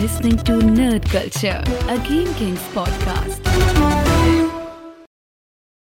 [0.00, 3.40] listening to Nerd Culture, a Game Kings podcast.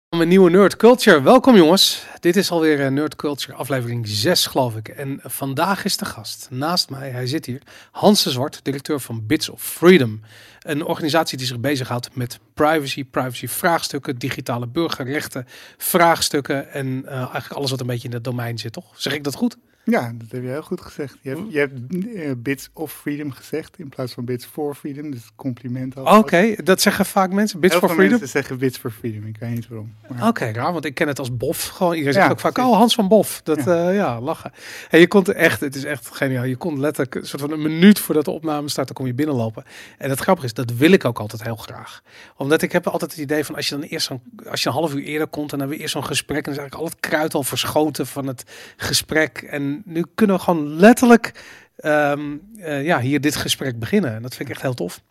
[0.09, 1.21] Een nieuwe Nerd Culture.
[1.21, 2.05] Welkom jongens.
[2.19, 4.87] Dit is alweer een Nerd Culture aflevering 6 geloof ik.
[4.87, 9.25] En vandaag is de gast naast mij, hij zit hier, Hans de Zwart, directeur van
[9.25, 10.21] Bits of Freedom.
[10.59, 15.45] Een organisatie die zich bezighoudt met privacy, privacy vraagstukken, digitale burgerrechten
[15.77, 18.85] vraagstukken en uh, eigenlijk alles wat een beetje in dat domein zit, toch?
[18.95, 19.57] Zeg ik dat goed?
[19.85, 21.17] Ja, dat heb je heel goed gezegd.
[21.21, 25.11] Je hebt, je hebt uh, bits of freedom gezegd in plaats van bits for freedom.
[25.11, 25.95] Dus compliment.
[25.95, 27.59] Oké, dat zeggen vaak mensen.
[27.59, 28.09] Bits for freedom.
[28.09, 29.25] Mensen zeggen bits for freedom.
[29.25, 29.93] Ik weet niet waarom.
[30.09, 31.67] Oké, okay, raar, want ik ken het als Bof.
[31.67, 33.41] Gewoon iedereen zegt ook vaak, oh Hans van Bof.
[33.43, 34.51] Dat ja, uh, ja lachen.
[34.89, 36.43] En je komt echt, het is echt geniaal.
[36.43, 39.13] Je komt letterlijk een soort van een minuut voordat de opname start, dan kom je
[39.13, 39.63] binnenlopen.
[39.97, 42.01] En het grappige is, dat wil ik ook altijd heel graag.
[42.37, 44.75] Omdat ik heb altijd het idee van als je dan eerst zo'n, als je een
[44.75, 46.97] half uur eerder komt en dan weer eerst zo'n gesprek en dan is eigenlijk al
[46.97, 48.43] het kruid al verschoten van het
[48.77, 49.37] gesprek.
[49.37, 51.43] En nu kunnen we gewoon letterlijk
[51.77, 54.15] um, uh, ja, hier dit gesprek beginnen.
[54.15, 55.01] En dat vind ik echt heel tof.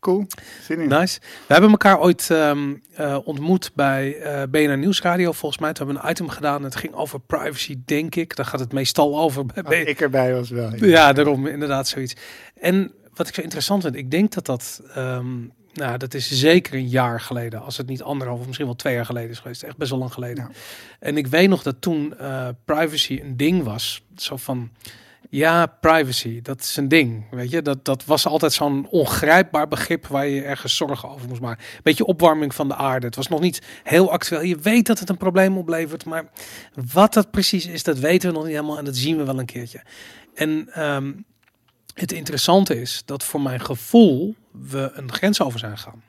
[0.00, 0.26] Cool.
[0.62, 0.88] Zin in.
[0.88, 1.20] Nice.
[1.20, 5.32] We hebben elkaar ooit um, uh, ontmoet bij uh, BNR Nieuwsradio.
[5.32, 6.62] Volgens mij toen hebben we een item gedaan.
[6.62, 8.36] Het ging over privacy, denk ik.
[8.36, 9.46] Daar gaat het meestal over.
[9.46, 10.70] Bij ik erbij was wel.
[10.74, 10.86] Ja.
[10.86, 12.16] ja, daarom inderdaad zoiets.
[12.60, 16.74] En wat ik zo interessant vind, ik denk dat dat um, nou, dat is zeker
[16.74, 17.62] een jaar geleden.
[17.62, 19.62] Als het niet anderhalf of misschien wel twee jaar geleden is geweest.
[19.62, 20.44] Echt best wel lang geleden.
[20.44, 20.50] Ja.
[20.98, 24.02] En ik weet nog dat toen uh, privacy een ding was.
[24.16, 24.70] Zo van,
[25.28, 27.24] ja, privacy, dat is een ding.
[27.30, 31.40] Weet je, dat, dat was altijd zo'n ongrijpbaar begrip waar je ergens zorgen over moest
[31.40, 31.64] maken.
[31.82, 33.06] Beetje opwarming van de aarde.
[33.06, 34.42] Het was nog niet heel actueel.
[34.42, 36.24] Je weet dat het een probleem oplevert, maar
[36.92, 38.78] wat dat precies is, dat weten we nog niet helemaal.
[38.78, 39.82] En dat zien we wel een keertje.
[40.34, 41.24] En um,
[42.00, 46.02] het interessante is dat voor mijn gevoel we een grens over zijn gegaan.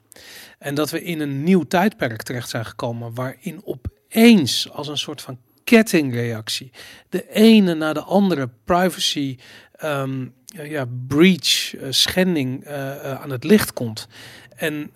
[0.59, 5.21] En dat we in een nieuw tijdperk terecht zijn gekomen waarin opeens als een soort
[5.21, 6.71] van kettingreactie
[7.09, 9.37] de ene na de andere privacy
[9.83, 14.07] um, ja, breach, uh, schending uh, uh, aan het licht komt.
[14.55, 14.91] En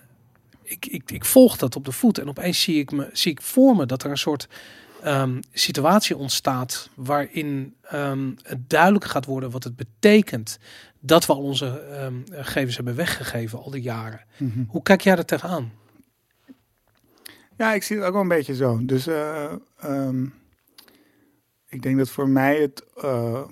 [0.63, 3.41] ik, ik, ik volg dat op de voet en opeens zie ik, me, zie ik
[3.41, 4.47] voor me dat er een soort
[5.05, 10.59] um, situatie ontstaat waarin um, het duidelijk gaat worden wat het betekent
[11.05, 14.21] dat we al onze um, gegevens hebben weggegeven al die jaren.
[14.37, 14.65] Mm -hmm.
[14.69, 15.71] Hoe kijk jij er tegenaan?
[17.57, 18.79] Ja, ik zie het ook wel een beetje zo.
[18.85, 20.33] Dus uh, um,
[21.69, 23.47] ik denk dat voor mij het, uh,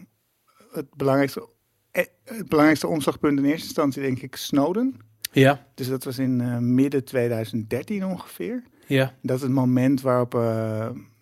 [0.71, 1.47] het, belangrijkste,
[1.91, 4.95] het belangrijkste omslagpunt in eerste instantie denk ik Snowden.
[5.31, 5.65] Ja.
[5.75, 8.63] Dus dat was in uh, midden 2013 ongeveer.
[8.87, 9.13] Ja.
[9.21, 10.33] Dat is het moment waarop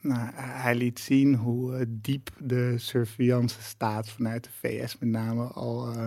[0.01, 5.44] nou, hij liet zien hoe uh, diep de surveillance staat vanuit de VS met name
[5.44, 6.06] al uh,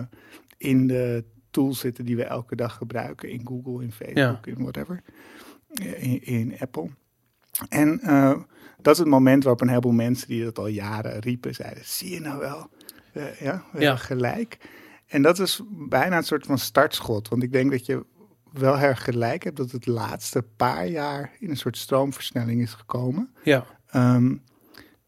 [0.57, 4.51] in de tools zitten die we elke dag gebruiken in Google, in Facebook, ja.
[4.55, 5.01] in whatever,
[5.97, 6.89] in, in Apple.
[7.69, 8.37] En uh,
[8.81, 12.11] dat is het moment waarop een heleboel mensen die dat al jaren riepen, zeiden, zie
[12.11, 12.69] je nou wel?
[13.39, 13.95] ja, we ja.
[13.95, 14.57] gelijk.
[15.07, 18.05] En dat is bijna een soort van startschot, want ik denk dat je
[18.51, 23.33] wel erg gelijk hebt dat het laatste paar jaar in een soort stroomversnelling is gekomen.
[23.43, 23.65] Ja.
[23.95, 24.41] Um,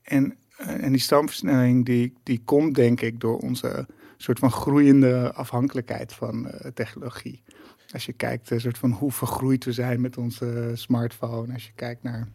[0.01, 3.87] en, en die stroomversnelling die, die komt denk ik door onze
[4.17, 7.43] soort van groeiende afhankelijkheid van uh, technologie.
[7.91, 11.53] Als je kijkt uh, soort van hoe vergroeid we zijn met onze smartphone.
[11.53, 12.27] Als je kijkt naar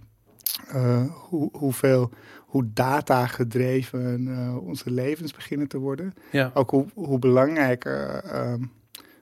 [0.74, 6.14] uh, hoe, hoeveel, hoe data gedreven onze levens beginnen te worden.
[6.32, 6.50] Ja.
[6.54, 8.24] Ook hoe, hoe belangrijker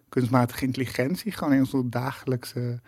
[0.09, 2.81] kunstmatige intelligentie gewoon in onze dagelijkse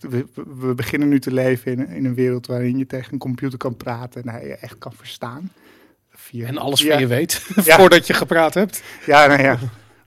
[0.00, 0.26] we,
[0.58, 3.76] we, beginnen nu te leven in, in, een wereld waarin je tegen een computer kan
[3.76, 5.52] praten en hij je echt kan verstaan.
[6.10, 7.76] Via, en alles van je weet, ja.
[7.76, 8.82] voordat je gepraat hebt.
[9.06, 9.58] Ja, nou ja,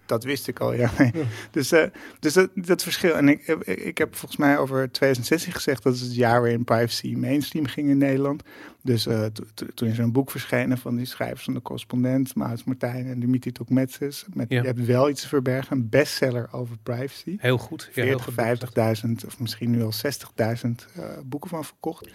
[0.06, 0.92] dat wist ik al, ja.
[0.98, 1.12] Nee.
[1.14, 1.24] ja.
[1.52, 1.84] Dus, uh,
[2.20, 3.16] dus dat, dat verschil.
[3.16, 7.16] En ik, ik, heb volgens mij over 2016 gezegd, dat is het jaar waarin privacy
[7.16, 8.44] mainstream ging in Nederland.
[8.82, 9.26] Dus uh,
[9.74, 13.20] toen is er een boek verschenen van die schrijvers van de correspondent, Maurits Martijn en
[13.20, 14.26] Dimitri Tokmetsis.
[14.34, 14.62] Met ja.
[14.62, 17.38] Je hebt wel iets te verbergen, een bestseller over privacy.
[17.40, 17.90] Heel goed.
[17.94, 22.10] Ja, 50.000 of misschien nu al 60.000 uh, boeken van verkocht.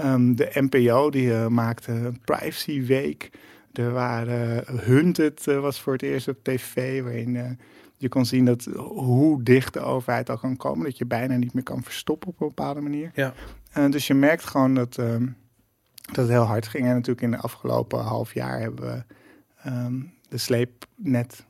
[0.00, 3.30] Um, de NPO die maakte een privacy week.
[3.72, 7.50] Er waren uh, Hunted uh, was voor het eerst op tv, waarin uh,
[7.96, 11.54] je kon zien dat hoe dicht de overheid al kan komen, dat je bijna niet
[11.54, 13.10] meer kan verstoppen op een bepaalde manier.
[13.14, 13.34] Ja.
[13.88, 15.36] dus je merkt gewoon dat, um,
[15.94, 16.86] dat het heel hard ging.
[16.86, 21.44] En natuurlijk in de afgelopen half jaar hebben we um, de sleepnet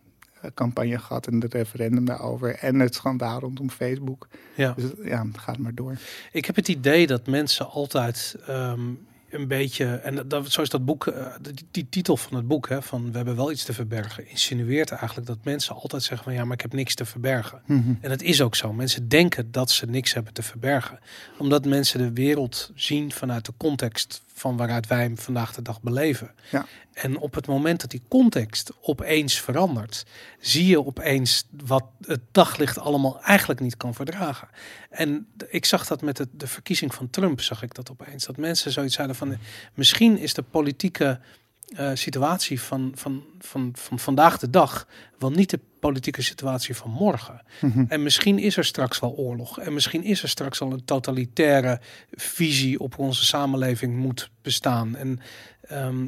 [0.54, 4.28] campagne gehad en het referendum daarover en het schandaal rondom Facebook.
[4.54, 4.72] Ja.
[4.72, 5.96] Dus ja, het gaat maar door.
[6.32, 10.84] Ik heb het idee dat mensen altijd um, een beetje, en dat, zo is dat
[10.84, 13.72] boek, uh, die, die, titel van het boek, hè, van we hebben wel iets te
[13.72, 17.62] verbergen, insinueert eigenlijk dat mensen altijd zeggen van ja, maar ik heb niks te verbergen.
[17.66, 17.78] Mhm.
[17.78, 17.98] Mm -hmm.
[18.00, 18.72] En het is ook zo.
[18.72, 20.98] Mensen denken dat ze niks hebben te verbergen,
[21.38, 25.80] omdat mensen de wereld zien vanuit de context van waaruit wij hem vandaag de dag
[25.80, 26.30] beleven.
[26.50, 26.66] Ja.
[26.92, 30.06] En op het moment dat die context opeens verandert,
[30.38, 34.48] zie je opeens wat het daglicht allemaal eigenlijk niet kan verdragen.
[34.90, 38.24] En ik zag dat met het, de verkiezing van Trump, zag ik dat opeens.
[38.24, 39.36] Dat mensen zoiets zeiden van,
[39.74, 41.20] misschien is de politieke
[41.66, 44.86] eh, situatie van, van, van, van vandaag de dag
[45.18, 47.42] wel niet de politieke situatie van morgen.
[47.60, 47.84] Mhm.
[47.88, 49.58] En misschien is er straks wel oorlog.
[49.58, 51.80] En misschien is er straks al een totalitaire
[52.10, 54.96] visie op hoe onze samenleving moet bestaan.
[54.96, 55.20] En
[55.62, 56.06] ehm,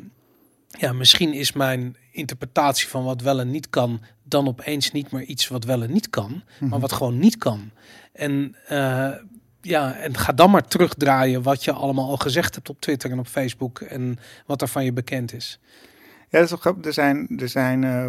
[0.68, 5.22] ja, misschien is mijn interpretatie van wat wel en niet kan, dan opeens niet meer
[5.22, 7.70] iets wat wel en niet kan, maar wat gewoon niet kan.
[8.12, 9.10] En eh,
[9.64, 13.19] ja, en ga dan maar terugdraaien wat je allemaal al gezegd hebt op Twitter en
[13.19, 15.58] op Facebook en wat er van je bekend is.
[16.28, 16.87] Ja, dat is.
[16.87, 18.06] Er zijn, er zijn eh,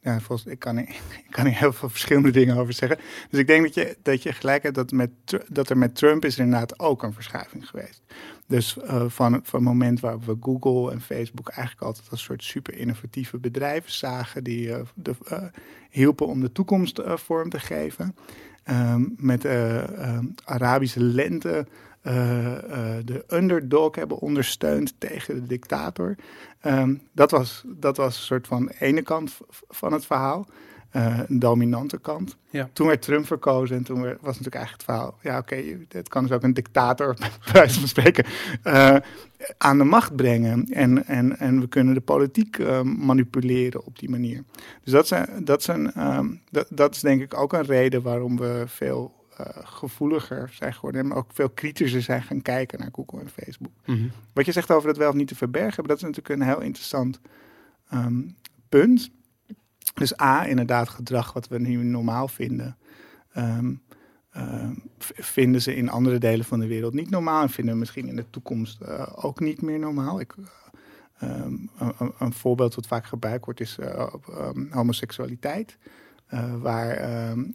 [0.00, 0.88] ja, volgens, ik, kan, hier-
[1.26, 2.98] ik kan heel veel verschillende dingen over zeggen.
[3.30, 5.10] Dus ik denk dat je, dat je gelijk hebt dat, met,
[5.48, 8.02] dat er met Trump is er inderdaad ook een verschuiving geweest.
[8.46, 12.44] Dus eh, van, van het moment waarop we Google en Facebook eigenlijk altijd als soort
[12.44, 15.14] super innovatieve bedrijven zagen, die eh, de,
[15.90, 18.14] hielpen om de toekomst vorm te geven.
[18.70, 21.66] Ehm, met eh, ehm, Arabische lente
[22.02, 26.14] eh, eh, de underdog hebben ondersteund tegen de dictator.
[26.60, 29.38] Ehm, dat, was, dat was een soort van ene kant
[29.68, 30.46] van het verhaal.
[30.90, 32.36] Eh, een dominante kant.
[32.50, 32.68] Ja.
[32.72, 35.18] Toen werd Trump verkozen en toen werd- was natuurlijk eigenlijk het verhaal...
[35.22, 37.14] ja, oké, het kan dus ook een dictator,
[37.44, 38.24] bij wijze van spreken...
[38.62, 38.96] eh,
[39.58, 40.66] aan de macht brengen.
[40.70, 44.44] En, en, en we kunnen de politiek eh, manipuleren op die manier.
[44.84, 48.02] Dus dat is, dat, is een, ehm, dat, dat is denk ik ook een reden
[48.02, 51.04] waarom we veel eh, gevoeliger zijn geworden...
[51.04, 53.72] en ook veel kritischer zijn gaan kijken naar Google en Facebook.
[54.32, 56.60] Wat je zegt over dat wel of niet te verbergen dat is natuurlijk een heel
[56.60, 57.20] interessant
[57.88, 58.22] ehm,
[58.68, 59.10] punt.
[59.94, 62.76] Dus A, inderdaad gedrag wat we nu normaal vinden,
[63.32, 63.74] ehm,
[64.30, 68.08] ehm, vinden ze in andere delen van de wereld niet normaal en vinden we misschien
[68.08, 70.20] in de toekomst eh, ook niet meer normaal.
[70.20, 70.34] Ik,
[71.18, 71.54] eh, ehm,
[72.18, 73.78] een, voorbeeld wat vaak gebruikt wordt is
[74.12, 75.78] op, ehm, homoseksualiteit.
[76.60, 77.08] Waar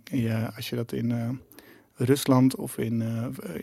[0.03, 1.39] je, als je dat in
[1.93, 3.03] Rusland of in,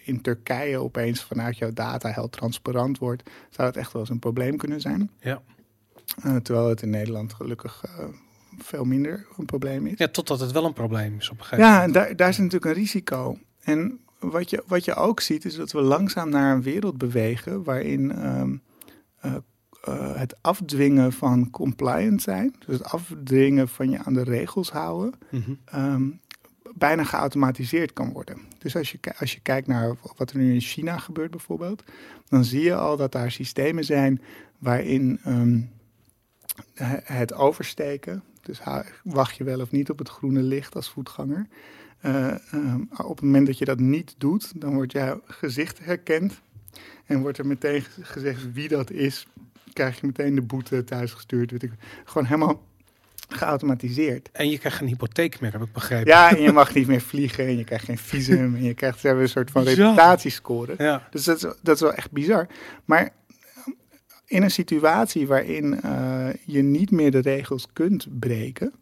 [0.05, 4.19] in Turkije opeens vanuit jouw data heel transparant wordt, zou het echt wel eens een
[4.19, 5.11] probleem kunnen zijn.
[5.21, 5.43] Ja.
[6.43, 7.85] Terwijl het in Nederland gelukkig
[8.59, 9.99] veel minder een probleem is.
[9.99, 11.97] Ja, totdat het wel een probleem is op een gegeven Ja, moment.
[11.97, 13.39] en daar, daar is natuurlijk een risico.
[13.61, 17.63] En wat je, wat je ook ziet, is dat we langzaam naar een wereld bewegen
[17.65, 18.57] waarin ehm,
[19.21, 19.35] eh,
[19.85, 25.13] eh, het afdwingen van compliant zijn, dus het afdwingen van je aan de regels houden,
[25.31, 25.51] Mhm.
[25.65, 26.03] ehm,
[26.75, 28.39] bijna geautomatiseerd kan worden.
[28.59, 31.83] Dus als je, als je kijkt naar wat er nu in China gebeurt bijvoorbeeld,
[32.29, 34.21] dan zie je al dat daar systemen zijn
[34.59, 35.61] waarin ehm,
[36.75, 38.61] he- het oversteken, dus
[39.05, 41.47] wacht je wel of niet op het groene licht als voetganger.
[42.01, 46.41] Eh, ehm, op het moment dat je dat niet doet, dan wordt jouw gezicht herkend
[47.07, 49.27] en wordt er meteen ge- gezegd wie dat is.
[49.73, 51.51] Krijg je meteen de boete thuisgestuurd.
[51.51, 51.73] Weet ik.
[52.05, 52.63] Gewoon helemaal
[53.29, 54.29] geautomatiseerd.
[54.33, 56.07] En je krijgt geen hypotheek meer, heb ik begrepen.
[56.07, 58.99] Ja, en je mag niet meer vliegen en je krijgt geen visum en je krijgt
[59.01, 60.75] ze hebben een soort van reputatiescore.
[60.79, 61.09] Ja.
[61.11, 62.47] Dus dat is, dat is wel echt bizar.
[62.85, 63.11] Maar
[64.33, 68.73] in een situatie waarin eh, je niet meer de regels kunt breken,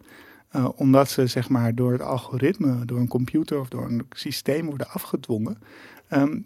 [0.49, 4.67] eh, omdat ze zeg maar door het algoritme, door een computer of door een systeem
[4.67, 5.59] worden afgedwongen,
[6.09, 6.41] ehm,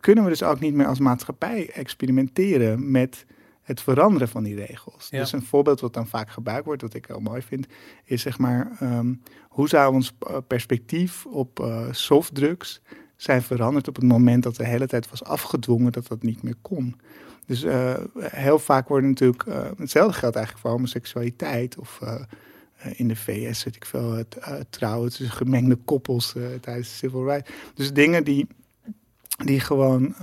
[0.00, 3.26] kunnen we dus ook niet meer als maatschappij experimenteren met
[3.62, 5.08] het veranderen van die regels.
[5.10, 5.18] Ja.
[5.18, 7.66] Dus een voorbeeld wat dan vaak gebruikt wordt, wat ik heel mooi vind,
[8.04, 9.14] is zeg maar, ehm,
[9.48, 12.80] hoe zou ons eh, perspectief op eh, softdrugs
[13.16, 16.56] zijn veranderd op het moment dat de hele tijd was afgedwongen dat dat niet meer
[16.62, 16.96] kon.
[17.46, 22.20] Dus eh, heel vaak worden natuurlijk, eh, hetzelfde geldt eigenlijk voor homoseksualiteit of eh,
[22.96, 27.24] in de VS, weet ik veel, het eh, trouwen tussen gemengde koppels tijdens de civil
[27.24, 27.50] rights.
[27.74, 28.46] Dus dingen die,
[29.44, 30.14] die gewoon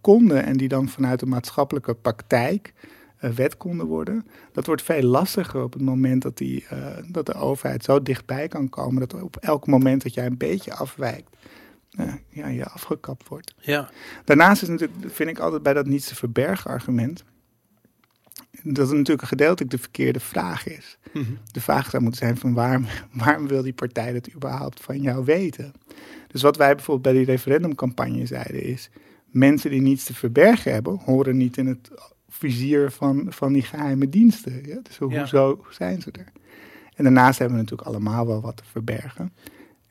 [0.00, 2.72] konden en die dan vanuit de maatschappelijke praktijk
[3.18, 4.26] wet konden worden.
[4.52, 6.66] Dat wordt veel lastiger op het moment dat, die,
[7.06, 10.74] dat de overheid zo dichtbij kan komen dat op elk moment dat jij een beetje
[10.74, 11.36] afwijkt,
[12.28, 13.54] ja, je afgekapt wordt.
[13.58, 13.90] Ja.
[14.24, 17.24] Daarnaast is natuurlijk, vind ik altijd bij dat niets te verbergen argument,
[18.62, 20.98] dat het natuurlijk gedeeltelijk de verkeerde vraag is.
[21.12, 21.24] Mhm.
[21.52, 25.24] De vraag zou moeten zijn van waarom, waarom wil die partij dat überhaupt van jou
[25.24, 25.72] weten?
[26.26, 28.90] Dus wat wij bijvoorbeeld bij die referendumcampagne zeiden is,
[29.26, 31.90] mensen die niets te verbergen hebben, horen niet in het
[32.28, 34.66] vizier van, van die geheime diensten.
[34.66, 34.78] Ja?
[34.82, 35.06] Dus Ja.
[35.18, 36.32] hoezo zijn ze er?
[36.94, 39.32] En daarnaast hebben we natuurlijk allemaal wel wat te verbergen.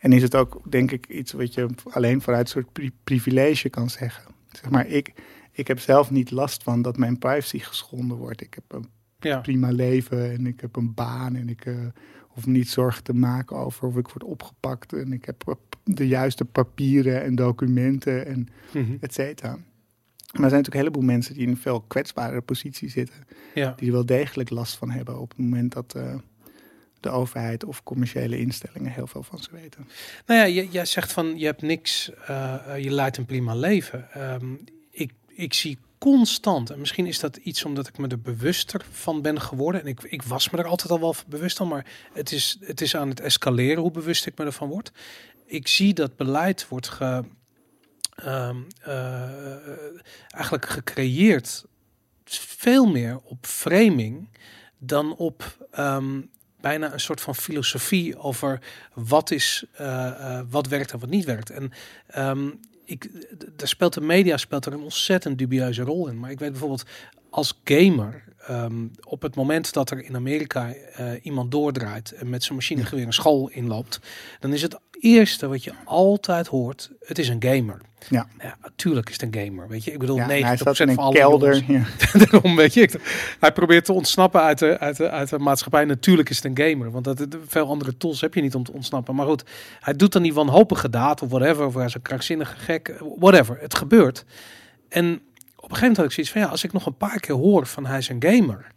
[0.03, 3.69] En is het ook, denk ik, iets wat je alleen vanuit een soort pri- privilege
[3.69, 4.23] kan zeggen.
[4.51, 5.13] Zeg maar, ik,
[5.51, 8.41] ik heb zelf niet last van dat mijn privacy geschonden wordt.
[8.41, 9.39] Ik heb een Ja.
[9.39, 11.75] prima leven en ik heb een baan en ik eh,
[12.19, 14.93] hoef niet zorgen te maken over of ik word opgepakt.
[14.93, 18.93] En ik heb eh, de juiste papieren en documenten en Mhm.
[18.99, 19.49] et cetera.
[19.51, 23.15] Maar er zijn natuurlijk een heleboel mensen die in een veel kwetsbare positie zitten.
[23.53, 23.73] Ja.
[23.77, 26.15] Die er wel degelijk last van hebben op het moment dat uh,
[27.03, 29.87] de overheid of commerciële instellingen heel veel van ze weten.
[30.25, 34.07] Nou ja, jij, zegt van je hebt niks, uh, je leidt een prima leven.
[34.17, 38.85] Um, ik, ik zie constant, en misschien is dat iets omdat ik me er bewuster
[38.91, 39.81] van ben geworden.
[39.81, 42.81] En ik, ik was me er altijd al wel bewust van, maar het is, het
[42.81, 44.91] is aan het escaleren hoe bewust ik me ervan word.
[45.45, 47.23] Ik zie dat beleid wordt ge,
[48.25, 49.23] um, uh,
[50.29, 51.65] eigenlijk gecreëerd
[52.25, 54.29] veel meer op framing
[54.77, 56.29] dan op um,
[56.63, 58.59] bijna een soort van filosofie over
[58.93, 61.49] wat is, uh, uh, wat werkt en wat niet werkt.
[61.49, 61.71] En
[62.17, 63.09] um, ik,
[63.55, 66.19] daar speelt de media speelt er een ontzettend dubieuze rol in.
[66.19, 66.85] Maar ik weet bijvoorbeeld
[67.29, 72.43] als gamer, um, op het moment dat er in Amerika uh, iemand doordraait en met
[72.43, 73.99] zijn machinegeweer een school inloopt,
[74.39, 77.81] dan is het eerste wat je altijd hoort, het is een gamer.
[78.09, 78.27] Ja.
[78.39, 79.91] ja natuurlijk is het een gamer, weet je.
[79.91, 81.63] Ik bedoel, ja, 90% hij staat in een kelder.
[81.67, 81.83] Ja.
[82.29, 82.99] Daarom, weet je.
[83.39, 85.85] Hij probeert te ontsnappen uit de, uit, de, uit de maatschappij.
[85.85, 88.71] Natuurlijk is het een gamer, want dat, veel andere tools heb je niet om te
[88.71, 89.15] ontsnappen.
[89.15, 89.43] Maar goed,
[89.79, 93.57] hij doet dan die wanhopige daad of whatever, of hij is een krankzinnige gek, whatever.
[93.61, 94.25] Het gebeurt.
[94.89, 95.05] En
[95.55, 97.35] op een gegeven moment had ik zoiets van, ja, als ik nog een paar keer
[97.35, 98.71] hoor van hij is een gamer...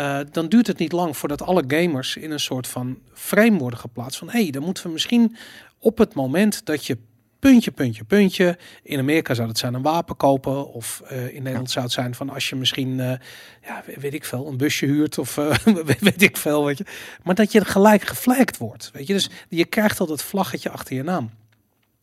[0.00, 3.78] Uh, dan duurt het niet lang voordat alle gamers in een soort van frame worden
[3.78, 4.18] geplaatst.
[4.18, 5.36] Van hé, hey, dan moeten we misschien
[5.78, 6.98] op het moment dat je
[7.40, 8.58] puntje, puntje, puntje.
[8.82, 10.72] In Amerika zou het zijn een wapen kopen.
[10.72, 11.72] Of uh, in Nederland ja.
[11.72, 13.12] zou het zijn van als je misschien, uh,
[13.62, 15.18] ja, weet ik veel, een busje huurt.
[15.18, 15.54] Of uh,
[16.00, 16.84] weet ik veel, weet je.
[17.22, 19.12] Maar dat je gelijk geflagd wordt, weet je.
[19.12, 21.30] Dus je krijgt al dat vlaggetje achter je naam.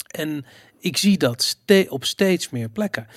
[0.08, 0.46] En
[0.80, 3.08] ik zie dat ste op steeds meer plekken.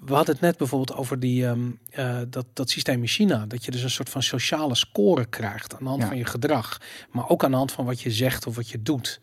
[0.00, 3.46] We hadden het net bijvoorbeeld over die, um, uh, dat, dat systeem in China.
[3.46, 6.08] Dat je dus een soort van sociale score krijgt aan de hand Ja.
[6.08, 6.80] van je gedrag.
[7.10, 9.20] Maar ook aan de hand van wat je zegt of wat je doet.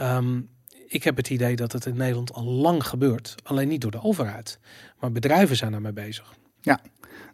[0.00, 0.48] Um,
[0.90, 3.34] ik heb het idee dat het in Nederland al lang gebeurt.
[3.42, 4.58] Alleen niet door de overheid.
[5.00, 6.34] Maar bedrijven zijn daarmee bezig.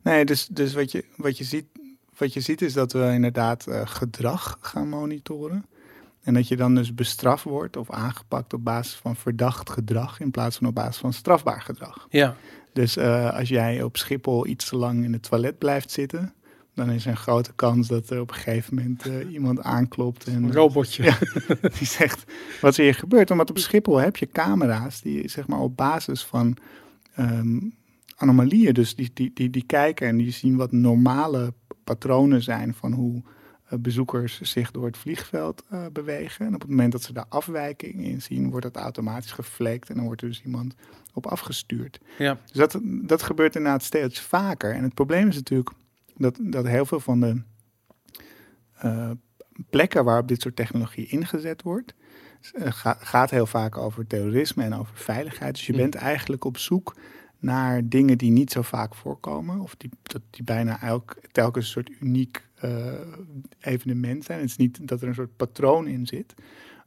[0.03, 1.67] Nee, dus, dus wat, je, wat, je ziet,
[2.17, 5.67] wat je ziet is dat we inderdaad uh, gedrag gaan monitoren.
[6.23, 10.31] En dat je dan dus bestraft wordt of aangepakt op basis van verdacht gedrag in
[10.31, 12.07] plaats van op basis van strafbaar gedrag.
[12.11, 12.37] Ja,
[12.73, 16.35] Dus uh, als jij op Schiphol iets te lang in het toilet blijft zitten,
[16.77, 20.25] dan is er een grote kans dat er op een gegeven moment uh, iemand aanklopt.
[20.25, 21.03] En, een robotje.
[21.03, 21.19] Ja,
[21.79, 22.25] die zegt
[22.61, 23.31] wat er hier gebeurt.
[23.31, 26.57] Omdat op Schiphol heb je camera's die zeg maar op basis van
[27.19, 27.75] um,
[28.17, 31.53] anomalieën, dus die, die, die, die kijken en die zien wat normale
[31.85, 33.23] patronen zijn van hoe
[33.73, 36.47] uh, bezoekers zich door het vliegveld uh, bewegen.
[36.47, 39.95] En op het moment dat ze daar afwijking in zien, wordt dat automatisch geflekt en
[39.95, 40.75] dan wordt er dus iemand
[41.13, 42.01] op afgestuurd.
[42.19, 42.39] Ja.
[42.45, 44.75] Dus dat, dat gebeurt inderdaad steeds vaker.
[44.75, 45.71] En het probleem is natuurlijk
[46.17, 47.43] dat, dat heel veel van de
[48.85, 49.11] uh,
[49.71, 51.95] plekken waarop dit soort technologie ingezet wordt,
[52.55, 55.55] ga, gaat heel vaak over terrorisme en over veiligheid.
[55.55, 55.79] Dus je Mm.
[55.79, 56.97] bent eigenlijk op zoek
[57.39, 61.71] naar dingen die niet zo vaak voorkomen, of die, dat, die bijna elk, telkens een
[61.71, 62.93] soort uniek uh,
[63.61, 64.41] evenement zijn.
[64.41, 66.35] Het is niet dat er een soort patroon in zit.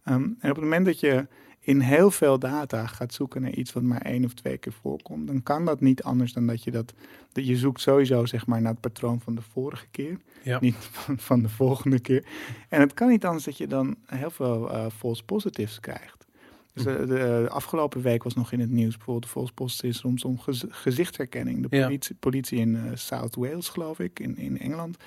[0.06, 1.28] Um, en op het moment dat je
[1.60, 5.28] in heel veel data gaat zoeken naar iets wat maar één of twee keer voorkomt,
[5.28, 6.94] dan kan dat niet anders dan dat je dat,
[7.32, 10.58] dat je zoekt sowieso zeg maar naar het patroon van de vorige keer, Ja.
[10.62, 12.26] niet van, van de volgende keer.
[12.70, 16.28] En het kan niet anders dat je dan heel veel uh, false positives krijgt.
[16.74, 20.02] Dus de, de, de, afgelopen week was nog in het nieuws bijvoorbeeld de false positives
[20.02, 21.68] rond om gez, gezichtsherkenning.
[21.70, 21.86] De Ja.
[21.86, 24.98] politie, politie in uh, South Wales, geloof ik, in, in Engeland.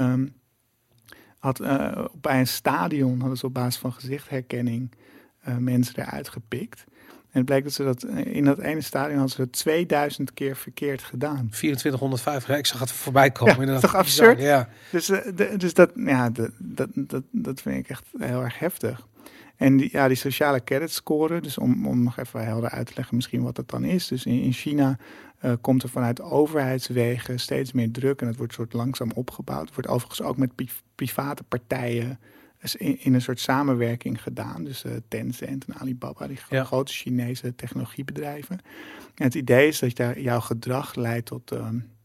[0.00, 0.34] Um,
[1.38, 4.98] had, uh, bij een stadion hadden ze op basis van gezichtherkenning uh,
[5.56, 6.84] mensen eruit gepikt.
[7.30, 10.56] En het blijkt dat ze dat in dat ene stadion hadden ze dat 2000 keer
[10.56, 11.48] verkeerd gedaan.
[11.50, 13.54] 2450, ik zag het voorbij komen.
[13.54, 13.82] Ja, inderdaad.
[13.82, 14.36] toch absurd?
[14.36, 14.68] Bizar, Ja.
[14.90, 18.58] Dus, uh, de, dus dat, ja, de, dat, dat, dat vind ik echt heel erg
[18.58, 19.06] heftig.
[19.56, 22.92] En die, ja, die sociale credit score, dus om, om nog even helder uit te
[22.96, 24.08] leggen misschien wat dat dan is.
[24.08, 24.98] Dus in, in China
[25.42, 29.66] uh, komt er vanuit overheidswegen steeds meer druk en het wordt soort langzaam opgebouwd.
[29.66, 32.18] Het wordt overigens ook met pri private partijen
[32.76, 34.64] in, in, een soort samenwerking gedaan.
[34.64, 36.64] Dus uh, Tencent en Alibaba, die ja.
[36.64, 38.60] grote Chinese technologiebedrijven.
[39.14, 41.52] En het idee is dat daar jouw gedrag leidt tot...
[41.52, 41.96] Um,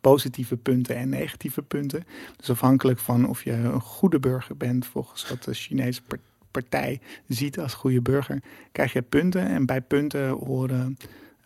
[0.00, 2.04] positieve punten en negatieve punten.
[2.36, 6.00] Dus afhankelijk van of je een goede burger bent volgens wat de Chinese
[6.50, 8.42] partij ziet als goede burger,
[8.72, 9.46] krijg je punten.
[9.46, 10.96] En bij punten horen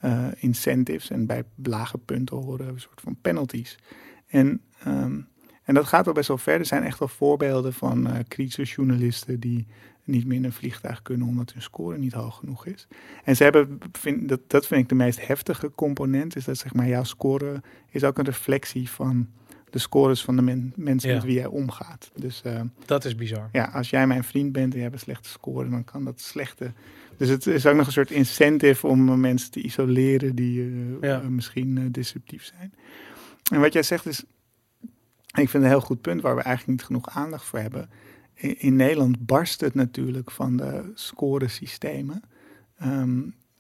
[0.04, 3.78] uh, incentives en bij lage punten horen een soort van penalties.
[4.26, 5.26] En, um,
[5.72, 6.58] en dat gaat al best wel ver.
[6.58, 9.66] Er zijn echt wel voorbeelden van uh, kritische journalisten die
[10.04, 12.86] niet meer in een vliegtuig kunnen omdat hun score niet hoog genoeg is.
[13.24, 16.74] En ze hebben, vind, dat, dat vind ik de meest heftige component, is dat zeg
[16.74, 19.28] maar jouw score is ook een reflectie van
[19.70, 21.14] de scores van de men- mensen Ja.
[21.14, 22.10] met wie jij omgaat.
[22.14, 23.48] Dus eh, Dat is bizar.
[23.52, 26.20] ja, als jij mijn vriend bent en je hebt een slechte score, dan kan dat
[26.20, 26.72] slechte.
[27.16, 31.18] Dus het is ook nog een soort incentive om eh, mensen te isoleren die Ja.
[31.28, 32.72] misschien disruptief zijn.
[33.52, 34.24] En wat jij zegt is,
[35.32, 37.90] ik vind een heel goed punt waar we eigenlijk niet genoeg aandacht voor hebben.
[38.34, 42.22] In, Nederland barst het natuurlijk van de scoresystemen.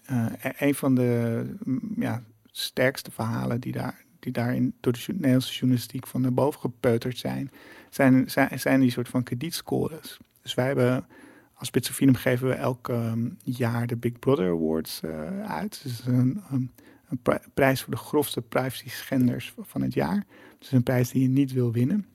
[0.04, 5.52] Eh, een van de mm, ja, sterkste verhalen die daar, die daarin door de Nederlandse
[5.52, 7.50] journalistiek van naar boven gepeuterd zijn,
[7.90, 10.18] zijn, zijn, zijn die soort van kredietscores.
[10.42, 11.06] Dus wij hebben
[11.54, 15.80] als Bits of Freedom geven we elk ehm, jaar de Big Brother Awards eh, uit.
[15.82, 16.70] Dus een, een,
[17.08, 20.24] een pri- prijs voor de grofste privacy schenders van het jaar.
[20.62, 22.06] Dus een prijs die je niet wil winnen.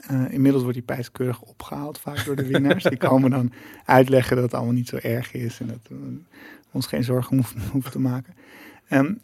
[0.00, 2.84] Eh, inmiddels wordt die prijs keurig opgehaald, vaak door de winnaars.
[2.84, 3.52] die komen dan
[3.84, 6.18] uitleggen dat het allemaal niet zo erg is en dat we
[6.72, 7.36] ons geen zorgen
[7.70, 8.34] hoeven, te maken.
[8.88, 9.14] Ehm,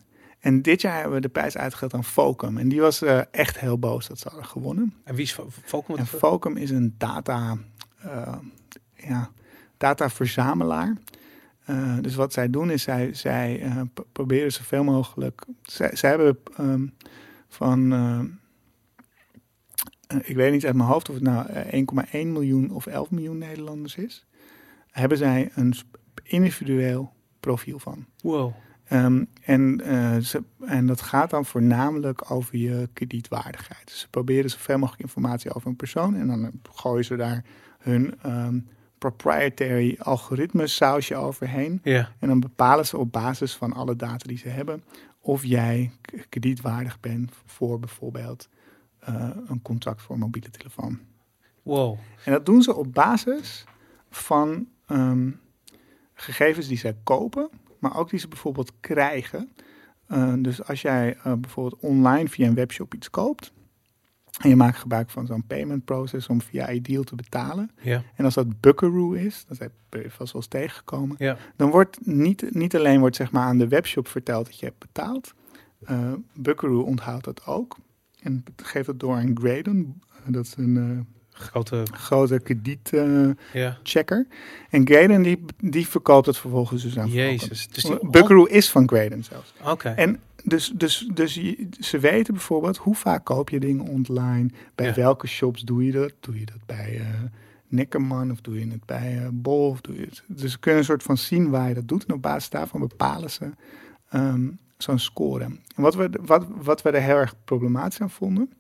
[0.41, 2.59] en dit jaar hebben we de prijs uitgedeeld aan Focum.
[2.59, 4.95] En die was eh, echt heel boos dat ze hadden gewonnen.
[5.05, 5.97] En wie is Fo- Focum?
[5.97, 7.57] En Focum is een data,
[7.97, 8.37] eh,
[8.95, 9.31] ja,
[9.77, 10.97] dataverzamelaar.
[11.65, 13.63] Eh, dus wat zij doen is, zij, zij
[14.13, 15.45] proberen zoveel mogelijk...
[15.63, 16.87] Zij, zij hebben ehm,
[17.49, 17.93] van...
[20.15, 22.87] eh, eh, ik weet niet uit mijn hoofd of het nou eh, 1,1 miljoen of
[22.87, 24.27] 11 miljoen Nederlanders is.
[24.91, 25.75] Hebben zij een
[26.23, 28.07] individueel profiel van.
[28.23, 28.53] Wow.
[28.85, 33.87] Ehm, en, eh, ze, en dat gaat dan voornamelijk over je kredietwaardigheid.
[33.87, 37.45] Dus ze proberen zoveel mogelijk informatie over een persoon en dan gooien ze daar
[37.79, 38.59] hun ehm,
[38.99, 41.81] proprietary algoritme sausje overheen.
[42.19, 44.83] En dan bepalen ze op basis van alle data die ze hebben
[45.21, 45.91] of jij
[46.29, 48.49] kredietwaardig bent voor bijvoorbeeld
[49.05, 50.99] eh, een contract voor een mobiele telefoon.
[51.63, 51.99] Wow.
[52.25, 53.65] En dat doen ze op basis
[54.11, 55.31] van ehm,
[56.15, 59.53] gegevens die zij kopen, maar ook die ze bijvoorbeeld krijgen.
[60.07, 63.53] Eh, dus als jij eh, bijvoorbeeld online via een webshop iets koopt
[64.41, 67.71] en je maakt gebruik van zo'n payment process om via Ideal te betalen.
[67.83, 68.03] Ja.
[68.15, 71.37] En als dat Buckaroo is, dat heb je vast wel eens tegengekomen, Ja.
[71.57, 74.79] dan wordt niet, niet alleen wordt zeg maar aan de webshop verteld dat je hebt
[74.79, 75.35] betaald.
[75.85, 77.77] eh Buckaroo onthoudt dat ook
[78.25, 80.03] en geeft het door aan Graydon.
[80.27, 80.99] Dat is een eh,
[81.43, 81.83] Grote.
[81.93, 83.37] grote kredietchecker.
[83.53, 84.25] Ja.
[84.71, 87.69] en Graydon die, die verkoopt het vervolgens dus aan Jezus.
[87.69, 88.09] Dus die.
[88.11, 89.53] Buckaroo is van Graydon zelfs.
[89.65, 89.89] Oké.
[89.89, 94.49] En dus, dus, dus je- ze weten bijvoorbeeld hoe vaak koop je dingen online.
[94.75, 94.95] Bij Ja.
[94.95, 96.13] welke shops doe je dat?
[96.21, 97.07] Doe je dat bij eh
[97.69, 99.69] Neckerman of doe je het bij eh Bol?
[99.69, 100.23] Of doe je het?
[100.27, 102.05] Dus ze kunnen een soort van zien waar je dat doet.
[102.07, 103.51] En op basis daarvan bepalen ze
[104.11, 104.49] ehm,
[104.85, 105.45] zo'n score.
[105.45, 108.53] En wat we, wat, wat we er heel erg problematisch aan vonden,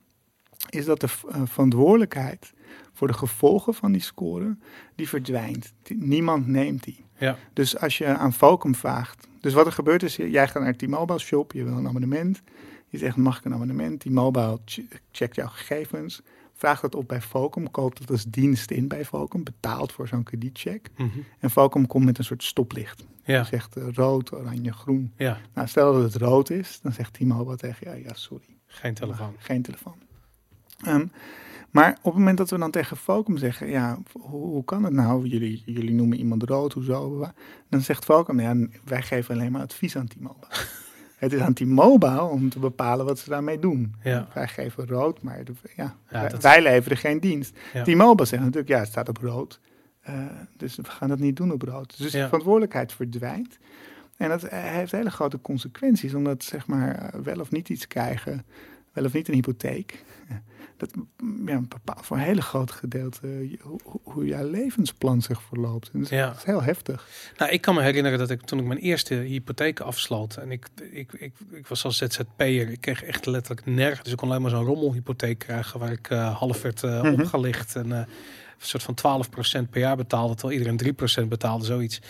[0.70, 2.52] is dat de eh, verantwoordelijkheid
[2.92, 4.56] voor de gevolgen van die score,
[4.94, 5.72] die verdwijnt.
[5.82, 7.04] Die- niemand neemt die.
[7.18, 7.36] Ja.
[7.52, 9.26] Dus als je aan Focum vraagt.
[9.40, 12.42] Dus wat er gebeurt is, jij gaat naar T-Mobile shop, je wil een abonnement.
[12.88, 14.00] Je zegt, mag ik een abonnement?
[14.00, 14.78] T-Mobile ch-
[15.12, 16.22] checkt jouw gegevens,
[16.54, 20.22] vraagt dat op bij Focum, koopt het als dienst in bij Focum, betaalt voor zo'n
[20.22, 20.90] kredietcheck.
[20.96, 21.08] Mhm.
[21.38, 23.04] En Focum komt met een soort stoplicht.
[23.24, 23.44] Ja.
[23.44, 25.12] Zegt eh, rood, oranje, groen.
[25.16, 25.38] Ja.
[25.54, 28.56] Nou, stel dat het rood is, dan zegt T-Mobile tegen jou, ja, sorry.
[28.66, 29.34] Geen telefoon.
[29.38, 29.96] Geen telefoon.
[30.84, 31.06] Ehm,
[31.70, 34.92] maar op het moment dat we dan tegen Focum zeggen, ja, hoe, hoe kan het
[34.92, 35.26] nou?
[35.26, 37.28] Jullie, jullie noemen iemand rood, hoezo?
[37.68, 40.46] Dan zegt Focum, ja, wij geven alleen maar advies aan T-Mobile.
[41.24, 43.94] het is aan T-Mobile om te bepalen wat ze daarmee doen.
[44.02, 44.28] Ja.
[44.34, 45.42] Wij geven rood, maar
[45.76, 47.58] ja, Ja, wij, leveren geen dienst.
[47.72, 47.82] Ja.
[47.82, 49.60] T-Mobile zegt natuurlijk, ja, het staat op rood.
[50.00, 50.14] Eh,
[50.56, 51.98] dus we gaan dat niet doen op rood.
[51.98, 53.58] Dus de verantwoordelijkheid verdwijnt.
[54.16, 57.86] En dat eh, heeft hele grote consequenties, omdat zeg maar eh, wel of niet iets
[57.86, 58.44] krijgen,
[58.92, 60.04] wel of niet een hypotheek.
[60.76, 65.42] Dat mm, ja, bepaalt voor een hele groot gedeelte eh, hoe, hoe- jouw levensplan zich
[65.42, 65.90] verloopt.
[65.92, 66.26] En dat, is, Ja.
[66.26, 67.06] dat is heel heftig.
[67.36, 70.66] Nou, ik kan me herinneren dat ik toen ik mijn eerste hypotheek afsloot en ik,
[70.90, 74.02] ik, ik, ik was als ZZP'er, ik kreeg echt letterlijk nergens.
[74.02, 77.12] Dus ik kon alleen maar zo'n rommelhypotheek krijgen waar ik eh, half werd eh, Mhm.
[77.20, 78.06] opgelicht en een
[78.58, 78.94] soort van
[79.64, 80.76] 12% per jaar betaalde, terwijl iedereen
[81.24, 82.00] 3% betaalde, zoiets.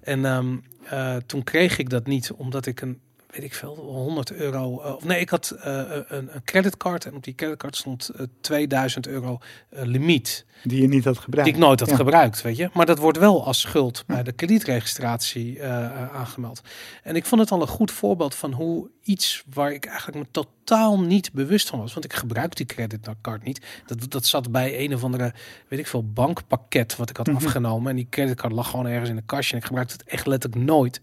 [0.00, 3.00] En ehm, eh, toen kreeg ik dat niet, omdat ik een,
[3.34, 7.14] weet ik veel, 100 euro, eh, of nee, ik had eh, een, een creditcard en
[7.14, 10.44] op die creditcard stond eh, 2000 euro eh, limiet.
[10.62, 11.48] Die je niet had gebruikt.
[11.50, 11.96] Die ik nooit had Ja.
[11.96, 12.70] gebruikt, weet je.
[12.72, 16.60] Maar dat wordt wel als schuld bij de kredietregistratie eh, eh, aangemeld.
[17.02, 20.24] En ik vond het al een goed voorbeeld van hoe iets waar ik eigenlijk me
[20.30, 21.92] totaal niet bewust van was.
[21.92, 23.60] Want ik gebruik die creditcard niet.
[23.86, 25.32] Dat, dat zat bij een of andere,
[25.68, 27.36] weet ik veel, bankpakket wat ik had Mhm.
[27.36, 27.90] afgenomen.
[27.90, 29.52] En die creditcard lag gewoon ergens in een kastje.
[29.52, 31.00] En ik gebruikte het echt letterlijk nooit.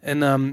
[0.00, 0.52] En ehm,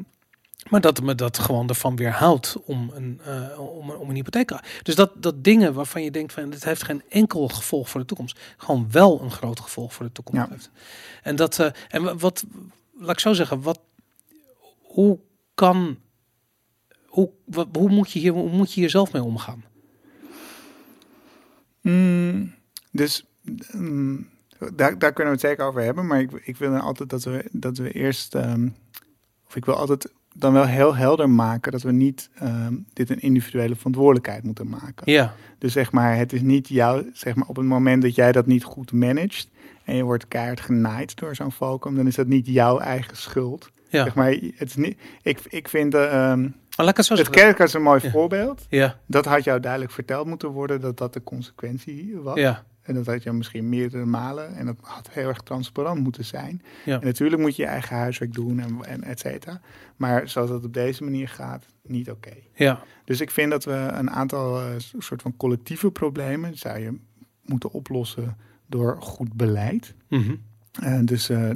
[0.69, 4.54] maar dat me dat gewoon ervan weerhoudt om een, eh, om, een- om een hypotheek.
[4.84, 8.06] Dus dat, dat dingen waarvan je denkt van dit heeft geen enkel gevolg voor de
[8.08, 10.49] toekomst, gewoon wel een groot gevolg voor de toekomst Ja.
[10.49, 10.69] heeft.
[11.23, 12.45] En dat eh, en wa- wat
[12.97, 13.80] laat ik zo zeggen, wat
[14.82, 15.19] hoe
[15.54, 15.97] kan
[17.06, 19.63] hoe, wat, hoe moet je hier hoe moet je hier zelf mee omgaan?
[21.82, 22.54] Mm,
[22.91, 23.26] dus
[23.71, 24.30] mm,
[24.73, 26.08] daar, daar kunnen we het zeker over hebben.
[26.08, 28.36] Maar ik, ik wil dan altijd dat we, dat we eerst.
[28.36, 28.69] ehm,
[29.47, 33.19] of ik wil altijd dan wel heel helder maken dat we niet ehm, dit een
[33.22, 35.12] individuele verantwoordelijkheid moeten maken.
[35.12, 38.32] Ja, Dus zeg maar, het is niet jouw, zeg maar, op het moment dat jij
[38.32, 39.50] dat niet goed managt
[39.84, 43.69] en je wordt keihard genaaid door zo'n Falcom, dan is dat niet jouw eigen schuld.
[43.89, 44.04] ja.
[44.04, 46.34] Zeg maar, het is niet, ik, ik vind uh,
[47.17, 48.10] ik het kerk is een mooi Ja.
[48.12, 48.65] voorbeeld.
[48.69, 52.38] Ja, Dat had jou duidelijk verteld moeten worden dat dat de consequentie was.
[52.39, 54.56] ja, En dat had je misschien meerdere malen.
[54.56, 56.62] En dat had heel erg transparant moeten zijn.
[56.86, 57.00] Ja.
[57.00, 59.62] En natuurlijk moet je je eigen huiswerk doen en, en et cetera.
[59.96, 62.34] Maar zoals dat op deze manier gaat, niet oké.
[62.56, 62.84] ja.
[63.06, 64.65] Dus ik vind dat we een aantal eh,
[64.98, 67.00] soort van collectieve problemen zou je
[67.46, 69.96] moeten oplossen door goed beleid.
[70.08, 70.36] Mhm.
[70.82, 71.50] Eh, dus eh,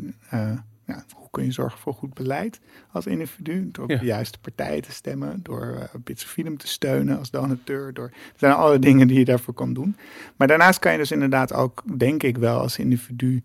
[0.85, 1.05] ja,
[1.37, 2.59] kun je zorgen voor goed beleid
[2.91, 3.69] als individu?
[3.71, 3.97] Door op Ja.
[3.97, 7.93] de juiste partijen te stemmen, door uh, of Freedom te steunen als donateur.
[7.93, 9.95] Door, er zijn alle dingen die je daarvoor kan doen.
[10.35, 13.43] Maar daarnaast kan je dus inderdaad ook, denk ik wel, als individu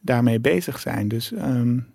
[0.00, 1.08] daarmee bezig zijn.
[1.08, 1.86] Dus, um,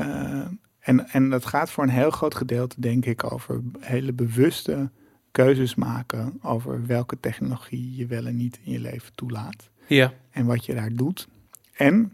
[0.00, 0.46] uh,
[0.78, 4.90] en, en dat gaat voor een heel groot gedeelte, denk ik, over hele bewuste
[5.30, 9.70] keuzes maken over welke technologie je wel en niet in je leven toelaat.
[9.86, 10.12] Ja.
[10.30, 11.28] En wat je daar doet.
[11.72, 12.12] En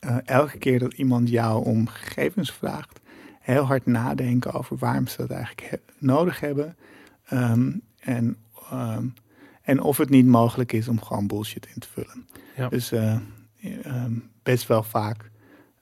[0.00, 3.00] uh, elke keer dat iemand jou om gegevens vraagt,
[3.40, 6.76] heel hard nadenken over waarom ze dat eigenlijk he nodig hebben.
[7.32, 8.36] Um, en,
[8.72, 9.14] um,
[9.62, 12.26] en of het niet mogelijk is om gewoon bullshit in te vullen.
[12.56, 12.68] Ja.
[12.68, 13.18] Dus uh,
[13.86, 15.30] um, best wel vaak,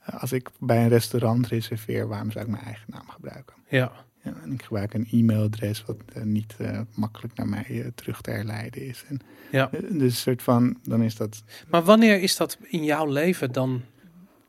[0.09, 3.55] uh, als ik bij een restaurant reserveer, waarom zou ik mijn eigen naam gebruiken?
[3.69, 3.93] Ja.
[4.23, 6.57] Ja, en ik gebruik een e-mailadres wat uh, niet
[6.95, 9.05] makkelijk naar mij terug te herleiden is.
[9.09, 9.71] En, ja.
[9.91, 11.43] Dus soort van, dan is dat.
[11.69, 13.83] Maar wanneer is dat in jouw leven dan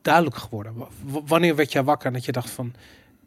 [0.08, 0.74] duidelijk geworden?
[0.76, 2.74] W wanneer werd jij wakker dat je dacht van,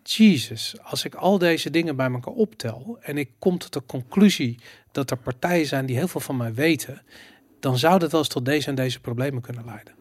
[0.03, 4.59] Jesus, als ik al deze dingen bij elkaar optel en ik kom tot de conclusie
[4.93, 7.03] dat er partijen zijn die heel veel van mij weten,
[7.61, 9.95] dan zou dat wel eens tot deze en deze problemen kunnen leiden.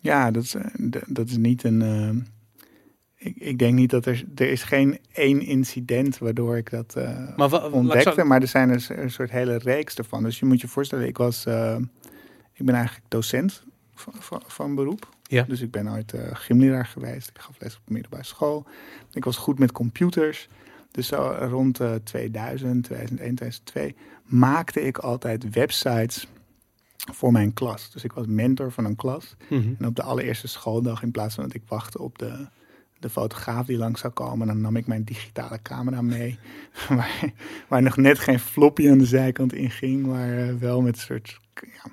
[0.00, 0.54] Ja, dat is,
[1.06, 1.80] dat is niet een.
[1.80, 2.22] Uh,
[3.14, 4.24] ik, ik, denk niet dat er.
[4.34, 8.12] Er is geen één incident waardoor ik dat uh, maar ontdekte.
[8.16, 8.24] Zo...
[8.24, 10.22] Maar er zijn dus een soort hele reeks ervan.
[10.22, 11.46] Dus je moet je voorstellen, ik was.
[11.46, 11.76] Uh,
[12.52, 13.62] ik ben eigenlijk docent
[13.94, 15.13] van, van, van beroep.
[15.28, 15.42] Ja.
[15.42, 17.28] Dus ik ben ooit uh, gymleraar geweest.
[17.28, 18.66] Ik gaf les op middelbare school.
[19.12, 20.48] Ik was goed met computers.
[20.90, 26.26] Dus zo rond uh, 2000, 2001, 2002 maakte ik altijd websites
[27.12, 27.90] voor mijn klas.
[27.90, 29.36] Dus ik was mentor van een klas.
[29.38, 29.54] Mhm.
[29.54, 29.76] Mm -hmm.
[29.78, 32.46] En op de allereerste schooldag, in plaats van dat ik wachtte op de,
[32.98, 36.38] de fotograaf die langs zou komen, dan nam ik mijn digitale camera mee.
[36.88, 37.32] waar,
[37.68, 41.02] waar nog net geen floppy aan de zijkant in ging, maar uh, wel met een
[41.02, 41.40] soort.
[41.54, 41.90] Ja,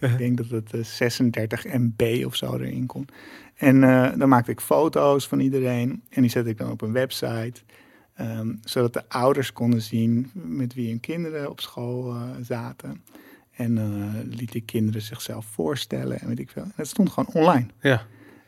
[0.00, 3.08] ik denk dat het uh, 36 MB of zo erin kon.
[3.56, 6.92] En uh, dan maakte ik foto's van iedereen en die zette ik dan op een
[6.92, 7.60] website.
[8.20, 13.02] Um, zodat de ouders konden zien met wie hun kinderen op school uh, zaten.
[13.50, 16.62] En liet ik kinderen zichzelf voorstellen en weet ik veel.
[16.62, 17.66] En het stond gewoon online.
[17.80, 18.06] Ja.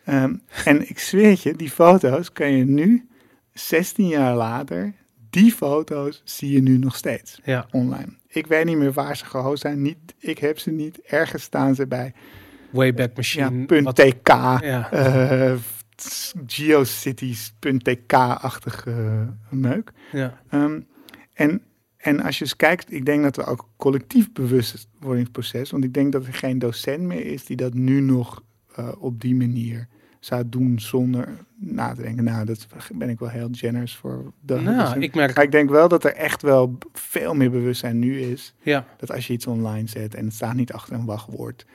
[0.08, 3.08] Um, en ik zweer je, die foto's kan je nu,
[3.52, 4.94] 16 jaar later,
[5.30, 7.66] die foto's zie je nu nog steeds ja.
[7.70, 8.12] online.
[8.34, 9.82] Ik weet niet meer waar ze gehost zijn.
[9.82, 11.00] Niet, ik heb ze niet.
[11.00, 12.12] Ergens staan ze bij.
[12.70, 13.64] Wayback Machine.
[13.66, 14.28] Ja, .tk.
[14.28, 14.92] Ja.
[14.92, 15.54] Uh,
[16.46, 19.92] geocities.tk-achtige uh, meuk.
[20.12, 20.40] Ja.
[20.50, 20.86] Um,
[21.32, 21.62] en,
[21.96, 26.12] en als je eens kijkt, ik denk dat we ook collectief bewustwordingsproces, want ik denk
[26.12, 28.42] dat er geen docent meer is die dat nu nog
[28.78, 29.88] uh, op die manier
[30.24, 32.24] zou doen zonder na te denken.
[32.24, 34.32] Nou, dat ben ik wel heel generous voor.
[34.46, 35.34] Nou, ik merk.
[35.34, 38.54] Maar ik denk wel dat er echt wel veel meer bewustzijn nu is.
[38.62, 38.86] Ja.
[38.96, 41.66] Dat als je iets online zet en het staat niet achter een wachtwoord,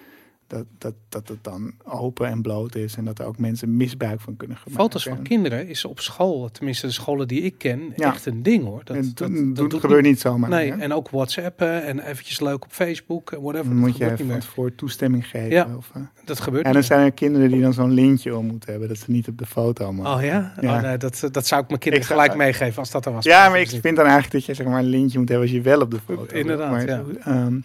[0.48, 4.22] dat, dat, dat het dan open en bloot is en dat er ook mensen misbruik
[4.22, 7.94] van kunnen gemaakt Foto's van kinderen is op school, tenminste de scholen die ik ken,
[7.96, 8.14] ja.
[8.14, 8.82] echt een ding hoor.
[8.84, 10.50] Dat, dat, dat, dat doet gebeurt niet zomaar.
[10.50, 13.68] Nee, en ook WhatsAppen en eventjes leuk op Facebook en whatever.
[13.70, 15.50] Dan moet je even voor toestemming geven.
[15.50, 18.46] Ja, of, uh, dat gebeurt En dan zijn er kinderen die dan zo'n lintje om
[18.46, 20.14] moeten hebben, dat ze niet op de foto mogen.
[20.14, 20.54] Oh ja?
[20.62, 20.76] ja.
[20.76, 23.12] Oh, nee, dat, dat zou ik mijn kinderen ik gelijk zou, meegeven als dat er
[23.12, 23.26] was.
[23.26, 25.56] Ja, maar ik vind dan eigenlijk dat je zeg maar een lintje moet hebben als
[25.56, 27.04] je wel op de foto Inderdaad, maar, ja.
[27.28, 27.64] Um,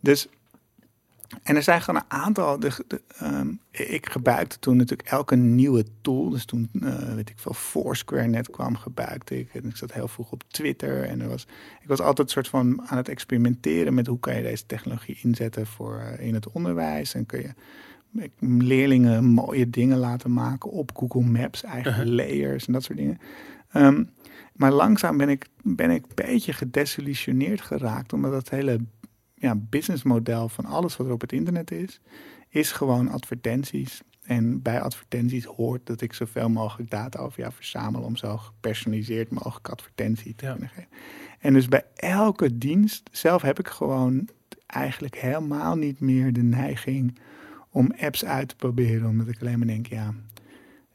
[0.00, 0.28] dus
[1.42, 2.58] en er zijn gewoon een aantal.
[2.58, 6.30] De, de, um, ik gebruikte toen natuurlijk elke nieuwe tool.
[6.30, 9.54] Dus toen, uh, weet ik veel, Foursquare net kwam, gebruikte ik.
[9.54, 11.02] En ik zat heel vroeg op Twitter.
[11.02, 11.46] En er was,
[11.80, 15.66] ik was altijd soort van aan het experimenteren met hoe kan je deze technologie inzetten
[15.66, 17.14] voor uh, in het onderwijs.
[17.14, 17.54] En kun je
[18.38, 22.06] leerlingen mooie dingen laten maken op Google Maps, eigen uh -huh.
[22.06, 23.18] layers en dat soort dingen.
[23.74, 24.10] Um,
[24.56, 28.80] maar langzaam ben ik, ben ik een beetje gedesillusioneerd geraakt, omdat dat hele
[29.38, 32.00] ja, businessmodel van alles wat er op het internet is,
[32.48, 34.00] is gewoon advertenties.
[34.22, 39.30] En bij advertenties hoort dat ik zoveel mogelijk data over jou verzamel om zo gepersonaliseerd
[39.30, 40.50] mogelijk advertentie te ja.
[40.50, 40.88] kunnen geven.
[41.38, 44.28] En dus bij elke dienst, zelf heb ik gewoon
[44.66, 47.18] eigenlijk helemaal niet meer de neiging
[47.70, 49.08] om apps uit te proberen.
[49.08, 50.14] Omdat ik alleen maar denk, ja,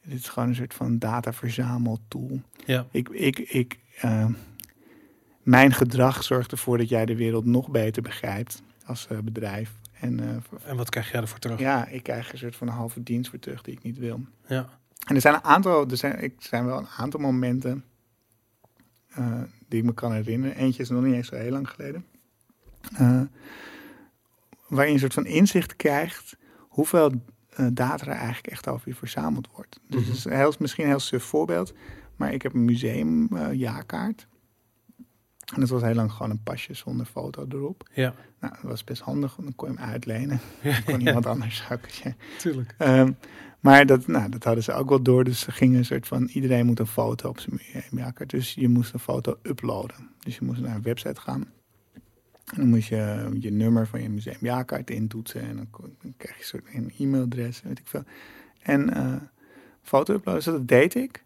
[0.05, 2.41] dit is gewoon een soort van dataverzameltool.
[2.65, 2.85] Ja.
[2.91, 4.25] Ik, ik, ik, eh,
[5.43, 9.71] mijn gedrag zorgt ervoor dat jij de wereld nog beter begrijpt als eh, bedrijf.
[9.91, 11.59] En eh, En wat krijg jij ervoor terug?
[11.59, 14.19] ja, ik krijg een soort van een halve dienst voor terug die ik niet wil.
[14.47, 14.69] Ja.
[15.07, 17.83] En er zijn een aantal, er zijn, ik zijn wel een aantal momenten
[19.09, 20.55] eh, die ik me kan herinneren.
[20.57, 22.05] Eentje is nog niet eens zo heel lang geleden.
[24.67, 27.11] Waarin je een soort van inzicht krijgt hoeveel
[27.73, 29.79] data er eigenlijk echt over je verzameld wordt.
[29.87, 30.09] Dus Mhm.
[30.09, 31.73] het is een heel, misschien een heel suf voorbeeld,
[32.15, 34.27] maar ik heb een museumjaarkaart.
[35.53, 37.89] En dat was heel lang gewoon een pasje zonder foto erop.
[37.93, 38.13] Ja.
[38.39, 40.39] Nou, dat was best handig, want dan kon je hem uitlenen.
[40.63, 41.63] Dan kon iemand anders.
[42.03, 42.15] Ja.
[42.37, 42.75] Tuurlijk.
[42.77, 43.11] Ehm,
[43.59, 45.23] maar dat, nou, dat hadden ze ook wel door.
[45.23, 46.27] Dus ze gingen een soort van...
[46.27, 48.29] Iedereen moet een foto op zijn museumjaarkaart.
[48.29, 50.09] Dus je moest een foto uploaden.
[50.19, 51.51] Dus je moest naar een website gaan.
[52.45, 55.41] En dan moest je je nummer van je museumjaarkaart intoetsen.
[55.41, 55.67] En dan,
[56.01, 58.03] dan kreeg je een soort een e-mailadres, weet ik veel.
[58.61, 59.15] En eh,
[59.81, 61.23] foto uploaden, dus dat deed ik.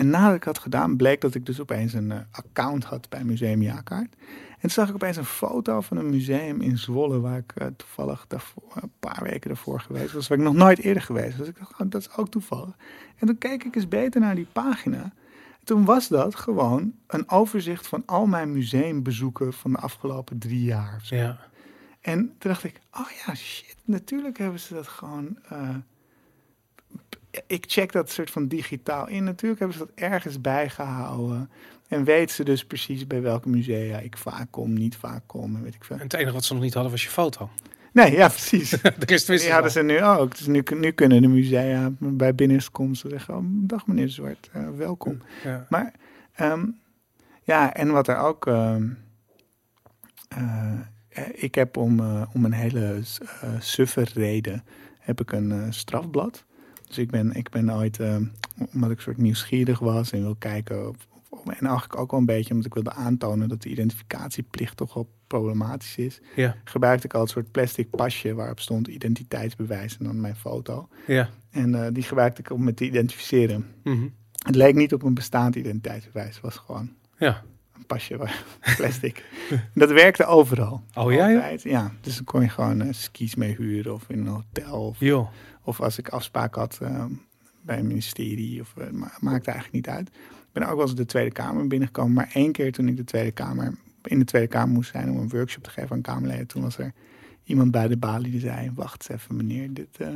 [0.00, 3.24] En nadat ik had gedaan, bleek dat ik dus opeens een eh, account had bij
[3.24, 4.14] Museumjaarkaart.
[4.50, 7.66] En toen zag ik opeens een foto van een museum in Zwolle, waar ik eh,
[7.76, 11.38] toevallig daarvoor, een paar weken daarvoor geweest was, waar ik nog nooit eerder geweest was.
[11.38, 12.76] Dus ik dacht, oh, dat is ook toevallig.
[13.16, 15.12] En toen keek ik eens beter naar die pagina.
[15.64, 21.00] Toen was dat gewoon een overzicht van al mijn museumbezoeken van de afgelopen drie jaar.
[21.04, 21.38] Ja.
[22.00, 25.38] En toen dacht ik, oh ja, shit, natuurlijk hebben ze dat gewoon.
[25.48, 25.68] eh,
[27.46, 29.24] ik check dat soort van digitaal in.
[29.24, 31.50] Natuurlijk hebben ze dat ergens bijgehouden.
[31.88, 35.62] En weten ze dus precies bij welke musea ik vaak kom, niet vaak kom, en
[35.62, 35.96] weet ik veel.
[35.96, 37.50] En het enige wat ze nog niet hadden was je foto.
[37.92, 38.76] Nee, ja, precies.
[39.06, 40.36] Wisten Die hadden ze nu ook.
[40.36, 45.22] Dus nu, nu kunnen de musea bij binnenkomst zeggen: oh, Dag meneer Zwart, eh, welkom.
[45.44, 45.66] Ja.
[45.68, 45.92] Maar
[46.34, 46.66] ehm,
[47.42, 48.46] ja, en wat er ook.
[48.46, 48.88] ehm,
[50.28, 50.72] eh,
[51.08, 52.00] eh, ik heb om,
[52.32, 53.00] om een hele
[53.58, 54.64] suffe reden
[54.98, 56.44] heb ik een strafblad.
[56.90, 58.24] Dus ik ben, ik ben ooit, ehm,
[58.74, 60.88] omdat ik een soort nieuwsgierig was en wil kijken.
[60.88, 60.96] Of,
[61.44, 65.10] en eigenlijk ook wel een beetje omdat ik wilde aantonen dat de identificatieplicht toch wel
[65.26, 66.20] problematisch is.
[66.36, 66.56] Ja.
[66.64, 70.88] Gebruikte ik al een soort plastic pasje waarop stond identiteitsbewijs en dan mijn foto.
[71.06, 71.28] Ja.
[71.50, 73.66] En eh, die gebruikte ik om me te identificeren.
[73.84, 74.08] Mhm.
[74.44, 76.34] Het leek niet op een bestaand identiteitsbewijs.
[76.34, 77.42] Het was gewoon Ja.
[77.76, 78.44] een pasje waar-
[78.76, 79.24] plastic.
[79.74, 80.82] dat werkte overal.
[80.94, 81.28] Oh ja.
[81.62, 84.86] Ja, dus dan kon je gewoon eh, skis mee huren of in een hotel.
[84.86, 85.00] Of.
[85.70, 87.04] Of als ik afspraak had eh,
[87.62, 88.60] bij een ministerie.
[88.60, 90.08] Of, eh, ma- maakte eigenlijk niet uit.
[90.08, 92.12] Ik ben ook wel eens de Tweede Kamer binnengekomen.
[92.12, 95.16] Maar één keer toen ik de Tweede Kamer, in de Tweede Kamer moest zijn om
[95.16, 96.46] een workshop te geven aan Kamerleden.
[96.46, 96.92] Toen was er
[97.44, 100.08] iemand bij de balie die zei, wacht eens even meneer, dit eh,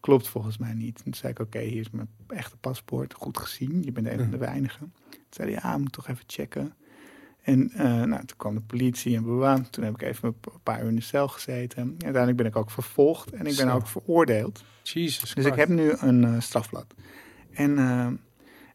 [0.00, 0.96] klopt volgens mij niet.
[0.96, 3.82] En toen zei ik, oké, hier is mijn echte paspoort, goed gezien.
[3.82, 4.92] Je bent een van de weinigen.
[5.10, 6.74] Toen zei hij, ja, moet toch even checken.
[7.42, 9.70] En eh, nou, toen kwam de politie en.
[9.70, 11.76] Toen heb ik even een paar uur in de cel gezeten.
[11.76, 13.74] En uiteindelijk ben ik ook vervolgd en ik ben Zo.
[13.74, 14.64] ook veroordeeld.
[14.82, 16.94] Jesus Dus ik heb nu een eh, strafblad.
[17.50, 18.06] En, eh,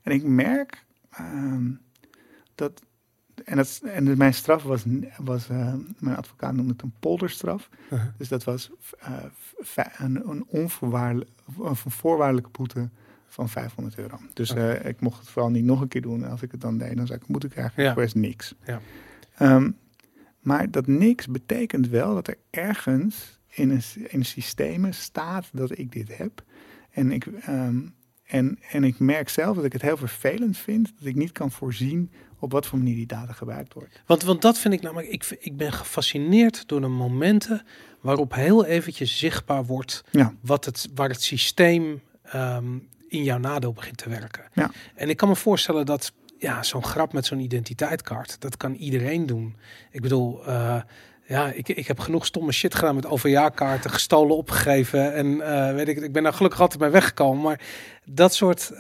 [0.02, 1.72] en ik merk ehm,
[2.56, 2.82] dat.
[3.46, 4.84] En, dat, en mijn straf was,
[5.18, 5.48] was
[5.98, 7.70] mijn advocaat noemde het een polderstraf.
[7.92, 8.08] Uh-huh.
[8.18, 8.72] Dus dat was
[9.98, 12.90] een, een, onvoorwaardelijk, of een voorwaardelijke boete
[13.36, 14.20] van 500 euro.
[14.34, 16.24] Dus eh, ik mocht het vooral niet nog een keer doen.
[16.24, 17.84] En als ik het dan deed, dan zou ik boete krijgen.
[17.84, 17.94] Ja.
[17.94, 18.56] Voor is niks.
[18.66, 18.82] Ja.
[19.38, 19.72] Ehm,
[20.40, 25.92] maar dat niks betekent wel dat er ergens in een, in systemen staat dat ik
[25.92, 26.44] dit heb.
[26.92, 27.80] En ik, ehm,
[28.26, 31.52] en, en ik merk zelf dat ik het heel vervelend vind dat ik niet kan
[31.52, 34.02] voorzien op wat voor manier die data gebruikt wordt.
[34.06, 37.66] Want, want dat vind ik namelijk, ik, ik ben gefascineerd door de momenten
[38.02, 40.34] waarop heel eventjes zichtbaar wordt Ja.
[40.42, 44.44] wat het, waar het systeem ehm, in jouw nadeel begint te werken.
[44.54, 44.72] Ja.
[44.96, 49.26] En ik kan me voorstellen dat ja, zo'n grap met zo'n identiteitskaart, dat kan iedereen
[49.26, 49.56] doen.
[49.92, 50.82] Ik bedoel, eh,
[51.28, 55.14] ja, ik, ik heb genoeg stomme shit gedaan met overjaarkaarten, gestolen opgegeven.
[55.14, 57.42] En eh, weet ik, ik ben daar gelukkig altijd bij weggekomen.
[57.42, 57.62] Maar
[58.06, 58.72] dat soort,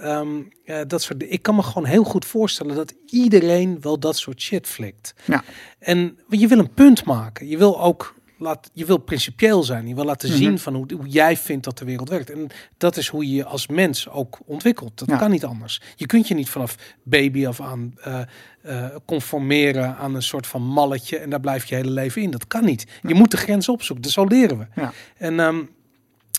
[0.63, 4.41] ja, dat soort, ik kan me gewoon heel goed voorstellen dat iedereen wel dat soort
[4.41, 5.13] shit flikt.
[5.25, 5.43] Ja.
[5.79, 7.47] En je wil een punt maken.
[7.47, 9.87] Je wil ook laat, je wil principieel zijn.
[9.87, 10.37] Je wil laten Mhm.
[10.37, 12.29] zien van hoe, hoe jij vindt dat de wereld werkt.
[12.29, 14.97] En dat is hoe je je als mens ook ontwikkelt.
[14.99, 15.17] Dat Ja.
[15.17, 15.81] kan niet anders.
[15.95, 18.21] Je kunt je niet vanaf baby af aan eh,
[18.61, 22.31] eh, conformeren aan een soort van malletje en daar blijf je hele leven in.
[22.31, 22.85] Dat kan niet.
[23.07, 24.03] Je moet de grens opzoeken.
[24.03, 24.65] Dus zo leren we.
[24.75, 24.93] Ja.
[25.17, 25.63] En ehm,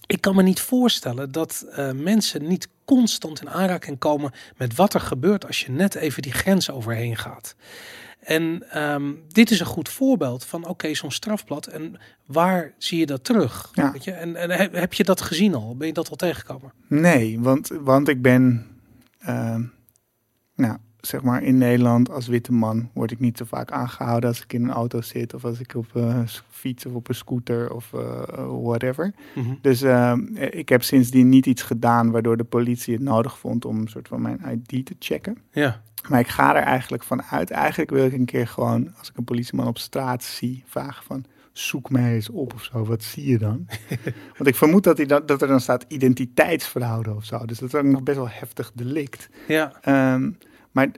[0.06, 4.94] ik kan me niet voorstellen dat eh, mensen niet constant in aanraking komen met wat
[4.94, 7.54] er gebeurt als je net even die grens overheen gaat.
[8.26, 11.66] En ehm, dit is een goed voorbeeld van oké, zo'n strafblad.
[11.66, 13.70] En waar zie je dat terug?
[13.72, 13.92] Ja.
[13.92, 14.10] Weet je?
[14.10, 15.76] En, en heb, heb je dat gezien al?
[15.76, 16.72] Ben je dat al tegengekomen?
[16.86, 18.66] Nee, want, want ik ben.
[19.18, 19.62] ehm,
[20.54, 20.76] nou,
[21.07, 24.53] zeg maar in Nederland als witte man word ik niet zo vaak aangehouden als ik
[24.53, 27.92] in een auto zit of als ik op een fiets of op een scooter of
[27.95, 28.23] uh,
[28.62, 29.14] whatever.
[29.35, 29.55] Mhm.
[29.61, 30.12] Dus uh,
[30.51, 34.09] ik heb sindsdien niet iets gedaan waardoor de politie het nodig vond om een soort
[34.09, 35.38] van mijn ID te checken.
[35.51, 35.83] Ja.
[36.09, 37.51] Maar ik ga er eigenlijk van uit.
[37.51, 41.25] Eigenlijk wil ik een keer gewoon, als ik een politieman op straat zie, vragen van
[41.59, 42.85] zoek mij eens op of zo.
[42.85, 43.66] Wat zie je dan?
[44.37, 47.45] Want ik vermoed dat, hij dat, dat er dan staat identiteitsfraude of zo.
[47.45, 49.29] Dus dat is ook nog best wel heftig delict.
[49.49, 49.73] Ja.
[49.81, 50.31] Ehm,
[50.76, 50.88] maar,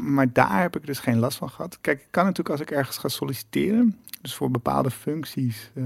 [0.00, 1.78] maar daar heb ik dus geen last van gehad.
[1.80, 5.70] Kijk, ik kan natuurlijk als ik ergens ga solliciteren, dus voor bepaalde functies.
[5.74, 5.82] eh,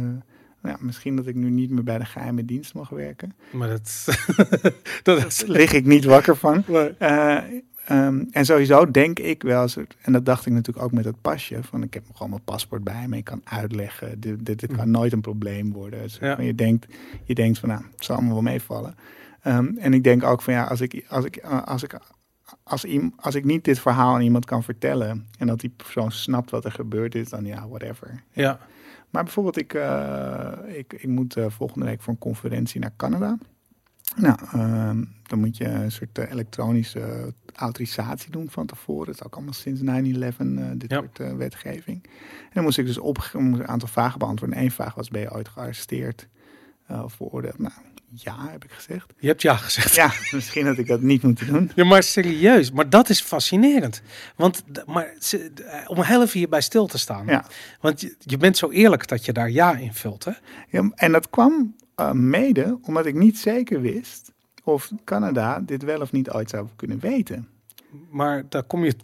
[0.63, 3.35] nou ja, misschien dat ik nu niet meer bij de geheime dienst mag werken.
[3.53, 4.07] Maar dat,
[5.03, 5.43] dat is...
[5.47, 6.65] Lig ik niet wakker van.
[6.99, 7.39] Eh,
[7.85, 11.21] ehm, en sowieso denk ik wel, eens- en dat dacht ik natuurlijk ook met het
[11.21, 14.77] pasje, van ik heb gewoon mijn paspoort bij me, ik kan uitleggen, dit, dit, dit
[14.77, 16.03] kan nooit een probleem worden.
[16.03, 16.41] Dus Ja.
[16.41, 16.87] je, denkt,
[17.25, 18.95] je denkt van, nou, het zal allemaal wel meevallen.
[19.43, 22.03] Ehm, en ik denk ook van, ja, als ik, als ik, eh, als ik, als,
[23.17, 26.65] als ik niet dit verhaal aan iemand kan vertellen en dat die persoon snapt wat
[26.65, 28.23] er gebeurd is, dan ja, whatever.
[28.33, 28.59] Ja.
[29.11, 33.39] Maar bijvoorbeeld, ik, eh, ik, ik moet eh, volgende week voor een conferentie naar Canada.
[34.17, 39.07] Nou, ehm, dan moet je een soort eh, elektronische autorisatie doen van tevoren.
[39.07, 40.97] Dat is ook allemaal sinds 9-11 eh, dit Ja.
[40.99, 42.03] soort wetgeving.
[42.43, 44.57] En dan moest ik dus op moest een aantal vragen beantwoorden.
[44.57, 46.29] En één vraag was, ben je ooit gearresteerd
[46.89, 47.59] of veroordeeld?
[47.59, 47.73] Nou,
[48.13, 49.13] ja, heb ik gezegd.
[49.19, 49.95] Je hebt ja gezegd.
[49.95, 51.71] Ja, misschien had ik dat niet moeten doen.
[51.75, 54.03] Ja, maar serieus, maar dat is fascinerend.
[54.37, 57.27] Want maar, eh, om heel even hierbij stil te staan.
[57.27, 57.45] Ja.
[57.81, 60.25] Want je, je bent zo eerlijk dat je daar ja in vult.
[60.25, 60.33] Hè?
[60.69, 64.33] Ja, en dat kwam eh, mede omdat ik niet zeker wist
[64.65, 67.49] of Canada dit wel of niet ooit zou kunnen weten.
[68.11, 68.95] Maar daar kom je.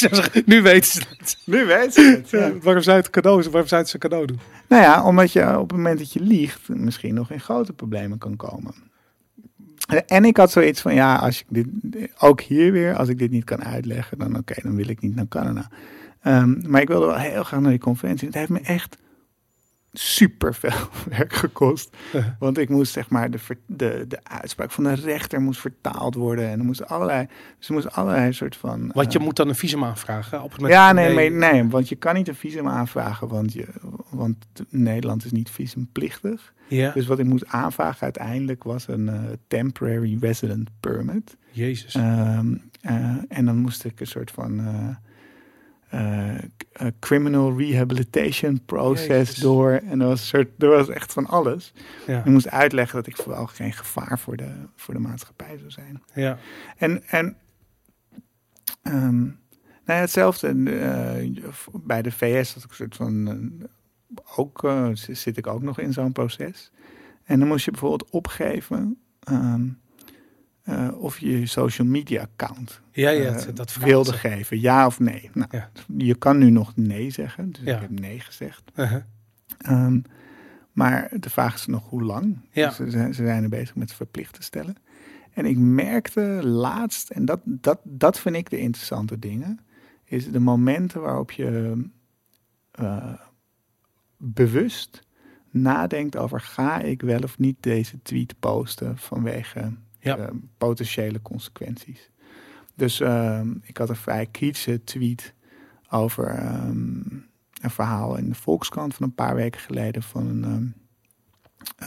[0.44, 1.38] nu weten ze het.
[1.44, 2.30] Nu weet ze het.
[2.30, 4.40] Ja, waarom zou je het cadeau, waarom zou je het cadeau doen?
[4.68, 8.18] Nou ja, omdat je op het moment dat je liegt misschien nog in grote problemen
[8.18, 8.74] kan komen.
[10.06, 11.66] En ik had zoiets van, ja, als ik dit,
[12.18, 15.14] ook hier weer, als ik dit niet kan uitleggen, dan oké, dan wil ik niet
[15.14, 15.68] naar Canada.
[16.20, 18.26] Ehm, maar ik wilde wel heel graag naar die conferentie.
[18.26, 18.96] Het heeft me echt
[19.98, 21.96] super veel werk gekost.
[22.38, 26.48] Want ik moest zeg maar, de, de, de uitspraak van de rechter moest vertaald worden.
[26.48, 27.26] En er moesten allerlei,
[27.58, 28.90] dus er moest allerlei soort van...
[28.94, 30.42] Want je eh, moet dan een visum aanvragen.
[30.42, 33.52] Op het moment ja, nee, nee, nee, want je kan niet een visum aanvragen, want,
[33.52, 33.66] je,
[34.08, 34.36] want
[34.68, 36.54] Nederland is niet visumplichtig.
[36.68, 41.36] Ja, Dus wat ik moest aanvragen uiteindelijk was een eh, temporary resident permit.
[41.50, 41.94] Jezus.
[41.94, 44.60] Ehm, eh, en dan moest ik een soort van
[46.98, 49.36] criminal rehabilitation process Jezus.
[49.36, 49.70] door.
[49.72, 51.72] En er was, een soort, er was echt van alles.
[52.06, 55.70] ja, Ik moest uitleggen dat ik vooral geen gevaar voor de, voor de maatschappij zou
[55.70, 56.02] zijn.
[56.14, 56.38] ja,
[56.76, 57.36] En, en
[58.82, 59.24] ehm,
[59.86, 64.88] nou ja, hetzelfde eh, bij de VS, dat ik een soort van, eh, ook, eh,
[64.92, 66.70] zit ik ook nog in zo'n proces.
[67.24, 69.68] En dan moest je bijvoorbeeld opgeven ehm,
[70.66, 74.16] eh, of je je social media account ja, ja eh, dat- wilde ze.
[74.18, 75.30] geven, ja of nee.
[75.34, 75.70] Nou, Ja.
[75.96, 77.74] Je kan nu nog nee zeggen, dus Ja.
[77.74, 78.62] ik heb nee gezegd.
[78.76, 79.02] Uh-huh.
[79.58, 80.00] Ehm,
[80.72, 82.38] maar de vraag is nog hoe lang.
[82.50, 82.66] Ja.
[82.66, 84.76] Dus ze, zijn, ze zijn er bezig met verplicht te stellen.
[85.32, 89.60] En ik merkte laatst, en dat, dat, dat vind ik de interessante dingen,
[90.04, 91.82] is de momenten waarop je
[92.70, 93.12] eh,
[94.16, 95.04] bewust
[95.50, 99.72] nadenkt over ga ik wel of niet deze tweet posten vanwege
[100.06, 100.16] Ja.
[100.16, 102.10] eh, potentiële consequenties.
[102.74, 105.34] Dus ehm, ik had een vrij kritische tweet
[105.90, 107.00] over ehm,
[107.62, 110.66] een verhaal in de Volkskrant van een paar weken geleden van een, ehm,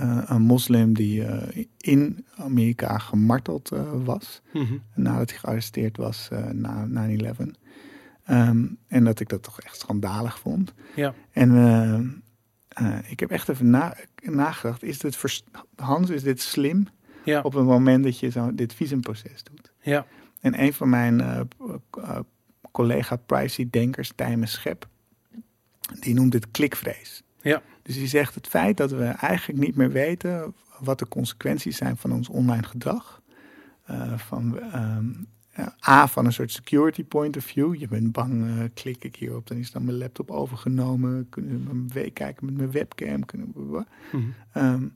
[0.03, 3.69] eh, een moslim die eh, in Amerika gemarteld
[4.03, 4.77] was Mhm.
[4.95, 7.55] nadat hij gearresteerd was na 9-11.
[8.23, 10.73] Ehm, en dat ik dat toch echt schandalig vond.
[10.95, 11.13] Ja.
[11.32, 12.23] En
[13.08, 15.43] ik heb echt even na, nagedacht, is dit
[15.75, 16.88] Hans, is dit slim
[17.23, 19.71] Ja, op het moment dat je zo dit visumproces doet?
[19.82, 20.05] ja,
[20.41, 21.39] En een van mijn eh,
[22.71, 24.88] collega privacy-denkers, Tijmen Schep,
[25.99, 27.23] die noemt het klikvrees.
[27.41, 27.62] Ja.
[27.84, 31.97] Dus die zegt het feit dat we eigenlijk niet meer weten wat de consequenties zijn
[31.97, 33.21] van ons online gedrag.
[34.15, 35.05] van, ehm,
[35.88, 37.75] A, van een soort security point of view.
[37.75, 41.27] Je bent bang, klik ik hierop, dan is dan mijn laptop overgenomen.
[41.29, 43.25] Kunnen we kijken met mijn webcam.
[43.25, 44.23] Kunnen we, Mhm.
[44.53, 44.88] Ehm,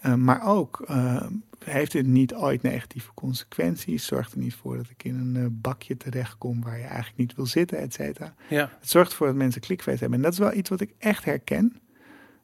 [0.00, 1.26] eh, maar ook, eh,
[1.64, 4.06] heeft dit niet ooit negatieve consequenties?
[4.06, 7.34] Zorgt er niet voor dat ik in een eh, bakje terechtkom waar je eigenlijk niet
[7.34, 8.34] wil zitten, et cetera?
[8.48, 10.18] ja, Het zorgt ervoor dat mensen klikfeest hebben.
[10.18, 11.76] En dat is wel iets wat ik echt herken.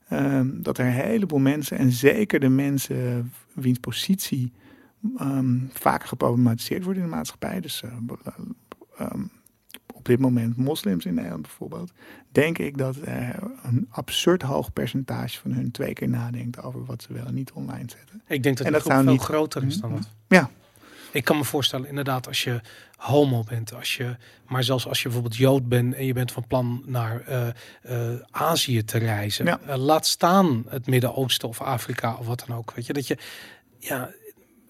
[0.08, 4.52] Ehm, dat er een heleboel mensen, en zeker de mensen wiens positie
[5.16, 7.60] ehm, vaak geproblematiseerd wordt in de maatschappij.
[7.60, 7.82] Dus
[8.88, 9.30] op
[10.06, 11.92] dit moment moslims in Nederland bijvoorbeeld.
[12.32, 13.28] Denk ik dat eh,
[13.62, 17.52] een absurd hoog percentage van hun twee keer nadenkt over wat ze wel en niet
[17.52, 18.22] online zetten.
[18.26, 20.08] ik denk dat En die dat groep veel niet- groter is dan dat.
[20.28, 20.50] Ja.
[21.12, 22.60] Ik kan me voorstellen, inderdaad, als je
[22.96, 26.46] homo bent, als je, maar zelfs als je bijvoorbeeld Jood bent en je bent van
[26.46, 27.48] plan naar eh,
[27.82, 29.76] eh, Azië te reizen, Ja.
[29.76, 32.72] laat staan het Midden-Oosten of Afrika of wat dan ook.
[32.74, 33.18] Weet je dat je,
[33.78, 34.10] ja,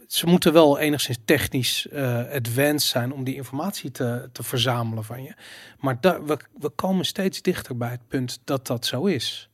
[0.06, 5.22] ze moeten wel enigszins technisch eh advanced zijn om die informatie te, te verzamelen van
[5.22, 5.34] je.
[5.78, 9.50] Maar da, we, we komen steeds dichter bij het punt dat dat zo is.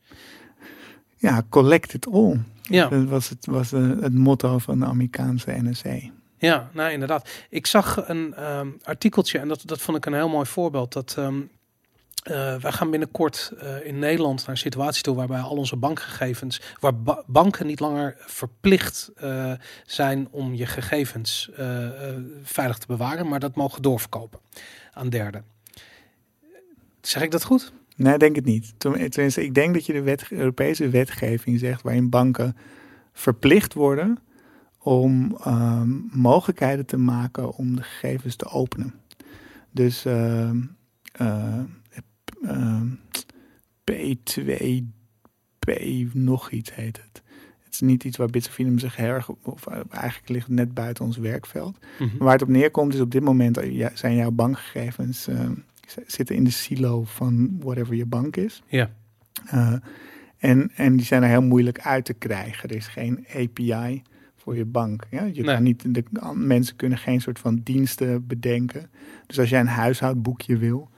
[1.16, 2.40] Ja, collect it all.
[2.62, 2.88] Ja.
[2.88, 5.96] Dat was het, was eh, het motto van de Amerikaanse NSA.
[6.38, 7.28] Ja, nou inderdaad.
[7.48, 10.92] Ik zag een ehm, artikeltje en dat, dat vond ik een heel mooi voorbeeld.
[10.92, 11.40] Dat ehm
[12.22, 16.60] eh, wij gaan binnenkort eh, in Nederland naar een situatie toe waarbij al onze bankgegevens,
[16.80, 19.52] waar ba- banken niet langer verplicht eh,
[19.86, 21.50] zijn om je gegevens
[22.42, 24.40] veilig te bewaren, maar dat mogen doorverkopen
[24.92, 25.44] aan derden.
[27.00, 27.72] Zeg ik dat goed?
[27.96, 28.74] Nee, denk het niet.
[28.76, 32.56] Ten- Tenminste, ik denk dat je de Europese wetgeving zegt waarin banken
[33.12, 34.18] verplicht worden
[34.78, 38.94] om ehm, mogelijkheden te maken om de gegevens te openen.
[39.70, 40.60] Dus ehm,
[42.42, 42.86] eh, ehm,
[43.90, 45.72] P2P
[46.12, 47.22] nog iets heet het.
[47.64, 50.56] Het is niet iets waar Bits of Freedom zich erg, of eh, eigenlijk ligt het
[50.56, 51.78] net buiten ons werkveld.
[51.98, 52.08] Mhm.
[52.08, 55.50] Maar waar het op neerkomt is op dit moment eh, zijn jouw bankgegevens eh,
[55.88, 58.62] z- zitten in de silo van whatever je bank is.
[58.66, 58.90] Ja.
[59.46, 59.74] Eh,
[60.38, 62.68] en, en die zijn er heel moeilijk uit te krijgen.
[62.68, 64.02] Er is geen API
[64.36, 65.06] voor je bank.
[65.10, 65.24] Ja?
[65.24, 65.54] Je Nee.
[65.54, 68.90] kan niet, de, mensen kunnen geen soort van diensten bedenken.
[69.26, 70.90] Dus als jij een huishoudboekje wil,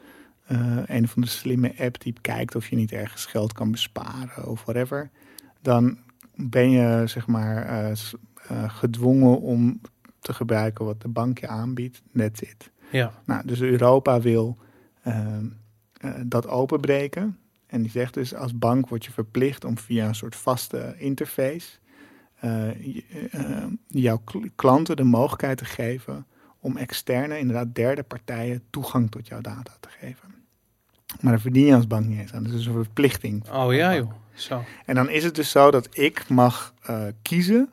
[0.47, 4.47] eh, een van de slimme app die kijkt of je niet ergens geld kan besparen
[4.47, 5.11] of whatever,
[5.63, 5.99] dan
[6.35, 9.81] ben je zeg maar eh, eh, gedwongen om
[10.21, 12.03] te gebruiken wat de bank je aanbiedt.
[12.17, 12.71] That's it.
[12.91, 13.13] Ja.
[13.25, 14.59] Nou, dus Europa wil
[15.03, 15.47] ehm,
[16.01, 17.39] eh, dat openbreken.
[17.67, 21.83] En die zegt dus als bank word je verplicht om via een soort vaste interface
[23.87, 26.27] jouw kl- klanten de mogelijkheid te geven
[26.59, 30.34] om externe, inderdaad derde partijen, toegang tot jouw data te geven.
[31.21, 32.43] Maar daar verdien je als bank niet eens aan.
[32.43, 33.51] Dus is een verplichting.
[33.51, 34.11] Oh ja joh.
[34.35, 34.65] Zo.
[34.85, 37.71] En dan is het dus zo dat ik mag eh, kiezen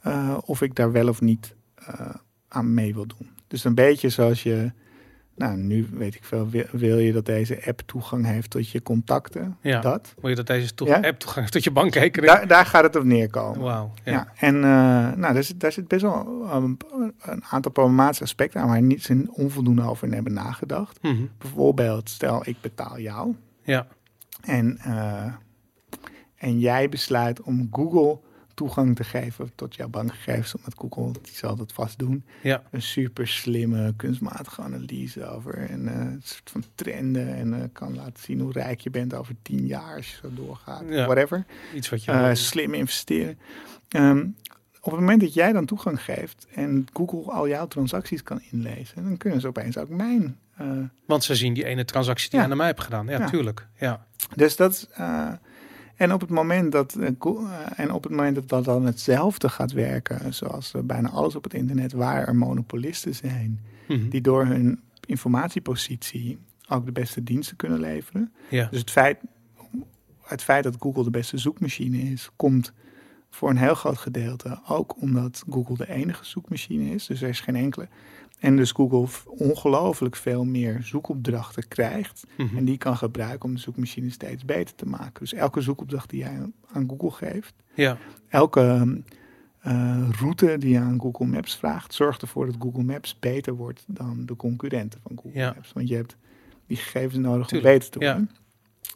[0.00, 2.14] eh, of ik daar wel of niet eh,
[2.48, 3.30] aan mee wil doen.
[3.48, 4.72] Dus een beetje zoals je,
[5.38, 8.82] nou nu weet ik veel, wil, wil je dat deze app toegang heeft tot je
[8.82, 9.56] contacten?
[9.60, 9.80] Ja.
[9.80, 10.14] Dat.
[10.20, 10.94] Wil je dat deze Ja?
[10.94, 12.32] app toegang heeft tot je bankrekening?
[12.32, 13.60] Daar, daar gaat het op neerkomen.
[13.60, 13.92] Wauw.
[14.04, 14.12] Ja.
[14.12, 14.28] Ja.
[14.36, 16.78] en eh, nou, daar, zit, daar zit best wel een,
[17.20, 21.02] een aantal problematische aspecten aan waar niet zin onvoldoende over hebben nagedacht.
[21.02, 21.24] Mhm.
[21.38, 23.86] Bijvoorbeeld, stel ik betaal jou Ja.
[24.40, 25.32] En, eh,
[26.36, 28.18] en jij besluit om Google
[28.58, 32.62] toegang te geven tot jouw bankgegevens, omdat Google, die zal dat vast doen, Ja.
[32.70, 37.94] een super slimme kunstmatige analyse over en eh, een soort van trenden en eh, kan
[37.94, 41.04] laten zien hoe rijk je bent over tien jaar als je zo doorgaat, Ja.
[41.04, 41.44] whatever.
[41.74, 42.10] Iets wat je.
[42.12, 43.38] Eh, slim investeren.
[43.88, 44.26] Ehm,
[44.80, 49.02] op het moment dat jij dan toegang geeft en Google al jouw transacties kan inlezen,
[49.04, 50.38] dan kunnen ze opeens ook mijn
[51.06, 52.44] Want ze zien die ene transactie die Ja.
[52.44, 53.06] je aan mij hebt gedaan.
[53.06, 53.66] Ja, tuurlijk.
[53.78, 54.06] Ja.
[54.36, 54.86] Dus dat is,
[55.98, 57.44] en op het moment dat eh, eh,
[57.76, 61.44] en op het moment dat dat dan hetzelfde gaat werken, zoals eh, bijna alles op
[61.44, 64.08] het internet, waar er monopolisten zijn, Mhm.
[64.08, 66.38] die door hun informatiepositie
[66.68, 68.32] ook de beste diensten kunnen leveren.
[68.48, 68.68] ja.
[68.70, 69.18] Dus het feit,
[70.22, 72.72] het feit dat Google de beste zoekmachine is, komt
[73.30, 77.06] voor een heel groot gedeelte ook omdat Google de enige zoekmachine is.
[77.06, 77.88] Dus er is geen enkele.
[78.38, 82.26] En dus Google ongelooflijk veel meer zoekopdrachten krijgt.
[82.36, 82.56] Mhm.
[82.56, 85.20] En die kan gebruiken om de zoekmachine steeds beter te maken.
[85.20, 87.98] Dus elke zoekopdracht die jij aan Google geeft, ja.
[88.28, 89.02] elke
[89.58, 93.84] eh, route die je aan Google Maps vraagt, zorgt ervoor dat Google Maps beter wordt
[93.86, 95.52] dan de concurrenten van Google Ja.
[95.54, 95.72] Maps.
[95.72, 96.16] Want je hebt
[96.66, 98.12] die gegevens nodig Tuurlijk, om beter te ja.
[98.12, 98.30] worden.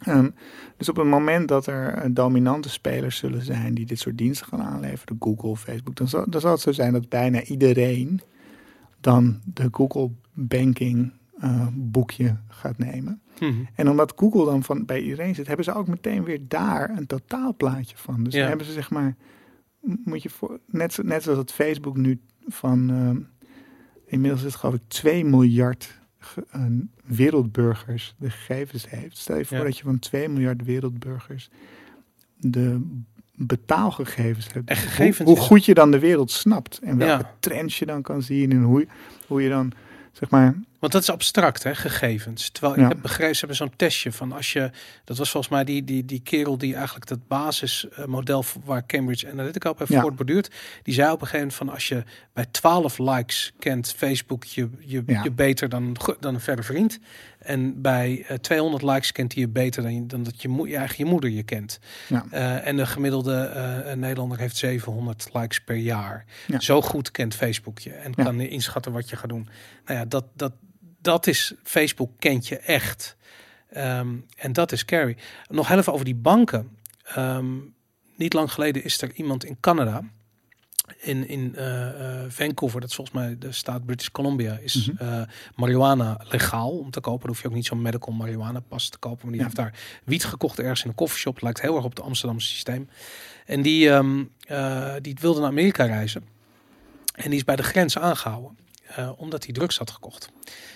[0.03, 0.31] Ehm,
[0.77, 4.47] dus op het moment dat er eh, dominante spelers zullen zijn die dit soort diensten
[4.47, 8.21] gaan aanleveren, Google, Facebook, dan zal, dan zal het zo zijn dat bijna iedereen
[9.03, 13.23] dan de Google Banking eh, boekje gaat nemen.
[13.41, 13.53] Mhm.
[13.75, 17.07] En omdat Google dan van bij iedereen zit, hebben ze ook meteen weer daar een
[17.07, 18.25] totaalplaatje van.
[18.25, 18.39] Dus Ja.
[18.41, 19.17] dan hebben ze zeg maar,
[19.81, 23.21] moet je voor, net, net zoals het Facebook nu van, ehm,
[24.07, 26.65] inmiddels is het geloof ik 2 miljard ge- eh,
[27.05, 29.17] wereldburgers de gegevens heeft.
[29.17, 29.65] Stel je voor Ja.
[29.65, 31.51] dat je van 2 miljard wereldburgers
[32.37, 32.91] de
[33.47, 34.69] betaalgegevens hebt.
[34.69, 37.33] En Hoe- gegevens hoe, is- goed je dan de wereld snapt en welke Ja.
[37.41, 38.87] trends je dan kan zien en hoe,
[39.27, 39.73] hoe je dan,
[40.13, 42.51] zeg maar, Want dat is abstract, hè, gegevens.
[42.51, 42.83] Terwijl Ja.
[42.83, 44.71] ik heb begrepen, ze hebben zo'n testje van als je,
[45.05, 49.71] dat was volgens mij die, die, die kerel die eigenlijk het basismodel waar Cambridge Analytica
[49.71, 50.01] op heeft Ja.
[50.01, 50.51] voortborduurd,
[50.83, 54.69] die zei op een gegeven moment van als je bij 12 likes kent Facebook je,
[54.81, 55.23] je, Ja.
[55.23, 56.99] je beter dan, dan een verder vriend.
[57.45, 60.67] En bij eh, 200 likes kent hij je beter dan, je, dan dat je, mo-
[60.67, 61.79] je eigen je moeder je kent.
[62.09, 62.25] Ja.
[62.31, 66.25] Eh, en de gemiddelde eh, Nederlander heeft 700 likes per jaar.
[66.47, 66.61] Ja.
[66.61, 68.25] Zo goed kent Facebook je en Ja.
[68.25, 69.49] kan inschatten wat je gaat doen.
[69.85, 70.53] Nou ja, dat, dat,
[71.01, 73.17] dat is Facebook kent je echt.
[73.71, 75.17] Ehm, en dat is scary.
[75.49, 76.77] Nog heel even over die banken.
[77.05, 77.47] Ehm,
[78.17, 80.03] niet lang geleden is er iemand in Canada,
[80.99, 81.89] in, in eh,
[82.25, 85.03] eh, Vancouver, dat is volgens mij de staat British Columbia, is Mhm.
[85.05, 85.23] eh,
[85.57, 87.21] marihuana legaal om te kopen.
[87.21, 89.19] Dan hoef je ook niet zo'n medical marihuana pas te kopen.
[89.23, 89.45] Maar die Ja.
[89.45, 89.75] heeft daar
[90.05, 91.41] wiet gekocht ergens in een koffieshop.
[91.43, 92.89] Lijkt heel erg op het Amsterdamse systeem.
[93.47, 96.25] En die, ehm, eh, die wilde naar Amerika reizen.
[97.15, 98.61] En die is bij de grens aangehouden.
[98.97, 100.31] eh, omdat hij drugs had gekocht.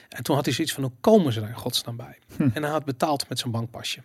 [0.08, 2.18] En toen had hij zoiets van, hoe komen ze daar in godsnaam bij?
[2.36, 2.48] Hm.
[2.54, 4.00] En hij had betaald met zijn bankpasje.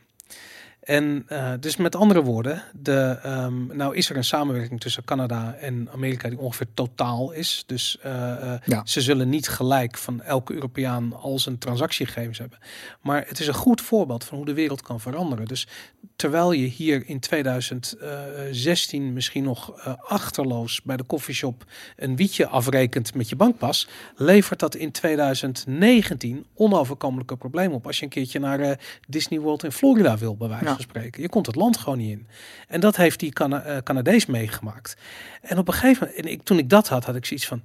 [0.81, 5.53] En eh, dus met andere woorden, de, ehm, nou is er een samenwerking tussen Canada
[5.53, 7.63] en Amerika die ongeveer totaal is.
[7.65, 8.81] Dus eh, eh, Ja.
[8.85, 12.57] ze zullen niet gelijk van elke Europeaan al zijn transactiegegevens hebben.
[13.01, 15.45] Maar het is een goed voorbeeld van hoe de wereld kan veranderen.
[15.45, 15.67] Dus
[16.15, 21.65] terwijl je hier in 2016 misschien nog achterloos bij de koffieshop
[21.95, 27.87] een wietje afrekent met je bankpas, levert dat in 2019 onoverkomelijke problemen op.
[27.87, 30.83] Als je een keertje naar Disney World in Florida wil, bij wijze Ja.
[30.83, 31.21] spreken.
[31.21, 32.27] Je komt het land gewoon niet in.
[32.67, 34.95] En dat heeft die Cana eh, Canadees meegemaakt.
[35.41, 37.63] En op een gegeven moment, en ik, toen ik dat had, had ik zoiets van.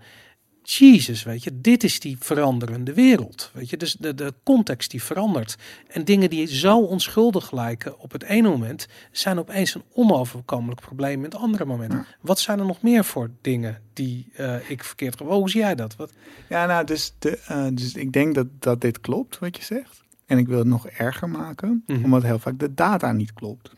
[0.69, 3.51] Jezus, weet je, dit is die veranderende wereld.
[3.55, 5.57] Weet je, dus de, de context die verandert.
[5.89, 11.19] En dingen die zo onschuldig lijken op het ene moment, zijn opeens een onoverkomelijk probleem
[11.19, 11.93] in het andere moment.
[11.93, 12.07] Ja.
[12.21, 15.29] Wat zijn er nog meer voor dingen die eh, ik verkeerd heb?
[15.29, 15.97] Oh, hoe zie jij dat?
[15.97, 16.13] Wat?
[16.49, 20.05] Ja, nou, dus, de, eh, dus ik denk dat, dat dit klopt, wat je zegt.
[20.27, 22.05] En ik wil het nog erger maken, Mhm.
[22.05, 23.75] omdat heel vaak de data niet klopt.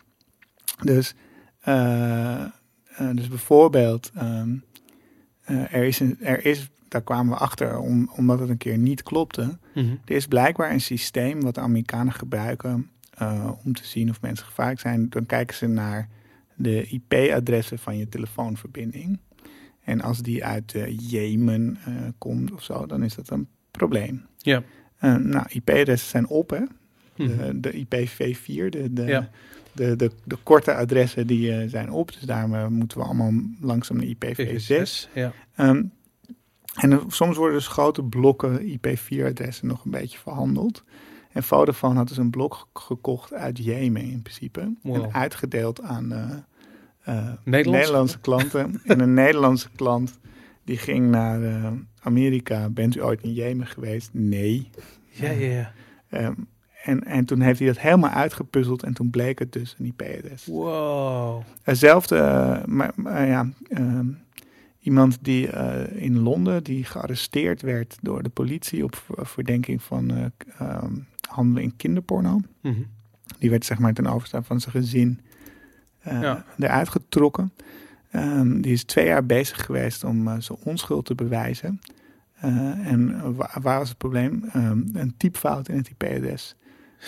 [0.82, 1.14] Dus,
[1.61, 2.51] eh, eh,
[3.12, 4.57] dus bijvoorbeeld, ehm,
[5.44, 8.78] eh, er, is een, er is, daar kwamen we achter, om, omdat het een keer
[8.78, 9.59] niet klopte.
[10.05, 12.90] Er is blijkbaar een systeem wat de Amerikanen gebruiken
[13.64, 15.09] om te zien of mensen gevaarlijk zijn.
[15.09, 16.09] Dan kijken ze naar
[16.55, 19.18] de IP-adressen van je telefoonverbinding.
[19.84, 20.74] En als die uit
[21.09, 21.78] Jemen
[22.18, 24.26] komt of zo, dan is dat een probleem.
[24.36, 24.62] Ja.
[25.01, 26.61] Nou, IP-adressen zijn op, hè?
[27.16, 27.61] Mhm.
[27.61, 29.30] De, de IPv4, de, de, Ja.
[29.72, 32.12] de, de, de korte adressen die eh, zijn op.
[32.12, 35.12] Dus daarom eh, moeten we allemaal langzaam naar IPv6.
[35.14, 35.32] Ja.
[35.55, 35.82] Ehm,
[36.74, 40.84] en er- soms worden dus grote blokken IP4-adressen nog een beetje verhandeld.
[41.32, 44.72] En Vodafone had dus een blok ge- gekocht uit Jemen in principe.
[44.82, 44.94] Wow.
[45.05, 47.70] En uitgedeeld aan eh, eh, Nederlandse?
[47.70, 48.80] Nederlandse klanten.
[48.84, 50.18] en een Nederlandse klant
[50.68, 52.68] die ging naar eh, Amerika.
[52.70, 54.10] Bent u ooit in Jemen geweest?
[54.12, 54.70] Nee.
[55.10, 55.72] Ja, ja, ja.
[56.08, 56.32] Ehm,
[56.84, 60.46] en, en toen heeft hij dat helemaal uitgepuzzeld en toen bleek het dus een IP-adres.
[60.46, 61.42] Wow.
[61.62, 64.06] Hetzelfde, eh, maar, maar ja, ehm,
[64.80, 70.32] iemand die eh, in Londen, die gearresteerd werd door de politie op ver- verdenking van
[70.58, 70.92] ehm,
[71.28, 72.40] handelen in kinderporno.
[72.62, 72.74] Mhm.
[73.38, 75.20] Die werd zeg maar ten overstaan van zijn gezin
[76.02, 76.44] Ja.
[76.58, 77.52] eruit getrokken.
[78.11, 81.80] Ehm, die is twee jaar bezig geweest om eh, zijn onschuld te bewijzen.
[82.34, 82.50] Eh,
[82.86, 84.44] en wa- waar was het probleem?
[84.52, 86.54] Ehm, een typfout in het IP-adres.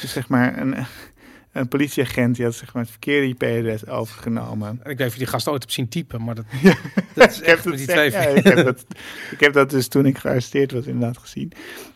[0.01, 0.75] Dus zeg maar een,
[1.53, 4.69] een politieagent die had zeg maar het verkeerde IP-adres overgenomen.
[4.69, 6.75] En ik weet niet of je die gast ooit hebt zien typen, maar dat, Ja.
[7.15, 8.85] dat is Ik heb echt met die dat- twee ja, ik, heb dat,
[9.31, 11.53] ik heb dat dus toen ik gearresteerd was inderdaad gezien.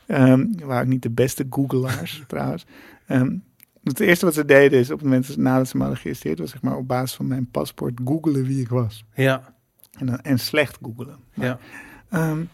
[0.07, 2.67] Ehm waren ook niet de beste googelaars trouwens.
[3.07, 3.37] Ehm,
[3.85, 6.39] het eerste wat ze deden is op het moment dat- nadat ze me hadden gearresteerd
[6.39, 9.05] was zeg maar op basis van mijn paspoort googelen wie ik was.
[9.15, 9.55] Ja,
[9.99, 11.17] En, dan, en slecht googelen.
[11.35, 11.59] Maar, ja.
[12.09, 12.45] ehm,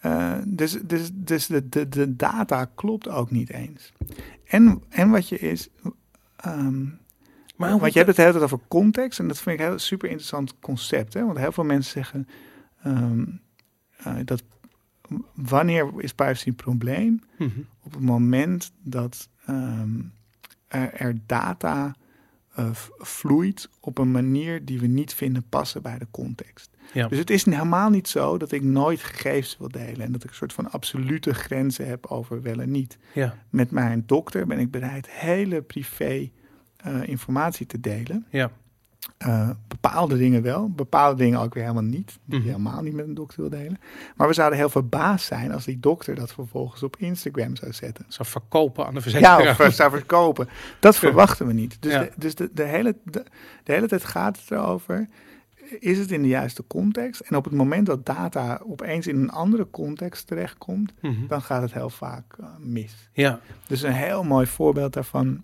[0.00, 3.92] eh, dus dus, dus de, de, de data klopt ook niet eens.
[4.44, 5.68] En, en wat je is...
[6.36, 6.84] ehm,
[7.56, 9.18] Maar want je hebt het de hele tijd over context.
[9.18, 11.14] En dat vind ik een heel super interessant concept.
[11.14, 11.24] Hè?
[11.24, 12.28] Want heel veel mensen zeggen
[12.82, 13.24] ehm,
[13.96, 14.42] eh, dat
[15.34, 17.20] wanneer is privacy een probleem?
[17.38, 17.50] Mhm.
[17.82, 19.28] Op het moment dat
[20.76, 21.94] er, er data
[22.54, 26.70] eh, vloeit op een manier die we niet vinden passen bij de context.
[26.92, 27.08] Ja.
[27.08, 30.30] Dus het is helemaal niet zo dat ik nooit gegevens wil delen en dat ik
[30.30, 32.98] een soort van absolute grenzen heb over wel en niet.
[33.14, 36.30] Ja, Met mijn dokter ben ik bereid hele privé
[36.76, 38.26] eh, informatie te delen.
[38.30, 38.50] ja.
[39.18, 42.18] Eh, bepaalde dingen wel, bepaalde dingen ook weer helemaal niet.
[42.24, 42.48] Die Mhm.
[42.48, 43.78] helemaal niet met een dokter wil delen.
[44.16, 48.04] Maar we zouden heel verbaasd zijn als die dokter dat vervolgens op Instagram zou zetten.
[48.08, 49.50] Zou verkopen aan de Ja, verzekeraar.
[49.50, 50.48] of eh, zou verkopen.
[50.80, 51.76] Dat verwachten we niet.
[51.82, 52.00] Dus, Ja.
[52.02, 53.24] de, dus de, de, hele, de,
[53.64, 55.08] de hele tijd gaat het erover.
[55.80, 57.20] Is het in de juiste context?
[57.20, 61.26] En op het moment dat data opeens in een andere context terechtkomt, Mhm.
[61.28, 63.08] dan gaat het heel vaak eh, mis.
[63.12, 65.42] Ja, Dus een heel mooi voorbeeld daarvan,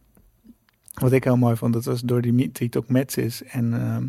[0.93, 4.07] wat ik heel mooi vond, dat was door Dimitri Tokmetsis en ehm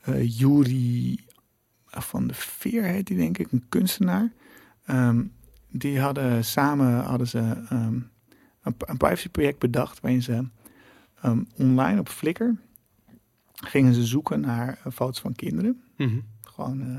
[0.00, 1.24] eh, Juri
[1.86, 4.32] van de Veer heet die denk ik, een kunstenaar.
[4.84, 5.22] Ehm,
[5.70, 7.38] die hadden samen hadden ze
[7.68, 7.94] ehm,
[8.62, 10.48] een, een privacyproject bedacht waarin ze
[11.24, 12.44] um, online op Flickr
[13.54, 15.82] gingen ze zoeken naar uh, foto's van kinderen.
[15.96, 16.18] Mhm.
[16.42, 16.96] Gewoon uh,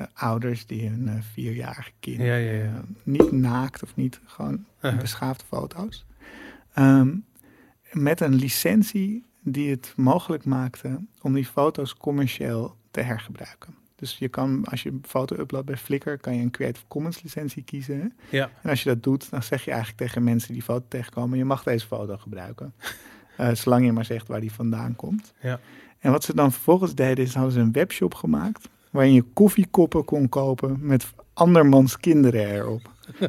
[0.00, 2.84] uh, ouders die hun uh, vierjarige kind Ja, ja, ja.
[3.02, 5.00] niet naakt of niet gewoon Uh-huh.
[5.00, 6.06] beschaafde foto's.
[7.92, 13.74] Met een licentie die het mogelijk maakte om die foto's commercieel te hergebruiken.
[13.94, 17.22] Dus je kan, als je een foto uploadt bij Flickr, kan je een Creative Commons
[17.22, 18.12] licentie kiezen.
[18.28, 18.50] Ja.
[18.62, 21.38] En als je dat doet, dan zeg je eigenlijk tegen mensen die die foto tegenkomen,
[21.38, 22.72] je mag deze foto gebruiken.
[23.36, 25.32] Eh, zolang je maar zegt waar die vandaan komt.
[25.40, 25.60] Ja.
[25.98, 30.04] En wat ze dan vervolgens deden, is hadden ze een webshop gemaakt waarin je koffiekoppen
[30.04, 32.90] kon kopen met andermans kinderen erop.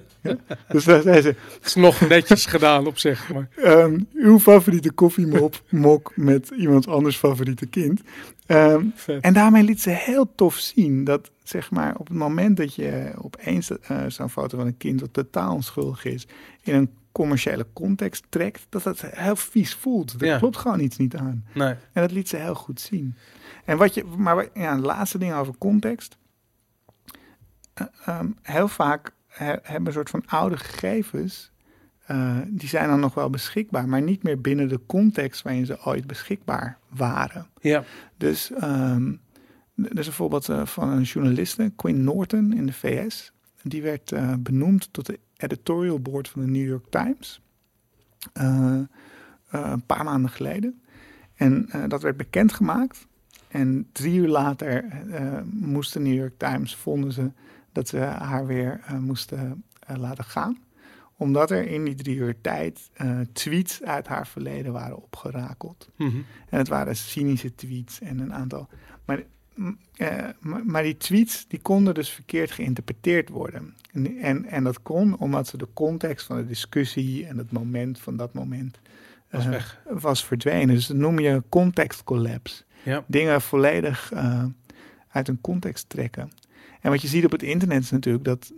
[0.67, 3.33] Dus daar zei ze, Het is nog netjes gedaan op zich.
[3.33, 8.01] Maar Ehm, uw favoriete koffiemop mok met iemand anders favoriete kind.
[8.45, 8.85] Ehm,
[9.21, 13.11] en daarmee liet ze heel tof zien dat zeg maar op het moment dat je
[13.21, 16.27] opeens eh, zo'n foto van een kind dat totaal onschuldig is
[16.61, 20.15] in een commerciële context trekt, dat dat heel vies voelt.
[20.21, 20.37] Er Ja.
[20.37, 21.45] klopt gewoon iets niet aan.
[21.53, 21.67] Nee.
[21.93, 23.15] En dat liet ze heel goed zien.
[23.65, 26.17] En wat je, maar ja, een laatste ding over context.
[27.73, 31.51] Eh, ehm, heel vaak he- hebben een soort van oude gegevens.
[32.05, 35.85] eh, die zijn dan nog wel beschikbaar, maar niet meer binnen de context waarin ze
[35.85, 37.47] ooit beschikbaar waren.
[37.61, 37.83] Ja.
[38.17, 39.13] Dus ehm
[39.75, 43.31] er is een voorbeeld eh, van een journaliste, Quinn Norton in de VS.
[43.61, 47.41] Die werd eh, benoemd tot de editorial board van de New York Times.
[48.33, 50.81] een paar maanden geleden.
[51.35, 53.07] En dat werd bekendgemaakt.
[53.47, 54.85] En drie uur later
[55.45, 57.31] moest de New York Times, vonden ze
[57.73, 60.57] dat ze haar weer eh, moesten eh, laten gaan.
[61.17, 65.89] Omdat er in die drie uur tijd eh, tweets uit haar verleden waren opgerakeld.
[65.95, 66.17] Mhm.
[66.49, 68.69] En het waren cynische tweets en een aantal.
[69.05, 69.23] Maar,
[70.39, 73.73] maar, maar die tweets die konden dus verkeerd geïnterpreteerd worden.
[73.91, 77.99] En, en, en dat kon omdat ze de context van de discussie en het moment
[77.99, 78.79] van dat moment
[79.29, 79.81] Was weg.
[79.89, 80.75] was verdwenen.
[80.75, 82.63] Dus dat noem je context collapse.
[82.83, 83.03] Ja.
[83.07, 84.11] Dingen volledig
[85.09, 86.31] uit een context trekken.
[86.83, 88.51] En wat je ziet op het internet is natuurlijk dat,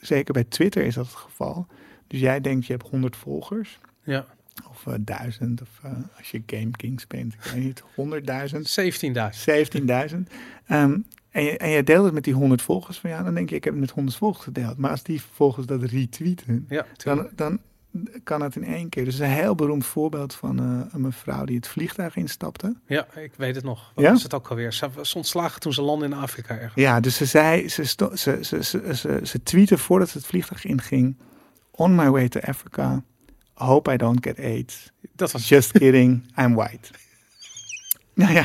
[0.00, 1.66] zeker bij Twitter is dat het geval.
[2.06, 3.78] Dus jij denkt je hebt 100 volgers.
[4.02, 4.26] Ja.
[4.70, 8.60] Of eh, duizend, of eh, als je Game Kings bent, ik weet niet, 100.000,
[9.06, 9.32] 17.000.
[10.10, 10.16] 17.000.
[10.66, 10.98] Ehm,
[11.30, 13.56] en, je, en je deelt het met die 100 volgers van ja, dan denk je,
[13.56, 14.76] ik heb het met 100 volgers gedeeld.
[14.76, 17.58] Maar als die volgers dat retweeten, Ja, dan, dan
[18.24, 19.04] kan het in één keer.
[19.04, 22.74] Dus een heel beroemd voorbeeld van eh, een mevrouw die het vliegtuig instapte.
[22.86, 23.92] ja, ik weet het nog.
[23.94, 24.10] Wat Ja?
[24.12, 24.72] was het ook alweer?
[24.72, 26.74] Ze was ontslagen toen ze landde in Afrika ergens.
[26.74, 30.64] Ja, dus ze zei, ze, ze, ze, ze, ze, ze tweette voordat ze het vliegtuig
[30.64, 31.16] inging.
[31.70, 33.02] On my way to Africa.
[33.54, 34.92] Hope I don't get AIDS.
[35.14, 36.88] Dat was Just kidding, I'm white.
[38.14, 38.44] Nou ja,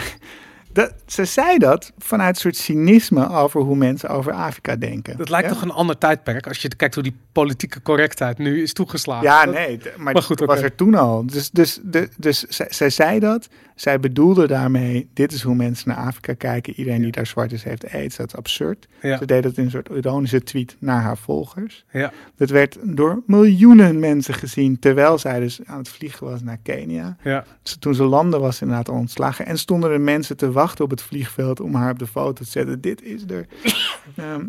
[0.73, 5.17] dat, ze zei dat vanuit een soort cynisme over hoe mensen over Afrika denken.
[5.17, 5.53] Dat lijkt ja?
[5.53, 9.23] toch een ander tijdperk als je kijkt hoe die politieke correctheid nu is toegeslagen.
[9.27, 11.25] Ja, Dat- nee, maar, maar goed, dat was er toen al.
[11.25, 13.47] Dus, dus, de, dus zij, zij zei dat.
[13.75, 16.73] Zij bedoelde daarmee, dit is hoe mensen naar Afrika kijken.
[16.75, 18.15] Iedereen die daar zwart is, heeft aids.
[18.15, 18.87] Dat is absurd.
[19.01, 21.85] Ja, Ze deed het in een soort ironische tweet naar haar volgers.
[21.91, 26.57] ja, Dat werd door miljoenen mensen gezien, terwijl zij dus aan het vliegen was naar
[26.63, 27.15] Kenia.
[27.23, 27.45] ja.
[27.79, 29.45] Toen ze landde was ze inderdaad al ontslagen.
[29.45, 32.43] En stonden er mensen te wachten op het vliegveld om haar op de foto te
[32.43, 32.81] zetten.
[32.81, 33.47] Dit is er.
[34.15, 34.45] Ehm,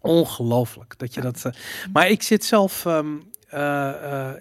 [0.00, 1.44] Ongelooflijk dat je dat.
[1.44, 1.52] eh,
[1.92, 2.86] maar ik zit zelf.
[2.86, 3.06] ehm,
[3.48, 4.36] eh, eh,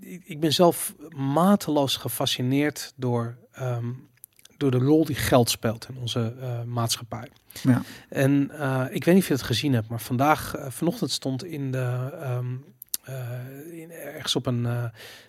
[0.00, 3.86] ik, ik ben zelf mateloos gefascineerd door, ehm,
[4.56, 6.34] door de rol die geld speelt in onze
[6.66, 7.28] maatschappij.
[7.62, 7.82] Ja.
[8.08, 8.42] En
[8.92, 12.10] ik weet niet of je het gezien hebt, maar vandaag, vanochtend stond in de.
[13.04, 14.84] Eh, in, ergens op een, eh,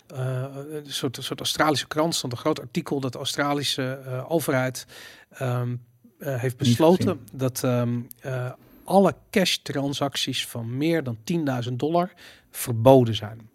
[0.06, 4.86] eh, een soort, soort Australische krant stond een groot artikel dat de Australische overheid
[5.30, 5.74] ehm,
[6.18, 8.50] eh, heeft besloten dat ehm, eh,
[8.84, 12.12] alle cash-transacties van meer dan 10.000 dollar
[12.50, 13.50] verboden zijn.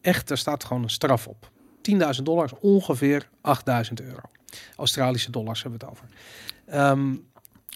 [0.00, 1.50] Echt, er staat gewoon een straf op.
[1.82, 4.30] 10.000 dollar is ongeveer 8.000 euro.
[4.76, 6.08] Australische dollars hebben we het over.
[6.66, 7.14] Ehm,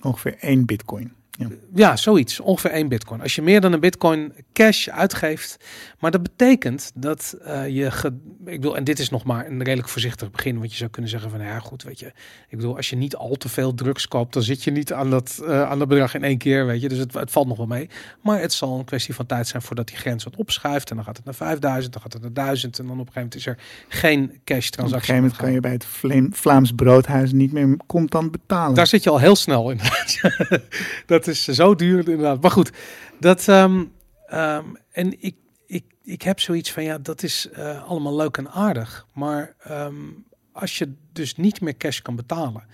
[0.02, 1.14] ongeveer één bitcoin.
[1.38, 1.48] Ja.
[1.74, 2.40] ja, zoiets.
[2.40, 3.20] Ongeveer één bitcoin.
[3.20, 5.56] Als je meer dan een bitcoin cash uitgeeft.
[5.98, 7.90] Maar dat betekent dat eh, je...
[7.90, 8.06] Ge,
[8.44, 10.58] ik bedoel, en dit is nog maar een redelijk voorzichtig begin.
[10.58, 12.06] Want je zou kunnen zeggen van, nou ja goed, weet je.
[12.48, 15.10] Ik bedoel, als je niet al te veel drugs koopt, dan zit je niet aan
[15.10, 16.88] dat, eh, aan dat bedrag in één keer, weet je.
[16.88, 17.88] Dus het, het valt nog wel mee.
[18.22, 20.90] Maar het zal een kwestie van tijd zijn voordat die grens wat opschuift.
[20.90, 22.78] En dan gaat het naar 5000, dan gaat het naar 1000.
[22.78, 23.58] En dan op een gegeven moment is er
[23.88, 25.14] geen cash Op een transactie.
[25.14, 25.86] gegeven moment kan je bij het
[26.38, 28.74] Vlaams broodhuis niet meer contant betalen.
[28.74, 29.80] Daar zit je al heel snel in.
[31.06, 32.42] dat is zo duur inderdaad.
[32.42, 32.70] Maar goed,
[33.20, 33.84] dat, ehm,
[34.26, 38.50] ehm, en ik, ik, ik heb zoiets van, ja, dat is eh, allemaal leuk en
[38.50, 39.06] aardig.
[39.14, 39.94] Maar ehm,
[40.52, 42.64] als je dus niet meer cash kan betalen...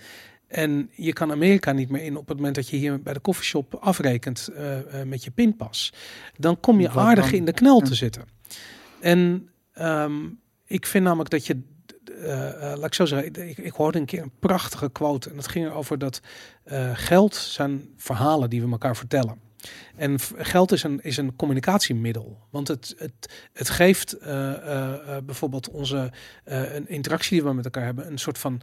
[0.47, 3.19] En je kan Amerika niet meer in op het moment dat je hier bij de
[3.19, 5.93] koffieshop afrekent eh, met je pinpas.
[6.37, 8.23] Dan kom je aardig in de knel te zitten.
[8.99, 9.49] En
[10.65, 11.61] ik vind namelijk dat je,
[12.59, 15.29] laat ik zo zeggen, ik, ik hoorde een keer een prachtige quote.
[15.29, 16.21] En dat ging erover dat
[16.63, 19.39] eh, geld zijn verhalen die we elkaar vertellen.
[19.95, 22.39] En geld is een, is een communicatiemiddel.
[22.49, 26.11] Want het, het, het geeft eh, eh, eh, bijvoorbeeld onze
[26.43, 28.61] een interactie die we met elkaar hebben, een soort van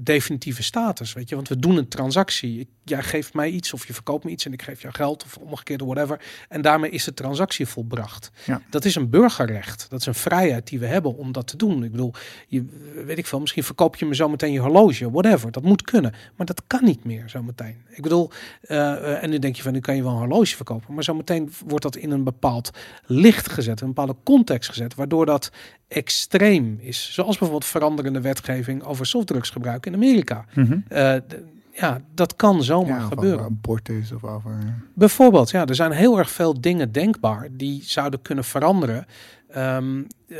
[0.00, 1.12] definitieve status.
[1.12, 2.60] Weet je, want we doen een transactie.
[2.60, 5.24] Ik, jij geeft mij iets of je verkoopt me iets en ik geef jou geld
[5.24, 6.20] of omgekeerd whatever.
[6.48, 8.30] En daarmee is de transactie volbracht.
[8.44, 8.62] Ja.
[8.70, 9.86] Dat is een burgerrecht.
[9.88, 11.84] Dat is een vrijheid die we hebben om dat te doen.
[11.84, 12.12] Ik bedoel,
[12.46, 12.64] je,
[13.06, 15.50] weet ik veel, misschien verkoop je me zo meteen je horloge, whatever.
[15.50, 16.14] Dat moet kunnen.
[16.36, 17.76] Maar dat kan niet meer zo meteen.
[17.88, 18.30] Ik bedoel,
[18.60, 20.94] en nu denk je van, nu kan je wel een horloge verkopen.
[20.94, 22.70] Maar zometeen wordt dat in een bepaald
[23.06, 25.50] licht gezet, een bepaalde context gezet, waardoor dat
[25.88, 27.08] extreem is.
[27.12, 30.44] Zoals bijvoorbeeld veranderende wetgeving over softdrugsgebruik in Amerika.
[30.88, 31.36] Eh, d-
[31.72, 33.44] ja, dat kan zomaar Ja, gebeuren.
[33.44, 34.52] abortus of over...
[34.94, 39.06] Bijvoorbeeld, ja, er zijn heel erg veel dingen denkbaar die zouden kunnen veranderen.
[39.48, 40.38] Ehm, eh,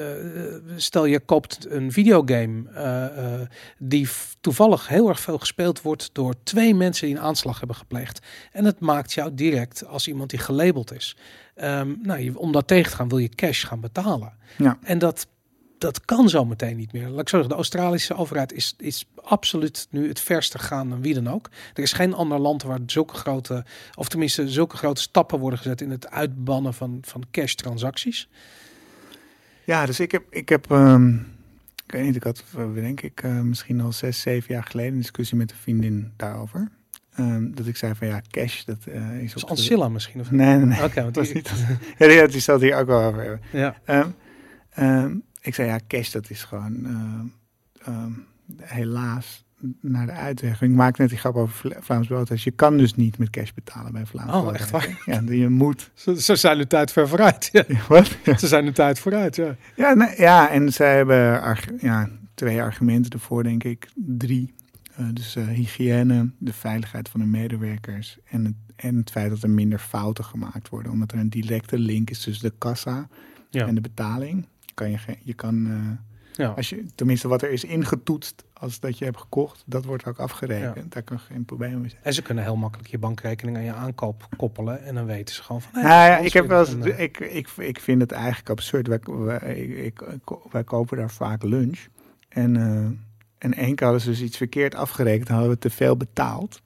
[0.77, 4.09] stel je koopt een videogame eh, eh, die
[4.41, 8.27] toevallig heel erg veel gespeeld wordt door twee mensen die een aanslag hebben gepleegd.
[8.53, 11.17] En het maakt jou direct als iemand die gelabeld is.
[11.55, 14.33] Ehm, nou, je- om dat tegen te gaan wil je cash gaan betalen.
[14.59, 14.79] Ja.
[14.83, 15.27] En dat,
[15.81, 17.09] dat kan zo meteen niet meer.
[17.09, 21.01] Laat ik zo zeggen, de Australische overheid is, is absoluut nu het verste gaan dan
[21.03, 21.49] wie dan ook.
[21.75, 23.65] Er is geen ander land waar zulke grote,
[23.95, 28.29] of tenminste zulke grote stappen worden gezet in het uitbannen van, van cash transacties.
[29.65, 31.15] Ja, dus ik heb, ik heb, ehm,
[31.87, 34.99] ik weet niet, ik had denk ik eh, misschien al zes, zeven jaar geleden een
[34.99, 36.69] discussie met een vriendin daarover.
[37.15, 40.21] Ehm, dat ik zei van ja, cash, dat eh, is Dus de- Ancilla misschien?
[40.21, 40.31] Of...
[40.31, 40.83] Nee, nee, nee.
[40.85, 41.53] Oké, want Dat was die- niet.
[41.99, 43.41] Ja, die, die zal het hier ook wel over hebben.
[43.53, 43.77] ja.
[43.85, 44.09] Ehm,
[44.71, 47.27] ehm, ik zei ja, cash, dat is gewoon ehm,
[47.95, 48.13] ehm,
[48.63, 49.45] helaas
[49.81, 50.63] naar de uitweg.
[50.63, 52.45] Ik maak net die grap over Vla- Vlaams Broodhuis.
[52.45, 55.03] Je kan dus niet met cash betalen bij Vlaams Oh, Broodhuis, echt waar?
[55.07, 55.91] Ja, je moet.
[55.95, 57.49] Ze, ze zijn de tijd ver vooruit.
[57.53, 57.65] Ja.
[57.89, 58.17] Wat?
[58.41, 59.57] Ze zijn de tijd vooruit, ja.
[59.77, 63.89] Ja, ja, en zij hebben ja, twee argumenten ervoor, denk ik.
[63.95, 64.55] Drie.
[64.97, 69.43] Eh, dus eh, hygiëne, de veiligheid van de medewerkers en het, en het feit dat
[69.43, 70.93] er minder fouten gemaakt worden.
[70.93, 73.09] Omdat er een directe link is tussen de kassa
[73.51, 73.67] Ja.
[73.67, 74.47] en de betaling.
[74.81, 75.99] Kan je, geen- je kan,
[76.33, 76.49] ja.
[76.49, 80.19] als je, tenminste wat er is ingetoetst als dat je hebt gekocht, dat wordt ook
[80.19, 80.93] afgerekend.
[80.93, 82.03] Daar kan geen probleem mee zijn.
[82.03, 84.83] En ze kunnen heel makkelijk je bankrekening aan je aankoop koppelen.
[84.85, 85.73] En dan weten ze gewoon van...
[85.73, 88.51] hey, Nou ja, ik, heb wel eens, En, eh, ik, ik, ik vind het eigenlijk
[88.51, 88.87] absurd.
[88.87, 90.03] Wij, wij, ik,
[90.51, 91.87] wij kopen daar vaak lunch.
[92.29, 92.85] En, eh,
[93.39, 95.27] en één keer hadden ze dus iets verkeerd afgerekend.
[95.27, 96.61] Dan hadden we te veel betaald.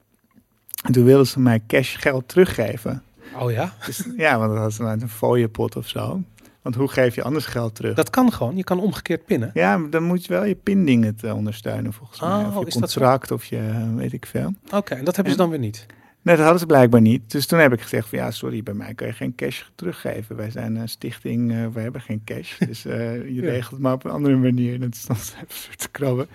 [0.83, 3.03] En toen wilden ze mij cash geld teruggeven.
[3.39, 3.73] Oh ja?
[3.85, 6.23] Dus, ja, want dat uit een fooiepot of zo.
[6.65, 7.95] Want hoe geef je anders geld terug?
[7.95, 8.55] Dat kan gewoon.
[8.55, 9.51] Je kan omgekeerd pinnen.
[9.53, 12.29] Ja, maar dan moet je wel je pindingen te ondersteunen volgens mij.
[12.29, 14.53] Oh, Of je is contract of je eh, weet ik veel.
[14.71, 15.85] Oké, en dat hebben ze dan weer niet.
[16.21, 17.31] Nee, dat hadden ze blijkbaar niet.
[17.31, 20.35] Dus toen heb ik gezegd van ja, sorry, bij mij kan je geen cash teruggeven.
[20.35, 22.57] Wij zijn een stichting, eh, we hebben geen cash.
[22.67, 23.41] Dus eh, je Ja.
[23.41, 24.79] regelt het maar op een andere manier.
[24.79, 25.15] Dat is dan
[25.49, 26.27] even te krabben.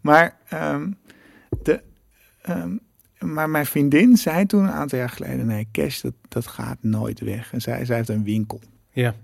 [0.00, 0.90] Maar, ehm,
[1.62, 1.80] de,
[2.42, 2.76] ehm,
[3.18, 7.20] maar mijn vriendin zei toen een aantal jaar geleden, nee, cash dat, dat gaat nooit
[7.20, 7.52] weg.
[7.52, 8.60] En zij, zij heeft een winkel.
[8.92, 9.14] Ja.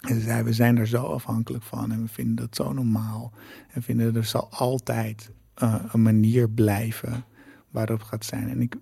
[0.00, 3.32] En ze zei, we zijn er zo afhankelijk van en we vinden dat zo normaal.
[3.70, 7.24] En vinden er zal altijd eh, een manier blijven
[7.70, 8.48] waarop het gaat zijn.
[8.48, 8.74] En ik,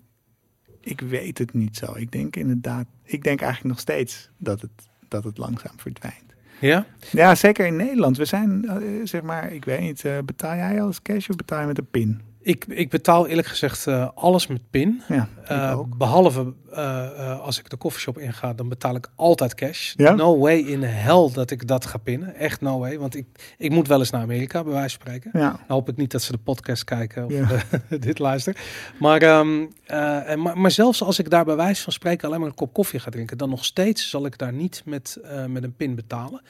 [0.81, 1.95] ik weet het niet zo.
[1.95, 6.25] Ik denk inderdaad, ik denk eigenlijk nog steeds dat het, dat het langzaam verdwijnt.
[6.59, 6.85] Ja?
[7.11, 8.17] Ja, zeker in Nederland.
[8.17, 11.61] We zijn, eh, zeg maar, ik weet niet, eh, betaal jij als cash of betaal
[11.61, 12.21] je met een pin?
[12.47, 15.01] Ik, ik betaal eerlijk gezegd eh, alles met PIN.
[15.07, 19.93] Ja, Eh, behalve eh, als ik de koffieshop inga, dan betaal ik altijd cash.
[19.95, 20.13] Ja?
[20.13, 22.35] No way in hell dat ik dat ga pinnen.
[22.35, 22.99] Echt no way.
[22.99, 23.25] Want ik,
[23.57, 25.39] ik moet wel eens naar Amerika, bij wijze van spreken.
[25.39, 27.31] Ja, hoop ik niet dat ze de podcast kijken of
[27.99, 28.59] dit luisteren.
[28.99, 32.49] Maar, eh, en- maar, maar zelfs als ik daar bij wijze van spreken alleen maar
[32.49, 35.17] een kop koffie ga drinken, dan nog steeds zal ik daar niet met,
[35.47, 36.41] met een pin betalen.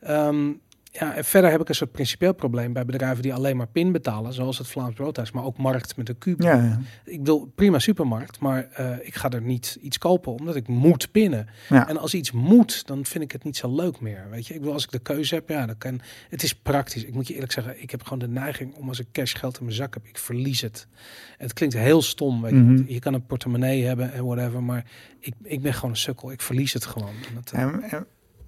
[0.00, 0.50] Ehm,
[0.92, 3.92] ja, en verder heb ik een soort principieel probleem bij bedrijven die alleen maar pin
[3.92, 6.42] betalen, zoals het Vlaams Broodhuis, maar ook markt met een Q.
[6.42, 6.80] ja, ja.
[7.04, 11.10] Ik bedoel, prima supermarkt, maar eh, ik ga er niet iets kopen omdat ik moet
[11.10, 11.48] pinnen.
[11.68, 11.88] Ja.
[11.88, 14.26] En als iets moet, dan vind ik het niet zo leuk meer.
[14.30, 16.00] Weet je, ik bedoel, als ik de keuze heb, ja, dan kan.
[16.28, 17.04] Het is praktisch.
[17.04, 19.64] Ik moet je eerlijk zeggen, ik heb gewoon de neiging om als ik cashgeld in
[19.64, 20.86] mijn zak heb, ik verlies het.
[21.36, 22.56] Het klinkt heel stom, weet je.
[22.56, 22.82] Mhm.
[22.86, 24.84] Je kan een portemonnee hebben en whatever, maar
[25.18, 26.32] ik, ik ben gewoon een sukkel.
[26.32, 27.14] Ik verlies het gewoon.
[27.28, 28.00] En dat, eh,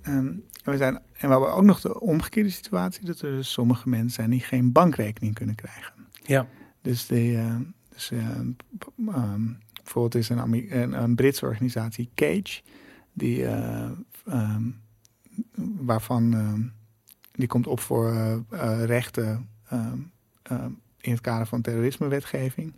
[0.05, 3.53] en, en we zijn, en we hebben ook nog de omgekeerde situatie, dat er dus
[3.53, 5.93] sommige mensen zijn die geen bankrekening kunnen krijgen.
[6.23, 6.47] ja,
[6.83, 7.57] Dus, de, eh,
[7.89, 8.29] dus eh,
[9.07, 9.53] ehm,
[9.83, 12.63] bijvoorbeeld is een, een, een Britse organisatie, Cage,
[13.13, 13.91] die, eh,
[14.27, 14.71] ehm,
[15.57, 16.63] waarvan ehm,
[17.33, 18.15] die komt op voor
[18.85, 19.99] rechten ehm,
[20.43, 22.73] ehm, in het kader van terrorismewetgeving.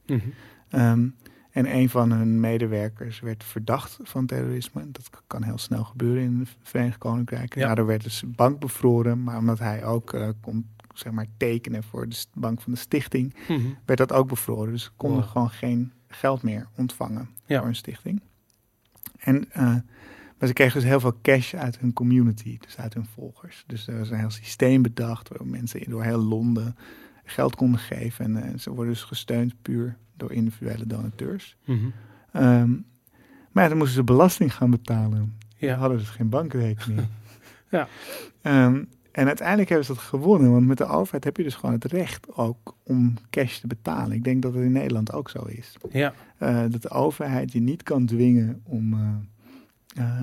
[0.68, 1.08] Ehm,
[1.56, 4.90] En een van hun medewerkers werd verdacht van terrorisme.
[4.90, 7.54] Dat kan heel snel gebeuren in het Verenigd Koninkrijk.
[7.54, 7.66] Ja.
[7.66, 9.22] Daardoor werd dus bank bevroren.
[9.22, 13.34] Maar omdat hij ook eh, kon zeg maar, tekenen voor de bank van de stichting,
[13.48, 13.60] Mhm.
[13.84, 14.72] werd dat ook bevroren.
[14.72, 15.28] Dus ze konden Wow.
[15.30, 17.58] gewoon geen geld meer ontvangen Ja.
[17.58, 18.20] voor een stichting.
[19.18, 19.62] En, eh,
[20.38, 23.64] maar ze kregen dus heel veel cash uit hun community, dus uit hun volgers.
[23.66, 26.76] Dus er was een heel systeem bedacht waar mensen door heel Londen
[27.26, 28.24] geld konden geven.
[28.24, 31.56] En eh, ze worden dus gesteund puur door individuele donateurs.
[31.64, 31.78] Mhm.
[32.32, 32.70] Ehm,
[33.52, 35.36] maar ja, dan moesten ze belasting gaan betalen.
[35.58, 35.74] Ze Ja.
[35.76, 37.00] hadden dus geen bankrekening.
[37.70, 37.88] Ja.
[38.42, 41.74] Ehm, en uiteindelijk hebben ze dat gewonnen, want met de overheid heb je dus gewoon
[41.74, 44.12] het recht ook om cash te betalen.
[44.16, 45.76] Ik denk dat het in Nederland ook zo is.
[45.90, 46.14] Ja.
[46.38, 48.94] Eh, dat de overheid je niet kan dwingen om
[49.94, 50.14] eh,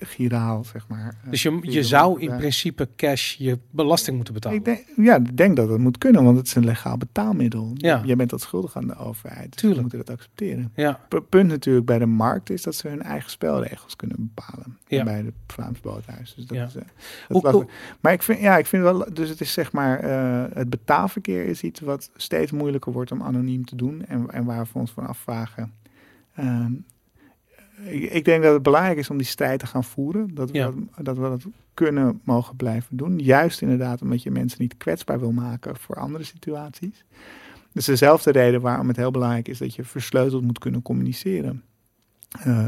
[0.00, 1.14] giraal, zeg maar.
[1.24, 4.58] eh, Dus je, je zou in principe cash je belasting moeten betalen.
[4.58, 7.70] Ik denk, ja, ik denk dat dat moet kunnen, want het is een legaal betaalmiddel.
[7.74, 8.02] Ja.
[8.04, 9.74] Je bent dat schuldig aan de overheid, dus Tuurlijk.
[9.74, 10.72] we moeten dat accepteren.
[10.74, 11.00] Ja.
[11.08, 14.78] Het punt natuurlijk bij de markt is dat ze hun eigen spelregels kunnen bepalen.
[14.86, 15.04] Ja.
[15.04, 16.34] Bij het Vlaams Boothuis.
[16.34, 16.64] Dus dat Ja.
[16.64, 17.64] is, eh, dat
[18.00, 21.44] Maar ik vind, ja, ik vind wel, dus het is zeg maar, eh, het betaalverkeer
[21.44, 24.04] is iets wat steeds moeilijker wordt om anoniem te doen.
[24.06, 25.72] En, en waar we ons van afvragen.
[26.34, 26.72] Ehm,
[27.84, 30.34] ik, ik denk dat het belangrijk is om die strijd te gaan voeren.
[30.34, 30.70] Dat we, Ja.
[30.96, 33.18] dat, dat we dat kunnen mogen blijven doen.
[33.18, 37.04] Juist inderdaad omdat je mensen niet kwetsbaar wil maken voor andere situaties.
[37.72, 41.62] Dus dezelfde reden waarom het heel belangrijk is dat je versleuteld moet kunnen communiceren.
[42.40, 42.66] Eh,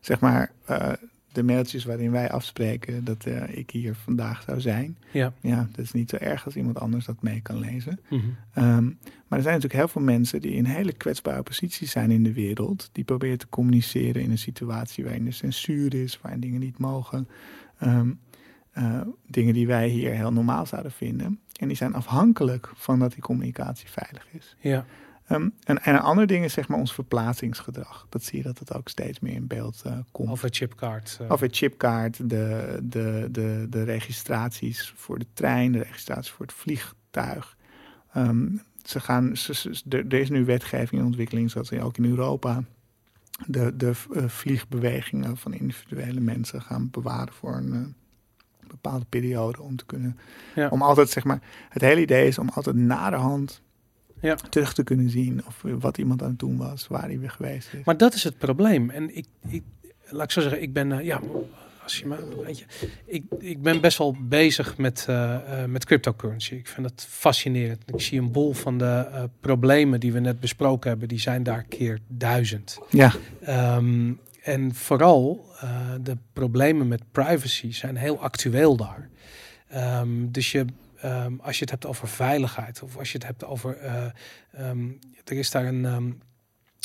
[0.00, 0.92] zeg maar, eh,
[1.36, 4.96] de mailtjes waarin wij afspreken dat eh, ik hier vandaag zou zijn.
[5.12, 5.32] Ja.
[5.40, 8.00] Ja, dat is niet zo erg als iemand anders dat mee kan lezen.
[8.08, 8.20] Mhm.
[8.52, 8.84] Ehm,
[9.26, 12.32] maar er zijn natuurlijk heel veel mensen die in hele kwetsbare posities zijn in de
[12.32, 12.88] wereld.
[12.92, 17.28] Die proberen te communiceren in een situatie waarin er censuur is, waarin dingen niet mogen.
[17.78, 18.10] Ehm,
[18.70, 21.40] eh, dingen die wij hier heel normaal zouden vinden.
[21.60, 24.56] En die zijn afhankelijk van dat die communicatie veilig is.
[24.60, 24.86] Ja.
[25.26, 28.06] Ehm, en, en een ander ding is zeg maar ons verplaatsingsgedrag.
[28.08, 30.30] Dat zie je dat het ook steeds meer in beeld eh, komt.
[30.30, 31.18] Of een chipkaart.
[31.20, 31.30] eh.
[31.30, 36.54] Of het chipkaart, de, de, de, de registraties voor de trein, de registraties voor het
[36.54, 37.56] vliegtuig.
[38.12, 38.46] Ehm,
[38.82, 42.62] ze gaan, ze, ze- er, is nu wetgeving in ontwikkeling, zoals ook in Europa.
[43.46, 47.94] De, de eh, vliegbewegingen van individuele mensen gaan bewaren voor een
[48.66, 50.18] bepaalde periode om te kunnen.
[50.54, 50.68] Ja.
[50.68, 53.62] Om altijd, zeg maar, het hele idee is om altijd na de hand
[54.20, 54.34] Ja.
[54.34, 57.72] terug te kunnen zien of wat iemand aan het doen was, waar hij weer geweest
[57.72, 57.84] is.
[57.84, 58.90] Maar dat is het probleem.
[58.90, 59.62] En ik, ik
[60.08, 61.20] laat ik zo zeggen, ik ben, eh, ja,
[61.82, 62.64] als je maar, weet je,
[63.04, 66.54] ik, ik ben best wel bezig met, eh, eh, met cryptocurrency.
[66.54, 67.82] Ik vind het fascinerend.
[67.86, 71.62] Ik zie een boel van de problemen die we net besproken hebben, die zijn daar
[71.62, 72.78] keer duizend.
[72.90, 74.12] Ja, Ehm,
[74.42, 75.44] en vooral
[76.02, 79.08] de problemen met privacy zijn heel actueel daar.
[79.68, 80.64] Ehm, dus je,
[81.06, 83.76] ehm, als je het hebt over veiligheid of als je het hebt over.
[83.76, 84.04] eh,
[84.52, 84.88] ehm,
[85.24, 86.06] er is daar een, ehm,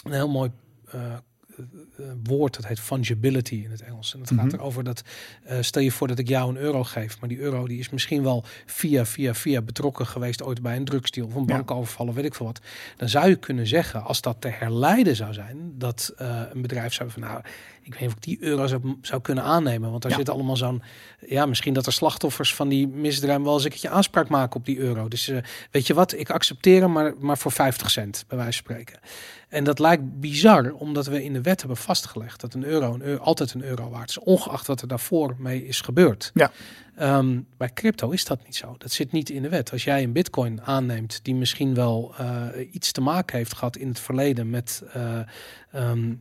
[0.03, 0.51] een heel mooi.
[0.91, 4.13] eh, eh, woord dat heet fungibility in het Engels.
[4.13, 4.55] En het gaat Mhm.
[4.55, 5.01] erover dat
[5.59, 8.23] stel je voor dat ik jou een euro geef, maar die euro die is misschien
[8.23, 11.55] wel via via via betrokken geweest ooit bij een drugsdeal of een Ja.
[11.55, 12.61] bankoverval of weet ik veel wat.
[12.97, 16.13] Dan zou je kunnen zeggen, als dat te herleiden zou zijn, dat
[16.51, 17.41] een bedrijf zou van nou,
[17.83, 20.17] ik weet niet of ik die euro zou, zou kunnen aannemen, want daar Ja.
[20.17, 20.81] zit allemaal zo'n,
[21.27, 24.65] ja, misschien dat er slachtoffers van die misdrijven wel eens een keertje aanspraak maken op
[24.65, 25.07] die euro.
[25.07, 25.37] Dus eh,
[25.71, 28.99] weet je wat, ik accepteer hem, maar, maar voor 50 cent, bij wijze van spreken.
[29.49, 33.01] En dat lijkt bizar, omdat we in de wet hebben vastgelegd dat een euro, een
[33.01, 36.31] euro altijd een euro waard is, ongeacht wat er daarvoor mee is gebeurd.
[36.33, 36.51] Ja.
[36.95, 38.75] Ehm, bij crypto is dat niet zo.
[38.77, 39.71] Dat zit niet in de wet.
[39.71, 43.87] Als jij een bitcoin aanneemt die misschien wel eh, iets te maken heeft gehad in
[43.87, 45.19] het verleden met, eh,
[45.71, 46.13] ehm,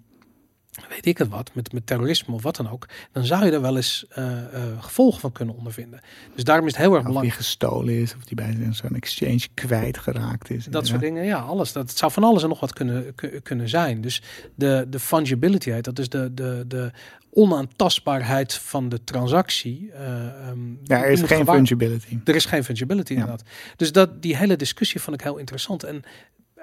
[0.88, 3.60] weet ik het wat, met, met terrorisme of wat dan ook, dan zou je er
[3.60, 6.00] wel eens eh, eh, gevolgen van kunnen ondervinden.
[6.34, 7.44] Dus daarom is het heel erg Of die belangrijk.
[7.46, 10.64] gestolen is, of die bij zo'n exchange kwijtgeraakt is.
[10.64, 11.72] Dat soort dingen, ja, alles.
[11.72, 14.00] Dat het zou van alles en nog wat kunnen, ku- kunnen zijn.
[14.00, 14.22] Dus
[14.54, 16.90] de, de fungibility, heet dat is de, de, de
[17.32, 19.90] onaantastbaarheid van de transactie.
[19.92, 22.18] ehm, Ja, er is geen gewaar- fungibility.
[22.24, 23.18] Er is geen fungibility Ja.
[23.18, 23.48] inderdaad.
[23.76, 25.84] Dus dat, die hele discussie vond ik heel interessant.
[25.84, 26.02] En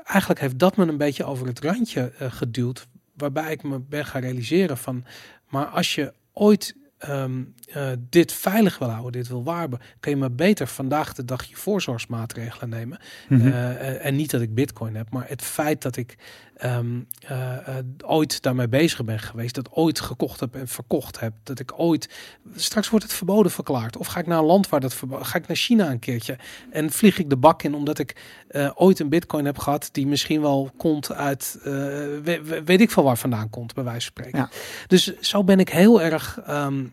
[0.03, 2.87] eigenlijk heeft dat me een beetje over het randje geduwd.
[3.17, 5.05] Waarbij ik me ben gaan realiseren van...
[5.47, 9.79] Maar als je ooit ehm, eh, dit veilig wil houden, dit wil waarben...
[9.99, 12.99] kun je maar beter vandaag de dag je voorzorgsmaatregelen nemen.
[13.29, 13.47] Mhm.
[13.47, 16.15] Eh, eh, en niet dat ik bitcoin heb, maar het feit dat ik
[16.57, 21.33] ehm, eh, eh, ooit daarmee bezig ben geweest, dat ooit gekocht heb en verkocht heb,
[21.43, 22.09] dat ik ooit
[22.55, 23.97] straks wordt het verboden verklaard.
[23.97, 26.37] Of ga ik naar een land waar dat verboden, ga ik naar China een keertje
[26.71, 28.15] en vlieg ik de bak in omdat ik
[28.47, 32.81] eh, ooit een bitcoin heb gehad die misschien wel komt uit, eh, we- we- weet
[32.81, 34.39] ik veel waar vandaan komt, bij wijze van spreken.
[34.39, 34.49] Ja.
[34.87, 36.85] Dus zo ben ik heel erg ehm,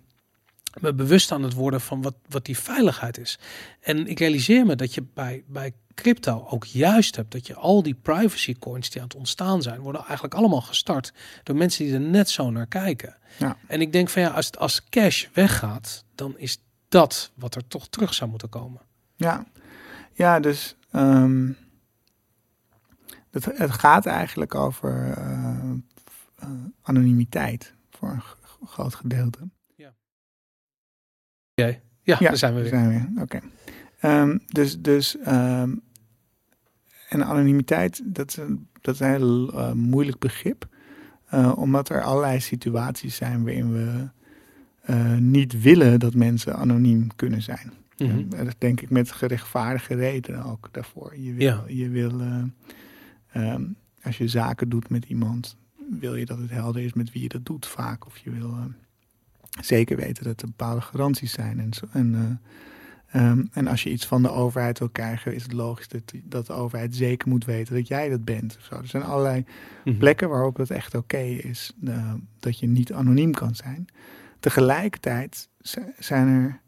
[0.80, 3.38] me bewust aan het worden van wat, wat die veiligheid is.
[3.80, 7.32] En ik realiseer me dat je bij, bij crypto ook juist hebt.
[7.32, 11.12] Dat je al die privacy coins die aan het ontstaan zijn, worden eigenlijk allemaal gestart
[11.42, 13.16] door mensen die er net zo naar kijken.
[13.38, 13.56] Ja.
[13.66, 17.88] En ik denk van ja, als, als cash weggaat, dan is dat wat er toch
[17.88, 18.80] terug zou moeten komen.
[19.16, 19.46] Ja,
[20.12, 21.52] ja dus ehm,
[23.30, 25.70] het, het gaat eigenlijk over eh,
[26.36, 26.48] eh,
[26.82, 28.22] anonimiteit voor een
[28.66, 29.38] groot gedeelte.
[31.56, 32.68] Oké, ja, daar zijn we weer.
[32.68, 33.22] Zijn we weer.
[33.22, 33.40] Oké.
[34.04, 35.74] Ehm, dus, dus ehm,
[37.08, 40.68] en anonimiteit, dat is een, dat is een heel eh, moeilijk begrip.
[41.24, 44.08] eh, omdat er allerlei situaties zijn waarin we
[44.82, 47.72] eh, niet willen dat mensen anoniem kunnen zijn.
[47.96, 51.18] En dat denk ik met gerechtvaardige redenen ook daarvoor.
[51.18, 51.62] Je wil, Ja.
[51.66, 52.42] je wil eh,
[53.32, 53.62] ehm,
[54.02, 55.56] als je zaken doet met iemand,
[56.00, 58.06] wil je dat het helder is met wie je dat doet vaak.
[58.06, 58.56] Of je wil
[59.60, 61.60] zeker weten dat er bepaalde garanties zijn.
[61.60, 62.40] En, zo, en,
[63.14, 66.12] eh, ehm, en als je iets van de overheid wil krijgen, is het logisch dat,
[66.24, 68.58] dat de overheid zeker moet weten dat jij dat bent.
[68.60, 68.74] Zo.
[68.76, 69.44] Er zijn allerlei
[69.84, 69.98] Mhm.
[69.98, 73.86] plekken waarop het echt oké is eh, dat je niet anoniem kan zijn.
[74.40, 75.48] Tegelijkertijd
[75.98, 76.60] zijn er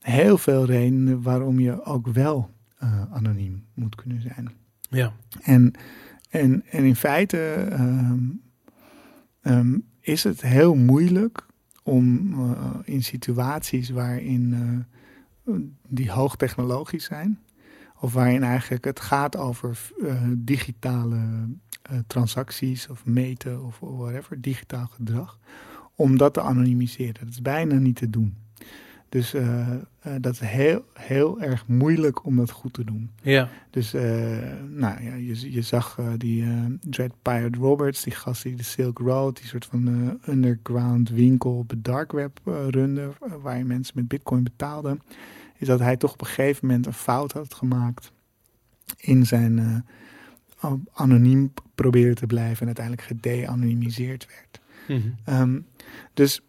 [0.00, 4.50] heel veel redenen waarom je ook wel eh, anoniem moet kunnen zijn.
[4.80, 5.72] Ja, En,
[6.30, 7.38] en, en in feite
[7.70, 8.18] ehm,
[9.42, 11.46] ehm, is het heel moeilijk
[11.82, 14.54] om eh, in situaties waarin
[15.88, 17.38] die hoogtechnologisch zijn,
[18.00, 21.48] of waarin eigenlijk het gaat over eh, digitale
[21.82, 25.38] eh, transacties of meten of whatever, digitaal gedrag,
[25.94, 27.24] om dat te anonimiseren.
[27.24, 28.36] Dat is bijna niet te doen.
[29.14, 29.78] Dus eh, eh,
[30.20, 33.10] dat is heel, heel erg moeilijk om dat goed te doen.
[33.22, 34.02] ja, Dus uh,
[34.68, 38.62] nou ja, je, je zag uh, die uh, Dread Pirate Roberts, die gast die de
[38.62, 42.40] Silk Road, die soort van uh, underground winkel op het dark web
[42.70, 43.10] runde,
[43.42, 45.02] waar je mensen met bitcoin betaalden,
[45.58, 48.12] is dat hij toch op een gegeven moment een fout had gemaakt
[48.96, 49.84] in zijn
[50.92, 54.60] anoniem proberen te blijven en uiteindelijk gede-anonimiseerd werd.
[55.00, 55.40] Mhm.
[55.40, 55.66] Um,
[56.14, 56.40] dus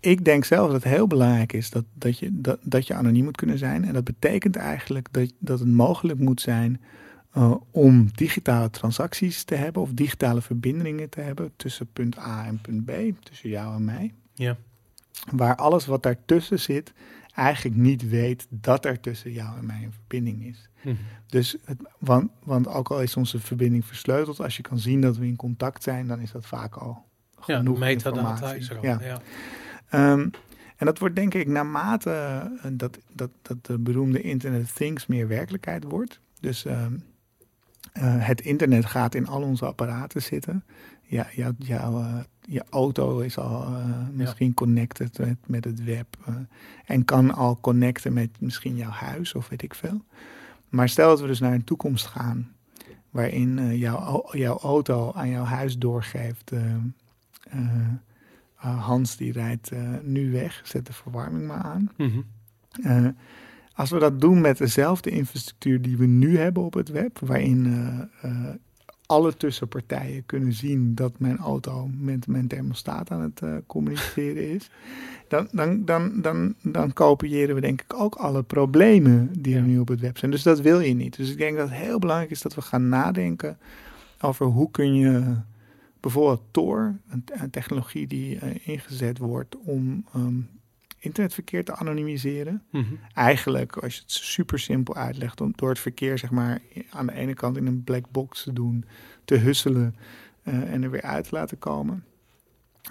[0.00, 3.24] ik denk zelf dat het heel belangrijk is dat, dat, je, dat, dat je anoniem
[3.24, 3.84] moet kunnen zijn.
[3.84, 6.80] En dat betekent eigenlijk dat, dat het mogelijk moet zijn
[7.36, 12.60] uh, om digitale transacties te hebben of digitale verbindingen te hebben tussen punt A en
[12.60, 12.90] punt B,
[13.22, 14.14] tussen jou en mij.
[14.34, 14.56] Ja.
[15.30, 16.92] Waar alles wat daartussen zit
[17.34, 20.68] eigenlijk niet weet dat er tussen jou en mij een verbinding is.
[20.82, 20.96] Mhm.
[21.26, 25.16] Dus het, want, want ook al is onze verbinding versleuteld, als je kan zien dat
[25.16, 27.04] we in contact zijn, dan is dat vaak al
[27.46, 28.58] Ja, genoeg metadata informatie.
[28.58, 28.82] is er al.
[28.82, 28.98] Ja.
[29.00, 29.20] Ja.
[29.96, 30.30] Um,
[30.76, 32.10] en dat wordt denk ik naarmate
[32.56, 36.20] uh, dat, dat, dat de beroemde Internet of Things meer werkelijkheid wordt.
[36.40, 37.02] Dus um,
[37.94, 40.64] uh, het internet gaat in al onze apparaten zitten.
[41.02, 44.54] Ja, jou, jou, uh, je auto is al uh, misschien ja.
[44.54, 46.06] connected met, met het web.
[46.84, 50.04] en kan al connecten met misschien jouw huis of weet ik veel.
[50.68, 52.52] Maar stel dat we dus naar een toekomst gaan.
[53.10, 56.52] Waarin jouw, jouw auto aan jouw huis doorgeeft.
[56.52, 56.60] Uh,
[58.56, 61.90] Hans die rijdt uh, nu weg, zet de verwarming maar aan.
[61.96, 62.24] Mm -hmm.
[63.04, 63.08] uh,
[63.74, 68.10] als we dat doen met dezelfde infrastructuur die we nu hebben op het web, waarin
[69.06, 74.70] alle tussenpartijen kunnen zien dat mijn auto met mijn thermostaat aan het communiceren is,
[75.28, 79.66] dan, dan, dan, dan, dan kopiëren we denk ik ook alle problemen die er Ja.
[79.66, 80.30] nu op het web zijn.
[80.30, 81.16] Dus dat wil je niet.
[81.16, 83.58] Dus ik denk dat het heel belangrijk is dat we gaan nadenken
[84.20, 85.36] over hoe kun je
[86.06, 90.48] bijvoorbeeld Tor, een, technologie die uh, ingezet wordt om um,
[90.98, 92.62] internetverkeer te anonimiseren.
[92.70, 92.94] Mhm.
[93.14, 97.12] Eigenlijk, als je het super simpel uitlegt, om door het verkeer zeg maar aan de
[97.12, 98.84] ene kant in een black box te doen,
[99.24, 99.96] te husselen
[100.44, 102.04] uh, en er weer uit te laten komen.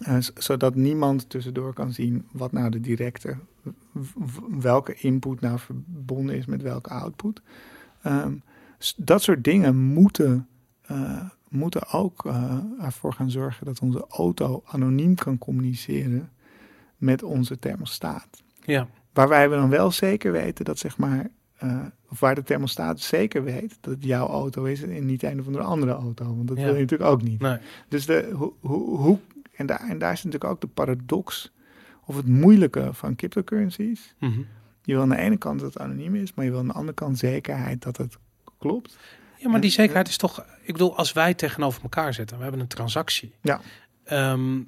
[0.07, 3.37] Uh, zodat niemand tussendoor kan zien wat nou de directe,
[4.59, 7.41] welke input nou verbonden is met welke output.
[8.05, 8.41] Um,
[8.97, 10.47] dat soort dingen moeten
[10.91, 16.29] uh, moeten ook uh, ervoor gaan zorgen dat onze auto anoniem kan communiceren
[16.97, 18.43] met onze thermostaat.
[18.65, 18.87] Ja.
[19.13, 21.27] Waarbij we dan wel zeker weten dat zeg maar,
[21.63, 25.39] uh, of waar de thermostaat zeker weet dat het jouw auto is en niet een
[25.39, 26.35] of andere andere auto.
[26.35, 26.63] Want dat Ja.
[26.63, 27.39] wil je natuurlijk ook niet.
[27.39, 27.57] Nee.
[27.89, 29.19] Dus de, hoe, hoe, hoe,
[29.55, 31.53] en, daar, en daar is natuurlijk ook de paradox
[32.05, 34.15] of het moeilijke van cryptocurrencies.
[34.19, 34.39] Mhm.
[34.83, 36.73] Je wil aan de ene kant dat het anoniem is, maar je wil aan de
[36.73, 38.17] andere kant zekerheid dat het
[38.57, 38.97] klopt.
[39.37, 40.45] Ja, maar die zekerheid is toch...
[40.61, 43.33] Ik bedoel, als wij tegenover elkaar zitten, we hebben een transactie.
[43.41, 43.61] Ja.
[44.03, 44.61] Ehm,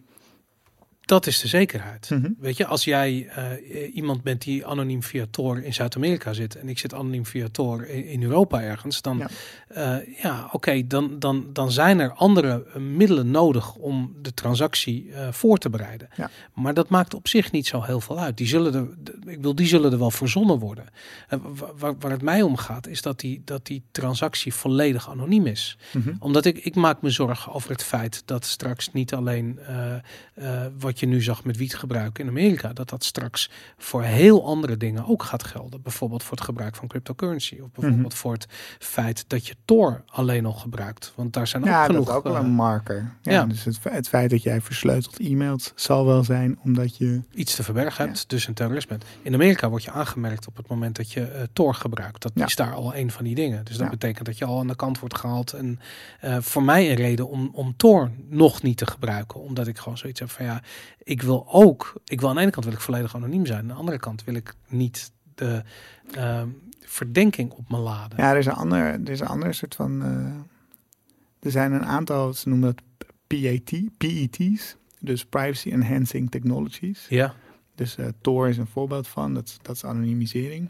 [1.08, 2.10] dat is de zekerheid.
[2.10, 2.30] Mhm.
[2.40, 6.70] Weet je, als jij eh, iemand bent die anoniem via Tor in Zuid-Amerika zit en
[6.70, 9.28] ik zit anoniem via Tor in, Europa ergens, dan Ja.
[9.76, 15.12] ja, ja oké, dan, dan, dan zijn er andere eh, middelen nodig om de transactie
[15.14, 16.10] eh, voor te bereiden.
[16.16, 16.30] Ja.
[16.54, 18.38] Maar dat maakt op zich niet zo heel veel uit.
[18.38, 20.86] Die zullen er, de- ik wil, die zullen er wel verzonnen worden.
[21.28, 25.10] En wa- waar, waar het mij om gaat, is dat die, dat die transactie volledig
[25.10, 26.14] anoniem is Mhm.
[26.20, 29.94] omdat ik, ik maak me zorgen over het feit dat straks niet alleen eh,
[30.34, 30.66] eh,
[31.00, 35.06] wat je nu zag met wietgebruik in Amerika, dat dat straks voor heel andere dingen
[35.06, 35.82] ook gaat gelden.
[35.82, 37.58] Bijvoorbeeld voor het gebruik van cryptocurrency.
[37.64, 38.48] Of bijvoorbeeld voor het
[38.80, 41.12] feit dat je Tor alleen al gebruikt.
[41.16, 42.00] Want daar zijn ook Ja, genoeg.
[42.06, 43.12] dat is ook wel eh, een marker.
[43.22, 43.46] Ja, ja.
[43.46, 47.22] Dus het, fe- het feit dat jij versleuteld e-mails zal wel zijn omdat je...
[47.34, 48.12] iets te verbergen Ja.
[48.12, 49.06] hebt, dus een terrorist bent.
[49.22, 52.22] In Amerika word je aangemerkt op het moment dat je eh, Tor gebruikt.
[52.22, 53.66] Dat is daar al een van die dingen.
[53.66, 55.54] Dus dat betekent dat je al aan de kant wordt gehaald.
[55.54, 55.80] En
[56.20, 59.40] eh, voor mij een reden om, om Tor nog niet te gebruiken.
[59.42, 60.62] Omdat ik gewoon zoiets heb van ja,
[61.04, 63.60] ik wil ook, ik wil aan de ene kant wil ik volledig anoniem zijn.
[63.60, 65.64] Aan de andere kant wil ik niet de
[66.12, 66.48] ehm,
[66.80, 68.18] verdenking op me laden.
[68.18, 70.04] Ja, er is een ander, er is een ander soort van...
[70.04, 74.76] eh, er zijn een aantal, ze noemen dat PAT, PET's.
[75.00, 77.06] Dus Privacy Enhancing Technologies.
[77.10, 77.36] Ja,
[77.76, 80.70] Dus eh, Tor is een voorbeeld van, dat, is- dat is anonimisering.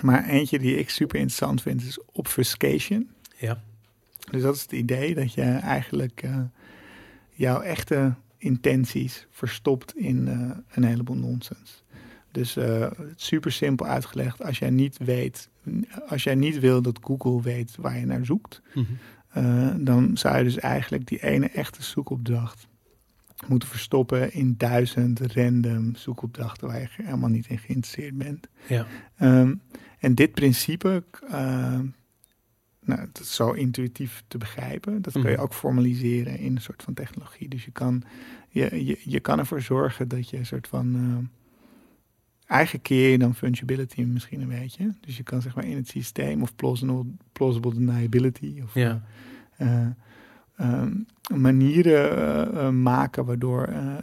[0.00, 3.10] Maar eentje die ik super interessant vind is obfuscation.
[3.36, 3.62] ja,
[4.30, 6.40] Dus dat is het idee dat je eigenlijk eh,
[7.30, 11.82] jouw echte intenties verstopt in eh, een heleboel nonsens.
[12.30, 15.48] Dus eh, super simpel uitgelegd, als jij niet weet,
[16.08, 18.84] als jij niet wil dat Google weet waar je naar zoekt, Mhm.
[19.28, 22.66] eh, dan zou je dus eigenlijk die ene echte zoekopdracht
[23.48, 28.48] moeten verstoppen in duizend random zoekopdrachten waar je helemaal niet in geïnteresseerd bent.
[28.68, 28.86] ja,
[29.16, 29.54] Ehm,
[29.98, 31.04] en dit principe,
[32.84, 35.02] nou, dat is zo intuïtief te begrijpen.
[35.02, 35.40] Dat kun je Mhm.
[35.40, 37.48] ook formaliseren in een soort van technologie.
[37.48, 38.02] Dus je kan,
[38.48, 40.94] je, je, je kan ervoor zorgen dat je een soort van...
[40.94, 41.24] ehm,
[42.46, 44.94] eigen keer je dan fungibility misschien een beetje.
[45.00, 48.60] Dus je kan zeg maar in het systeem of plausible, plausible deniability...
[48.62, 49.02] Of, ja,
[49.56, 49.86] eh,
[50.56, 50.92] ehm,
[51.34, 53.94] manieren eh, eh, maken waardoor, eh,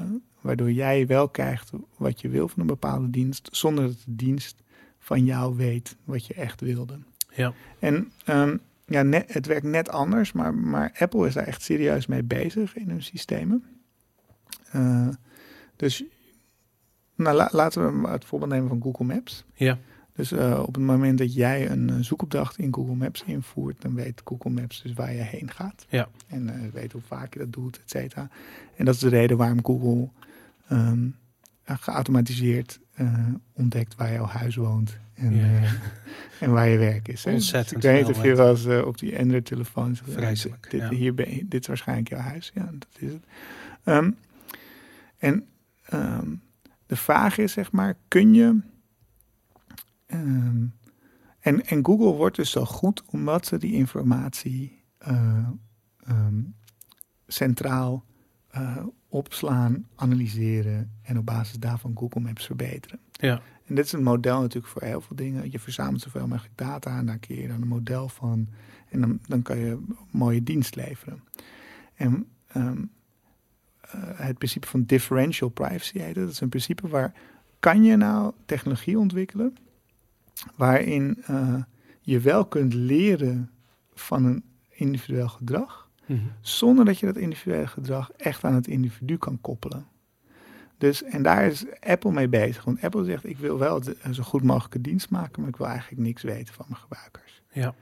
[0.41, 4.61] waardoor jij wel krijgt wat je wil van een bepaalde dienst, zonder dat de dienst
[4.99, 6.99] van jou weet wat je echt wilde.
[7.33, 7.53] ja.
[7.79, 8.57] En ehm,
[8.89, 12.75] ja, net, het werkt net anders, maar, maar Apple is daar echt serieus mee bezig
[12.75, 13.63] in hun systemen.
[14.71, 15.07] Eh,
[15.75, 16.03] dus
[17.15, 19.45] nou, la- laten we het voorbeeld nemen van Google Maps.
[19.53, 19.77] ja.
[20.13, 23.95] Dus eh, op het moment dat jij een eh, zoekopdracht in Google Maps invoert, dan
[23.95, 25.85] weet Google Maps dus waar je heen gaat.
[25.89, 26.09] Ja.
[26.27, 28.29] En weet hoe vaak je dat doet, et cetera.
[28.75, 30.09] En dat is de reden waarom Google
[30.67, 31.07] ehm,
[31.77, 35.71] geautomatiseerd eh, ontdekt waar jouw huis woont en, eh,
[36.43, 37.25] en waar je werk is.
[37.25, 40.81] Ontzettend Dus ik weet niet of je wel eens eh, op die Android-telefoon Vreselijk, Dit,
[40.81, 40.89] ja.
[40.89, 42.51] hier ben je- dit is waarschijnlijk jouw huis.
[42.53, 43.23] Ja, dat is het.
[43.83, 44.11] Ehm,
[45.17, 45.45] en
[45.85, 46.35] ehm,
[46.85, 48.59] de vraag is, zeg maar, kun je...
[50.05, 50.65] ehm,
[51.39, 55.47] en, en Google wordt dus zo goed omdat ze die informatie eh,
[56.03, 56.39] ehm,
[57.27, 58.03] centraal
[58.49, 58.77] eh,
[59.09, 62.99] opslaan, analyseren en op basis daarvan Google Maps verbeteren.
[63.11, 63.41] Ja.
[63.65, 65.51] En dit is een model natuurlijk voor heel veel dingen.
[65.51, 68.47] Je verzamelt zoveel mogelijk data en daar creëer je dan een model van.
[68.89, 71.23] En dan, dan kan je een mooie dienst leveren.
[71.95, 72.83] En ehm,
[73.81, 76.25] eh, het principe van differential privacy heet het.
[76.25, 77.13] Dat is een principe waar
[77.59, 79.55] kan je nou technologie ontwikkelen
[80.55, 81.55] waarin eh,
[82.01, 83.51] je wel kunt leren
[83.93, 86.19] van een individueel gedrag, Mhm.
[86.41, 89.85] zonder dat je dat individuele gedrag echt aan het individu kan koppelen.
[90.77, 92.63] Dus, en daar is Apple mee bezig.
[92.63, 95.67] Want Apple zegt, ik wil wel de- zo goed mogelijke dienst maken, maar ik wil
[95.67, 97.41] eigenlijk niks weten van mijn gebruikers.
[97.51, 97.73] Ja.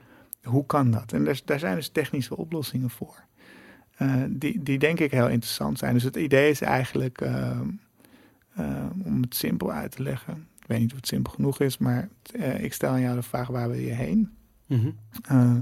[0.42, 1.12] Hoe kan dat?
[1.12, 3.24] En daar, daar zijn dus technische oplossingen voor.
[3.96, 5.94] Eh, die, die denk ik heel interessant zijn.
[5.94, 7.68] Dus het idee is eigenlijk, ehm,
[8.56, 10.46] ehm, om het simpel uit te leggen.
[10.60, 13.22] Ik weet niet of het simpel genoeg is, maar eh, ik stel aan jou de
[13.22, 14.30] vraag, waar wil je heen?
[15.22, 15.54] Eh,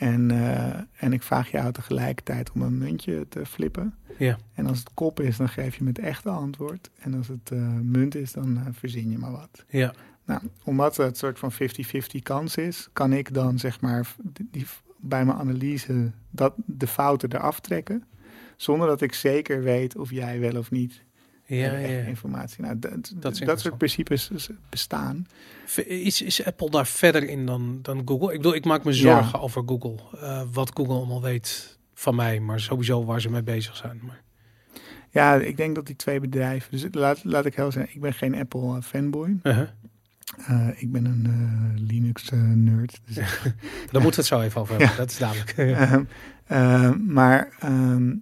[0.00, 3.94] en, eh, en ik vraag jou tegelijkertijd om een muntje te flippen.
[4.18, 4.38] Ja.
[4.54, 6.90] En als het kop is, dan geef je me het echte antwoord.
[6.98, 9.64] En als het eh, munt is, dan eh, verzin je maar wat.
[9.68, 9.94] Ja.
[10.24, 14.48] Nou, omdat het een soort van 50-50 kans is, kan ik dan zeg maar die,
[14.50, 14.66] die-
[15.02, 18.04] bij mijn analyse dat, de fouten eraf trekken.
[18.56, 21.02] Zonder dat ik zeker weet of jij wel of niet
[21.56, 22.06] Ja, eh, ja.
[22.08, 22.62] informatie.
[22.62, 25.26] Nou, dat, dat, dat soort principes is- bestaan.
[25.86, 28.30] Is, is Apple daar verder in dan, dan Google?
[28.32, 28.98] Ik bedoel, ik maak me Ja.
[28.98, 29.96] zorgen over Google.
[30.20, 34.00] Eh, wat Google allemaal weet van mij, maar sowieso waar ze mee bezig zijn.
[34.06, 34.22] Maar,
[35.10, 36.70] Ja, ik denk dat die twee bedrijven.
[36.70, 39.36] Dus laat, laat ik heel zeggen, ik ben geen Apple eh, fanboy.
[39.42, 39.68] Uh-huh.
[40.46, 43.00] Eh, ik ben een eh, Linux eh, nerd.
[43.06, 43.14] Dus
[43.92, 45.52] Daar moeten we het zo even over hebben, dat is duidelijk.
[45.56, 46.04] Ehm,
[46.46, 48.14] ehm, maar, ehm,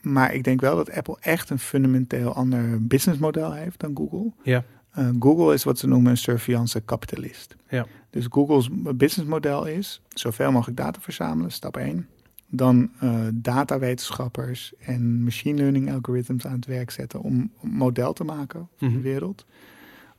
[0.00, 4.32] maar ik denk wel dat Apple echt een fundamenteel ander businessmodel heeft dan Google.
[4.42, 4.64] Ja.
[4.90, 7.56] Eh, Google is wat ze noemen een surveillance kapitalist.
[7.68, 7.86] Ja.
[8.10, 12.08] Dus Google's businessmodel is zoveel mogelijk data verzamelen, stap 1.
[12.48, 18.24] Dan eh, datawetenschappers en machine learning algorithms aan het werk zetten om een model te
[18.24, 18.96] maken voor Mhm.
[18.96, 19.46] de wereld.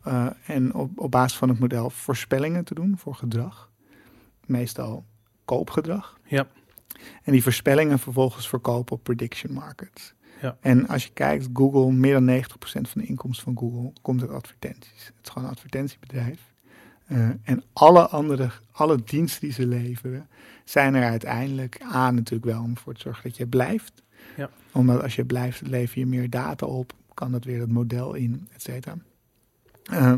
[0.04, 3.70] Eh, en op, op basis van het model voorspellingen te doen voor gedrag.
[4.46, 5.06] Meestal
[5.46, 6.20] koopgedrag.
[6.26, 6.48] Ja.
[7.24, 10.14] En die voorspellingen vervolgens verkopen op prediction markets.
[10.42, 10.58] Ja.
[10.62, 14.32] En als je kijkt, Google, meer dan 90% van de inkomsten van Google komt uit
[14.32, 15.06] advertenties.
[15.06, 16.40] Het is gewoon een advertentiebedrijf.
[17.06, 20.28] Eh, en alle andere, alle diensten die ze leveren,
[20.64, 24.04] zijn er uiteindelijk aan natuurlijk wel om ervoor te zorgen dat je blijft.
[24.38, 24.50] Ja.
[24.72, 28.48] Omdat als je blijft, lever je meer data op, kan dat weer het model in,
[28.54, 28.98] et cetera.
[29.84, 30.14] Eh,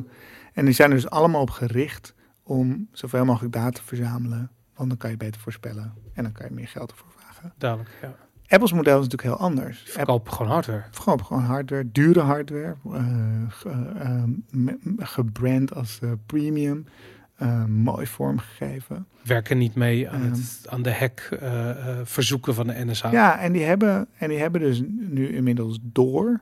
[0.53, 2.13] en die zijn er dus allemaal op gericht
[2.43, 6.45] om zoveel mogelijk data te verzamelen, want dan kan je beter voorspellen en dan kan
[6.49, 7.53] je meer geld ervoor vragen.
[7.57, 8.15] Duidelijk, ja.
[8.47, 9.83] Apple's model is natuurlijk heel anders.
[9.87, 10.83] Verkoop gewoon hardware.
[10.91, 13.41] gewoon, gewoon hardware, dure hardware, eh,
[13.97, 14.23] eh,
[14.97, 16.85] gebrand als eh, premium,
[17.67, 19.07] mooi vormgegeven.
[19.23, 20.31] Werken niet mee aan, Ehm.
[20.31, 21.29] het, aan de hack
[22.03, 23.11] verzoeken van de NSA.
[23.11, 26.41] Ja, en die hebben, en die hebben dus nu inmiddels door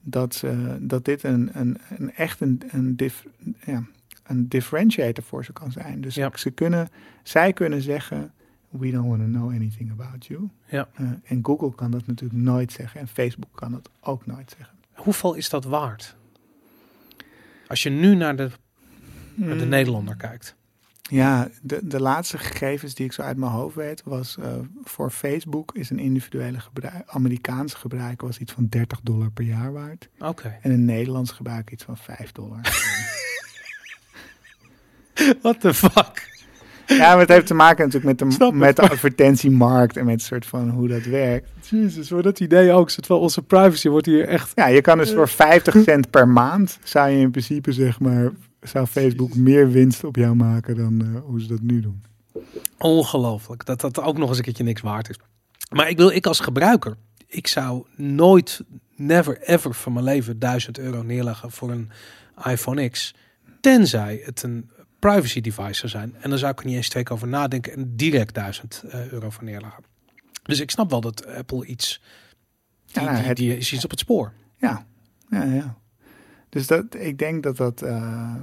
[0.00, 0.44] dat,
[0.78, 3.26] dat dit een, een, een echt een, een, dif,
[3.64, 3.82] ja,
[4.26, 6.00] een differentiator voor ze kan zijn.
[6.00, 6.30] Dus Ja.
[6.34, 6.88] ze kunnen,
[7.22, 8.32] zij kunnen zeggen,
[8.68, 10.48] we don't want to know anything about you.
[10.66, 10.88] Ja.
[10.94, 14.76] Eh, en Google kan dat natuurlijk nooit zeggen en Facebook kan dat ook nooit zeggen.
[14.94, 16.16] Hoeveel is dat waard?
[17.66, 18.50] Als je nu naar de,
[19.34, 19.68] naar de Mm.
[19.70, 20.54] Nederlander kijkt.
[21.10, 24.52] Ja, de, de laatste gegevens die ik zo uit mijn hoofd weet was eh,
[24.84, 29.72] voor Facebook is een individuele gebruik, Amerikaanse gebruiker was iets van 30 dollar per jaar
[29.72, 30.08] waard.
[30.18, 30.58] Oké.
[30.62, 32.60] En een Nederlands gebruiker iets van 5 dollar.
[35.42, 36.32] What the fuck?
[36.86, 40.46] ja, maar het heeft te maken natuurlijk met de, met de advertentiemarkt en met soort
[40.46, 41.48] van hoe dat werkt.
[41.68, 42.90] Jezus, voor dat idee ook.
[43.06, 44.52] Wel onze privacy wordt hier echt...
[44.54, 48.32] Ja, je kan dus voor 50 cent per maand zou je in principe zeg maar,
[48.60, 52.02] zou Facebook meer winst op jou maken dan eh, hoe ze dat nu doen.
[52.78, 53.66] Ongelooflijk.
[53.66, 55.16] Dat dat ook nog eens een keertje niks waard is.
[55.70, 56.96] Maar ik wil, ik als gebruiker,
[57.26, 58.60] ik zou nooit,
[58.96, 61.90] never ever van mijn leven 1000 euro neerleggen voor een
[62.44, 63.14] iPhone X.
[63.60, 64.70] Tenzij het een
[65.12, 66.14] privacy device zou zijn.
[66.20, 69.12] En dan zou ik er niet eens twee keer over nadenken en direct 1000 eh,
[69.12, 69.84] euro voor neerleggen.
[70.42, 72.02] Dus ik snap wel dat Apple iets,
[72.92, 74.32] die, Ja, die, het- die is iets op het spoor.
[74.56, 74.86] Ja,
[75.30, 75.74] ja, ja.
[76.48, 77.82] Dus dat, ik denk dat dat.
[77.82, 78.34] eh,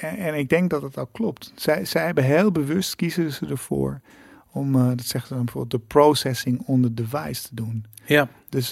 [0.00, 1.52] en, ik denk dat het ook klopt.
[1.54, 4.00] Zij, zij hebben heel bewust kiezen ze ervoor
[4.52, 7.84] om, eh, dat zeggen ze dan bijvoorbeeld, de processing on the device te doen.
[8.06, 8.70] Ja, Dus,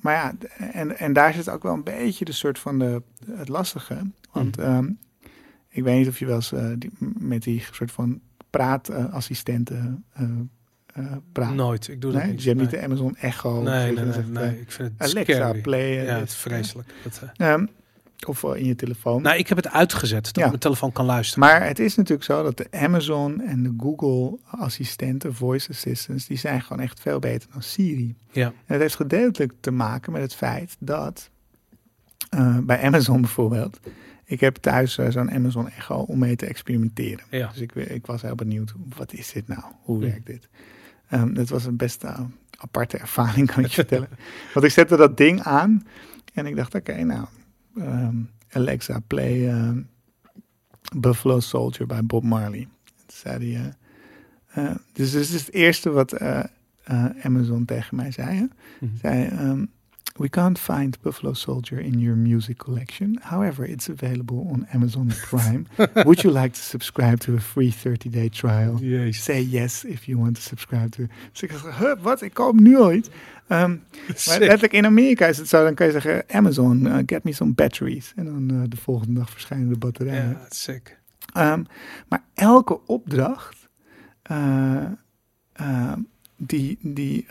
[0.00, 0.32] maar ja,
[0.72, 4.10] en, en daar zit ook wel een beetje de soort van de, het lastige.
[4.32, 4.88] Want ehm,
[5.70, 8.20] ik weet niet of je wel eens eh, die, met die soort van
[8.50, 10.24] praatassistenten eh
[10.94, 11.54] eh praat.
[11.54, 11.88] nooit.
[11.88, 12.36] Ik doe dat nee, niet.
[12.36, 13.62] dus je hebt niet de Amazon Echo.
[13.62, 15.60] nee, nee, nee, Ik vind het Alexa, scary.
[15.60, 16.04] play.
[16.04, 16.94] Ja, het is vreselijk.
[17.04, 17.66] Dat, eh, Ehm,
[18.26, 19.22] of in je telefoon.
[19.22, 20.42] Nou, ik heb het uitgezet dat Ja.
[20.42, 21.48] ik mijn telefoon kan luisteren.
[21.48, 26.36] maar het is natuurlijk zo dat de Amazon en de Google assistenten, voice assistants, die
[26.38, 28.14] zijn gewoon echt veel beter dan Siri.
[28.32, 28.46] Ja.
[28.46, 31.30] En dat heeft gedeeltelijk te maken met het feit dat
[32.62, 33.80] bij Amazon bijvoorbeeld,
[34.30, 37.24] ik heb thuis eh, zo'n Amazon Echo om mee te experimenteren.
[37.30, 37.48] Ja.
[37.48, 39.62] Dus ik, ik was heel benieuwd, wat is dit nou?
[39.82, 40.02] Hoe Hm.
[40.10, 40.48] werkt dit?
[41.08, 42.20] Ehm dat was een best eh,
[42.58, 44.08] aparte ervaring, kan ik je vertellen.
[44.54, 45.86] Want ik zette dat ding aan
[46.34, 47.26] en ik dacht, oké, nou,
[47.76, 48.16] ehm,
[48.50, 49.80] Alexa, play ehm,
[50.96, 52.68] Buffalo Soldier bij Bob Marley.
[52.84, 53.72] Toen zei hij,
[54.54, 56.42] eh, eh, dus dit is het eerste wat eh,
[56.84, 58.36] eh, Amazon tegen mij zei.
[58.36, 58.44] Hè?
[58.86, 58.96] Mhm.
[58.96, 59.68] zei
[60.20, 63.18] We can't find Buffalo Soldier in your music collection.
[63.22, 65.66] However, it's available on Amazon Prime.
[66.04, 68.78] Would you like to subscribe to a free 30-day trial?
[68.78, 69.22] Jezus.
[69.22, 71.06] Say yes if you want to subscribe to.
[71.32, 72.22] Dus ik dacht, wat?
[72.22, 73.08] Ik koop nu iets.
[73.46, 73.70] Ehm,
[74.26, 77.32] maar letterlijk in Amerika is het zo, dan kan je zeggen, Amazon, uh, get me
[77.32, 78.12] some batteries.
[78.16, 80.28] En dan uh, de volgende dag verschijnen de batterijen.
[80.28, 80.98] Ja, sick.
[81.36, 81.66] Um,
[82.08, 83.68] maar elke opdracht
[84.30, 84.84] uh,
[85.60, 85.92] uh,
[86.36, 87.26] die, die,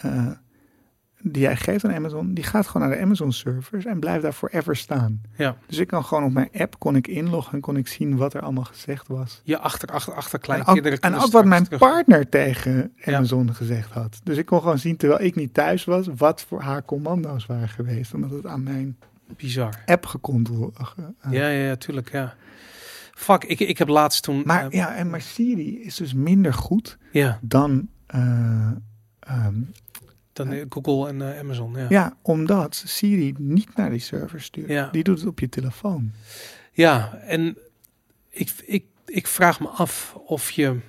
[1.21, 4.31] die jij geeft aan Amazon, die gaat gewoon naar de Amazon servers en blijft daar
[4.33, 5.21] forever staan.
[5.35, 5.55] Ja.
[5.67, 8.33] Dus ik kan gewoon op mijn app kon ik inloggen en kon ik zien wat
[8.33, 9.41] er allemaal gezegd was.
[9.43, 10.99] Je achter, achter, achter En ook, kleinkinderen.
[10.99, 14.19] en ook wat mijn terug- partner tegen Amazon gezegd had.
[14.23, 17.69] Dus ik kon gewoon zien, terwijl ik niet thuis was, wat voor haar commando's waren
[17.69, 18.13] geweest.
[18.13, 18.97] Omdat het aan mijn
[19.37, 19.73] Bizar.
[19.85, 20.77] app gecontroleerd.
[20.99, 22.35] Uh, Ja, ja, ja, tuurlijk, ja.
[23.13, 24.41] Fuck, ik, ik heb laatst toen...
[24.45, 27.87] maar, eh, ja, en maar Siri is dus minder goed ja, dan...
[28.15, 28.71] Uh,
[29.31, 29.71] um,
[30.45, 31.85] dan eh, Google en uh, Amazon, ja.
[31.89, 34.69] Ja, omdat Siri niet naar die server stuurt.
[34.69, 34.89] Ja.
[34.91, 36.11] Die doet het op je telefoon.
[36.71, 37.57] Ja, en
[38.29, 40.79] ik, ik, ik vraag me af of je,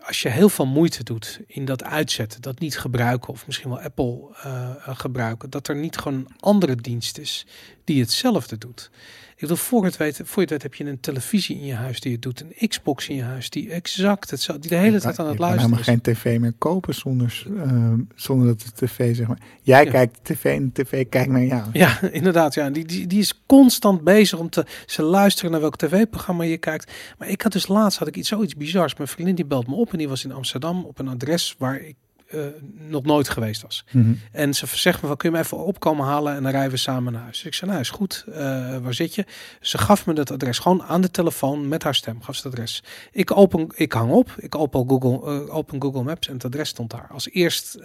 [0.00, 3.80] als je heel veel moeite doet in dat uitzetten, dat niet gebruiken of misschien wel
[3.80, 7.46] Apple eh, gebruiken, dat er niet gewoon een andere dienst is
[7.84, 8.90] die hetzelfde doet.
[9.38, 11.74] Ik bedoel, voor het, weet, voor je het weet heb je een televisie in je
[11.74, 15.00] huis die het doet, een Xbox in je huis die exact hetzelfde, die de hele
[15.00, 15.86] tijd aan het je luisteren kan is.
[15.86, 19.38] helemaal geen tv meer kopen zonder, eh, zonder dat de tv, zeg maar...
[19.62, 19.90] Jij Ja.
[19.90, 21.68] kijkt tv en de tv kijkt naar jou.
[21.72, 22.54] Ja, inderdaad.
[22.54, 22.70] Ja.
[22.70, 26.92] Die, die, die is constant bezig om te ze luisteren naar welk tv-programma je kijkt.
[27.18, 28.94] Maar ik had dus laatst had ik iets zoiets bizars.
[28.94, 31.80] Mijn vriendin die belt me op en die was in Amsterdam op een adres waar
[31.80, 31.96] ik
[32.28, 32.40] eh,
[32.88, 33.84] nog nooit geweest was.
[33.90, 34.12] Mhm.
[34.32, 36.76] En ze zegt me van, kun je me even opkomen halen en dan rijden we
[36.76, 37.36] samen naar huis.
[37.36, 39.24] Dus ik zei, nou is goed, Eh, waar zit je?
[39.60, 42.52] Ze gaf me dat adres gewoon aan de telefoon met haar stem, gaf ze het
[42.52, 42.82] adres.
[43.12, 46.68] Ik, open, ik hang op, ik open Google, eh, open Google Maps en het adres
[46.68, 47.08] stond daar.
[47.12, 47.78] Als eerst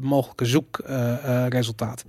[0.00, 2.04] mogelijke zoekresultaat.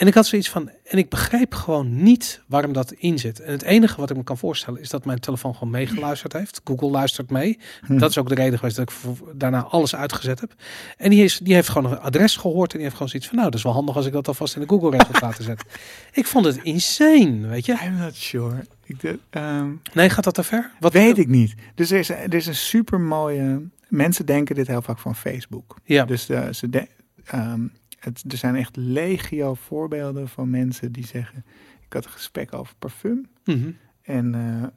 [0.00, 3.40] En ik had zoiets van, en ik begreep gewoon niet waarom dat in zit.
[3.40, 6.60] En het enige wat ik me kan voorstellen is dat mijn telefoon gewoon meegeluisterd heeft.
[6.64, 7.58] Google luistert mee.
[7.86, 7.98] Hm.
[7.98, 8.96] Dat is ook de reden geweest dat ik
[9.34, 10.54] daarna alles uitgezet heb.
[10.96, 13.38] En die, is, die heeft gewoon een adres gehoord en die heeft gewoon zoiets van,
[13.38, 15.62] nou, dat is wel handig als ik dat alvast in de Google resultaten zet.
[16.12, 17.78] Ik vond het insane, weet je.
[17.84, 18.66] I'm not sure.
[18.84, 20.70] Ik, de, ehm, Nee, gaat dat te ver?
[20.80, 21.54] Wat weet ik niet.
[21.74, 23.68] Dus er is, er is een super mooie...
[23.88, 25.76] Mensen denken dit heel vaak van Facebook.
[25.84, 26.86] Ja, Dus eh, ze de,
[27.24, 27.60] ehm,
[28.00, 31.44] het, er zijn echt legio voorbeelden van mensen die zeggen...
[31.86, 33.70] Ik had een gesprek over parfum Mhm.
[34.02, 34.68] en, eh,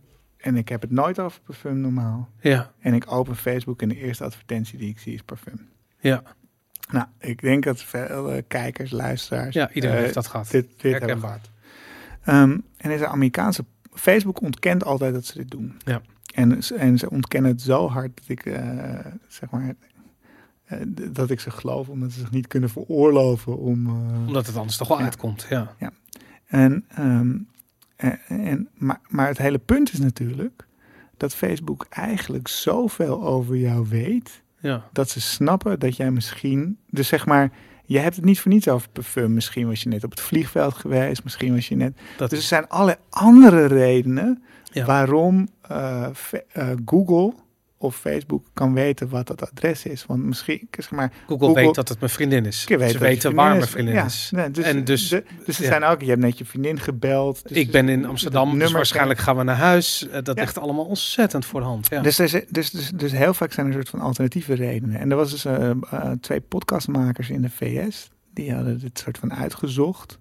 [0.48, 2.30] en ik heb het nooit over parfum normaal.
[2.42, 5.68] ja, En ik open Facebook en de eerste advertentie die ik zie is parfum.
[6.00, 6.24] ja,
[6.92, 9.54] Nou, ik denk dat veel eh, kijkers, luisteraars...
[9.56, 10.52] ja, iedereen eh, heeft dat gehad.
[10.52, 11.50] dit, dit hebben gehad.
[12.24, 13.66] Ehm, en is een Amerikaanse...
[13.94, 15.76] Facebook ontkent altijd dat ze dit doen.
[15.86, 16.02] Ja.
[16.34, 18.42] En, ze- en ze ontkennen het zo hard dat ik,
[19.28, 19.74] zeg maar...
[20.66, 20.78] eh,
[21.12, 23.86] dat ik ze geloof, omdat ze zich niet kunnen veroorloven om...
[23.88, 25.04] eh, Omdat het anders toch wel Ja.
[25.04, 25.74] uitkomt, ja.
[26.46, 27.38] En, ehm,
[27.96, 30.68] en, en, maar, maar het hele punt is natuurlijk
[31.18, 37.08] dat Facebook eigenlijk zoveel over jou weet, Ja, dat ze snappen dat jij misschien, dus
[37.08, 37.52] zeg maar,
[37.86, 39.34] je hebt het niet voor niets over parfum.
[39.34, 41.98] Misschien was je net op het vliegveld geweest, misschien was je net.
[42.18, 44.86] dat Dus er zijn allerlei andere redenen Ja.
[44.86, 46.06] waarom eh,
[46.52, 47.34] eh, Google
[47.84, 50.06] of Facebook kan weten wat dat adres is.
[50.06, 52.66] Want misschien, zeg maar, Google, Google- weet dat het mijn vriendin is.
[52.68, 54.32] weet Ze weten waar mijn vriendin Ja, is.
[54.52, 55.70] dus, En dus- de- dus er ja.
[55.70, 57.48] zijn ook, je hebt net je vriendin gebeld.
[57.48, 60.08] Dus ik ben in Amsterdam, dus waarschijnlijk gaan we naar huis.
[60.08, 61.88] Eh, dat ligt allemaal ontzettend voor de hand.
[61.90, 62.02] Ja.
[62.02, 65.00] Dus, dus, dus, dus heel vaak zijn er een soort van alternatieve redenen.
[65.00, 68.10] En er was dus eh, eh, twee podcastmakers in de VS.
[68.34, 70.20] Die hadden dit soort van uitgezocht.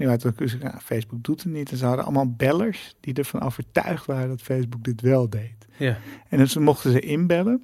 [0.00, 1.70] En die hadden ook gezegd, ja, Facebook doet het niet.
[1.70, 5.66] En ze hadden allemaal bellers die ervan overtuigd waren dat Facebook dit wel deed.
[5.76, 5.98] ja.
[6.28, 7.62] En dus mochten ze inbellen.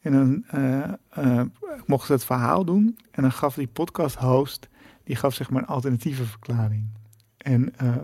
[0.00, 1.44] En dan eh, eh,
[1.86, 2.98] mochten ze het verhaal doen.
[3.10, 4.68] En dan gaf die podcast host,
[5.04, 6.88] die gaf zeg maar een alternatieve verklaring.
[7.36, 7.96] En, eh,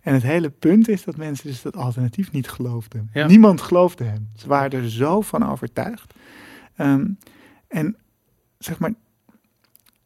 [0.00, 3.10] en het hele punt is dat mensen dus dat alternatief niet geloofden.
[3.12, 3.26] Ja.
[3.26, 4.30] Niemand geloofde hem.
[4.36, 6.14] Ze waren er zo van overtuigd.
[6.76, 7.06] Ehm,
[7.68, 7.96] en
[8.58, 8.94] zeg maar,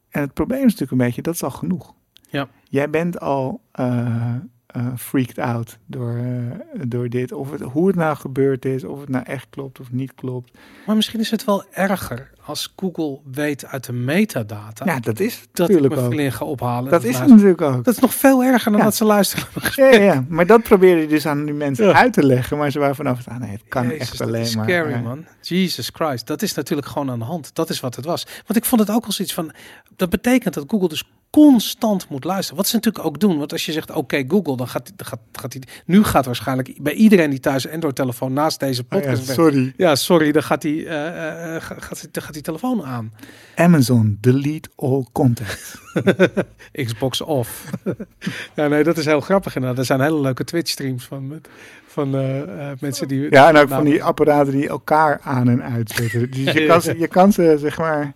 [0.08, 1.94] en het probleem is natuurlijk een beetje, dat is al genoeg.
[2.30, 2.48] Ja.
[2.68, 4.34] Jij bent al eh,
[4.66, 7.32] eh, freaked out door, eh, door dit.
[7.32, 10.58] Of het, hoe het nou gebeurd is, of het nou echt klopt of niet klopt.
[10.86, 15.40] Maar misschien is het wel erger als Google weet uit de metadata Ja, dat is
[15.52, 16.34] dat ik natuurlijk mijn ook.
[16.34, 16.90] ga ophalen.
[16.90, 17.84] Dat is het natuurlijk ook.
[17.84, 18.86] Dat is nog veel erger dan Ja.
[18.86, 19.46] dat ze luisteren.
[19.74, 22.56] Ja, ja, ja, maar dat probeerde je dus aan die mensen uit te leggen.
[22.58, 24.64] Maar ze waren vanaf, ah nee, het kan Jezus, echt dat alleen is maar.
[24.64, 25.24] Scary man.
[25.40, 26.26] Jesus Christ.
[26.26, 27.54] Dat is natuurlijk gewoon aan de hand.
[27.54, 28.26] Dat is wat het was.
[28.46, 29.52] Want ik vond het ook al zoiets van.
[29.96, 32.56] Dat betekent dat Google dus constant moet luisteren.
[32.56, 33.38] Wat ze natuurlijk ook doen.
[33.38, 35.62] Want als je zegt, oké Google, dan gaat, gaat, gaat hij...
[35.84, 39.28] Nu gaat waarschijnlijk bij iedereen die thuis een Android-telefoon naast deze oh ja, podcast...
[39.28, 39.72] sorry.
[39.76, 43.12] ja, sorry, dan gaat die, eh, eh, eh, gaat, gaat, gaat die telefoon aan.
[43.54, 45.74] Amazon, delete all content.
[46.84, 47.70] Xbox off.
[48.56, 49.54] ja, nee, dat is heel grappig.
[49.54, 49.78] inderdaad.
[49.78, 51.48] er zijn hele leuke Twitch-streams van, met-
[51.86, 53.30] van eh, eh, mensen die...
[53.30, 56.30] Ja, en ook Nou, van die apparaten die elkaar aan en uitzetten.
[56.30, 58.14] Dus je kan, ze, je kan ze, zeg maar...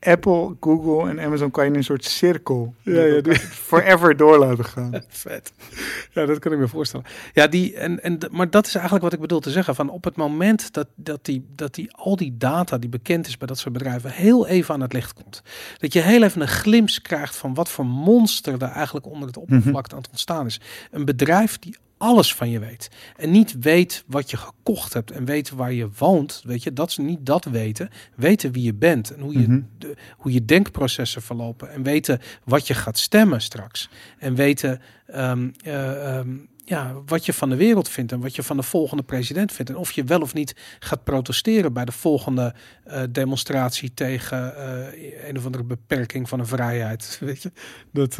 [0.00, 3.34] Apple, Google en Amazon kan je in een soort cirkel Ja, ja, die-
[3.68, 4.92] forever door laten gaan.
[5.08, 5.52] Vet.
[6.12, 7.06] Ja, dat kan ik me voorstellen.
[7.32, 9.74] Ja, die, en, en, maar dat is eigenlijk wat ik bedoel te zeggen.
[9.74, 13.36] Van op het moment dat, dat, die, dat die, al die data die bekend is
[13.38, 15.42] bij dat soort bedrijven heel even aan het licht komt.
[15.78, 19.36] Dat je heel even een glimp krijgt van wat voor monster er eigenlijk onder het
[19.36, 20.60] oppervlak aan het ontstaan is.
[20.90, 22.88] Een bedrijf die alles van je weet.
[23.16, 26.42] En niet weet wat je gekocht hebt en weet waar je woont.
[26.44, 27.90] Weet je, dat is niet dat weten.
[28.16, 29.60] Weten wie je bent en hoe je, Mhm.
[29.78, 31.70] de, hoe je denkprocessen verlopen.
[31.72, 33.88] En weten wat je gaat stemmen straks.
[34.18, 38.42] En weten ehm, eh, ehm, ja, wat je van de wereld vindt en wat je
[38.42, 39.70] van de volgende president vindt.
[39.70, 42.54] En of je wel of niet gaat protesteren bij de volgende
[42.84, 47.16] eh, demonstratie tegen eh, een of andere beperking van een vrijheid.
[47.20, 47.52] Weet je,
[47.92, 48.18] dat.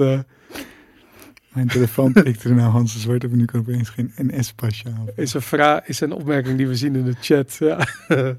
[1.57, 4.85] Mijn telefoon pikte er nou Hans de Zwart op en nu kan opeens geen NS-pasje
[4.97, 5.07] aan.
[5.15, 7.55] Is een, vraag, is een opmerking die we zien in de chat.
[7.55, 7.87] Ja,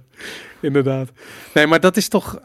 [0.62, 1.12] inderdaad.
[1.54, 2.36] Nee, maar dat is toch,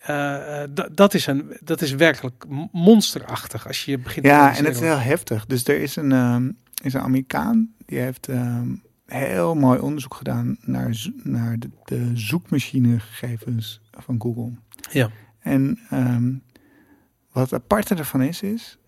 [0.00, 0.62] eh,
[0.94, 4.80] dat- is een, dat is werkelijk monsterachtig als je begint te Ja, en het is
[4.80, 5.46] heel heftig.
[5.46, 6.50] Dus er is een, ehm,
[6.82, 8.68] is een Amerikaan die heeft ehm,
[9.06, 14.52] heel mooi onderzoek gedaan naar, zo- naar de, de zoekmachinegegevens van Google.
[14.90, 15.10] Ja.
[15.40, 15.78] En
[17.32, 18.78] wat aparte ervan is, is.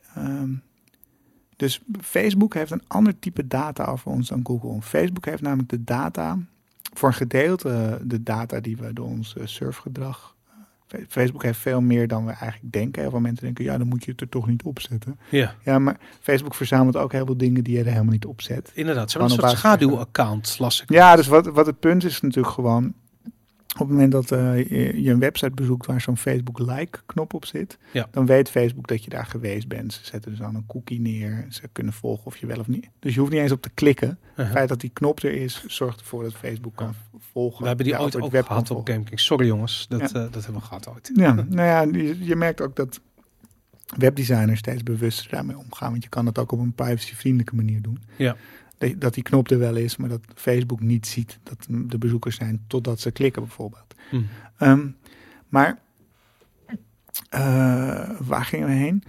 [1.57, 4.83] Dus Facebook heeft een ander type data over ons dan Google.
[4.83, 6.39] Facebook heeft namelijk de data,
[6.95, 10.35] voor een gedeelte eh, de data die we door ons eh, surfgedrag.
[10.89, 13.03] eh, Facebook heeft veel meer dan we eigenlijk denken.
[13.03, 15.19] Heel veel mensen denken, ja, dan moet je het er toch niet op zetten.
[15.31, 18.41] Ja, Ja, maar Facebook verzamelt ook heel veel dingen die je er helemaal niet op
[18.43, 18.71] zet.
[18.75, 19.11] inderdaad.
[19.11, 20.91] Ze hebben een soort schaduwaccount, las ik.
[20.91, 22.95] Ja, dus wat, wat het punt is natuurlijk gewoon...
[23.81, 24.69] op het moment dat eh,
[25.05, 27.79] je, een website bezoekt waar zo'n Facebook like-knop op zit...
[27.93, 28.09] Ja.
[28.11, 29.93] dan weet Facebook dat je daar geweest bent.
[29.93, 31.47] Ze zetten dus dan een cookie neer.
[31.49, 32.89] Ze kunnen volgen of je wel of niet...
[32.99, 34.09] Dus je hoeft niet eens op te klikken.
[34.09, 34.55] Het Uh-huh.
[34.55, 36.95] feit dat die knop er is, zorgt ervoor dat Facebook kan
[37.33, 37.61] volgen.
[37.63, 38.93] We hebben die Ja, ooit ook web gehad op volgen.
[38.95, 39.25] GameKings.
[39.25, 40.07] Sorry jongens, dat, Ja.
[40.07, 41.11] eh, dat hebben we gehad ooit.
[41.15, 43.01] Ja, nou ja, je, je merkt ook dat
[43.97, 45.91] webdesigners steeds bewuster daarmee omgaan.
[45.91, 48.03] Want je kan dat ook op een privacyvriendelijke manier doen.
[48.17, 48.37] Ja.
[48.99, 52.65] Dat, die knop er wel is, maar dat Facebook niet ziet dat de bezoekers zijn
[52.67, 53.95] totdat ze klikken bijvoorbeeld.
[54.11, 54.23] Hm.
[54.59, 54.87] Ehm,
[55.49, 55.79] maar
[57.31, 59.03] eh, waar gingen we heen?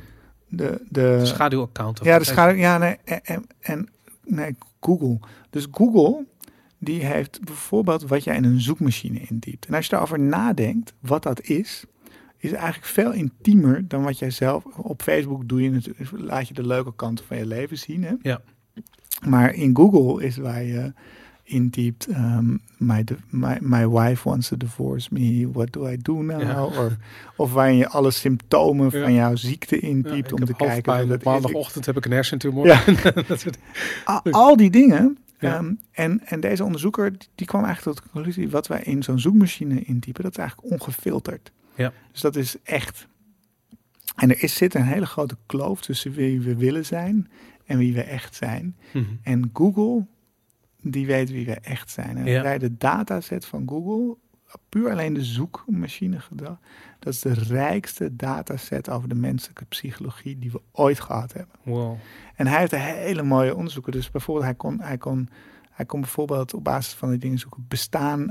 [0.47, 1.99] De, de, De schaduwaccount.
[2.03, 2.57] ja, de schaduw.
[2.57, 3.89] Ja, nee, en, en,
[4.25, 5.19] nee, Google.
[5.49, 6.25] Dus Google,
[6.77, 9.65] die heeft bijvoorbeeld wat jij in een zoekmachine intypt.
[9.65, 11.85] En als je daarover nadenkt, wat dat is,
[12.37, 15.61] is eigenlijk veel intiemer dan wat jij zelf op Facebook doe.
[15.61, 18.03] Je natuurlijk, laat je de leuke kanten van je leven zien.
[18.03, 18.13] Hè?
[18.21, 18.41] Ja.
[19.25, 20.93] Maar in Google is waar je
[21.43, 26.41] intypt, ehm, my, my, my wife wants to divorce me, what do I do now?
[26.41, 26.65] Ja.
[26.65, 26.95] Of,
[27.35, 29.01] of waarin je alle symptomen Ja.
[29.03, 31.01] van jouw ziekte intypt om te kijken.
[31.01, 32.65] Op dat maandagochtend heb ik een hersentumor.
[32.65, 32.83] Ja.
[33.27, 33.57] dat soort-
[34.05, 35.17] Al, al die dingen.
[35.39, 35.55] Ja.
[35.55, 39.03] ehm, en, en deze onderzoeker die- die kwam eigenlijk tot de conclusie: wat wij in
[39.03, 41.51] zo'n zoekmachine intypen, dat is eigenlijk ongefilterd.
[41.75, 41.93] Ja.
[42.11, 43.07] Dus dat is echt.
[44.15, 47.27] En er is, zit een hele grote kloof tussen wie we willen zijn
[47.67, 48.75] en wie we echt zijn.
[48.93, 49.05] Mhm.
[49.23, 50.05] En Google,
[50.81, 52.17] die weet wie we echt zijn.
[52.17, 52.41] En Ja.
[52.41, 54.17] jij de dataset van Google,
[54.69, 56.57] puur alleen de zoekmachine gedrag,
[56.99, 61.55] dat is de rijkste dataset over de menselijke psychologie die we ooit gehad hebben.
[61.63, 61.95] Wow.
[62.35, 63.91] En hij heeft een hele mooie onderzoeken.
[63.91, 65.29] Dus bijvoorbeeld, hij kon, hij kon,
[65.71, 68.29] hij kon bijvoorbeeld op basis van die dingen zoeken bestaan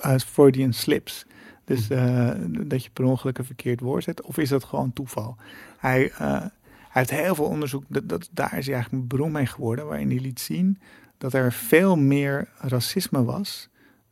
[0.00, 1.26] eh, Freudian slips.
[1.64, 2.30] Dus eh,
[2.66, 4.22] dat je per ongeluk een verkeerd woord zet.
[4.22, 5.36] Of is dat gewoon toeval?
[5.78, 6.44] Hij, eh,
[6.88, 7.84] hij heeft heel veel onderzoek.
[7.88, 9.86] Dat, dat, daar is hij eigenlijk een beroemd mee geworden.
[9.86, 10.78] Waarin hij liet zien
[11.18, 13.68] dat er veel meer racisme was.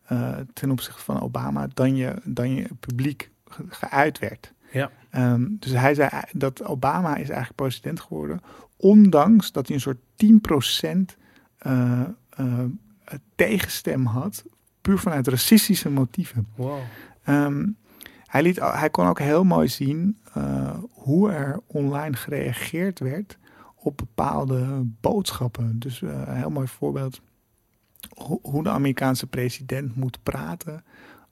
[0.06, 1.68] eh, ten opzichte van Obama.
[1.74, 4.52] dan je, dan je publiek ge- geuit werd.
[4.72, 4.90] Ja.
[5.10, 8.40] Ehm, dus hij zei dat Obama is eigenlijk president geworden.
[8.76, 11.16] Ondanks dat hij een soort 10%
[11.58, 12.00] eh
[12.30, 12.64] eh,
[13.34, 14.44] tegenstem had.
[14.80, 16.46] Puur vanuit racistische motieven.
[16.54, 16.78] Wow.
[18.26, 23.38] Hij, liet, hij kon ook heel mooi zien eh, hoe er online gereageerd werd
[23.74, 25.78] op bepaalde boodschappen.
[25.78, 27.20] Dus eh, een heel mooi voorbeeld.
[28.42, 30.84] Hoe, de Amerikaanse president moet praten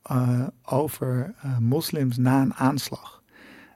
[0.02, 3.22] eh, over moslims na een aanslag.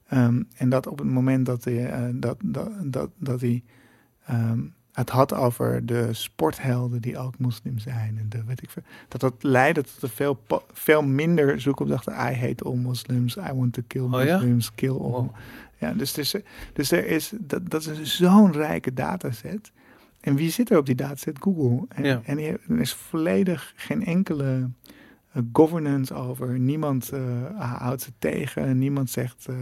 [0.07, 2.36] Ehm, en dat op het moment dat hij, dat,
[2.85, 3.65] dat, dat hij
[4.24, 4.61] ehm,
[4.99, 8.16] het had over de sporthelden die ook moslim zijn.
[8.19, 8.70] En de, weet ik
[9.09, 10.41] dat dat leidde tot een veel,
[10.73, 12.12] veel minder zoekopdrachten.
[12.12, 14.37] I hate all Muslims, I want to kill Oh ja?
[14.39, 14.97] Muslims, kill all.
[14.99, 15.35] Wow.
[15.79, 16.35] Ja, dus, dus,
[16.73, 19.73] dus er is, dat, dat is zo'n rijke dataset.
[20.20, 21.37] En wie zit er op die dataset?
[21.41, 21.87] Google.
[21.89, 22.20] En, Ja.
[22.25, 24.70] en er is volledig geen enkele
[25.33, 26.59] eh, governance over.
[26.59, 27.20] Niemand eh,
[27.59, 28.79] houdt ze tegen.
[28.79, 29.57] Niemand zegt, eh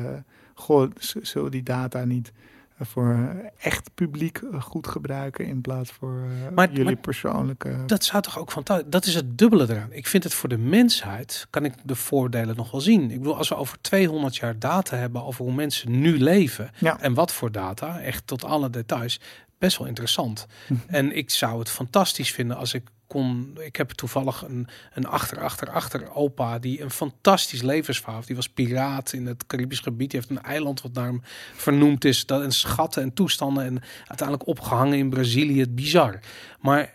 [0.55, 0.91] goh,
[1.23, 2.33] zullen die data niet
[2.81, 7.83] voor eh, echt publiek eh, goed gebruiken in plaats voor eh, Maar- jullie maar- persoonlijke...
[7.87, 8.87] Dat zou toch ook fantastisch.
[8.91, 9.93] Dat is het dubbele eraan.
[9.93, 13.11] Ik vind het voor de mensheid kan ik de voordelen nog wel zien.
[13.11, 17.01] Ik bedoel, als we over 200 jaar data hebben over hoe mensen nu leven Ja.
[17.01, 19.21] en wat voor data, echt tot alle details,
[19.59, 20.47] best wel interessant.
[20.69, 20.81] Mhm.
[20.87, 23.57] En ik zou het fantastisch vinden als ik kon.
[23.61, 28.27] Ik heb toevallig een, een achter, achter, achter opa die een fantastisch levensverhaal heeft.
[28.27, 30.11] Die was piraat in het Caribisch gebied.
[30.11, 31.23] Die heeft een eiland wat naar hem
[31.55, 32.27] vernoemd is.
[32.27, 35.67] Dat en schatten en toestanden en uiteindelijk opgehangen in Brazilië.
[35.69, 36.21] Bizar.
[36.61, 36.91] Maar eh,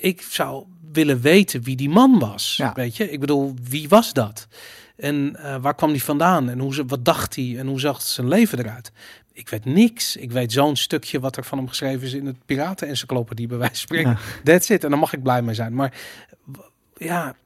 [0.00, 2.56] ik zou willen weten wie die man was.
[2.56, 2.72] Ja.
[2.74, 4.48] Weet je, ik bedoel, wie was dat?
[4.96, 6.48] En eh, waar kwam die vandaan?
[6.48, 7.58] En hoe, ze- wat dacht hij?
[7.58, 8.92] En hoe zag zijn leven eruit?
[9.32, 10.16] Ik weet niks.
[10.16, 13.74] Ik weet zo'n stukje wat er van hem geschreven is in het Piraten-encyclopedie bij wijze
[13.74, 14.10] van spreken.
[14.10, 14.18] Ja.
[14.44, 14.84] That's it.
[14.84, 15.74] En daar mag ik blij mee zijn.
[15.74, 15.94] Maar
[16.96, 17.36] ja,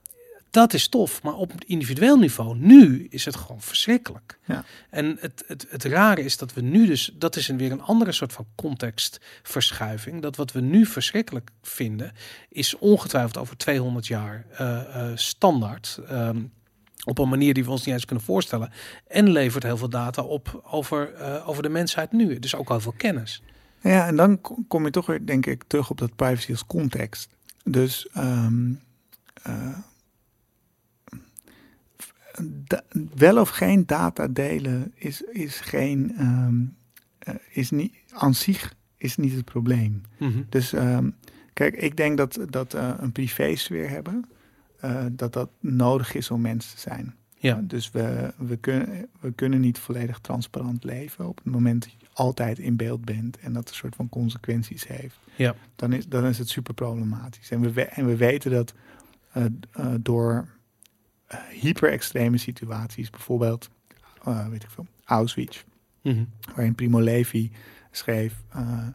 [0.50, 1.22] dat is tof.
[1.22, 4.38] Maar op individueel niveau, nu is het gewoon verschrikkelijk.
[4.44, 4.64] Ja.
[4.90, 7.82] En het, het, het rare is dat we nu dus, dat is een, weer een
[7.82, 10.22] andere soort van contextverschuiving.
[10.22, 12.12] Dat wat we nu verschrikkelijk vinden,
[12.48, 16.00] is ongetwijfeld over 200 jaar eh, eh, standaard.
[16.08, 16.42] Ehm,
[17.06, 18.70] op een manier die we ons niet eens kunnen voorstellen.
[19.06, 22.38] En levert heel veel data op over, eh, over de mensheid nu.
[22.38, 23.42] Dus ook heel veel kennis.
[23.80, 27.36] Ja, en dan kom- je toch weer, denk ik, terug op dat privacy als context.
[27.64, 28.72] Dus ehm,
[29.42, 29.78] eh,
[33.14, 36.54] wel of geen data delen is, is geen, ehm,
[37.18, 40.02] eh, is niet, aan zich is niet het probleem.
[40.18, 40.42] Mhm.
[40.48, 41.10] Dus ehm,
[41.52, 44.24] kijk, ik denk dat, dat een privésfeer hebben,
[44.86, 47.14] eh, dat dat nodig is om mens te zijn.
[47.38, 47.60] Ja.
[47.62, 52.06] Dus we, we, kunnen, we kunnen niet volledig transparant leven op het moment dat je
[52.12, 55.18] altijd in beeld bent en dat een soort van consequenties heeft.
[55.36, 55.54] Ja.
[55.76, 57.50] Dan is, dan is het super problematisch.
[57.50, 58.74] En we, en we weten dat
[59.32, 60.48] eh, eh, door
[61.26, 63.70] eh, hyper-extreme situaties, bijvoorbeeld,
[64.24, 65.62] eh, weet ik veel, Auschwitz,
[66.02, 66.24] Mhm.
[66.54, 67.52] waarin Primo Levi
[67.90, 68.86] schreef eh,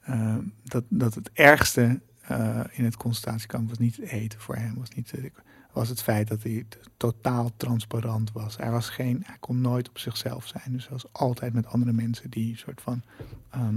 [0.00, 4.74] eh, dat, dat het ergste eh, in het concentratiekamp was niet het eten voor hem,
[4.74, 5.24] was, niet, eh,
[5.72, 8.56] was het feit dat hij totaal transparant was.
[8.56, 11.92] Hij, was geen, hij kon nooit op zichzelf zijn, dus hij was altijd met andere
[11.92, 13.02] mensen die een soort van
[13.50, 13.76] ehm,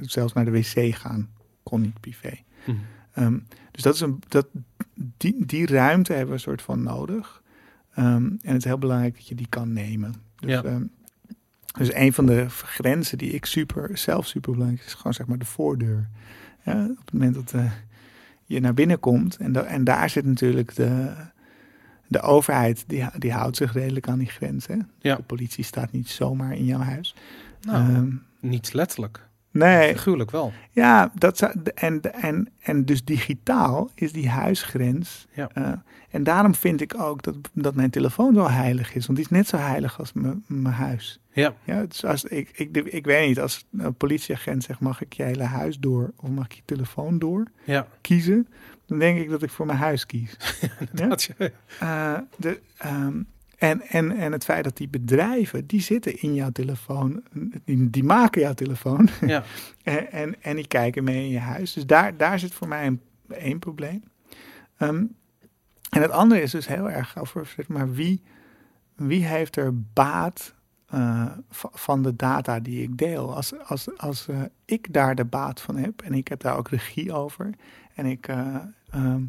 [0.00, 1.30] zelfs naar de wc gaan,
[1.62, 2.38] kon niet privé.
[2.66, 2.76] Mhm.
[3.12, 3.38] Ehm,
[3.70, 4.46] dus dat is een, dat,
[5.16, 7.42] die, die ruimte hebben we een soort van nodig.
[7.94, 10.14] Ehm, en het is heel belangrijk dat je die kan nemen.
[10.36, 10.80] Dus, Ja.
[11.78, 15.38] dus een van de grenzen die ik super, zelf super belangrijk is, gewoon zeg maar
[15.38, 16.08] de voordeur.
[16.64, 17.70] Ja, op het moment dat eh,
[18.44, 21.12] je naar binnen komt, en, da- en daar zit natuurlijk de,
[22.06, 24.90] de overheid, die, die houdt zich redelijk aan die grenzen.
[24.98, 25.16] Ja.
[25.16, 27.14] De politie staat niet zomaar in jouw huis.
[27.62, 28.10] Nou, Ehm,
[28.40, 29.26] niet letterlijk.
[29.52, 30.52] Nee, Figuurlijk wel.
[30.70, 35.26] ja, dat zou, en, en, en dus digitaal is die huisgrens.
[35.34, 35.48] Ja.
[35.54, 35.72] eh,
[36.10, 39.06] en daarom vind ik ook dat, dat mijn telefoon zo heilig is.
[39.06, 40.12] Want die is net zo heilig als
[40.46, 41.20] mijn huis.
[41.32, 41.54] Ja.
[41.64, 45.22] Ja, dus als ik, ik, ik weet niet, als een politieagent zegt: mag ik je
[45.22, 47.86] hele huis door of mag ik je telefoon door Ja.
[48.00, 48.48] kiezen?
[48.86, 50.36] Dan denk ik dat ik voor mijn huis kies.
[50.94, 51.08] Ja?
[51.16, 53.22] Je- Eh, de, ehm,
[53.62, 57.22] en, en, en het feit dat die bedrijven, die zitten in jouw telefoon,
[57.64, 59.08] die, die maken jouw telefoon.
[59.26, 59.42] ja.
[59.82, 61.72] En, en, en die kijken mee in je huis.
[61.72, 64.02] Dus daar, daar zit voor mij een, één probleem.
[64.76, 65.04] Ehm,
[65.90, 68.22] en het andere is dus heel erg over zeg maar, wie,
[68.94, 70.54] wie heeft er baat
[70.86, 73.34] eh, va- van de data die ik deel.
[73.34, 76.68] Als, als, als eh, ik daar de baat van heb en ik heb daar ook
[76.68, 77.50] regie over.
[77.94, 78.56] En, ik, eh,
[78.90, 79.22] ehm,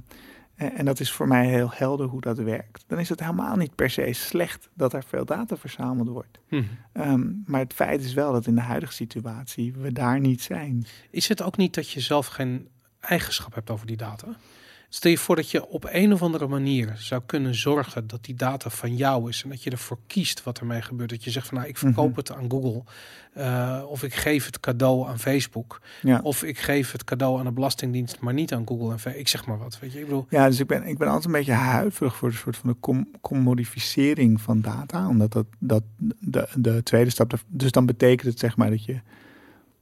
[0.55, 2.84] en, dat is voor mij heel helder hoe dat werkt.
[2.88, 6.39] Dan is het helemaal niet per se slecht dat er veel data verzameld wordt.
[6.49, 6.63] Mhm.
[6.91, 10.85] Ehm, maar het feit is wel dat in de huidige situatie we daar niet zijn.
[11.09, 12.67] Is het ook niet dat je zelf geen
[12.99, 14.27] eigenschap hebt over die data?
[14.95, 18.36] Stel je voor dat je op een of andere manier zou kunnen zorgen dat die
[18.36, 21.10] data van jou is en dat je ervoor kiest wat ermee gebeurt.
[21.10, 22.18] Dat je zegt van nou, ik verkoop Mhm.
[22.18, 22.84] het aan Google
[23.34, 26.20] eh, of ik geef het cadeau aan Facebook Ja.
[26.24, 29.22] of ik geef het cadeau aan de Belastingdienst, maar niet aan Google en Facebook.
[29.22, 29.99] Ik zeg maar wat, weet je.
[29.99, 32.57] Ik bedoel, Ja, dus ik ben, ik ben altijd een beetje huiverig voor een soort
[32.57, 35.07] van de com commodificering van data.
[35.07, 35.84] Omdat dat, dat
[36.20, 37.34] de, de tweede stap.
[37.48, 38.99] Dus dan betekent het zeg maar dat je.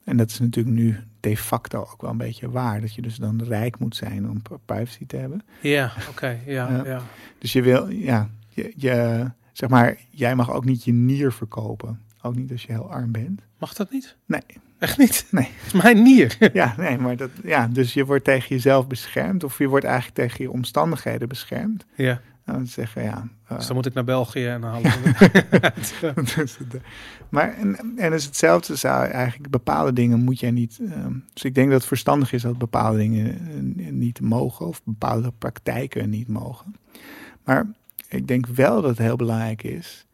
[0.03, 2.81] En dat is natuurlijk nu de facto ook wel een beetje waar.
[2.81, 5.43] Dat je dus dan rijk moet zijn om privacy te hebben.
[5.61, 6.83] ja, oké, ja, Ja.
[6.85, 7.01] ja.
[7.39, 11.99] Dus je wil, ja, je, je, zeg maar, jij mag ook niet je nier verkopen.
[12.21, 13.41] Ook niet als je heel arm bent.
[13.57, 14.15] Mag dat niet?
[14.25, 14.43] Nee.
[14.79, 15.25] Echt niet?
[15.31, 15.49] Nee.
[15.57, 16.37] Het is mijn nier.
[16.53, 19.43] Ja, nee, maar dat, ja, dus je wordt tegen jezelf beschermd.
[19.43, 21.85] Of je wordt eigenlijk tegen je omstandigheden beschermd.
[21.95, 23.27] ja, dan zeggen, ja.
[23.47, 24.91] eh, dus dan moet ik naar België en dan halen
[25.75, 25.93] het,
[27.31, 30.79] maar en, en is hetzelfde zou eigenlijk bepaalde dingen moet jij niet.
[30.91, 33.39] ehm, dus ik denk dat het verstandig is dat bepaalde dingen
[33.77, 36.75] eh, niet mogen of bepaalde praktijken niet mogen.
[37.43, 37.67] Maar
[38.09, 40.05] ik denk wel dat het heel belangrijk is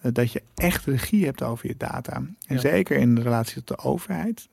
[0.00, 2.12] eh, dat je echt regie hebt over je data.
[2.46, 2.58] En Ja.
[2.58, 4.48] zeker in de relatie tot de overheid.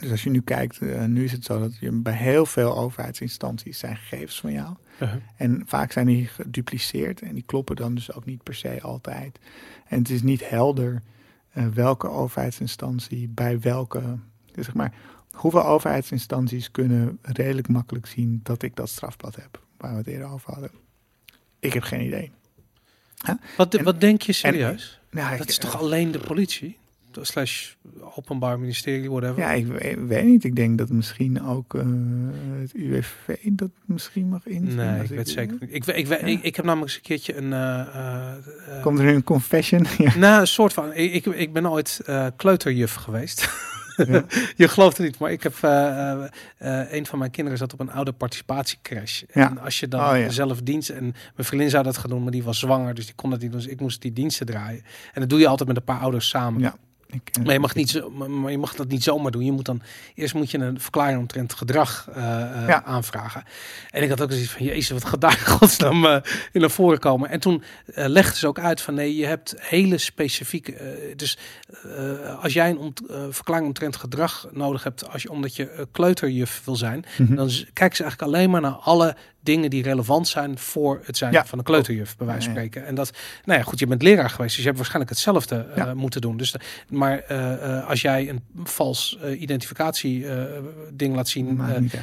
[0.00, 2.76] Dus als je nu kijkt, eh, nu is het zo dat je bij heel veel
[2.76, 4.74] overheidsinstanties zijn gegevens van jou.
[5.02, 5.20] Uh-huh.
[5.36, 9.38] En vaak zijn die gedupliceerd en die kloppen dan dus ook niet per se altijd.
[9.86, 11.02] En het is niet helder
[11.52, 14.18] eh, welke overheidsinstantie bij welke.
[14.52, 14.92] dus zeg maar,
[15.32, 20.28] hoeveel overheidsinstanties kunnen redelijk makkelijk zien dat ik dat strafblad heb, waar we het eerder
[20.28, 20.70] over hadden.
[21.58, 22.30] Ik heb geen idee.
[23.56, 25.00] Wat, En- wat denk je serieus?
[25.10, 26.78] Nou, dat ik- is toch alleen de politie?
[27.20, 27.72] Slash
[28.16, 29.38] openbaar ministerie, whatever.
[29.38, 30.44] Ja, ik weet, weet niet.
[30.44, 31.82] Ik denk dat misschien ook eh,
[32.60, 34.74] het UWV dat misschien mag inzien.
[34.76, 35.74] nee, als ik weet zeker niet.
[35.74, 36.16] Ik, weet- ik, Ja.
[36.16, 37.52] ik, ik heb namelijk eens een keertje een...
[37.52, 37.80] eh,
[38.76, 39.86] eh, Komt er nu een confession?
[39.98, 40.16] ja.
[40.16, 40.92] nou, een soort van...
[40.92, 42.00] Ik, ik, ik ben ooit
[42.36, 43.48] kleuterjuf geweest.
[44.06, 44.24] Ja.
[44.56, 45.54] je gelooft het niet, maar ik heb
[46.90, 49.22] een van mijn kinderen zat op een oude participatiecrash.
[49.32, 49.50] Ja.
[49.50, 50.28] En als je dan Oh, ja.
[50.30, 51.14] zelf dienst en mijn
[51.48, 53.60] vriendin zou dat gaan doen, maar die was zwanger, dus die kon dat niet doen.
[53.60, 54.82] Dus ik moest die diensten draaien.
[55.12, 56.60] En dat doe je altijd met een paar ouders samen.
[56.60, 56.74] Ja.
[57.12, 59.44] Ik, eh, Maar je mag niet zo, maar- je mag dat niet zomaar doen.
[59.44, 59.82] Je moet dan
[60.14, 62.84] eerst moet je een verklaring omtrent gedrag eh, eh, Ja.
[62.84, 63.44] aanvragen.
[63.90, 66.04] En ik had ook zoiets van jezus, wat gaat daar godsnaam
[66.52, 67.28] in naar voren komen?
[67.30, 67.62] En toen
[67.94, 71.12] eh, legde ze ook uit van nee, je hebt hele specifieke.
[71.16, 71.38] dus
[72.40, 76.76] als jij een ont- verklaring omtrent gedrag nodig hebt, als je omdat je kleuterjuf wil
[76.76, 77.34] zijn, Mhm.
[77.34, 81.32] dan kijken ze eigenlijk alleen maar naar alle dingen die relevant zijn voor het zijn
[81.32, 81.46] Ja.
[81.46, 82.86] van een kleuterjuf, bij wijze van spreken.
[82.86, 83.10] En dat,
[83.44, 85.94] nou ja, goed, je bent leraar geweest, dus je hebt waarschijnlijk hetzelfde Ja.
[85.94, 86.36] moeten doen.
[86.36, 86.60] Dus, de-
[87.02, 90.26] maar eh, eh, als jij een vals eh, identificatie
[90.94, 91.60] ding laat zien,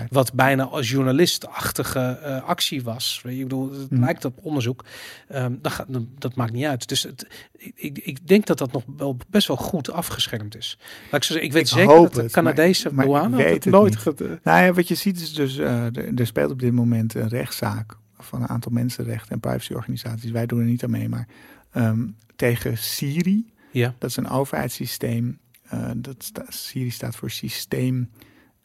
[0.10, 4.02] wat bijna als journalistachtige actie was, ik bedoel, het Mhm.
[4.02, 4.86] lijkt op onderzoek,
[5.28, 6.88] ehm, dan gaat, dat maakt niet uit.
[6.88, 7.28] Dus het,
[7.76, 10.78] ik- ik, denk dat dat nog wel best wel goed afgeschermd is.
[11.12, 13.66] Laat ik, zo zeggen, ik weet Ik zeker dat de het, Canadese maar- douane het
[13.66, 14.20] nooit gaat...
[14.20, 18.42] Nou ja, wat je ziet is dus, er speelt op dit moment een rechtszaak van
[18.42, 20.32] een aantal mensenrechten en privacyorganisaties.
[20.32, 21.28] Wij doen er niet aan mee, maar
[21.72, 22.06] ehm,
[22.36, 23.46] tegen Siri.
[23.72, 25.40] Ja, Dat is een overheidssysteem.
[25.70, 28.10] eh, dat sta, Siri staat voor systeem,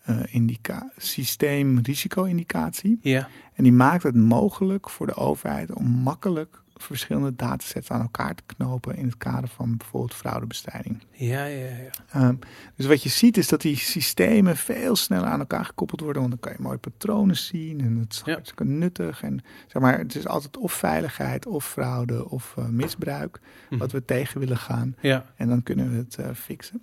[0.02, 2.98] eh, indica, systeem risico-indicatie.
[3.02, 8.34] ja, En die maakt het mogelijk voor de overheid om makkelijk verschillende datasets aan elkaar
[8.34, 11.02] te knopen in het kader van bijvoorbeeld fraudebestrijding.
[11.12, 11.90] ja, ja, ja.
[12.10, 12.34] Ehm,
[12.76, 16.32] dus wat je ziet is dat die systemen veel sneller aan elkaar gekoppeld worden, want
[16.34, 18.32] dan kan je mooie patronen zien en het is Ja.
[18.32, 19.22] hartstikke nuttig.
[19.22, 23.40] En zeg maar, het is altijd of veiligheid, of fraude, of eh, misbruik,
[23.70, 23.78] Mhm.
[23.80, 24.96] wat we tegen willen gaan.
[25.00, 25.24] ja.
[25.36, 26.82] En dan kunnen we het eh, fixen.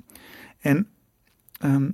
[0.59, 0.87] En
[1.59, 1.89] ehm,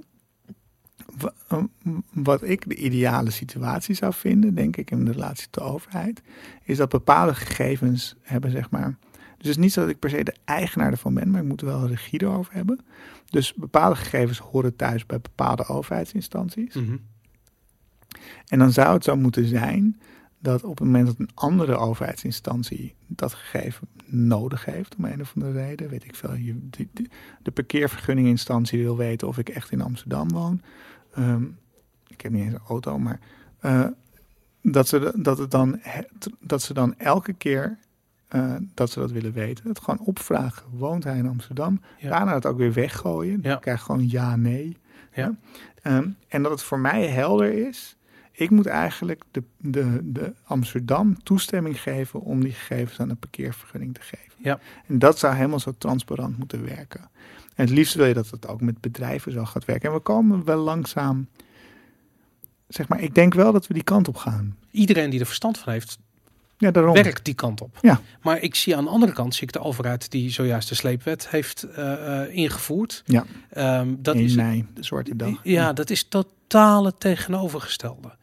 [2.14, 6.22] wat ik de ideale situatie zou vinden, denk ik, in de relatie tot de overheid,
[6.64, 8.98] is dat bepaalde gegevens hebben, zeg maar.
[9.38, 11.48] Dus het is niet zo dat ik per se de eigenaar ervan ben, maar ik
[11.48, 12.80] moet er wel regie erover hebben.
[13.30, 16.74] Dus bepaalde gegevens horen thuis bij bepaalde overheidsinstanties.
[16.74, 16.98] Mhm.
[18.48, 20.00] En dan zou het zo moeten zijn
[20.40, 25.34] dat op het moment dat een andere overheidsinstantie dat gegeven nodig heeft, om een of
[25.36, 27.10] andere reden, weet ik veel, de, de,
[27.44, 30.62] de parkeervergunninginstantie wil weten of ik echt in Amsterdam woon.
[31.18, 31.44] Ehm,
[32.08, 33.20] ik heb niet eens een auto, maar
[33.60, 33.86] eh,
[34.62, 35.82] dat, ze, dat, het dan,
[36.40, 37.78] dat ze dan elke keer
[38.28, 40.64] eh, dat ze dat willen weten, het gewoon opvragen.
[40.72, 41.82] Woont hij in Amsterdam?
[41.98, 42.10] Ja.
[42.10, 43.40] Daarna het ook weer weggooien.
[43.42, 43.56] Ja.
[43.56, 44.78] Ik krijg gewoon ja, nee.
[45.14, 45.36] Ja.
[45.82, 47.96] Ehm, en dat het voor mij helder is.
[48.32, 53.94] Ik moet eigenlijk de, de, de Amsterdam toestemming geven om die gegevens aan de parkeervergunning
[53.94, 54.34] te geven.
[54.38, 54.60] Ja.
[54.88, 57.10] En dat zou helemaal zo transparant moeten werken.
[57.58, 59.90] En het liefst wil je dat het ook met bedrijven zo gaat werken.
[59.90, 61.28] En we komen wel langzaam.
[62.68, 64.58] Zeg maar, ik denk wel dat we die kant op gaan.
[64.72, 65.98] Iedereen die er verstand van heeft,
[66.58, 66.94] Ja, daarom.
[66.94, 67.78] werkt die kant op.
[67.82, 68.02] Ja.
[68.22, 71.30] Maar ik zie aan de andere kant, zie ik de overheid die zojuist de sleepwet
[71.30, 73.02] heeft eh, eh, ingevoerd.
[73.06, 73.26] Ja.
[73.50, 75.40] Ehm, dat 1 is mei, de zwarte dag.
[75.44, 78.16] Ja, dat is totale tegenovergestelde.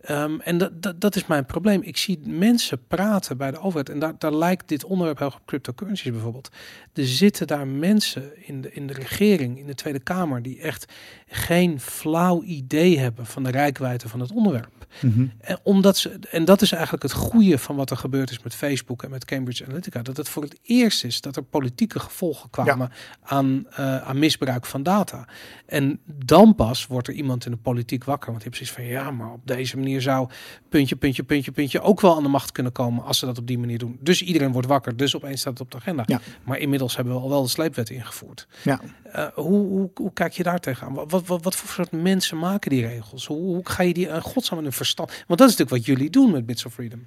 [0.00, 1.82] Ehm, en dat, dat, is mijn probleem.
[1.82, 3.88] Ik zie mensen praten bij de overheid.
[3.88, 6.50] En daar, daar lijkt dit onderwerp heel op cryptocurrencies bijvoorbeeld.
[6.92, 10.92] Er zitten daar mensen in de, in de regering, in de Tweede Kamer, die echt
[11.30, 14.80] geen flauw idee hebben van de rijkwijde van het onderwerp.
[15.00, 15.26] Mhm.
[15.40, 18.54] En, omdat ze, en dat is eigenlijk het goede van wat er gebeurd is met
[18.54, 20.02] Facebook en met Cambridge Analytica.
[20.02, 22.90] Dat het voor het eerst is dat er politieke gevolgen kwamen
[23.22, 25.28] aan, eh, aan misbruik van data.
[25.66, 28.30] En dan pas wordt er iemand in de politiek wakker.
[28.30, 30.28] Want je hebt zoiets van ja, maar op deze manier zou
[30.68, 33.46] puntje, puntje, puntje, puntje ook wel aan de macht kunnen komen als ze dat op
[33.46, 33.98] die manier doen.
[34.00, 34.96] Dus iedereen wordt wakker.
[34.96, 36.02] Dus opeens staat het op de agenda.
[36.06, 36.20] Ja.
[36.44, 38.46] Maar inmiddels hebben we al wel de sleepwet ingevoerd.
[38.62, 38.80] Ja.
[39.12, 40.94] Eh, hoe, hoe, hoe kijk je daar tegenaan?
[41.08, 43.26] Wat, wat, wat, wat voor soort mensen maken die regels?
[43.26, 45.08] Hoe, hoe ga je die aan godsnaam in verstand?
[45.26, 47.06] Want dat is natuurlijk wat jullie doen met Bits of Freedom,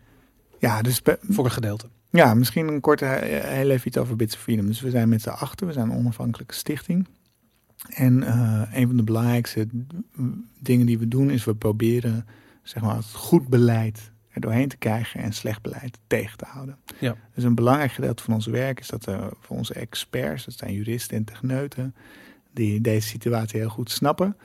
[0.60, 1.88] ja, dus voor een gedeelte.
[2.10, 4.66] Ja, misschien een korte, eh, heel even iets over Bits of Freedom.
[4.66, 7.08] Dus we zijn met z'n achter, we zijn een onafhankelijke stichting.
[7.90, 9.68] En eh, een van de belangrijkste
[10.60, 12.26] dingen die we doen is we proberen
[12.64, 16.78] zeg maar, het goed beleid er doorheen te krijgen en slecht beleid tegen te houden.
[17.00, 17.16] Ja.
[17.36, 20.74] Dus een belangrijk gedeelte van ons werk is dat er voor onze experts, dat zijn
[20.74, 21.96] juristen en techneuten,
[22.54, 24.38] die deze situatie heel goed snappen,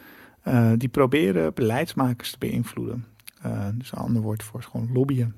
[0.42, 3.04] eh, die proberen beleidsmakers te beïnvloeden.
[3.42, 5.34] Eh, dus een ander woord voor is gewoon lobbyen.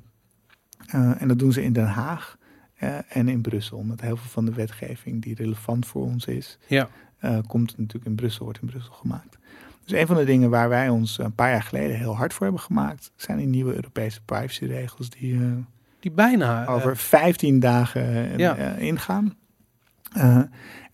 [0.87, 2.39] Eh, en dat doen ze in Den Haag
[3.09, 3.79] en in Brussel.
[3.79, 6.89] Omdat heel veel van de wetgeving die relevant voor ons is, Ja.
[7.47, 9.39] komt natuurlijk in Brussel, wordt in Brussel gemaakt.
[9.85, 12.43] Dus een van de dingen waar wij ons een paar jaar geleden heel hard voor
[12.43, 15.41] hebben gemaakt, zijn die nieuwe Europese privacyregels die
[16.01, 16.67] Die bijna.
[16.67, 18.57] over 15 dagen Ja.
[18.75, 19.35] ingaan.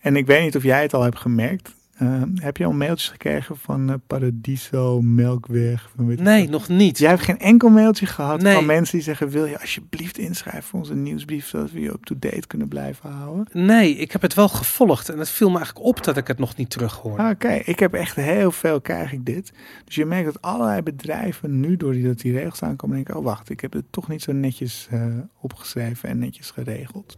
[0.07, 1.75] Eh, en ik weet niet of jij het al hebt gemerkt.
[2.01, 5.89] Uh, heb je al mailtjes gekregen van uh, Paradiso, Melkweg?
[5.95, 6.97] Van weet nee, nog niet.
[6.97, 8.53] Jij hebt geen enkel mailtje gehad Nee.
[8.53, 9.29] van mensen die zeggen...
[9.29, 11.47] wil je alsjeblieft inschrijven voor onze nieuwsbrief...
[11.47, 13.47] zodat we je up-to-date kunnen blijven houden?
[13.51, 16.39] Nee, ik heb het wel gevolgd en het viel me eigenlijk op dat ik het
[16.39, 17.23] nog niet terughoorde.
[17.23, 19.51] Ah, Oké, ik heb echt heel veel krijg ik dit.
[19.85, 22.95] Dus je merkt dat allerlei bedrijven nu door die, dat die regels aankomen...
[22.95, 25.05] denken, oh wacht, ik heb het toch niet zo netjes eh,
[25.41, 27.17] opgeschreven en netjes geregeld.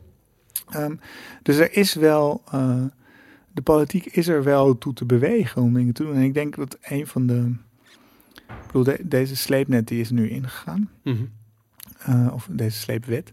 [0.69, 0.95] Ehm,
[1.43, 2.41] dus er is wel...
[2.51, 2.83] eh,
[3.51, 6.15] de politiek is er wel toe te bewegen om dingen te doen.
[6.15, 7.53] En ik denk dat een van de...
[8.47, 10.89] Ik bedoel, de- deze sleepnet die is nu ingegaan.
[11.03, 11.23] Mhm.
[11.99, 13.31] eh, of deze sleepwet.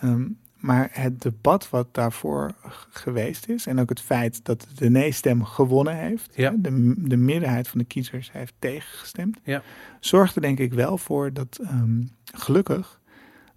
[0.00, 0.26] Ehm,
[0.56, 2.54] maar het debat wat daarvoor
[2.90, 6.54] geweest is, en ook het feit dat de nee-stem gewonnen heeft, Ja.
[6.58, 9.62] de, de meerderheid van de kiezers heeft tegengestemd, Ja.
[10.00, 12.02] zorgt er denk ik wel voor dat ehm,
[12.34, 13.00] gelukkig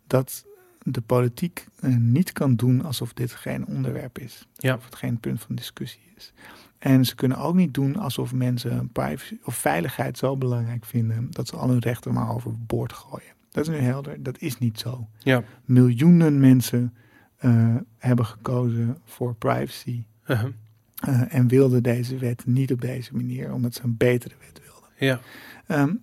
[0.08, 0.46] dat
[0.84, 4.47] de politiek eh, niet kan doen alsof dit geen onderwerp is.
[4.57, 4.76] Ja.
[4.76, 6.34] Of het geen punt van discussie is.
[6.77, 11.47] En ze kunnen ook niet doen alsof mensen privacy of veiligheid zo belangrijk vinden dat
[11.47, 13.34] ze al hun rechten maar overboord gooien.
[13.51, 15.07] Dat is nu helder, dat is niet zo.
[15.18, 15.43] Ja.
[15.65, 16.93] Miljoenen mensen
[17.38, 20.49] eh, hebben gekozen voor privacy Uh-huh.
[20.99, 24.69] eh, en wilden deze wet niet op deze manier, omdat ze een betere wet wilden.
[25.00, 25.20] Ja.
[25.68, 25.94] Ehm,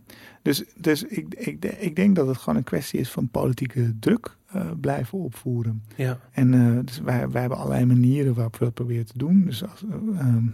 [0.43, 4.37] dus dus ik, ik, ik denk dat het gewoon een kwestie is van politieke druk
[4.47, 5.83] eh, blijven opvoeren.
[5.97, 6.19] Ja.
[6.33, 9.45] En eh, dus wij, wij hebben allerlei manieren waarop we dat proberen te doen.
[9.45, 10.47] Dus, als, eh, ehm,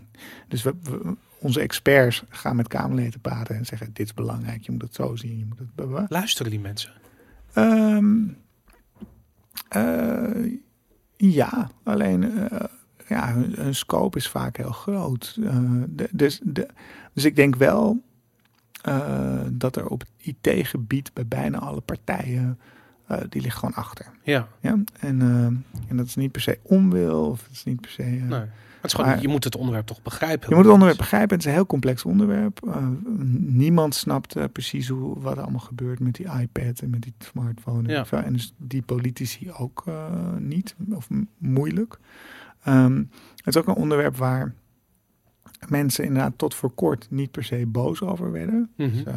[0.49, 4.73] dus we, we- onze experts gaan met Kamerleden praten en zeggen: Dit is belangrijk, je
[4.73, 5.39] moet het zo zien.
[5.39, 6.11] Je moet het.
[6.11, 6.93] Luisteren die mensen?
[7.53, 8.17] Ehm,
[9.69, 10.53] eh,
[11.17, 12.49] ja, alleen
[13.09, 15.35] ja, hun, hun scope is vaak heel groot.
[15.89, 16.69] De- dus, de,
[17.13, 18.03] dus ik denk wel
[18.83, 22.59] eh, dat er op IT-gebied bij bijna alle partijen,
[23.07, 24.07] eh, die ligt gewoon achter.
[24.23, 24.49] Ja.
[24.61, 24.79] Ja?
[24.99, 28.03] En, eh, en dat is niet per se onwil of het is niet per se...
[28.03, 28.45] Nee.
[28.81, 30.49] Het is gewoon, Maar- je moet het onderwerp toch begrijpen.
[30.49, 31.31] je moet het onderwerp begrijpen.
[31.31, 32.81] Het is een heel complex onderwerp.
[33.39, 37.89] Niemand snapt precies hoe, wat er allemaal gebeurt met die iPad en met die smartphone.
[37.89, 37.99] Ja.
[37.99, 38.17] En, zo.
[38.17, 39.85] en dus die politici ook
[40.39, 41.99] niet, of moeilijk.
[42.63, 42.97] Ehm,
[43.37, 44.55] het is ook een onderwerp waar
[45.69, 48.71] mensen inderdaad tot voor kort niet per se boos over werden.
[48.77, 48.91] Mhm.
[48.91, 49.15] Dus, eh,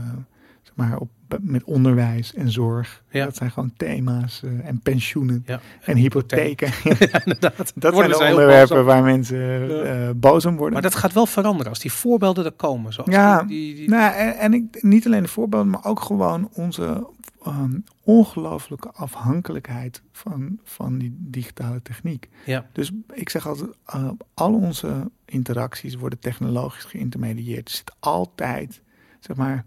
[0.63, 1.09] zeg maar op,
[1.41, 3.03] met onderwijs en zorg.
[3.09, 3.25] Ja.
[3.25, 4.41] Dat zijn gewoon thema's.
[4.43, 5.59] eh, en pensioenen Ja.
[5.81, 6.67] en hypotheken.
[6.83, 7.73] Ja, inderdaad.
[7.75, 10.73] dat zijn de onderwerpen waar mensen eh, boos om worden.
[10.73, 12.93] Maar dat gaat wel veranderen als die voorbeelden er komen.
[12.93, 15.99] Zoals Ja, die, die, die- Nou, en, en ik, niet alleen de voorbeelden, maar ook
[15.99, 17.07] gewoon onze
[17.45, 22.29] ehm, ongelooflijke afhankelijkheid van, van die digitale techniek.
[22.45, 22.69] ja.
[22.71, 27.69] Dus ik zeg altijd, eh, al onze interacties worden technologisch geïntermedieerd.
[27.69, 28.81] Er zit altijd,
[29.19, 29.65] zeg maar,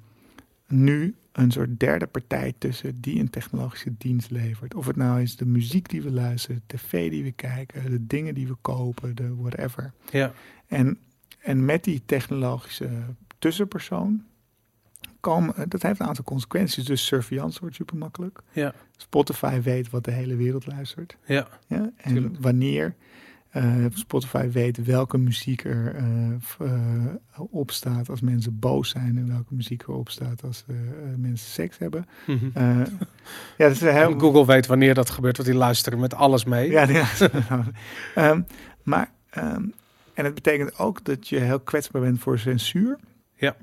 [0.66, 4.74] nu een soort derde partij tussen die een technologische dienst levert.
[4.74, 8.06] Of het nou is de muziek die we luisteren, de tv die we kijken, de
[8.06, 9.92] dingen die we kopen, de whatever.
[10.10, 10.32] Ja.
[10.66, 10.98] En,
[11.38, 12.88] en met die technologische
[13.38, 14.24] tussenpersoon,
[15.20, 16.84] komen, dat heeft een aantal consequenties.
[16.84, 18.40] Dus surveillance wordt super makkelijk.
[18.52, 18.74] Ja.
[18.96, 21.16] Spotify weet wat de hele wereld luistert.
[21.26, 21.48] Ja.
[21.66, 21.90] Ja?
[21.96, 22.36] En Tuurlijk.
[22.40, 22.94] wanneer
[23.48, 29.28] eh, Spotify weet welke muziek er eh, eh, op staat als mensen boos zijn en
[29.28, 30.82] welke muziek erop staat als eh, eh,
[31.16, 32.06] mensen seks hebben.
[32.26, 32.46] Mhm.
[32.54, 32.76] Eh,
[33.56, 36.70] ja, dat is heel, Google weet wanneer dat gebeurt, want die luisteren met alles mee.
[36.70, 37.06] Ja, ja.
[38.14, 38.42] Ehm,
[38.82, 39.62] maar, ehm,
[40.14, 42.98] en het betekent ook dat je heel kwetsbaar bent voor censuur.
[43.34, 43.56] Ja.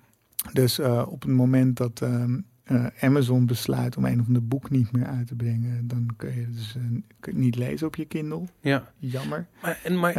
[0.54, 4.70] Dus eh, op het moment dat ehm, eh, Amazon besluit om een of ander boek
[4.70, 6.82] niet meer uit te brengen, dan kun je dus eh,
[7.20, 8.42] kun je niet lezen op je Kindle.
[8.62, 8.92] Ja.
[8.98, 9.46] Jammer.
[9.62, 10.14] Maar, en, maar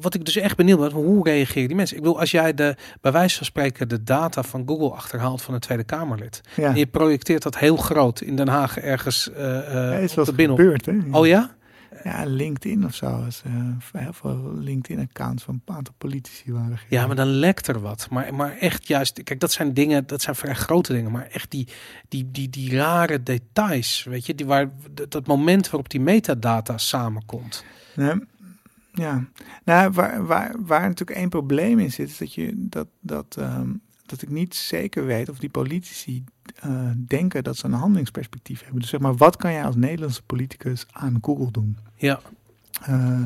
[0.00, 1.96] wat ik dus echt benieuwd ben, hoe reageren die mensen?
[1.96, 5.54] Ik bedoel, als jij de, bij wijze van spreken de data van Google achterhaalt van
[5.54, 6.40] een Tweede Kamerlid.
[6.56, 10.32] Ja, En je projecteert dat heel groot in Den Haag ergens ja is op de
[10.32, 10.66] binnenhof.
[10.66, 11.18] gebeurd, hè?
[11.18, 11.58] Oh ja?
[12.04, 13.26] Ja, LinkedIn of zo.
[13.44, 13.52] Eh,
[13.92, 16.78] heel veel LinkedIn-accounts van een aantal politici waren.
[16.88, 18.10] Ja, maar dan lekt er wat.
[18.10, 21.10] Maar, maar echt juist, kijk, dat zijn dingen, dat zijn vrij grote dingen.
[21.10, 21.68] Maar echt die,
[22.08, 24.70] die, die, die rare details, weet je, die waar,
[25.08, 27.64] dat moment waarop die metadata samenkomt.
[27.94, 28.14] Nee,
[28.92, 29.24] ja,
[29.64, 33.70] nou, waar, waar, waar natuurlijk één probleem in zit, is dat, je, dat, dat, ehm,
[34.06, 36.24] dat ik niet zeker weet of die politici
[36.54, 38.80] eh, denken dat ze een handelingsperspectief hebben.
[38.80, 41.76] Dus zeg maar, wat kan jij als Nederlandse politicus aan Google doen?
[42.00, 42.20] Ja,
[42.82, 43.20] Eh,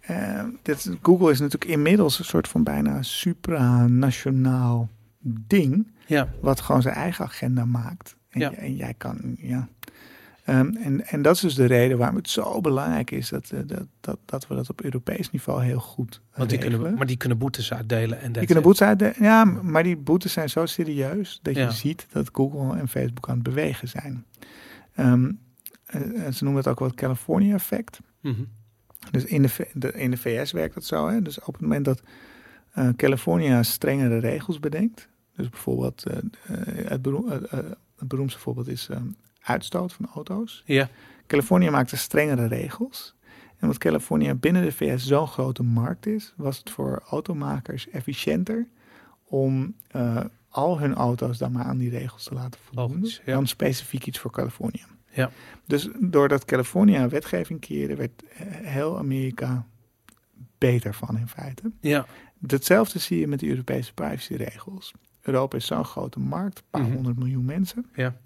[0.00, 4.88] eh, dit, Google is natuurlijk inmiddels een soort van bijna supranationaal
[5.20, 8.16] ding, ja, wat gewoon zijn eigen agenda maakt.
[8.30, 8.52] En, Ja.
[8.52, 9.68] en jij kan, ja.
[10.44, 13.60] Ehm, en, en dat is dus de reden waarom het zo belangrijk is dat, eh,
[13.66, 16.80] dat, dat, dat we dat op Europees niveau heel goed want die regelen.
[16.80, 18.20] kunnen, maar die kunnen boetes uitdelen.
[18.20, 19.16] En Die kunnen boetes uit.
[19.20, 21.64] Ja, maar die boetes zijn zo serieus dat Ja.
[21.64, 24.24] je ziet dat Google en Facebook aan het bewegen zijn.
[24.94, 25.30] Ehm,
[25.88, 28.00] eh, eh, ze noemen het ook wel het California effect.
[28.20, 28.42] Mhm.
[29.10, 29.42] Dus in
[29.72, 31.08] de, in de VS werkt dat zo.
[31.08, 31.22] Hè?
[31.22, 32.02] Dus op het moment dat
[32.78, 35.08] uh, California strengere regels bedenkt.
[35.36, 36.16] Dus bijvoorbeeld, uh,
[36.86, 38.88] het, beroem, het, beroemdste voorbeeld is
[39.40, 40.62] uitstoot van auto's.
[40.66, 40.88] Ja.
[41.26, 43.14] Californië maakte strengere regels.
[43.32, 48.66] En omdat Californië binnen de VS zo'n grote markt is, was het voor automakers efficiënter
[49.24, 49.74] om
[50.48, 52.98] al hun auto's dan maar aan die regels te laten voldoen.
[52.98, 53.34] Logisch, ja.
[53.34, 54.84] Dan specifiek iets voor Californië.
[55.12, 55.30] Ja.
[55.66, 58.22] Dus doordat Californië wetgeving keerde, werd
[58.62, 59.66] heel Amerika
[60.58, 61.72] beter van in feite.
[61.80, 62.06] Ja.
[62.46, 64.92] Hetzelfde zie je met de Europese privacyregels.
[65.20, 66.92] Europa is zo'n grote markt, een paar Mhm.
[66.92, 68.16] honderd miljoen mensen, Ja.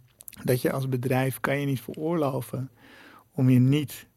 [0.45, 2.71] dat je als bedrijf kan je niet veroorloven
[3.33, 4.11] om je niet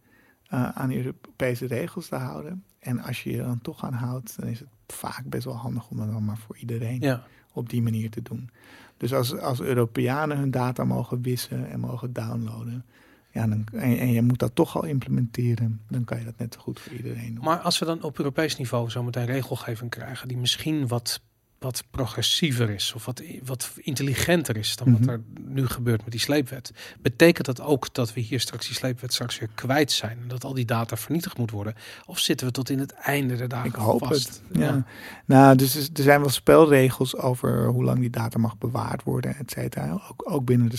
[0.46, 2.64] eh, aan de Europese regels te houden.
[2.80, 5.56] En als je je er dan toch aan houdt, dan is het vaak best wel
[5.56, 7.24] handig om dat dan maar voor iedereen Ja.
[7.54, 8.50] op die manier te doen.
[8.98, 12.86] Dus als, als Europeanen hun data mogen wissen en mogen downloaden,
[13.32, 16.54] ja, dan, en, en je moet dat toch al implementeren, dan kan je dat net
[16.54, 17.44] zo goed voor iedereen doen.
[17.44, 21.22] Maar als we dan op Europees niveau zometeen regelgeving krijgen die misschien wat,
[21.66, 25.00] wat progressiever is of wat, wat intelligenter is dan Mhm.
[25.00, 26.72] wat er nu gebeurt met die sleepwet,
[27.02, 30.44] betekent dat ook dat we hier straks die sleepwet straks weer kwijt zijn en dat
[30.44, 31.76] al die data vernietigd moet worden?
[32.06, 34.28] Of zitten we tot in het einde der dagen Ik hoop vast?
[34.28, 34.42] het.
[34.60, 34.86] Ja.
[35.26, 39.52] Nou, dus er zijn wel spelregels over hoe lang die data mag bewaard worden, et
[39.52, 39.92] cetera.
[40.10, 40.78] Ook, ook binnen, de,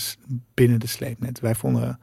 [0.53, 1.39] binnen de sleepnet.
[1.39, 1.99] Wij vonden,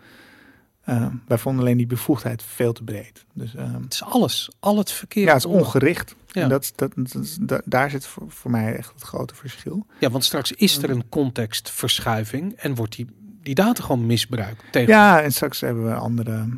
[0.84, 3.24] eh, wij vonden alleen die bevoegdheid veel te breed.
[3.32, 5.24] Dus ehm, Het is alles, al het verkeer.
[5.24, 6.14] ja, het is ongericht.
[6.26, 6.42] Ja.
[6.42, 9.86] En dat, dat, daar zit voor, voor mij echt het grote verschil.
[10.00, 13.06] Ja, want straks is er een contextverschuiving en wordt die,
[13.42, 14.92] die data gewoon misbruikt tegen.
[14.92, 16.48] Ja, en straks hebben we andere.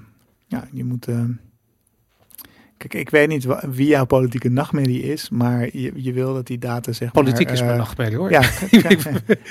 [0.47, 1.07] Ja, je moet.
[2.77, 6.59] Kijk, ik weet niet wie jouw politieke nachtmerrie is, maar je, je wil dat die
[6.59, 7.53] data zeg Politiek maar.
[7.55, 8.31] is mijn eh, nachtmerrie hoor.
[8.31, 8.41] Ja,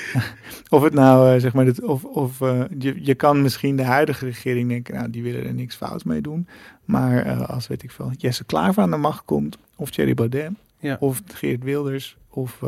[0.76, 3.82] of het nou, eh, zeg maar, dit, of, of eh, je, je kan misschien de
[3.84, 6.48] huidige regering denken, nou, die willen er niks fout mee doen.
[6.84, 10.96] Maar als, weet ik veel, Jesse Klaver aan de macht komt, of Thierry Baudet, Ja.
[11.00, 12.60] of Geert Wilders, of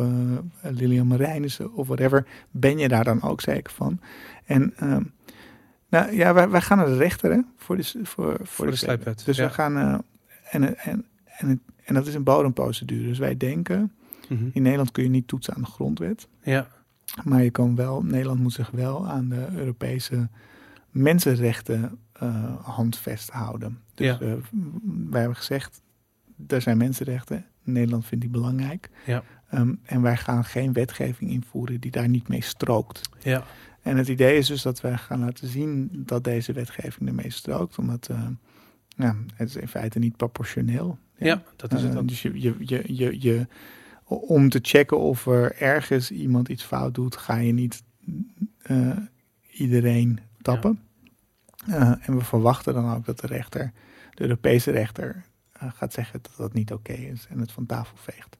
[0.63, 4.01] Lilian Marijnissen, of whatever, ben je daar dan ook zeker van?
[4.45, 5.03] En ehm,
[5.89, 8.77] nou ja, wij, wij gaan naar de rechter, hè, voor de, s- voor, voor, de
[8.77, 9.47] sleepwet, Dus ja.
[9.47, 10.03] we gaan,
[10.51, 11.05] en, en,
[11.39, 13.07] en, en dat is een bodemprocedure.
[13.09, 13.93] Dus wij denken,
[14.29, 14.45] Mhm.
[14.53, 16.29] in Nederland kun je niet toetsen aan de grondwet.
[16.43, 16.69] ja.
[17.25, 20.29] Maar je kan wel, Nederland moet zich wel aan de Europese
[20.91, 23.79] mensenrechten eh, handvest houden.
[23.95, 24.13] Dus Ja.
[24.21, 24.33] eh,
[25.11, 25.83] wij hebben gezegd,
[26.47, 27.45] er zijn mensenrechten.
[27.63, 28.91] Nederland vindt die belangrijk.
[29.07, 29.23] Ja.
[29.51, 33.11] Ehm, en wij gaan geen wetgeving invoeren die daar niet mee strookt.
[33.23, 33.45] Ja.
[33.83, 37.79] En het idee is dus dat wij gaan laten zien dat deze wetgeving ermee strookt.
[37.79, 38.27] Omdat eh,
[38.99, 40.99] ja, het is in feite niet proportioneel.
[41.17, 43.47] ja, dat is het Eh, dus je, je, je, je, je,
[44.05, 47.83] om te checken of er ergens iemand iets fout doet, ga je niet
[48.63, 48.97] eh,
[49.51, 50.81] iedereen tappen.
[51.67, 53.73] Eh, en we verwachten dan ook dat de rechter,
[54.15, 55.25] de Europese rechter,
[55.59, 58.37] gaat zeggen dat dat niet oké is en het van tafel veegt.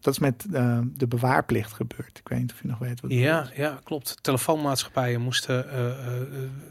[0.00, 2.18] Dat is met eh, de bewaarplicht gebeurd.
[2.18, 3.56] Ik weet niet of je nog weet wat Ja, is.
[3.56, 4.18] ja, klopt.
[4.22, 6.22] Telefoonmaatschappijen moesten eh, eh,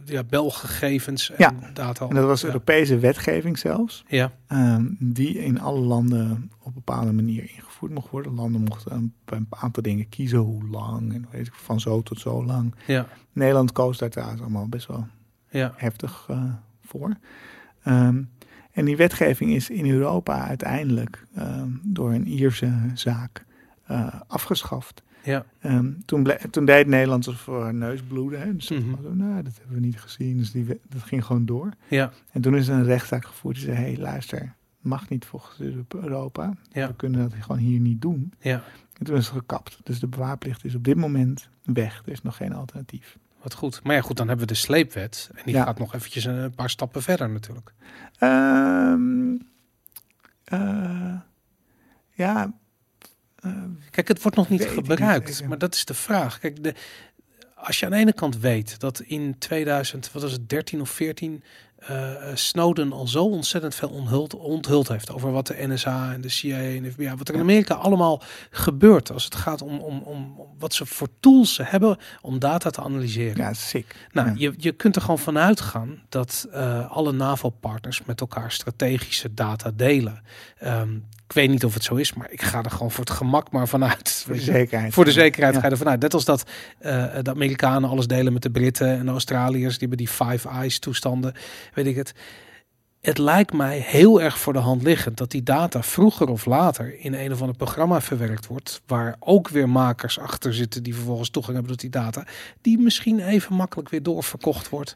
[0.05, 1.53] ja, belgegevens en Ja.
[1.73, 2.07] data.
[2.07, 2.47] En dat was ja.
[2.47, 4.03] Europese wetgeving zelfs.
[4.07, 8.33] Ja, Ehm, die in alle landen op een bepaalde manier ingevoerd mocht worden.
[8.35, 12.19] Landen mochten een, een aantal dingen kiezen, hoe lang en weet ik, van zo tot
[12.19, 12.75] zo lang.
[12.87, 15.07] ja, Nederland koos daar trouwens allemaal best wel
[15.49, 15.73] ja.
[15.75, 16.29] heftig
[16.85, 17.13] voor.
[17.83, 18.23] Ehm,
[18.75, 23.45] en die wetgeving is in Europa uiteindelijk ehm, door een Ierse zaak
[23.85, 25.03] eh, afgeschaft.
[25.23, 28.41] Ja, Ehm, toen, toen deed Nederland alsof voor haar neus bloeden.
[28.41, 28.55] Hè?
[28.55, 28.89] Dus Mhm.
[28.89, 30.37] was, nou, dat hebben we niet gezien.
[30.37, 31.69] Dus die, dat ging gewoon door.
[31.87, 35.59] ja, En toen is er een rechtszaak gevoerd die zei: hey, luister, mag niet volgens
[35.87, 36.53] Europa.
[36.71, 36.87] Ja.
[36.87, 38.33] We kunnen dat gewoon hier niet doen.
[38.39, 38.63] ja.
[38.97, 39.79] En toen is het gekapt.
[39.83, 42.01] Dus de bewaarplicht is op dit moment weg.
[42.05, 43.17] Er is nog geen alternatief.
[43.45, 43.83] Wat goed.
[43.83, 45.29] Maar ja, goed, dan hebben we de sleepwet.
[45.35, 45.63] En die Ja.
[45.63, 47.73] gaat nog eventjes een paar stappen verder natuurlijk.
[48.17, 49.35] Ehm,
[50.43, 51.19] eh,
[52.13, 52.53] ja.
[53.35, 53.51] eh,
[53.89, 55.47] Kijk, het wordt nog niet gebruikt.
[55.47, 56.39] maar dat is de vraag.
[56.39, 56.73] Kijk, de,
[57.55, 60.89] als je aan de ene kant weet dat in 2000, wat was het, 13 of
[60.89, 61.43] 14,
[61.77, 66.29] eh, Snowden al zo ontzettend veel onthuld, onthuld heeft over wat de NSA en de
[66.29, 69.99] CIA en de FBI, wat er in Amerika allemaal gebeurt als het gaat om, om,
[69.99, 73.37] om, wat ze voor tools ze hebben om data te analyseren.
[73.37, 74.07] ja, sick.
[74.11, 74.33] Nou, Ja.
[74.37, 79.71] je, je kunt er gewoon vanuit gaan dat eh, alle NAVO-partners met elkaar strategische data
[79.75, 80.21] delen.
[80.57, 80.97] Ehm,
[81.27, 83.51] ik weet niet of het zo is, maar ik ga er gewoon voor het gemak
[83.51, 84.09] maar vanuit.
[84.25, 84.93] Voor de zekerheid.
[84.93, 85.59] Voor de zekerheid Ja.
[85.59, 86.01] ga je ervan uit.
[86.01, 86.43] Net als dat
[86.79, 89.77] eh, de Amerikanen alles delen met de Britten en de Australiërs.
[89.77, 91.33] Die hebben die Five Eyes toestanden.
[91.73, 92.13] Weet ik het.
[93.01, 96.99] Het lijkt mij heel erg voor de hand liggend dat die data vroeger of later
[96.99, 98.81] in een of ander programma verwerkt wordt.
[98.87, 102.25] Waar ook weer makers achter zitten die vervolgens toegang hebben tot die data.
[102.61, 104.95] Die misschien even makkelijk weer doorverkocht wordt.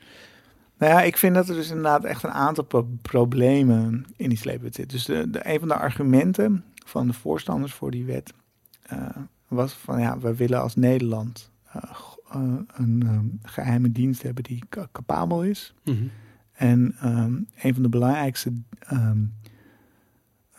[0.79, 4.37] Nou ja, ik vind dat er dus inderdaad echt een aantal pro- problemen in die
[4.37, 4.89] sleepwet zit.
[4.89, 8.33] Dus de, de, een van de argumenten van de voorstanders voor die wet
[8.81, 9.07] eh,
[9.47, 11.81] was van ja, we willen als Nederland eh,
[12.31, 15.73] eh, een ehm, geheime dienst hebben die ca- capabel is.
[15.83, 16.03] Mhm.
[16.51, 19.23] En ehm, een van de belangrijkste ehm,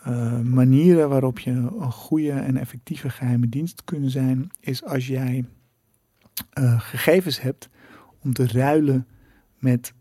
[0.03, 5.45] eh, manieren waarop je een goede en effectieve geheime dienst kunnen zijn, is als jij
[6.77, 7.69] gegevens hebt
[8.19, 9.07] om te ruilen
[9.57, 9.93] met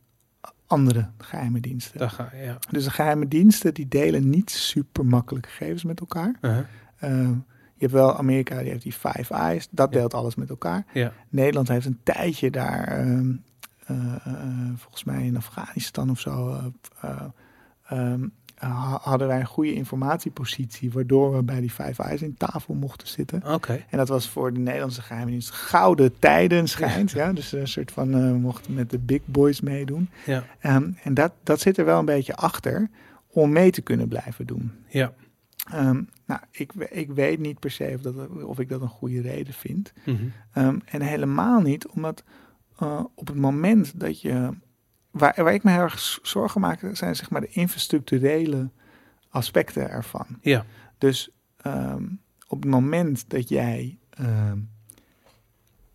[0.70, 2.10] andere geheime diensten.
[2.10, 2.59] Ga ja.
[2.70, 6.34] Dus de geheime diensten die delen niet super makkelijk gegevens met elkaar.
[6.40, 6.59] Uh-huh.
[6.98, 7.28] Eh,
[7.74, 9.98] je hebt wel Amerika, die heeft die Five Eyes, dat Ja.
[9.98, 10.84] deelt alles met elkaar.
[10.92, 11.12] Ja.
[11.28, 13.32] Nederland heeft een tijdje daar, ehm,
[13.86, 16.60] eh, eh, volgens mij in Afghanistan of zo,
[17.01, 17.26] eh,
[18.69, 23.09] ha- hadden wij een goede informatiepositie, waardoor we bij die Five Eyes in tafel mochten
[23.09, 23.43] zitten.
[23.55, 23.85] Oké.
[23.91, 27.11] En dat was voor de Nederlandse geheime dienst gouden tijden schijnt.
[27.11, 27.32] ja.
[27.32, 30.09] Dus een soort van, we mochten met de big boys meedoen.
[30.27, 30.45] Ja.
[30.61, 32.89] Ehm, en dat, dat zit er wel een beetje achter
[33.27, 34.73] om mee te kunnen blijven doen.
[34.89, 35.12] Ja.
[35.70, 39.20] Ehm, nou, ik, ik weet niet per se of, dat, of ik dat een goede
[39.20, 39.93] reden vind.
[40.05, 40.16] Mhm.
[40.53, 42.24] Ehm, en helemaal niet, omdat
[42.78, 44.51] eh, op het moment dat je.
[45.11, 48.70] Waar, waar ik me heel erg zorgen maak, zijn zeg maar de infrastructurele
[49.28, 50.27] aspecten ervan.
[50.41, 50.65] Ja.
[50.99, 52.05] Dus ehm,
[52.49, 54.59] op het moment dat jij ehm,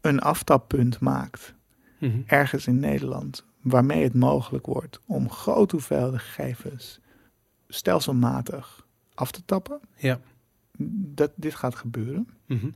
[0.01, 1.53] een aftappunt maakt
[1.99, 2.21] Mhm.
[2.25, 6.99] ergens in Nederland, waarmee het mogelijk wordt om grote hoeveelheden gegevens
[7.67, 10.19] stelselmatig af te tappen, Ja.
[11.13, 12.27] dat dit gaat gebeuren.
[12.45, 12.69] Mhm.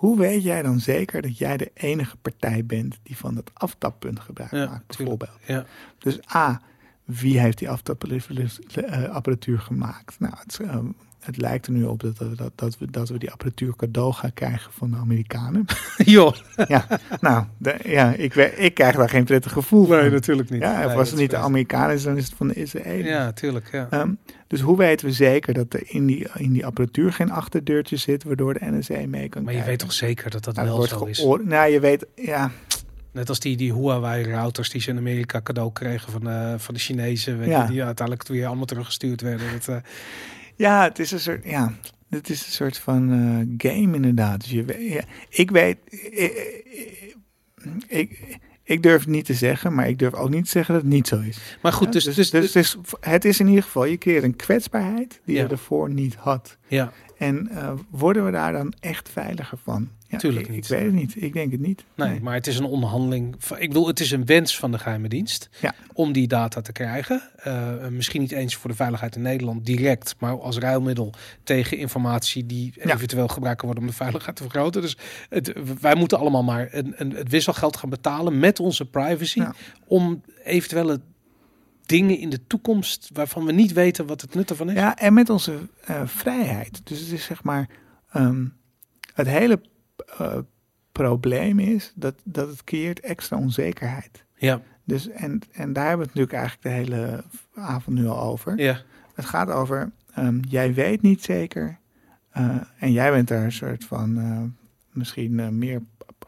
[0.00, 4.20] Hoe weet jij dan zeker dat jij de enige partij bent die van dat aftappunt
[4.20, 5.38] gebruik Ja, maakt, bijvoorbeeld?
[5.46, 5.64] Ja.
[5.98, 6.60] Dus A,
[7.04, 10.20] wie heeft die aftapapparatuur gemaakt?
[10.20, 10.86] Nou, het, ehm,
[11.20, 14.12] het lijkt er nu op dat, we- dat, dat, we, dat we die apparatuur cadeau
[14.12, 15.64] gaan krijgen van de Amerikanen.
[15.96, 16.34] Joh.
[16.68, 16.86] ja,
[17.20, 20.10] nou, de- ja, ik, ik krijg daar geen prettig gevoel Nee, van.
[20.12, 20.60] natuurlijk niet.
[20.62, 23.06] Ja, of Nee, het niet de is- Amerikanen, dan is het van de Israëli's.
[23.06, 23.68] Ja, tuurlijk.
[23.72, 23.86] Ja.
[23.90, 24.10] Ehm,
[24.46, 28.24] dus hoe weten we zeker dat er in die, in die apparatuur geen achterdeurtje zit,
[28.24, 29.64] waardoor de NSA mee kan Maar je kijken?
[29.66, 31.24] weet toch zeker dat dat Nou, wel zo is?
[31.44, 32.50] Nou, je weet, ja,
[33.12, 36.80] Net als die, die Huawei-routers die ze in Amerika cadeau kregen van, eh, van de
[36.80, 37.38] Chinezen.
[37.38, 37.62] Weet Ja.
[37.64, 39.46] je, die uiteindelijk weer allemaal teruggestuurd werden.
[39.52, 39.76] Dat, eh,
[40.60, 41.72] ja, het is een soort, ja,
[42.10, 44.40] het is een soort van eh, game inderdaad.
[44.40, 46.64] Dus je, weet- ja, ik weet, ik,
[47.88, 50.82] ik, ik durf het niet te zeggen, maar ik durf ook niet te zeggen dat
[50.82, 51.58] het niet zo is.
[51.62, 54.24] maar goed, Ja, dus, dus, dus, het, is, het is in ieder geval, je creëert
[54.24, 55.42] een kwetsbaarheid die Ja.
[55.42, 56.56] je ervoor niet had.
[56.66, 59.88] ja, En eh, worden we daar dan echt veiliger van?
[60.10, 60.64] Ja, Tuurlijk ik, niet.
[60.64, 61.22] Ik weet het niet.
[61.22, 61.84] Ik denk het niet.
[61.94, 63.34] nee, maar het is een onderhandeling.
[63.58, 65.74] Ik bedoel, het is een wens van de geheime dienst Ja.
[65.92, 67.22] om die data te krijgen.
[67.36, 71.12] Eh, misschien niet eens voor de veiligheid in Nederland direct, maar als ruilmiddel
[71.42, 72.94] tegen informatie die Ja.
[72.94, 74.82] eventueel gebruikt kan worden om de veiligheid te vergroten.
[74.82, 74.96] Dus
[75.28, 79.42] het, wij moeten allemaal maar een, een, het wisselgeld gaan betalen met onze privacy
[79.86, 81.00] om eventuele
[81.86, 84.76] dingen in de toekomst waarvan we niet weten wat het nut ervan is.
[84.76, 86.80] Ja, en met onze eh, vrijheid.
[86.86, 87.68] Dus het is zeg maar.
[88.12, 88.44] ehm,
[89.14, 89.60] het hele
[90.20, 90.36] eh,
[90.92, 94.24] probleem is dat, dat het creëert extra onzekerheid.
[94.36, 97.24] Ja, Dus, en, en daar hebben we het natuurlijk eigenlijk de hele
[97.54, 98.58] avond nu al over.
[98.60, 98.80] ja,
[99.14, 101.78] Het gaat over, ehm, jij weet niet zeker.
[102.30, 104.40] eh, en jij bent daar een soort van, eh,
[104.92, 105.82] misschien meer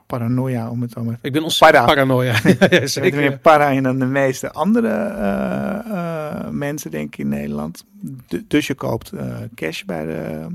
[0.06, 1.94] paranoia om het allemaal ik ben ontzettend Para.
[1.94, 2.32] paranoia.
[2.70, 3.18] ja, zeker.
[3.20, 7.84] meer para in dan de meeste andere mensen, denk ik, in Nederland.
[8.28, 9.12] Du- dus je koopt
[9.54, 10.46] cash bij de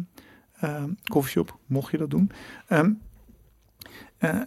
[0.64, 2.32] uh, coffeeshop, mocht je dat doen.
[2.68, 2.92] Ehm,
[4.18, 4.40] eh,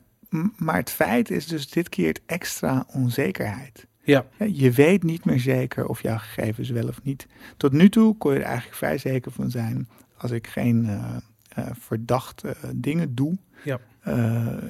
[0.56, 3.86] maar het feit is dus, dit creëert extra onzekerheid.
[4.02, 4.24] Ja.
[4.52, 7.26] Je weet niet meer zeker of jouw gegevens wel of niet.
[7.56, 11.66] Tot nu toe kon je er eigenlijk vrij zeker van zijn, als ik geen eh,
[11.78, 13.78] verdachte dingen doe, Ja.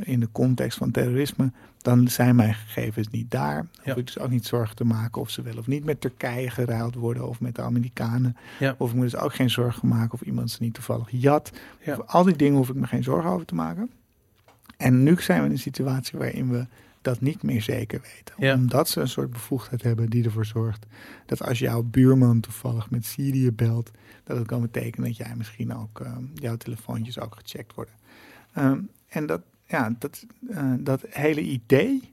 [0.02, 3.66] in de context van terrorisme, dan zijn mijn gegevens niet daar.
[3.72, 3.80] Ja.
[3.84, 6.50] Hoef ik dus ook niet zorgen te maken of ze wel of niet met Turkije
[6.50, 8.36] geruild worden of met de Amerikanen.
[8.58, 8.74] Ja.
[8.78, 11.52] Of ik moet dus ook geen zorgen maken of iemand ze niet toevallig jat.
[12.06, 13.90] Al die dingen hoef ik me geen zorgen over te maken.
[14.80, 16.66] En nu zijn we in een situatie waarin we
[17.02, 18.34] dat niet meer zeker weten.
[18.38, 18.54] Ja.
[18.54, 20.86] Omdat ze een soort bevoegdheid hebben die ervoor zorgt
[21.26, 23.90] dat als jouw buurman toevallig met Syrië belt,
[24.24, 27.94] dat het kan betekenen dat jij misschien ook eh, jouw telefoontjes ook gecheckt worden.
[28.52, 32.12] Ehm, en dat, ja, dat, eh, dat hele idee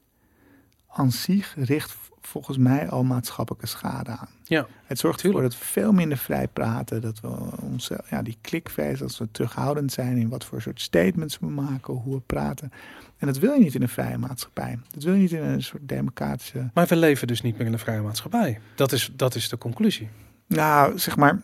[0.98, 4.28] aan zich richt volgens mij al maatschappelijke schade aan.
[4.44, 7.28] Ja, Het zorgt ervoor dat we veel minder vrij praten, dat we
[7.62, 11.94] ons, ja, die klikfeest, dat we terughoudend zijn in wat voor soort statements we maken,
[11.94, 12.72] hoe we praten.
[13.18, 14.80] En dat wil je niet in een vrije maatschappij.
[14.92, 16.70] Dat wil je niet in een soort democratische.
[16.74, 18.60] maar we leven dus niet meer in een vrije maatschappij.
[18.76, 20.10] Dat is, dat is de conclusie.
[20.48, 21.42] Nou, zeg maar.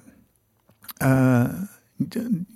[0.98, 1.46] eh,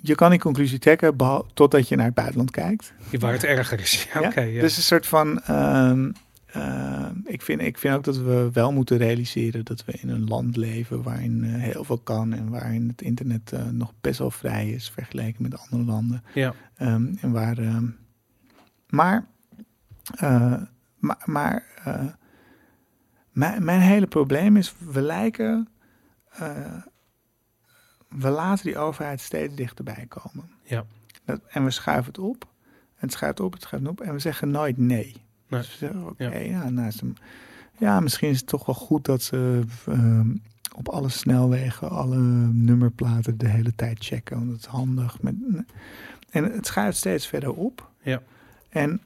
[0.02, 1.16] je kan die conclusie trekken
[1.54, 2.92] totdat je naar het buitenland kijkt.
[3.18, 4.08] Waar het erger is.
[4.14, 4.28] Ja, Ja?
[4.28, 4.40] oké.
[4.40, 4.60] ja.
[4.60, 5.40] Dus een soort van.
[5.42, 6.10] ehm,
[6.48, 10.28] eh, ik, vind, ik vind ook dat we wel moeten realiseren dat we in een
[10.28, 14.30] land leven waarin eh, heel veel kan en waarin het internet eh, nog best wel
[14.30, 16.22] vrij is vergeleken met andere landen.
[16.34, 16.54] Ja.
[16.74, 17.86] Ehm, en waar, ehm,
[18.88, 19.26] maar,
[20.98, 21.64] maar, maar
[23.32, 25.68] mijn, mijn hele probleem is, we lijken,
[28.08, 30.50] we laten die overheid steeds dichterbij komen.
[30.62, 30.84] Ja.
[31.24, 32.44] Dat, en we schuiven het op,
[32.94, 35.26] en het schuift op, het schuift op, en we zeggen nooit nee.
[35.48, 35.60] Nee.
[35.60, 36.38] Dus zeggen, oké, Ja.
[36.38, 36.68] ja.
[36.68, 36.92] nou,
[37.78, 40.30] ja, misschien is het toch wel goed dat ze ehm,
[40.76, 42.18] op alle snelwegen alle
[42.52, 45.22] nummerplaten de hele tijd checken, want het is handig.
[45.22, 45.34] Met,
[46.30, 47.90] en het schuift steeds verder op.
[48.02, 48.22] Ja.
[48.68, 49.00] En,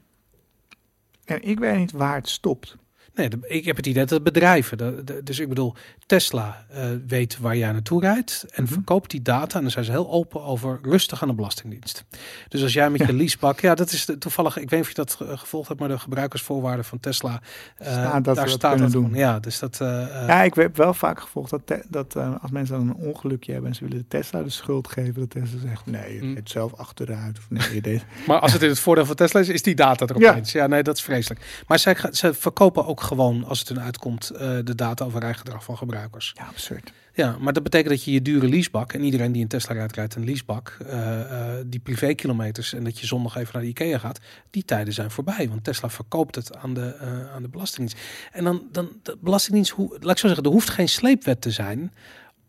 [1.24, 2.76] en ik weet niet waar het stopt.
[3.14, 5.74] Nee, ik heb het idee dat bedrijven, de, de- dus ik bedoel,
[6.06, 8.72] Tesla eh, weet waar jij naartoe rijdt en Mhm.
[8.72, 9.56] verkoopt die data.
[9.56, 12.04] En dan zijn ze heel open over rustig aan de Belastingdienst.
[12.48, 14.88] Dus als jij met je leasebak, ja, dat is de, toevallig, ik weet niet of
[14.88, 17.40] je dat ge- gevolgd hebt, maar de gebruikersvoorwaarden van Tesla,
[17.76, 19.14] eh, Staat dat daar we staat dat doen.
[19.14, 19.80] Ja, dus dat.
[19.80, 19.88] eh,
[20.26, 23.70] ja, ik heb wel vaak gevolgd dat, te- dat als mensen dan een ongelukje hebben
[23.70, 26.32] en ze willen de Tesla de schuld geven, dat Tesla zegt nee, je Mm.
[26.32, 27.38] rijdt zelf achteruit.
[27.38, 28.04] Of nee, je deed.
[28.26, 30.30] Maar als het in het voordeel van Tesla is, is die data er Ja.
[30.30, 30.52] opeens.
[30.52, 30.66] Ja.
[30.66, 31.62] nee, dat is vreselijk.
[31.66, 35.64] Maar zij, ze verkopen ook gewoon, als het hun uitkomt, eh, de data over rijgedrag
[35.64, 36.32] van gebruikers.
[36.36, 36.92] Ja, absurd.
[37.14, 39.94] Ja, maar dat betekent dat je je dure leasebak, en iedereen die een Tesla rijdt,
[39.94, 43.98] rijdt een leasebak, eh, eh, die privékilometers en dat je zondag even naar de Ikea
[43.98, 44.20] gaat,
[44.50, 45.48] die tijden zijn voorbij.
[45.48, 48.04] Want Tesla verkoopt het aan de, eh, aan de Belastingdienst.
[48.32, 51.50] En dan, dan de Belastingdienst, hoe, laat ik zo zeggen, er hoeft geen sleepwet te
[51.50, 51.92] zijn.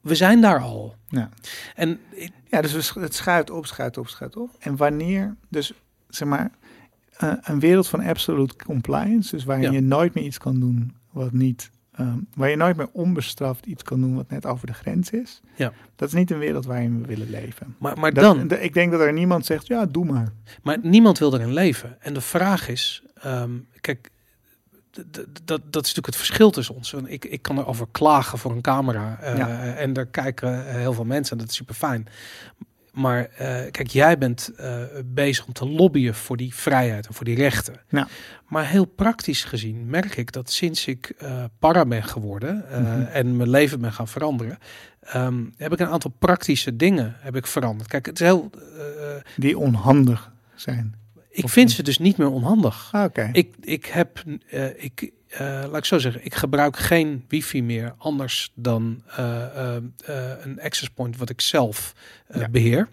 [0.01, 0.95] We zijn daar al.
[1.07, 1.29] Ja.
[1.75, 1.99] En
[2.49, 4.49] Ja, dus het schuift op, schuift op, schuift op.
[4.59, 5.73] En wanneer, dus
[6.09, 6.51] zeg maar,
[7.17, 9.71] eh, een wereld van absolute compliance, dus waarin Ja.
[9.71, 13.83] je nooit meer iets kan doen wat niet, ehm, waar je nooit meer onbestraft iets
[13.83, 15.41] kan doen wat net over de grens is.
[15.55, 15.71] Ja.
[15.95, 17.75] Dat is niet een wereld waarin we willen leven.
[17.79, 20.31] maar, maar Dat- dan, de- ik denk dat er niemand zegt, ja, doe maar.
[20.63, 21.97] Maar niemand wil erin leven.
[22.01, 24.09] En de vraag is, ehm, kijk,
[24.91, 26.93] dat, dat is natuurlijk het verschil tussen ons.
[26.93, 29.17] Ik, ik kan erover klagen voor een camera.
[29.21, 29.73] eh, Ja.
[29.75, 31.31] En daar kijken heel veel mensen.
[31.31, 32.07] En dat is super fijn.
[32.93, 37.25] Maar eh, kijk, jij bent eh, bezig om te lobbyen voor die vrijheid en voor
[37.25, 37.75] die rechten.
[37.89, 38.07] Ja.
[38.47, 43.01] Maar heel praktisch gezien merk ik dat sinds ik eh para ben geworden Mhm.
[43.01, 44.57] en mijn leven ben gaan veranderen,
[44.99, 47.89] ehm, heb ik een aantal praktische dingen heb ik veranderd.
[47.89, 48.49] Kijk, het is heel.
[49.37, 50.95] Die onhandig zijn.
[51.29, 51.75] ik vind niet?
[51.75, 52.89] ze dus niet meer onhandig.
[52.91, 53.29] Ah, Oké.
[53.31, 54.23] Ik, ik heb,
[54.77, 59.83] ik, eh, laat ik zo zeggen, ik gebruik geen wifi meer anders dan eh, eh,
[60.41, 61.93] een access point wat ik zelf
[62.33, 62.49] Ja.
[62.49, 62.87] beheer.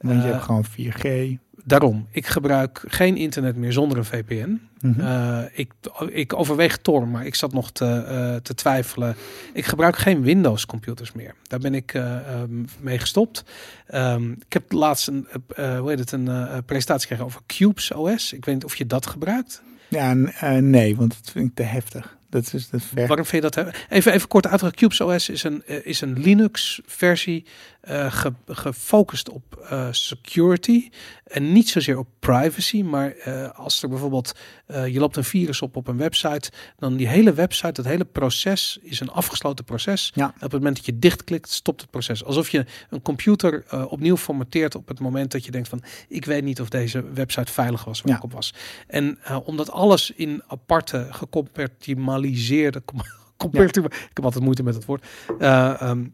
[0.00, 1.36] Want je hebt gewoon 4G.
[1.64, 4.60] Daarom, ik gebruik geen internet meer zonder een VPN.
[4.80, 5.46] Mhm.
[5.52, 5.72] Ik,
[6.08, 9.16] ik overweeg Tor, maar ik zat nog te, te twijfelen.
[9.52, 11.34] Ik gebruik geen Windows computers meer.
[11.46, 13.44] Daar ben ik eh, ehm, mee gestopt.
[13.86, 15.26] Ehm, ik heb laatst een,
[15.56, 18.32] hoe heet het, een presentatie gekregen over Cubes OS.
[18.32, 19.62] Ik weet niet of je dat gebruikt.
[19.90, 22.18] Ja, eh, nee, want dat vind ik te heftig.
[22.30, 23.06] Dat is dat ver.
[23.06, 23.74] Waarom vind je dat?
[23.88, 24.76] Even, even kort uitgelegd.
[24.76, 27.44] Cubes OS is een, eh, is een Linux-versie
[27.80, 30.88] eh, ge- gefocust op eh, security
[31.24, 32.82] en niet zozeer op privacy.
[32.82, 34.32] Maar eh, als er bijvoorbeeld
[34.66, 38.78] je loopt een virus op op een website, dan die hele website, dat hele proces
[38.82, 40.10] is een afgesloten proces.
[40.14, 40.26] Ja.
[40.34, 42.24] Op het moment dat je dichtklikt, stopt het proces.
[42.24, 46.44] Alsof je een computer opnieuw formateert op het moment dat je denkt van, ik weet
[46.44, 48.16] niet of deze website veilig was waar Ja.
[48.18, 48.54] ik op was.
[48.86, 53.00] En omdat alles in aparte, gecompartimaliseerde, com-
[53.36, 55.06] compartima- ik heb altijd moeite met het woord,
[55.38, 56.04] eh, ehm,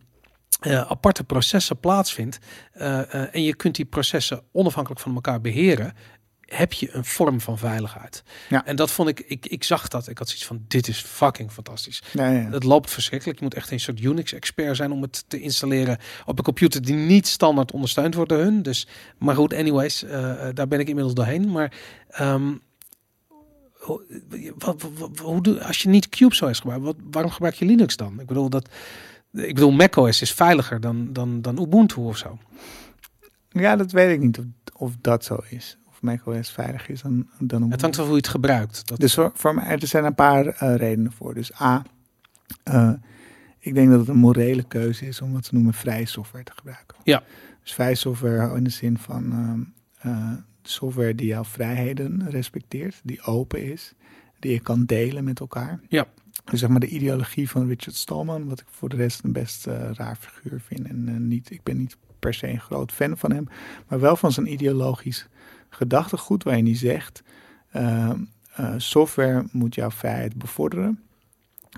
[0.61, 2.39] eh, aparte processen plaatsvindt
[2.73, 5.95] eh, eh, en je kunt die processen onafhankelijk van elkaar beheren,
[6.41, 8.23] heb je een vorm van veiligheid.
[8.49, 8.67] Ja.
[8.67, 11.53] En dat vond ik, ik, ik zag dat, ik had zoiets van, dit is fucking
[11.53, 12.03] fantastisch.
[12.13, 12.51] Ja, ja.
[12.51, 13.39] Het loopt verschrikkelijk.
[13.39, 16.95] Je moet echt een soort Unix-expert zijn om het te installeren op een computer die
[16.95, 18.63] niet standaard ondersteund wordt door hun.
[18.63, 18.87] Dus,
[19.19, 20.05] maar goed, anyways,
[20.55, 21.51] daar ben ik inmiddels doorheen.
[21.51, 21.73] Maar
[22.09, 22.53] ehm,
[23.73, 24.03] hoe,
[24.59, 28.21] wat, wat- wat- hoe als je niet CubeSOS gebruikt, wat, waarom gebruik je Linux dan?
[28.21, 28.69] Ik bedoel, dat,
[29.37, 32.39] ik bedoel macOS is veiliger dan, dan, dan Ubuntu of zo.
[33.49, 35.79] Ja, dat weet ik niet of, of dat zo is.
[35.89, 38.89] Of macOS veilig is dan, dan Het hangt af hoe je het gebruikt.
[38.89, 41.35] Dat, Dus voor, voor mij, er zijn een paar eh, redenen voor.
[41.35, 41.83] Dus A,
[42.63, 42.93] eh,
[43.59, 46.53] ik denk dat het een morele keuze is om wat ze noemen vrije software te
[46.55, 46.97] gebruiken.
[47.05, 47.23] Ja.
[47.63, 49.61] Dus vrije software in de zin van ehm,
[50.13, 50.33] eh,
[50.63, 53.95] software die jouw vrijheden respecteert, die open is,
[54.39, 55.81] die je kan delen met elkaar.
[55.89, 56.07] Ja.
[56.51, 59.67] Dus zeg maar de ideologie van Richard Stallman, wat ik voor de rest een best
[59.67, 60.87] eh, raar figuur vind.
[60.87, 63.49] En eh, niet, ik ben niet per se een groot fan van hem,
[63.89, 65.29] maar wel van zijn ideologisch
[65.69, 67.23] gedachtegoed waarin hij zegt,
[67.71, 68.11] eh,
[68.55, 71.01] eh, software moet jouw vrijheid bevorderen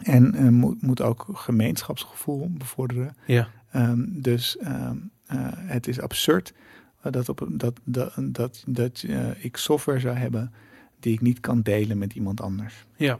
[0.02, 3.16] en moet, moet ook gemeenschapsgevoel bevorderen.
[3.26, 3.48] ja.
[3.70, 4.96] Ehm, dus ehm,
[5.26, 6.52] eh, het is absurd
[7.02, 9.04] dat, op, dat, dat, dat, dat
[9.38, 10.52] ik software zou hebben
[11.00, 12.86] die ik niet kan delen met iemand anders.
[12.96, 13.18] Ja.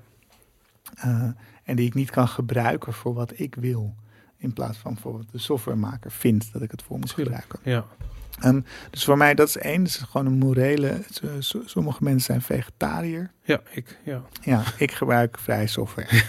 [0.95, 1.23] Eh,
[1.65, 3.95] en die ik niet kan gebruiken voor wat ik wil.
[4.37, 7.41] In plaats van voor wat de softwaremaker vindt dat ik het voor moet Tuurlijk.
[7.49, 7.71] gebruiken.
[7.71, 7.85] Ja.
[8.41, 11.01] En dus voor mij, dat is één, dat is gewoon een morele.
[11.65, 13.31] Sommige mensen zijn vegetariër.
[13.43, 14.23] Ja, ik, ja.
[14.43, 16.09] Ja, ik gebruik vrij software.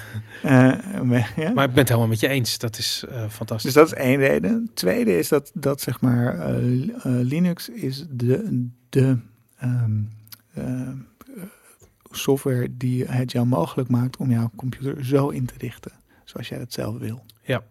[0.43, 1.51] Eh, maar- ja.
[1.53, 2.57] Maar ik ben het helemaal met je eens.
[2.57, 3.73] Dat is eh, fantastisch.
[3.73, 4.69] Dus dat is één reden.
[4.73, 9.17] Tweede is dat, dat zeg maar, li- Linux is de, de
[9.57, 9.91] ehm,
[10.53, 10.89] eh,
[12.11, 15.91] software die het jou mogelijk maakt om jouw computer zo in te richten,
[16.23, 17.25] zoals jij dat zelf wil.
[17.43, 17.63] Ja.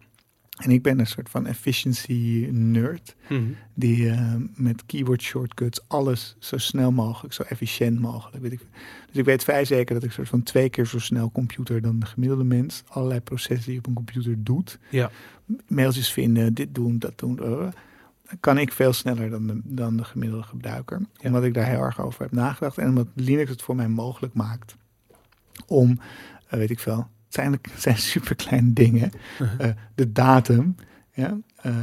[0.59, 3.43] En ik ben een soort van efficiency nerd, Mhm.
[3.73, 8.41] die eh, met keyboard shortcuts alles zo snel mogelijk, zo efficiënt mogelijk.
[8.43, 8.59] Weet ik.
[9.07, 11.99] Dus ik weet vrij zeker dat ik soort van twee keer zo snel computer dan
[11.99, 14.79] de gemiddelde mens allerlei processen die je op een computer doet.
[14.89, 15.11] Ja.
[15.67, 17.39] Mailtjes vinden, dit doen, dat doen.
[18.39, 20.99] Kan ik veel sneller dan de, dan de gemiddelde gebruiker.
[20.99, 21.27] Ja.
[21.27, 22.77] Omdat ik daar heel erg over heb nagedacht.
[22.77, 24.75] En omdat Linux het voor mij mogelijk maakt
[25.67, 25.99] om,
[26.47, 29.11] eh, weet ik veel, het zijn, het zijn super kleine dingen.
[29.41, 29.69] Uh-huh.
[29.69, 30.75] Eh, de datum.
[31.13, 31.75] Ja, eh,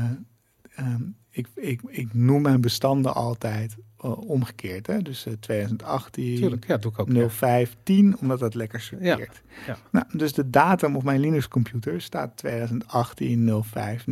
[0.75, 3.77] ehm, ik, ik, ik noem mijn bestanden altijd
[4.15, 4.87] omgekeerd.
[4.87, 5.03] Hè?
[5.03, 7.13] Dus eh, 2018, Tuurlijk, ja, doe ik ook.
[7.13, 7.29] ja.
[7.29, 9.43] 0510, omdat dat lekker sorteert.
[9.67, 9.77] ja.
[9.91, 14.07] Nou, dus de datum op mijn Linux computer staat 2018 05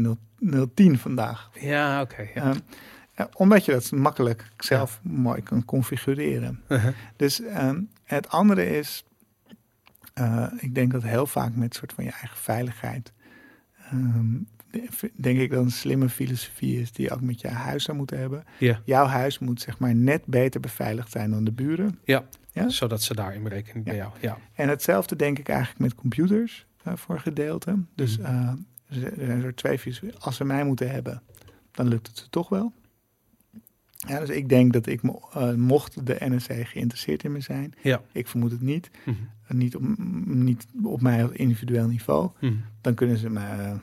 [0.74, 1.50] 010 vandaag.
[1.60, 2.22] Ja, oké.
[2.34, 2.42] ja.
[2.42, 2.58] Ehm,
[3.14, 6.60] eh, omdat je dat makkelijk zelf mooi kan configureren.
[6.68, 6.94] Uh-huh.
[7.16, 9.04] Dus ehm, het andere is,
[10.14, 13.12] eh, ik denk dat heel vaak met soort van je eigen veiligheid,
[13.90, 14.32] ehm,
[14.70, 17.96] de- denk ik dat een slimme filosofie is die je ook met je huis zou
[17.96, 18.44] moeten hebben.
[18.58, 18.80] Ja.
[18.84, 21.98] Jouw huis moet zeg maar net beter beveiligd zijn dan de buren.
[22.04, 22.24] Ja?
[22.68, 24.12] Zodat ze daar in berekening bij jou.
[24.20, 24.38] Ja.
[24.54, 27.78] En hetzelfde denk ik eigenlijk met computers eh, voor gedeelte.
[27.94, 28.56] Dus Mhm.
[28.88, 29.80] Er zijn er twee.
[30.18, 31.22] Als ze mij moeten hebben,
[31.70, 32.72] dan lukt het ze toch wel.
[34.08, 38.02] Ja, dus ik denk dat ik, eh, mocht de NSC geïnteresseerd in me zijn, Ja.
[38.12, 39.16] ik vermoed het niet, Mhm.
[39.58, 39.82] niet op,
[40.24, 42.54] niet op mij als individueel niveau, Mhm.
[42.80, 43.74] dan kunnen ze me eh,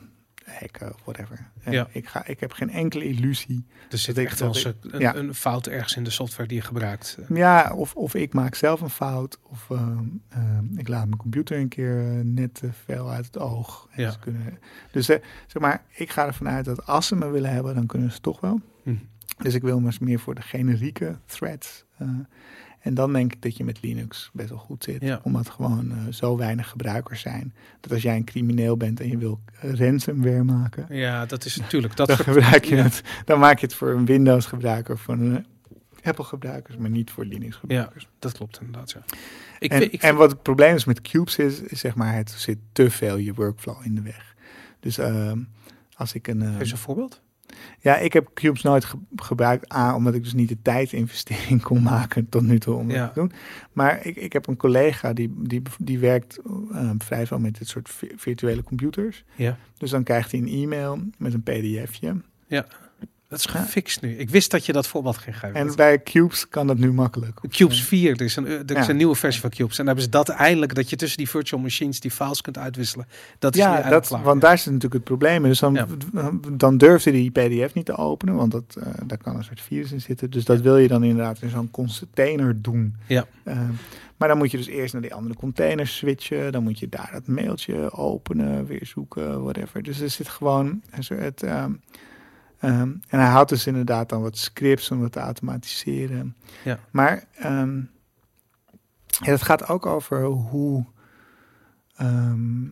[0.46, 1.50] hacken of whatever.
[1.62, 1.88] Eh, Ja.
[1.92, 3.66] ik, ga, ik heb geen enkele illusie.
[3.90, 5.14] Er zit Dat echt wel een, ja.
[5.14, 7.18] een fout ergens in de software die je gebruikt.
[7.28, 9.88] Ja, of, of ik maak zelf een fout, of eh,
[10.28, 10.40] eh,
[10.76, 13.88] ik laat mijn computer een keer eh, net te veel uit het oog.
[13.96, 14.10] Ja.
[14.10, 14.58] ze kunnen,
[14.92, 17.86] dus eh, zeg maar, ik ga ervan uit dat als ze me willen hebben, dan
[17.86, 18.60] kunnen ze toch wel.
[18.84, 18.96] Mhm.
[19.38, 21.84] Dus ik wil maar eens meer voor de generieke threads.
[22.82, 25.02] Eh, en dan denk ik dat je met Linux best wel goed zit.
[25.02, 25.20] Ja.
[25.22, 27.54] Omdat gewoon eh, zo weinig gebruikers zijn.
[27.80, 31.56] Dat als jij een crimineel bent en je wil eh, ransomware maken, Ja, dat is
[31.56, 31.96] natuurlijk.
[31.96, 32.82] Dat dan gebruik je ja.
[32.82, 33.02] het.
[33.24, 35.46] Dan maak je het voor een Windows gebruiker, voor een
[36.02, 38.08] Apple gebruikers, maar niet voor Linux gebruikers.
[38.18, 39.00] Dat klopt inderdaad, ja.
[39.58, 42.30] Ik, en, ik, en wat het probleem is met cubes is, is zeg maar, het
[42.30, 44.34] zit te veel je workflow in de weg.
[44.80, 45.38] Dus ehm,
[45.94, 46.42] als ik een...
[46.42, 47.21] ehm, Geef eens een voorbeeld.
[47.80, 49.74] Ja, ik heb cubes nooit ge- gebruikt.
[49.74, 52.98] A, omdat ik dus niet de tijdinvestering kon maken tot nu toe om Ja.
[53.04, 53.32] dat te doen.
[53.72, 56.38] Maar ik, ik heb een collega die, die, die werkt
[56.72, 59.24] ehm, vrij veel met dit soort vi- virtuele computers.
[59.34, 59.56] Ja.
[59.78, 62.16] Dus dan krijgt hij een e-mail met een pdfje.
[63.32, 63.60] Dat is Ja.
[63.60, 64.16] gefixt nu.
[64.18, 65.54] Ik wist dat je dat voorbeeld ging geven.
[65.56, 67.40] En bij cubes kan dat nu makkelijk.
[67.48, 68.88] Cubes 4, er is, een, er is Ja.
[68.88, 69.70] een nieuwe versie van Cubes.
[69.70, 72.58] En dan hebben ze dat eindelijk, dat je tussen die virtual machines die files kunt
[72.58, 73.06] uitwisselen.
[73.38, 74.22] Dat is Ja, dat, klaar.
[74.22, 75.48] want daar zit natuurlijk het probleem in.
[75.50, 75.86] Dus dan, Ja.
[76.52, 79.92] dan durfde die pdf niet te openen, want dat, eh, daar kan een soort virus
[79.92, 80.30] in zitten.
[80.30, 82.96] Dus dat wil je dan inderdaad in zo'n container doen.
[83.06, 83.26] Ja.
[83.42, 83.58] Eh,
[84.16, 86.52] maar dan moet je dus eerst naar die andere container switchen.
[86.52, 89.82] Dan moet je daar dat mailtje openen, weer zoeken, whatever.
[89.82, 91.42] Dus er zit gewoon een soort...
[91.42, 91.70] ehm,
[92.62, 96.36] ehm, en hij houdt dus inderdaad dan wat scripts om dat te automatiseren.
[96.64, 96.78] Ja.
[96.90, 97.76] Maar ehm,
[99.06, 100.84] ja, het gaat ook over hoe...
[101.96, 102.62] ehm,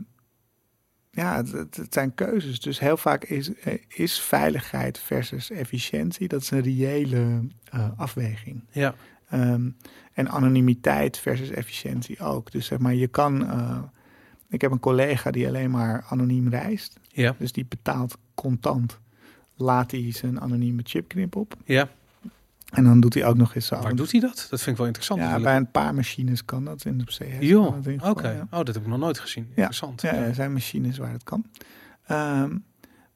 [1.13, 2.61] ja, het, zijn keuzes.
[2.61, 7.41] Dus heel vaak is, eh, is veiligheid versus efficiëntie, dat is een reële
[7.71, 8.65] eh, afweging.
[8.71, 8.95] Ja,
[10.13, 12.51] en anonimiteit versus efficiëntie ook.
[12.53, 13.51] Dus zeg maar, je kan.
[13.51, 13.79] eh,
[14.49, 16.99] ik heb een collega die alleen maar anoniem reist.
[17.09, 18.99] ja, Dus die betaalt contant.
[19.61, 21.55] Laat hij zijn anonieme chipknip op.
[21.65, 21.89] ja.
[22.71, 23.81] En dan doet hij ook nog eens zo.
[23.81, 24.47] Waar doet hij dat?
[24.51, 25.21] Dat vind ik wel interessant.
[25.21, 27.19] Ja, Dat bij een paar machines kan dat in de CS.
[27.99, 28.29] Dat oké.
[28.31, 28.41] ja.
[28.51, 29.47] Oh, dat heb ik nog nooit gezien.
[29.49, 30.03] Interessant.
[30.03, 31.45] Ja, er zijn machines waar het kan.
[32.07, 32.57] Ehm,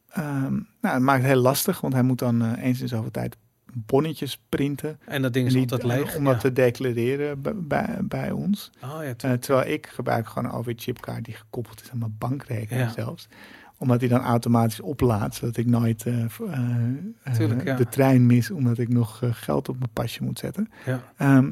[0.09, 3.11] ehm, nou, het maakt het heel lastig, want hij moet dan eh, eens in zoveel
[3.11, 3.37] tijd
[3.73, 4.99] bonnetjes printen.
[5.07, 6.17] En dat ding is En altijd die- leeg.
[6.17, 6.41] Om dat ja.
[6.41, 8.71] te declareren bij, bij, ons.
[8.83, 12.87] Oh, ja, Eh, terwijl ik gebruik gewoon een OV-chipkaart die gekoppeld is aan mijn bankrekening
[12.87, 12.93] Ja.
[12.93, 13.29] zelfs.
[13.85, 16.29] Omdat die dan automatisch oplaadt, zodat ik nooit eh, eh,
[17.23, 17.77] eh, Tuurlijk, ja.
[17.77, 20.71] de trein mis, omdat ik nog geld op mijn pasje moet zetten.
[20.87, 21.03] ja.
[21.17, 21.51] Ehm,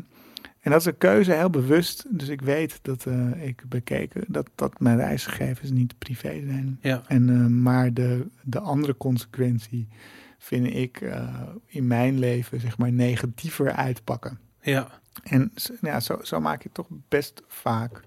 [0.60, 2.04] en dat is een keuze heel bewust.
[2.08, 3.06] Dus ik weet dat
[3.40, 6.78] ik bekeken dat, dat mijn reisgegevens niet privé zijn.
[6.80, 7.02] ja.
[7.06, 9.88] En, maar de, de andere consequentie
[10.38, 11.12] vind ik
[11.66, 14.38] in mijn leven zeg maar negatiever uitpakken.
[14.60, 14.88] ja.
[15.22, 18.00] En ja, zo, zo maak je toch best vaak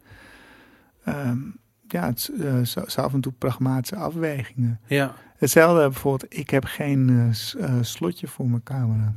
[1.04, 1.40] ehm,
[1.88, 4.80] ja, het, uh, zo, zo af en toe pragmatische afwegingen.
[4.88, 5.16] Ja.
[5.38, 9.14] Hetzelfde bijvoorbeeld, ik heb geen uh, s- uh, slotje voor mijn camera.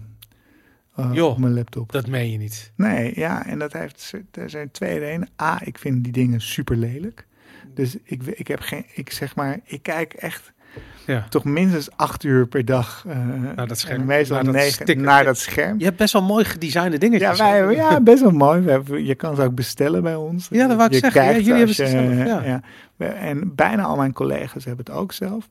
[0.99, 1.93] Uh, Joh, op mijn laptop.
[1.93, 2.73] Dat meen je niet.
[2.77, 5.28] Nee, ja, en dat heeft, er zijn twee redenen.
[5.43, 7.27] A, ik vind die dingen super lelijk.
[7.74, 10.53] Dus ik, ik heb geen, ik zeg maar, ik kijk echt
[11.07, 11.27] Ja.
[11.28, 13.05] toch minstens acht uur per dag.
[13.07, 13.16] Uh,
[13.57, 14.05] Naar dat scherm.
[14.05, 15.78] Meestal Naar negen, naar dat scherm.
[15.78, 17.39] Je hebt best wel mooi gedesignde dingetjes.
[17.39, 18.61] Ja, wij hebben, ja, best wel mooi.
[18.61, 20.49] We hebben, je kan ze ook bestellen bij ons.
[20.51, 21.24] Ja, dat wou ik je zeggen.
[21.24, 22.62] Ja, jullie hebben ze zelf, ja.
[22.97, 25.49] En bijna al mijn collega's hebben het ook zelf.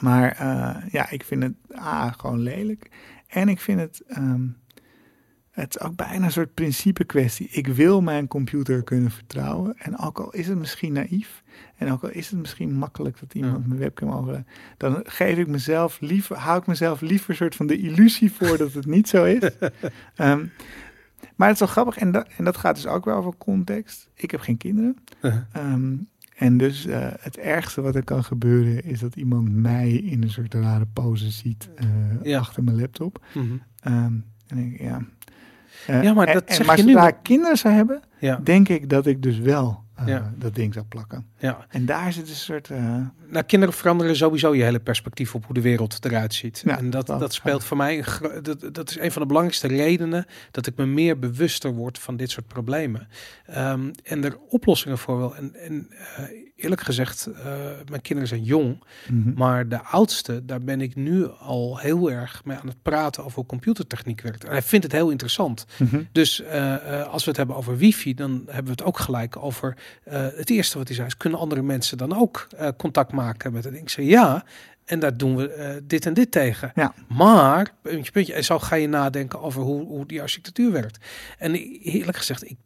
[0.00, 2.90] Maar eh, ja, ik vind het A, gewoon lelijk.
[3.28, 4.02] En ik vind het...
[4.06, 4.46] ehm,
[5.50, 7.48] het is ook bijna een soort principe kwestie.
[7.50, 9.74] Ik wil mijn computer kunnen vertrouwen.
[9.78, 11.42] En ook al is het misschien naïef.
[11.76, 13.68] En ook al is het misschien makkelijk dat iemand Ja.
[13.68, 14.44] mijn webcam over.
[14.76, 18.56] Dan geef ik mezelf liever, hou ik mezelf liever een soort van de illusie voor
[18.58, 19.40] dat het niet zo is.
[20.14, 20.44] Ehm,
[21.36, 21.96] maar het is wel grappig.
[21.98, 24.08] En dat, en dat gaat dus ook wel over context.
[24.14, 24.96] Ik heb geen kinderen.
[25.22, 25.40] Uh-huh.
[25.52, 25.94] Ehm,
[26.36, 30.30] en dus eh, het ergste wat er kan gebeuren is dat iemand mij in een
[30.30, 31.86] soort rare pose ziet eh,
[32.22, 32.38] Ja.
[32.38, 33.24] achter mijn laptop.
[33.34, 33.46] Mhm.
[33.80, 34.12] Ehm,
[34.46, 35.00] en ik, ja.
[35.86, 38.68] Eh, Ja, maar dat en, zeg maar je nu, maar- kinderen zou hebben, Ja, denk
[38.68, 40.32] ik dat ik dus wel eh, Ja.
[40.38, 41.26] dat ding zou plakken.
[41.38, 41.66] ja.
[41.68, 42.70] En daar zit een soort...
[42.70, 42.96] eh,
[43.28, 46.62] Nou, kinderen veranderen sowieso je hele perspectief op hoe de wereld eruit ziet.
[46.64, 48.04] Ja, en dat, dat dat speelt voor mij,
[48.42, 52.16] dat, dat is een van de belangrijkste redenen dat ik me meer bewuster word van
[52.16, 53.08] dit soort problemen.
[53.46, 55.36] Ehm, en er oplossingen voor wel.
[55.36, 55.86] En, en
[56.16, 56.24] eh,
[56.56, 57.54] eerlijk gezegd, eh,
[57.88, 59.32] mijn kinderen zijn jong, mhm.
[59.34, 63.36] maar de oudste, daar ben ik nu al heel erg mee aan het praten over
[63.36, 64.44] hoe computertechniek werkt.
[64.44, 65.66] En hij vindt het heel interessant.
[65.76, 66.02] Mhm.
[66.12, 69.36] Dus eh, eh, als we het hebben over wifi, dan hebben we het ook gelijk
[69.36, 73.64] over het eerste wat hij zei is, kunnen andere mensen dan ook contact maken met
[73.64, 73.74] het?
[73.74, 74.44] Ik zei ja,
[74.84, 76.72] en daar doen we dit en dit tegen.
[76.74, 76.94] Ja.
[77.08, 81.04] Maar, puntje, puntje, en zo ga je nadenken over hoe, hoe die architectuur werkt.
[81.38, 82.56] En eerlijk gezegd, ik,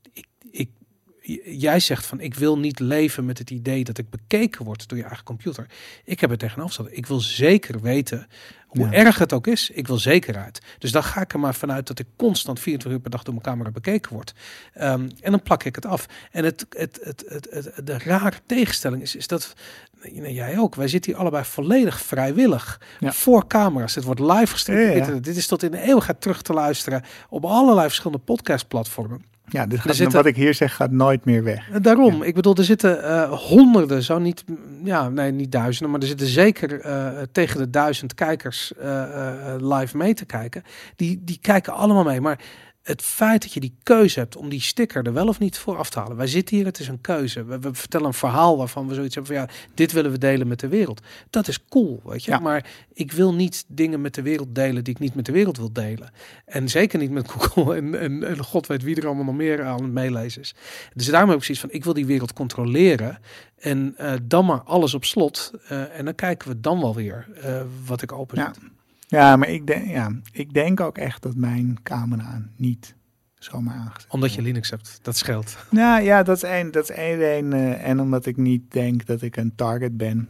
[1.44, 4.98] jij zegt van, ik wil niet leven met het idee dat ik bekeken word door
[4.98, 5.66] je eigen computer.
[6.04, 6.96] Ik heb het tegenovergesteld.
[6.98, 8.26] Ik wil zeker weten
[8.66, 8.92] hoe Ja.
[8.92, 9.70] erg het ook is.
[9.70, 10.58] Ik wil zekerheid.
[10.78, 13.34] Dus dan ga ik er maar vanuit dat ik constant 24 uur per dag door
[13.34, 14.34] mijn camera bekeken word.
[14.74, 16.06] Ehm, en dan plak ik het af.
[16.30, 19.52] En het, het, het, het, het- de rare tegenstelling is, is dat,
[20.02, 23.12] nou, jij ook, wij zitten hier allebei volledig vrijwillig Ja.
[23.12, 23.94] voor camera's.
[23.94, 25.06] Het wordt live gestreamd.
[25.06, 25.12] Ja.
[25.12, 29.24] Dit is tot in de eeuwigheid terug te luisteren op allerlei verschillende podcastplatformen.
[29.52, 31.70] Ja, gaat, zitten- wat ik hier zeg gaat nooit meer weg.
[31.70, 34.44] Eh, Daarom, ik bedoel, er zitten eh, honderden, zo niet,
[34.84, 38.72] ja, nee, niet duizenden, maar er zitten zeker eh, tegen de duizend kijkers
[39.58, 40.62] live mee te kijken.
[40.96, 42.20] Die, die kijken allemaal mee.
[42.20, 42.38] Maar
[42.82, 45.76] het feit dat je die keuze hebt om die sticker er wel of niet voor
[45.76, 46.16] af te halen.
[46.16, 47.44] Wij zitten hier, het is een keuze.
[47.44, 50.48] We, we vertellen een verhaal waarvan we zoiets hebben van ja, dit willen we delen
[50.48, 51.00] met de wereld.
[51.30, 52.30] Dat is cool, weet je.
[52.30, 52.38] Ja.
[52.38, 55.56] Maar ik wil niet dingen met de wereld delen die ik niet met de wereld
[55.56, 56.10] wil delen.
[56.44, 59.64] En zeker niet met Google en, en, en god weet wie er allemaal nog meer
[59.64, 60.54] aan het meelezen is.
[60.94, 63.18] Dus daarom heb ik precies van, ik wil die wereld controleren.
[63.58, 65.52] En eh, dan maar alles op slot.
[65.68, 68.58] eh, en dan kijken we dan wel weer eh, wat ik open zet.
[68.60, 68.68] Ja,
[69.10, 72.94] maar ik denk, ja, ik denk ook echt dat mijn camera niet
[73.34, 74.42] zomaar aangezet Omdat je.
[74.42, 74.98] Linux hebt.
[75.02, 75.56] Dat scheelt.
[75.70, 77.52] Nou ja, dat is één, dat is één reden.
[77.52, 80.28] eh, en omdat ik niet denk dat ik een target ben.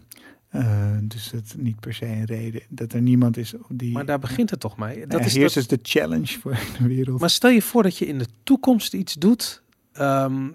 [0.48, 3.93] Eh, dus het is niet per se een reden dat er niemand is die.
[3.93, 5.07] Maar daar begint het toch mee.
[5.07, 7.20] Dat Ja, is dat, dus de challenge voor de wereld.
[7.20, 9.62] maar stel je voor dat je in de toekomst iets doet...
[9.93, 10.48] ehm,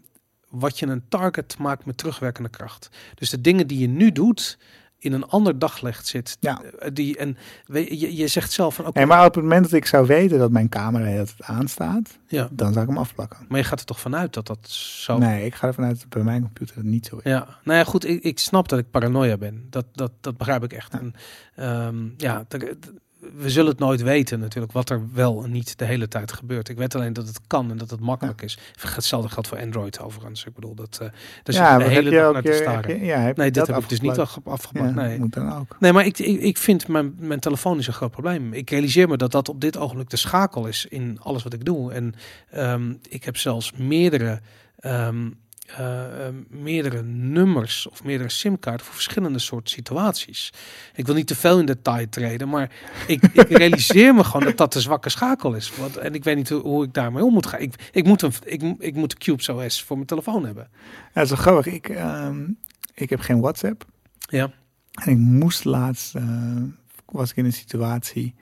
[0.49, 2.89] wat je een target maakt met terugwerkende kracht.
[3.15, 4.57] Dus de dingen die je nu doet...
[5.05, 6.37] in een ander daglicht zit.
[6.39, 6.61] Ja.
[6.79, 8.85] eh, Die, en we- je, je zegt zelf van...
[8.85, 12.17] oké, Nee, maar op het moment dat ik zou weten dat mijn camera tijd aanstaat,
[12.27, 13.45] ja, dan zou ik hem afplakken.
[13.49, 15.17] maar je gaat er toch vanuit dat dat zo...
[15.17, 17.23] Nee, ik ga ervan uit dat bij mijn computer dat niet zo is.
[17.23, 19.67] Ja, nou ja, goed, ik, ik snap dat ik paranoia ben.
[19.69, 20.91] Dat, dat, dat begrijp ik echt.
[20.93, 20.99] Ja.
[20.99, 21.13] En,
[21.55, 22.91] ehm, ja, er- d-
[23.37, 26.69] we zullen het nooit weten natuurlijk, wat er wel en niet de hele tijd gebeurt.
[26.69, 28.57] Ik weet alleen dat het kan en dat het makkelijk is.
[28.81, 30.45] Hetzelfde geldt voor Android overigens.
[30.45, 31.07] Ik bedoel, dat, eh
[31.43, 32.89] daar ja, de hele heb je dag ook naar te staren.
[32.91, 34.69] heb je- ja, heb Nee, dat heb ik dus niet afgepakt?
[34.73, 35.19] Ja, nee.
[35.19, 35.75] moet dan ook.
[35.79, 38.53] Nee, maar ik, ik, ik vind mijn, mijn telefoon is een groot probleem.
[38.53, 41.65] Ik realiseer me dat dat op dit ogenblik de schakel is in alles wat ik
[41.65, 41.91] doe.
[41.93, 42.13] En
[42.51, 44.39] ehm, ik heb zelfs meerdere,
[44.79, 45.29] ehm,
[45.65, 50.53] eh, ehm, meerdere nummers of meerdere simkaarten voor verschillende soorten situaties.
[50.95, 52.71] Ik wil niet te veel in detail treden, maar
[53.07, 55.75] ik, ik realiseer me gewoon dat dat de zwakke schakel is.
[55.75, 57.59] Want, en ik weet niet hoe, hoe ik daarmee om moet gaan.
[57.59, 60.67] Ik, ik, moet een, ik, ik moet Cubes OS voor mijn telefoon hebben.
[60.73, 61.73] Ja, dat is wel grappig.
[61.73, 62.47] Ik, ehm,
[62.93, 63.85] ik heb geen WhatsApp.
[64.19, 64.51] Ja.
[64.91, 66.61] En ik moest laatst, eh,
[67.05, 68.35] was ik in een situatie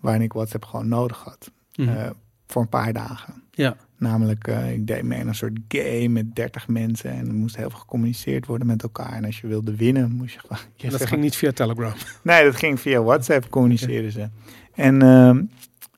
[0.00, 1.50] waarin ik WhatsApp gewoon nodig had.
[1.74, 1.88] Mhm.
[1.88, 2.10] eh,
[2.46, 3.42] voor een paar dagen.
[3.58, 3.76] Ja.
[3.96, 7.10] Namelijk, eh, ik deed mee aan een soort game met 30 mensen.
[7.10, 9.12] En er moest heel veel gecommuniceerd worden met elkaar.
[9.12, 10.58] En als je wilde winnen, moest je gewoon...
[10.76, 11.92] je dat ging niet via Telegram.
[12.22, 14.28] Nee, dat ging via WhatsApp communiceren ze.
[14.74, 15.02] En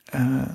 [0.05, 0.49] eh,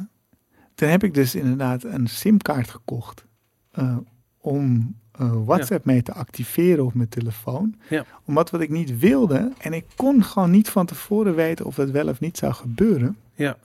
[0.74, 3.24] toen heb ik dus inderdaad een simkaart gekocht.
[3.70, 3.96] eh,
[4.40, 4.96] om
[5.44, 7.74] WhatsApp mee te activeren op mijn telefoon.
[7.88, 8.04] Ja.
[8.24, 11.90] Omdat wat ik niet wilde, en ik kon gewoon niet van tevoren weten of dat
[11.90, 13.16] wel of niet zou gebeuren.
[13.34, 13.56] Ja.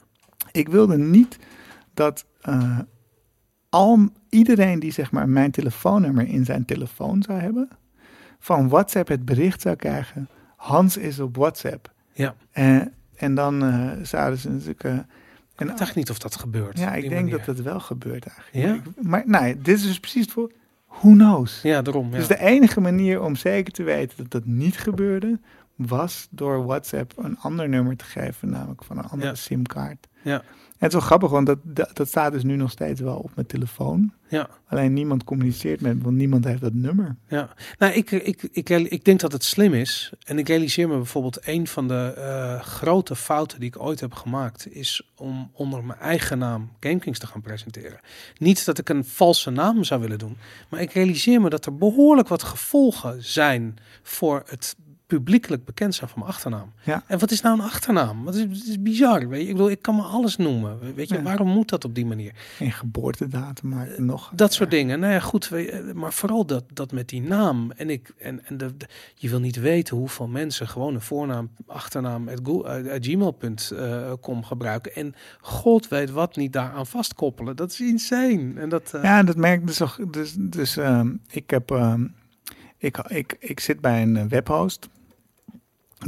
[0.52, 1.38] Ik wilde niet
[1.94, 2.24] dat
[3.72, 7.68] al iedereen die zeg maar mijn telefoonnummer in zijn telefoon zou hebben,
[8.38, 11.92] van WhatsApp het bericht zou krijgen: Hans is op WhatsApp.
[12.12, 12.34] Ja.
[12.50, 12.80] Eh,
[13.16, 14.84] en dan eh, zouden ze natuurlijk.
[14.84, 14.90] eh,
[15.56, 16.78] en, Ik dacht niet of dat gebeurt.
[16.78, 17.36] ja, ik denk manier.
[17.36, 18.66] dat dat wel gebeurt eigenlijk.
[18.66, 18.92] Ja?
[19.02, 20.52] Maar, ik- maar nee, dit is dus precies het voor.
[20.88, 21.62] Who knows?
[21.62, 22.10] Ja, daarom.
[22.10, 22.16] Ja.
[22.16, 25.40] Dus de enige manier om zeker te weten dat dat niet gebeurde,
[25.76, 29.34] was door WhatsApp een ander nummer te geven, namelijk van een andere Ja.
[29.36, 30.08] simkaart.
[30.22, 30.42] Ja.
[30.82, 33.16] En het is wel grappig, want dat, dat, dat staat dus nu nog steeds wel
[33.16, 34.12] op mijn telefoon.
[34.28, 34.48] Ja.
[34.66, 37.16] Alleen niemand communiceert met me, want niemand heeft dat nummer.
[37.28, 40.12] Ja, nou, ik, ik, ik, ik denk dat het slim is.
[40.24, 44.14] En ik realiseer me bijvoorbeeld een van de eh, grote fouten die ik ooit heb
[44.14, 48.00] gemaakt, is om onder mijn eigen naam GameKings te gaan presenteren.
[48.38, 50.36] Niet dat ik een valse naam zou willen doen,
[50.68, 54.76] maar ik realiseer me dat er behoorlijk wat gevolgen zijn voor het
[55.16, 56.72] publiekelijk bekend zijn van mijn achternaam.
[56.84, 57.02] Ja.
[57.06, 58.24] En wat is nou een achternaam?
[58.24, 59.28] Wat is, het is bizar.
[59.28, 59.46] Weet je?
[59.46, 60.94] Ik bedoel, ik kan me alles noemen.
[60.94, 61.22] Weet je, Ja.
[61.22, 62.32] waarom moet dat op die manier?
[62.56, 64.32] Geen geboortedatum, maar nog.
[64.34, 65.00] Dat soort dingen.
[65.00, 65.44] Nou ja, goed.
[65.50, 67.70] je, Maar vooral dat, dat met die naam.
[67.70, 71.50] En, ik, en, en de, de- je wil niet weten hoeveel mensen gewoon een voornaam,
[71.66, 72.48] achternaam, uit-
[72.88, 74.94] uit gmail.com gebruiken.
[74.94, 77.56] En god weet wat niet daaraan vastkoppelen.
[77.56, 78.52] Dat is insane.
[78.56, 79.82] En dat, eh, Ja, dat merk dus.
[79.82, 81.70] ook- Dus, dus ehm, ik heb.
[81.70, 82.06] ehm,
[82.78, 84.24] ik, ik, ik zit bij een eh,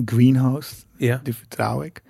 [0.04, 0.86] Greenhost.
[0.96, 1.20] ja.
[1.22, 2.02] Die vertrouw ik.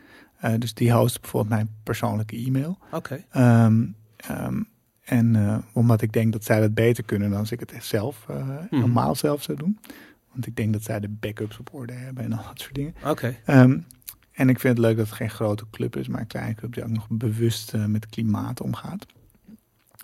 [0.44, 2.78] Eh, dus die host bijvoorbeeld mijn persoonlijke e-mail.
[2.92, 3.24] oké.
[3.30, 3.86] Ehm,
[4.16, 4.62] ehm,
[5.04, 8.26] en eh, omdat ik denk dat zij dat beter kunnen dan als ik het zelf,
[8.28, 9.78] eh, normaal zelf zou doen.
[10.32, 12.94] Want ik denk dat zij de backups op orde hebben en al dat soort dingen.
[13.06, 13.36] Oké.
[13.44, 13.78] Ehm,
[14.32, 16.74] en ik vind het leuk dat het geen grote club is, maar een kleine club
[16.74, 19.06] die ook nog bewust met klimaat omgaat.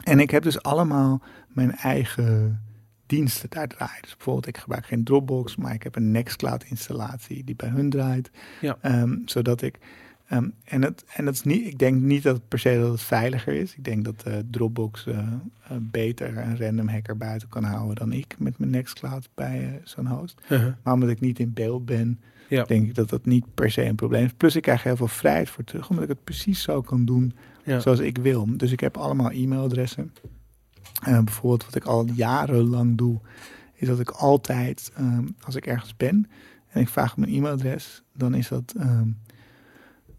[0.05, 2.61] En ik heb dus allemaal mijn eigen
[3.11, 4.03] diensten daar draaien.
[4.03, 7.91] Dus bijvoorbeeld, ik gebruik geen Dropbox, maar ik heb een Nextcloud installatie die bij hun
[7.91, 8.31] draait.
[8.61, 8.79] Ja.
[8.81, 9.79] Ehm, zodat ik.
[10.29, 12.91] ehm, en het, en het is niet, ik denk niet dat het per se dat
[12.93, 13.75] het veiliger is.
[13.77, 18.13] Ik denk dat eh, Dropbox eh, eh, beter een random hacker buiten kan houden dan
[18.13, 20.41] ik met mijn Nextcloud bij zo'n host.
[20.49, 20.73] Uh-huh.
[20.83, 22.65] Maar omdat ik niet in beeld ben, Ja.
[22.65, 24.33] denk ik dat dat niet per se een probleem is.
[24.37, 27.33] Plus ik krijg heel veel vrijheid voor terug, omdat ik het precies zo kan doen
[27.65, 27.81] Ja.
[27.81, 28.47] zoals ik wil.
[28.57, 30.13] Dus ik heb allemaal e-mailadressen.
[31.01, 33.19] Eh, bijvoorbeeld wat ik al jarenlang doe,
[33.75, 36.31] is dat ik altijd, ehm, als ik ergens ben
[36.69, 38.75] en ik vraag een e-mailadres, dan is dat...
[38.79, 39.09] ehm,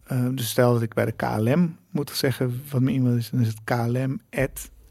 [0.04, 3.40] eh, dus stel dat ik bij de KLM moet zeggen wat mijn e-mail is, dan
[3.40, 4.20] is het KLM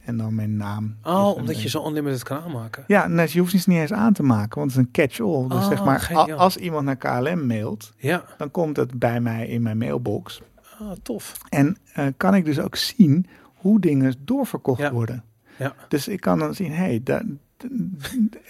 [0.05, 0.95] en dan mijn naam.
[1.03, 2.83] Oh, Dus omdat je zo unlimited kan aanmaken.
[2.87, 5.47] ja, nee, je hoeft het niet eens aan te maken, want het is een catch-all.
[5.47, 6.37] Dus Oh, zeg maar, a- geniaal.
[6.39, 8.23] als iemand naar KLM mailt, Ja.
[8.37, 10.41] dan komt het bij mij in mijn mailbox.
[10.79, 11.37] Ah, tof.
[11.49, 14.91] En eh, kan ik dus ook zien hoe dingen doorverkocht Ja.
[14.91, 15.23] worden.
[15.61, 15.73] Ja.
[15.87, 17.01] Dus ik kan dan zien, hé, hey,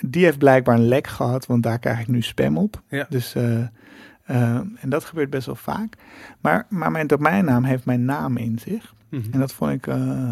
[0.01, 2.81] die heeft blijkbaar een lek gehad, want daar krijg ik nu spam op.
[2.87, 3.05] Ja.
[3.09, 3.59] Dus, eh,
[4.23, 5.95] eh, en dat gebeurt best wel vaak.
[6.39, 8.93] Maar, maar mijn domeinnaam heeft mijn naam in zich.
[9.09, 9.31] Mhm.
[9.31, 10.31] En dat vond ik, eh,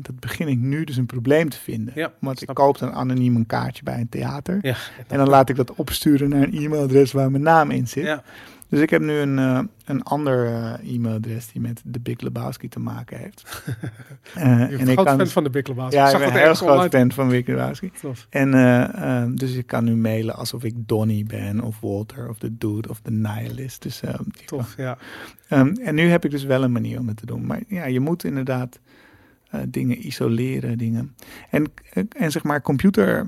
[0.00, 1.92] dat begin ik nu dus een probleem te vinden.
[1.96, 4.58] Ja, Want ik koop dan anoniem een kaartje bij een theater.
[4.62, 4.76] Ja.
[5.06, 8.20] En dan laat ik dat opsturen naar een e-mailadres waar mijn naam in zit.
[8.70, 12.68] Dus ik heb nu een, eh, een ander eh, e-mailadres die met de Big Lebowski
[12.68, 13.42] te maken heeft.
[13.66, 15.96] Je bent en een ik kan fan van de Big Lebowski.
[15.96, 16.90] ja, Ik ben een heel groot online.
[16.90, 17.90] fan van Big Lebowski.
[18.28, 22.88] En dus ik kan nu mailen alsof ik Donnie ben, of Walter, of de Dude,
[22.88, 23.82] of de Nihilist.
[23.82, 24.00] Dus,
[24.44, 24.98] Tof, ja.
[25.48, 27.46] Ehm, en nu heb ik dus wel een manier om het te doen.
[27.46, 28.80] Maar ja, je moet inderdaad
[29.68, 31.14] dingen isoleren, dingen.
[31.50, 31.72] En,
[32.16, 33.26] en zeg maar, computer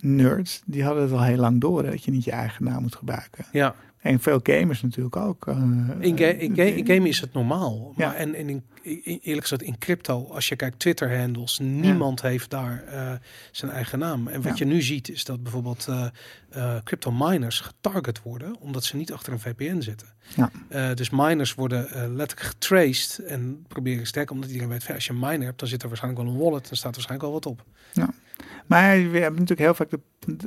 [0.00, 2.82] nerds, die hadden het al heel lang door, hè, dat je niet je eigen naam
[2.82, 3.44] moet gebruiken.
[3.52, 3.74] Ja.
[4.04, 5.46] En veel gamers natuurlijk ook.
[5.46, 5.56] eh,
[5.98, 7.92] In, ga in, ga in game is het normaal.
[7.96, 8.06] Ja.
[8.06, 8.62] Maar en, en in,
[9.22, 13.12] eerlijk gezegd, in crypto, als je kijkt Twitter-handles, niemand heeft daar eh,
[13.52, 14.28] zijn eigen naam.
[14.28, 14.64] En wat Ja.
[14.66, 15.86] je nu ziet, is dat bijvoorbeeld
[16.50, 20.08] eh, crypto miners getarget worden, omdat ze niet achter een VPN zitten.
[20.68, 20.94] Ja.
[20.94, 21.82] Dus miners worden
[22.16, 25.82] letterlijk getraced en proberen sterk, omdat iedereen weet, als je een miner hebt, dan zit
[25.82, 27.64] er waarschijnlijk wel een wallet, dan staat waarschijnlijk wel wat op.
[28.66, 30.00] Maar we hebben natuurlijk heel vaak de,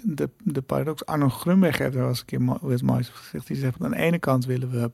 [0.03, 1.05] de, de paradox.
[1.05, 3.47] Arno Grunberg heeft er wel eens een keer eens moois gezegd.
[3.47, 4.91] Die zegt, aan de ene kant willen we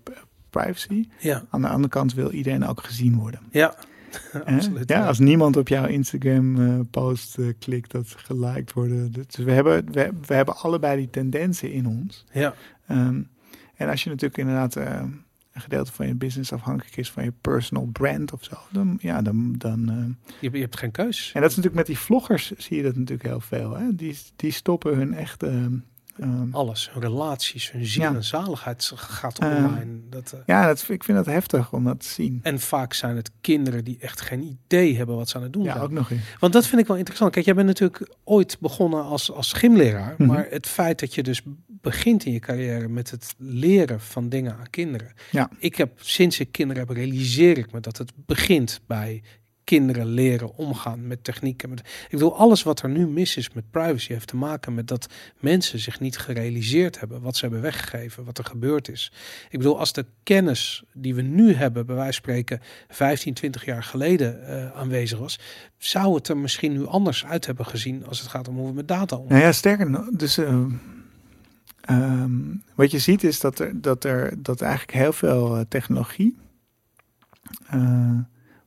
[0.49, 1.07] privacy.
[1.19, 3.39] Ja, Aan de andere kant wil iedereen ook gezien worden.
[3.51, 3.75] ja.
[4.45, 4.89] Absoluut.
[4.89, 9.11] Ja, als niemand op jouw Instagram-post klikt dat ze geliked worden.
[9.11, 12.25] Dus we hebben, we, we hebben allebei die tendensen in ons.
[12.31, 12.53] ja.
[12.87, 13.21] Ehm,
[13.75, 15.03] en als je natuurlijk inderdaad eh,
[15.53, 19.21] een gedeelte van je business afhankelijk is van je personal brand of zo, dan ja,
[19.21, 19.55] dan.
[19.57, 21.31] dan eh, Je, je hebt geen keus.
[21.33, 23.75] En dat is natuurlijk met die vloggers zie je dat natuurlijk heel veel.
[23.75, 23.95] Hè?
[23.95, 25.81] Die, die stoppen hun echte
[26.19, 28.13] Ehm, Alles, relaties, hun ziel Ja.
[28.13, 29.99] en zaligheid gaat Ehm, online.
[30.09, 32.39] dat, eh, ja, dat, ik vind dat heftig om dat te zien.
[32.43, 35.63] en vaak zijn het kinderen die echt geen idee hebben wat ze aan het doen
[35.63, 35.83] Ja, zijn.
[35.83, 36.21] ook nog eens.
[36.39, 37.31] Want dat vind ik wel interessant.
[37.31, 40.15] Kijk, jij bent natuurlijk ooit begonnen als, als gymleraar.
[40.17, 40.27] Mhm.
[40.29, 44.57] Maar het feit dat je dus begint in je carrière met het leren van dingen
[44.57, 45.13] aan kinderen.
[45.31, 45.49] Ja.
[45.59, 49.23] Ik heb sinds ik kinderen heb, realiseer ik me dat het begint bij
[49.63, 51.71] kinderen leren omgaan met technieken.
[51.71, 55.07] Ik bedoel, alles wat er nu mis is met privacy heeft te maken met dat
[55.39, 59.11] mensen zich niet gerealiseerd hebben wat ze hebben weggegeven, wat er gebeurd is.
[59.49, 63.65] Ik bedoel, als de kennis die we nu hebben, bij wijze van spreken 15, 20
[63.65, 65.39] jaar geleden eh, aanwezig was,
[65.77, 68.73] zou het er misschien nu anders uit hebben gezien als het gaat om hoe we
[68.73, 69.33] met data omgaan.
[69.33, 70.71] Nou ja, sterker dus ehm,
[71.81, 72.31] ehm,
[72.75, 76.37] wat je ziet is dat er, dat er dat eigenlijk heel veel eh, technologie
[77.67, 78.17] eh,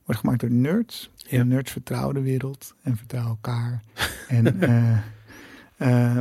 [0.07, 1.09] wordt gemaakt door nerds.
[1.17, 1.39] Ja.
[1.39, 3.83] En nerds vertrouwen de wereld en vertrouwen elkaar.
[4.27, 4.97] en, eh,
[5.77, 6.17] eh,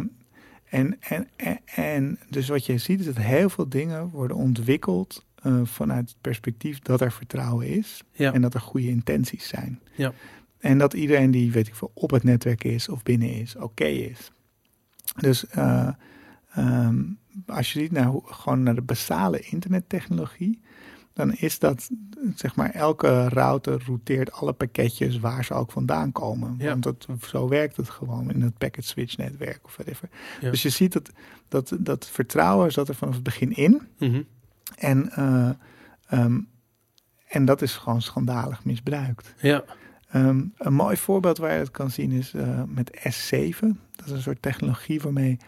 [0.65, 5.25] en, en, en, en dus wat je ziet is dat heel veel dingen worden ontwikkeld
[5.43, 8.33] eh, vanuit het perspectief dat er vertrouwen is Ja.
[8.33, 9.81] en dat er goede intenties zijn.
[9.95, 10.13] Ja.
[10.59, 13.85] En dat iedereen die, weet ik veel, op het netwerk is of binnen is, oké
[13.85, 14.31] is.
[15.17, 15.89] Dus eh,
[16.55, 17.03] ehm,
[17.47, 20.61] als je ziet naar hoe, gewoon naar de basale internettechnologie,
[21.17, 21.91] dan is dat,
[22.35, 26.55] zeg maar, elke router routeert alle pakketjes waar ze ook vandaan komen.
[26.59, 26.71] Ja.
[26.71, 30.09] Want dat, zo werkt het gewoon in het packet switch netwerk of whatever.
[30.41, 30.51] Ja.
[30.51, 31.11] Dus je ziet dat,
[31.49, 33.83] dat, dat vertrouwen zat er vanaf het begin in.
[33.99, 34.23] Mhm.
[34.77, 35.51] En, eh,
[36.07, 36.41] ehm,
[37.29, 39.35] en dat is gewoon schandalig misbruikt.
[39.41, 39.65] Ja,
[40.17, 43.67] Ehm, een mooi voorbeeld waar je het kan zien is eh, met S7.
[43.97, 45.39] Dat is een soort technologie waarmee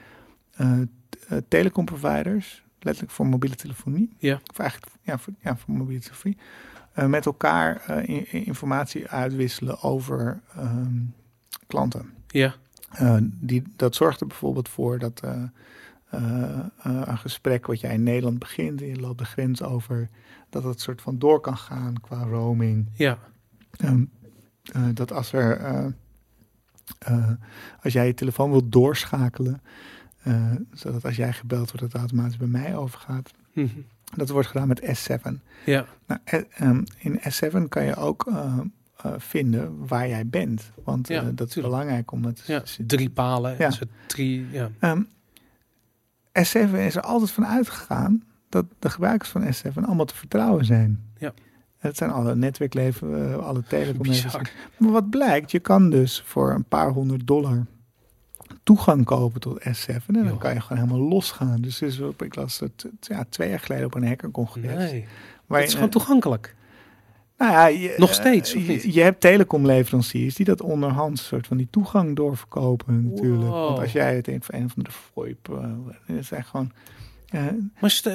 [0.56, 0.80] eh,
[1.48, 4.40] telecomproviders, letterlijk voor mobiele telefonie, Ja.
[4.50, 6.38] of eigenlijk ja, voor, ja, voor mobiele telefonie,
[6.92, 11.00] eh, met elkaar eh, informatie uitwisselen over ehm,
[11.66, 12.10] klanten.
[12.26, 12.54] ja,
[12.90, 15.22] Eh, die, dat zorgt er bijvoorbeeld voor dat
[16.10, 20.08] een gesprek wat jij in Nederland begint en je loopt de grens over,
[20.50, 22.88] dat het soort van door kan gaan qua roaming.
[22.94, 23.18] ja,
[23.76, 24.04] Ehm,
[24.72, 25.94] eh, dat als er
[27.82, 29.62] als jij je telefoon wilt doorschakelen,
[30.28, 33.30] eh, zodat als jij gebeld wordt, dat het automatisch bij mij overgaat.
[33.52, 33.66] Mhm.
[34.16, 35.40] Dat wordt gedaan met S7.
[35.64, 38.58] ja, Nou, eh, ehm, in S7 kan je ook eh,
[39.16, 40.70] vinden waar jij bent.
[40.84, 42.62] Want Ja, dat is belangrijk om het ja.
[42.86, 43.54] Drie palen.
[43.58, 43.70] Ja.
[43.80, 43.86] Ja.
[44.06, 44.70] Drie, ja.
[44.78, 45.02] Ehm,
[46.32, 51.04] S7 is er altijd van uitgegaan dat de gebruikers van S7 allemaal te vertrouwen zijn.
[51.18, 51.32] Ja.
[51.78, 54.24] Het zijn alle netwerkleven, alle telecomlevers.
[54.24, 54.50] Bizar.
[54.76, 57.66] Maar wat blijkt, je kan dus voor een paar honderd dollar
[58.76, 59.86] toegang kopen tot S7.
[59.86, 60.38] En dan Joh.
[60.38, 61.60] kan je gewoon helemaal losgaan.
[61.60, 64.90] Dus is op, ik las het eh, ja, twee jaar geleden op een hackercongres.
[64.90, 65.04] Nee,
[65.48, 66.54] het is gewoon toegankelijk.
[67.38, 71.46] nou ja, je, Nog eh, Het of je, je hebt telecomleveranciers die dat onderhand soort
[71.46, 73.42] van die toegang doorverkopen natuurlijk.
[73.50, 73.66] Wow.
[73.66, 75.48] Want als jij het een van een van de VoIP,
[76.08, 76.72] uh, is echt gewoon...
[77.28, 77.44] eh,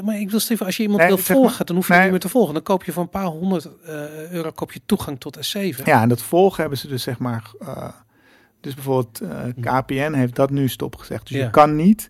[0.04, 1.94] Maar, ik wil Steven, als je iemand Nee, wil zeg maar- volgen, dan hoef je
[1.94, 2.02] nee.
[2.02, 2.54] niet meer te volgen.
[2.54, 5.84] Dan koop je voor een paar honderd eh, euro koop je toegang tot S7.
[5.84, 7.52] ja, en dat volgen hebben ze dus zeg maar...
[8.64, 9.40] dus bijvoorbeeld eh,
[9.80, 11.27] KPN heeft dat nu stopgezegd.
[11.27, 11.44] Dus Ja.
[11.44, 12.10] je kan niet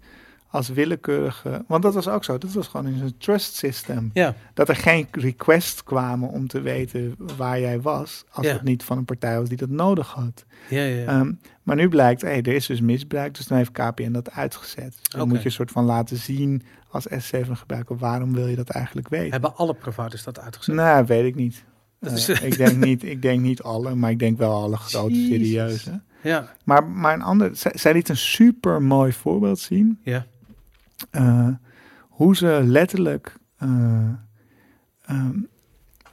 [0.49, 1.63] als willekeurige...
[1.67, 2.38] Want dat was ook zo.
[2.38, 4.09] Dat was gewoon in een trust system.
[4.13, 8.23] Ja, Dat er geen requests kwamen om te weten waar jij was...
[8.31, 8.53] als Ja.
[8.53, 10.45] het niet van een partij was die dat nodig had.
[10.69, 10.95] ja, ja.
[11.01, 11.05] ja.
[11.05, 11.31] Ehm,
[11.63, 14.95] maar nu blijkt, hey, er is dus misbruik, dus dan heeft KPN dat uitgezet.
[14.99, 18.55] Dus dan moet je een soort van laten zien als S7 gebruiker, waarom wil je
[18.55, 19.31] dat eigenlijk weten?
[19.31, 20.75] Hebben alle providers dat uitgezet?
[20.75, 21.63] Nou, weet ik niet.
[21.99, 25.13] Dat is- ik, denk niet ik denk niet alle, maar ik denk wel alle grote
[25.27, 25.27] Jezus.
[25.27, 26.01] serieuze.
[26.23, 29.99] Ja, Maar, maar een ander, zij, zij liet een super mooi voorbeeld zien.
[30.03, 30.25] ja,
[31.11, 31.47] eh,
[32.09, 34.09] hoe ze letterlijk eh,
[35.05, 35.37] ehm,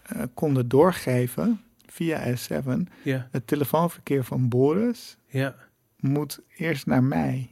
[0.02, 2.70] eh, konden doorgeven via S7
[3.02, 5.54] ja, het telefoonverkeer van Boris ja.
[5.96, 7.48] moet eerst naar mij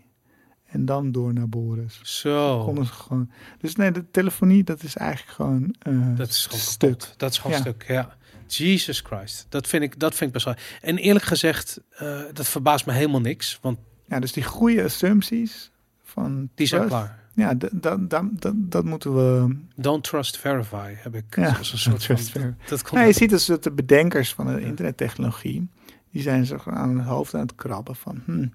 [0.66, 2.00] en dan door naar Boris.
[2.02, 2.64] Zo.
[2.64, 3.30] Konden ze gewoon.
[3.58, 5.74] Dus nee, de telefonie, dat is eigenlijk gewoon.
[6.16, 6.98] Dat is gewoon stuk.
[6.98, 7.14] kapot.
[7.18, 7.62] Dat is gewoon Ja.
[7.62, 8.16] stuk, ja.
[8.54, 9.46] Jesus Christ.
[9.48, 10.54] Dat vind ik, dat vind ik best wel.
[10.80, 13.58] En eerlijk gezegd, eh, dat verbaast me helemaal niks.
[13.62, 15.70] Want Ja, dus die goede assumpties
[16.04, 16.48] van.
[16.54, 17.18] die zijn trust, klaar.
[17.34, 19.56] Ja, dat, dat, dat, dat, dat moeten we.
[19.76, 21.36] Don't trust verify heb ik.
[21.36, 22.56] Ja, als een soort trust van, verify.
[22.70, 25.68] Dat komt Nou, je ziet dus dat de bedenkers van de internettechnologie.
[26.10, 28.22] die zijn zich aan het hoofd aan het krabben van.
[28.24, 28.46] Hm,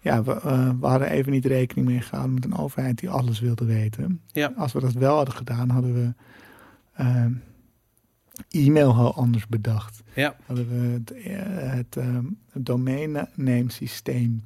[0.00, 3.40] ja, we, eh, we hadden even niet rekening mee gehouden met een overheid die alles
[3.40, 4.20] wilde weten.
[4.32, 4.52] Ja.
[4.56, 6.12] Als we dat wel hadden gedaan, hadden we.
[6.92, 7.24] eh,
[8.48, 10.02] e-mail heel anders bedacht.
[10.14, 14.44] Ja, hadden we het, eh, het, ehm, het domeinnamesysteem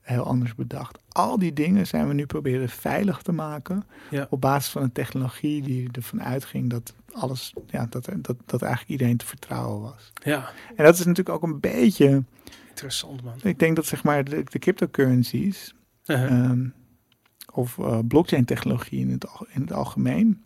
[0.00, 0.98] heel anders bedacht.
[1.08, 4.26] Al die dingen zijn we nu proberen veilig te maken Ja.
[4.30, 8.90] op basis van een technologie die ervan uitging dat alles, ja, dat, dat, dat eigenlijk
[8.92, 10.12] iedereen te vertrouwen was.
[10.24, 10.50] ja.
[10.76, 12.24] En dat is natuurlijk ook een beetje,
[12.68, 13.34] Interessant man.
[13.42, 15.72] ik denk dat zeg maar de, de cryptocurrencies,
[16.06, 16.30] Uh-huh.
[16.44, 16.66] ehm,
[17.52, 20.42] of uh, blockchain technologie in het, in het algemeen,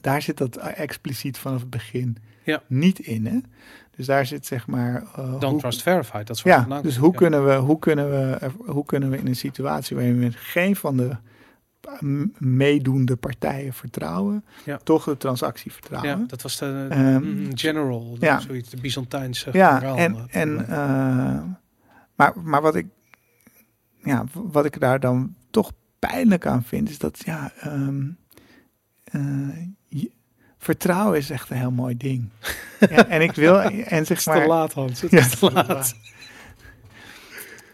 [0.00, 2.62] daar zit dat expliciet vanaf het begin Ja.
[2.66, 3.26] niet in.
[3.26, 3.38] Hè?
[3.96, 5.02] Dus daar zit zeg maar.
[5.02, 7.18] uh, Don't hoe- trust verified, dat soort Ja, dus hoe ja.
[7.18, 10.96] kunnen, we, hoe, kunnen we, hoe kunnen we in een situatie waarin we geen van
[10.96, 11.16] de
[12.38, 14.76] meedoende partijen vertrouwen, Ja.
[14.76, 16.18] toch de transactie vertrouwen?
[16.20, 18.40] Ja, dat was de Ehm, mm, general, ja.
[18.40, 21.42] zoiets, de Byzantijnse Ja, generaal, en, eh, en uh,
[22.14, 22.86] maar, maar wat ik,
[24.02, 28.16] ja, wat ik daar dan toch pijnlijk aan vind, is dat ja, um,
[29.12, 29.22] uh,
[29.56, 29.72] je,
[30.68, 32.28] vertrouwen is echt een heel mooi ding.
[32.90, 34.40] ja, en ik wil, en zeg het is maar.
[34.40, 35.00] te laat, Hans.
[35.00, 35.94] Het Ja, is te laat.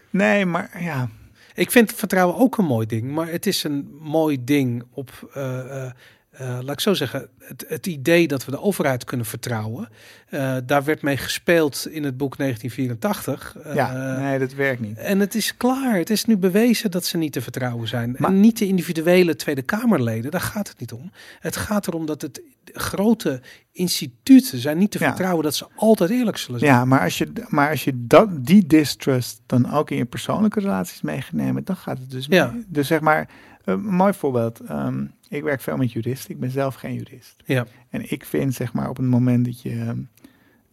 [0.09, 1.09] Nee, maar ja.
[1.53, 5.91] Ik vind vertrouwen ook een mooi ding, maar het is een mooi ding op, uh,
[6.41, 9.89] uh, uh, laat ik zo zeggen, het, het, idee dat we de overheid kunnen vertrouwen.
[10.29, 13.55] Uh, daar werd mee gespeeld in het boek 1984.
[13.73, 14.97] ja, nee, dat werkt niet.
[14.97, 15.97] En het is klaar.
[15.97, 18.15] Het is nu bewezen dat ze niet te vertrouwen zijn.
[18.17, 21.11] Maar- en niet de individuele Tweede Kamerleden, daar gaat het niet om.
[21.39, 22.41] Het gaat erom dat het
[22.73, 23.41] grote
[23.71, 25.05] instituten zijn niet te Ja.
[25.07, 26.71] vertrouwen dat ze altijd eerlijk zullen zijn.
[26.71, 30.59] Ja, maar als je, maar als je dat, die distrust dan ook in je persoonlijke
[30.59, 32.51] relaties mee gaat nemen, dan gaat het dus Ja.
[32.51, 32.65] mee.
[32.67, 33.29] Dus zeg maar,
[33.63, 34.59] een mooi voorbeeld.
[34.59, 36.31] ehm, ik werk veel met juristen.
[36.31, 37.35] Ik ben zelf geen jurist.
[37.45, 37.65] Ja.
[37.89, 39.99] En ik vind, zeg maar, op het moment dat je ehm,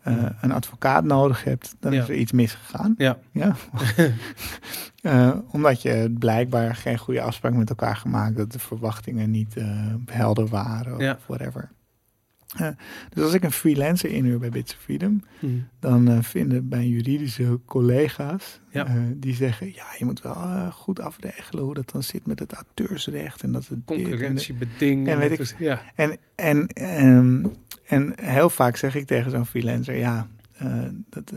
[0.02, 2.02] eh, een advocaat nodig hebt, dan Ja.
[2.02, 2.94] is er iets misgegaan.
[2.98, 3.18] Ja.
[3.32, 3.54] Ja.
[5.02, 9.94] Eh, omdat je blijkbaar geen goede afspraak met elkaar gemaakt, dat de verwachtingen niet eh,
[10.06, 11.18] helder waren of Ja.
[11.26, 11.70] whatever.
[13.14, 15.46] Dus als ik een freelancer inhuur bij Bits of Freedom, Hm.
[15.80, 18.86] dan eh, vinden mijn juridische collega's, Ja.
[18.86, 22.38] eh, die zeggen, ja, je moet wel eh, goed afregelen hoe dat dan zit met
[22.38, 24.02] het auteursrecht en dat het dit en.
[24.04, 25.08] Concurrentiebeding.
[25.08, 25.80] En weet ik- ja.
[25.94, 27.44] En, en, ehm,
[27.86, 30.26] en heel vaak zeg ik tegen zo'n freelancer, ja,
[31.10, 31.32] dat,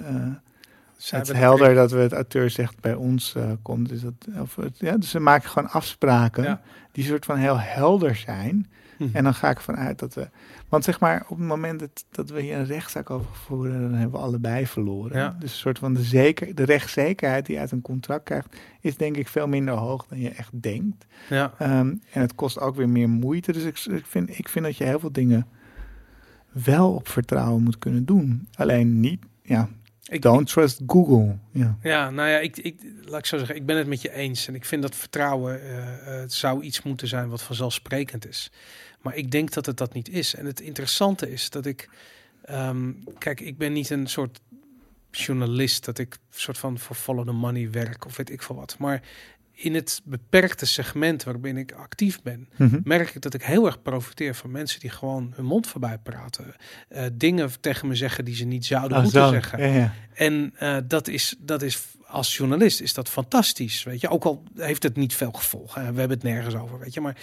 [1.10, 3.90] het is helder dat we het auteursrecht bij ons komt.
[3.90, 6.62] Dus, dat, of ja, dus ze maken gewoon afspraken Ja.
[6.92, 8.70] die soort van heel helder zijn.
[8.98, 9.08] Hm.
[9.14, 10.30] En dan ga ik ervan uit dat we.
[10.70, 13.94] Want zeg maar, op het moment dat, dat we hier een rechtszaak over voeren, dan
[13.94, 15.18] hebben we allebei verloren.
[15.18, 15.36] Ja.
[15.40, 18.98] Dus een soort van de, zeker, de rechtszekerheid die je uit een contract krijgt, is
[18.98, 21.06] denk ik veel minder hoog dan je echt denkt.
[21.30, 21.54] Ja.
[21.58, 23.52] Ehm, en het kost ook weer meer moeite.
[23.52, 25.48] Dus ik, ik, vind, ik vind dat je heel veel dingen
[26.64, 28.48] wel op vertrouwen moet kunnen doen.
[28.56, 29.70] Alleen niet, ja,
[30.04, 31.38] Ik, don't trust Google.
[31.52, 31.78] Ja.
[31.82, 32.76] Ja, nou ja, ik, ik,
[33.06, 34.48] laat ik zo zeggen, ik ben het met je eens.
[34.48, 38.52] En ik vind dat vertrouwen eh, eh, zou iets moeten zijn wat vanzelfsprekend is.
[39.06, 40.36] Maar ik denk dat het dat niet is.
[40.36, 41.90] En het interessante is dat ik,
[42.44, 44.40] ehm, kijk, ik ben niet een soort
[45.12, 48.76] journalist dat ik soort van voor follow the money werk of weet ik veel wat.
[48.80, 49.02] Maar
[49.52, 52.80] in het beperkte segment waarin ik actief ben, Mhm.
[52.84, 56.56] merk ik dat ik heel erg profiteer van mensen die gewoon hun mond voorbij praten.
[56.90, 59.30] Eh, dingen tegen me zeggen die ze niet zouden Oh, moeten zo.
[59.32, 59.60] zeggen.
[59.60, 59.94] Ja, ja.
[60.14, 64.10] En eh, dat, is, dat is als journalist is dat fantastisch, weet je.
[64.10, 65.82] Ook al heeft het niet veel gevolgen.
[65.94, 67.02] We hebben het nergens over, weet je.
[67.02, 67.18] Maar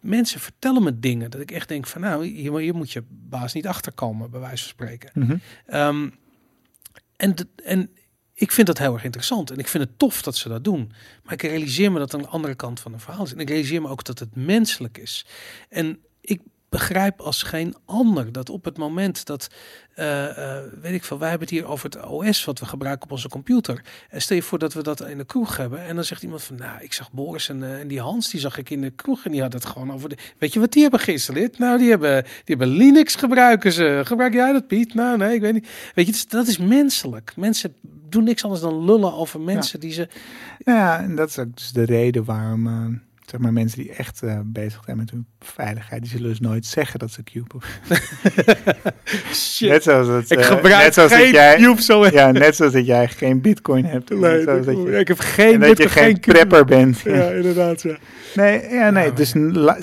[0.00, 2.00] mensen vertellen me dingen dat ik echt denk van...
[2.00, 5.10] nou, hier, hier moet je baas niet achterkomen, bij wijze van spreken.
[5.14, 5.36] Mhm.
[5.66, 6.08] Ehm,
[7.16, 7.90] en, de- en
[8.34, 9.50] ik vind dat heel erg interessant.
[9.50, 10.92] En ik vind het tof dat ze dat doen.
[11.22, 13.32] Maar ik realiseer me dat aan de andere kant van het verhaal is.
[13.32, 15.26] En ik realiseer me ook dat het menselijk is.
[15.68, 16.40] En ik
[16.72, 19.48] begrijp als geen ander dat op het moment dat,
[19.94, 23.04] eh, eh, weet ik veel, wij hebben het hier over het OS wat we gebruiken
[23.04, 23.82] op onze computer.
[24.10, 25.84] En stel je voor dat we dat in de kroeg hebben.
[25.84, 28.40] En dan zegt iemand van, nou, ik zag Boris en, eh, en die Hans, die
[28.40, 29.24] zag ik in de kroeg.
[29.24, 31.58] En die had het gewoon over de, weet je wat die hebben geïnstalleerd?
[31.58, 34.00] Nou, die hebben, die hebben Linux gebruiken ze.
[34.04, 34.94] Gebruik jij dat, Piet?
[34.94, 35.68] Nou, nee, ik weet niet.
[35.94, 37.32] Weet je, dat is menselijk.
[37.36, 37.74] Mensen
[38.08, 40.08] doen niks anders dan lullen over mensen die ze...
[40.58, 43.00] Nou ja, en dat is ook dus de reden waarom
[43.32, 46.66] zeg maar, mensen die echt eh, bezig zijn met hun veiligheid, die zullen dus nooit
[46.66, 47.54] zeggen dat ze Cube
[49.32, 52.06] Shit, Net zoals dat, ik eh, gebruik net zoals geen dat jij, Cube zo...
[52.06, 54.10] Ja, net zoals dat jij geen bitcoin hebt.
[54.10, 55.54] Nee, net zoals dat je, ik heb geen...
[55.54, 57.00] en dat je geen prepper bent.
[57.00, 57.96] Ja, inderdaad, ja.
[58.34, 59.34] Nee, ja, nee maar dus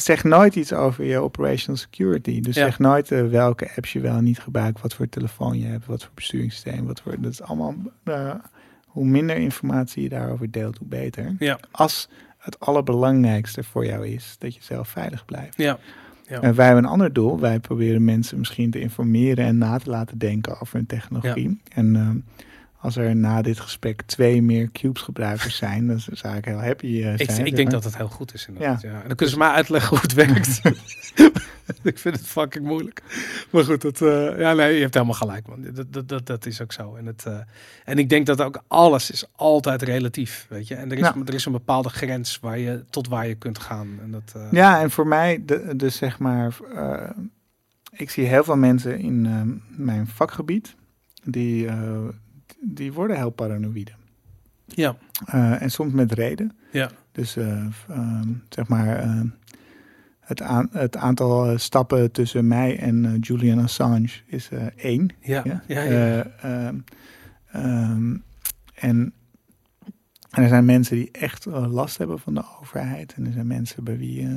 [0.03, 2.41] zeg nooit iets over je operational security.
[2.41, 5.65] Dus zeg nooit eh, welke apps je wel en niet gebruikt, wat voor telefoon je
[5.65, 7.15] hebt, wat voor besturingssysteem, wat voor...
[7.19, 7.75] Dat is allemaal...
[8.85, 11.35] hoe minder informatie je daarover deelt, hoe beter.
[11.39, 11.59] Ja.
[11.71, 12.09] Als
[12.39, 15.57] het allerbelangrijkste voor jou is dat je zelf veilig blijft.
[15.57, 15.79] Ja.
[16.27, 16.41] Ja.
[16.41, 17.39] En wij hebben een ander doel.
[17.39, 21.57] Wij proberen mensen misschien te informeren en na te laten denken over hun technologie.
[21.73, 22.17] En ehm,
[22.81, 26.85] als er na dit gesprek twee meer Cubes gebruikers zijn, dan zou ik heel happy
[26.85, 27.19] eh, zijn.
[27.19, 27.71] Ik, ik denk maar.
[27.71, 28.81] dat het heel goed is inderdaad.
[28.81, 28.89] Ja.
[28.89, 30.61] En dan kunnen ze maar uitleggen hoe het werkt.
[31.83, 33.03] ik vind het fucking moeilijk.
[33.51, 35.65] Maar goed, dat, eh, ja, nee, je hebt helemaal gelijk, man.
[35.73, 36.95] Dat, dat, dat, dat is ook zo.
[36.95, 37.37] En, het, eh,
[37.85, 40.75] en ik denk dat ook alles is altijd relatief, weet je.
[40.75, 41.15] En er is, Ja.
[41.25, 43.87] er is een bepaalde grens waar je, tot waar je kunt gaan.
[44.01, 46.57] En dat, Ja, en voor mij, de, dus zeg maar,
[47.91, 49.21] ik zie heel veel mensen in
[49.69, 50.75] mijn vakgebied,
[51.23, 51.67] die,
[52.61, 53.91] die worden heel paranoïde.
[54.65, 56.57] ja, Eh, en soms met reden.
[56.71, 57.65] ja, Dus uh,
[58.49, 59.21] zeg maar uh,
[60.19, 65.09] het, aan, het aantal stappen tussen mij en Julian Assange is één.
[65.19, 65.81] Ja, ja, ja.
[65.83, 66.25] ja.
[66.41, 66.79] Ehm,
[67.51, 68.17] ehm,
[68.73, 69.13] en,
[70.29, 73.13] en er zijn mensen die echt last hebben van de overheid.
[73.13, 74.27] En er zijn mensen bij wie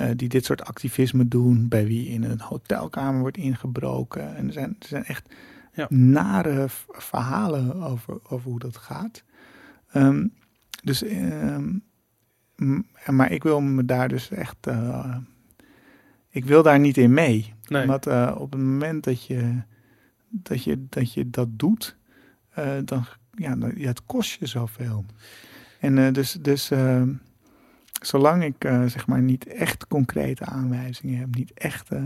[0.00, 4.36] uh, die dit soort activisme doen, bij wie in een hotelkamer wordt ingebroken.
[4.36, 5.34] En er zijn, er zijn echt
[5.76, 5.86] ja.
[5.88, 9.24] nare verhalen over, over hoe dat gaat.
[9.94, 10.32] Um,
[10.82, 11.82] dus, um,
[13.06, 14.66] maar ik wil me daar dus echt.
[14.68, 15.16] Uh,
[16.30, 17.54] ik wil daar niet in mee.
[17.68, 17.82] Nee.
[17.82, 19.62] Omdat uh, op het moment dat je
[20.28, 21.96] dat, je, dat, je dat doet,
[22.58, 25.04] uh, dan ja, ja, het kost je zoveel.
[25.80, 27.02] En dus, dus uh,
[28.02, 28.54] zolang ik
[28.86, 32.04] zeg maar niet echt concrete aanwijzingen heb, niet echt, uh,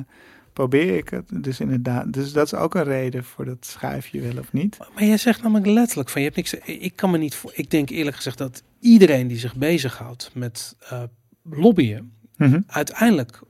[0.52, 1.24] probeer ik het.
[1.44, 4.78] Dus inderdaad, dus dat is ook een reden voor dat schuifje wel of niet.
[4.94, 6.54] Maar jij zegt namelijk letterlijk van je hebt niks.
[6.64, 7.50] Ik kan me niet voor.
[7.54, 11.02] Ik denk eerlijk gezegd dat iedereen die zich bezighoudt met uh,
[11.42, 12.64] lobbyen, mm -hmm.
[12.66, 13.40] uiteindelijk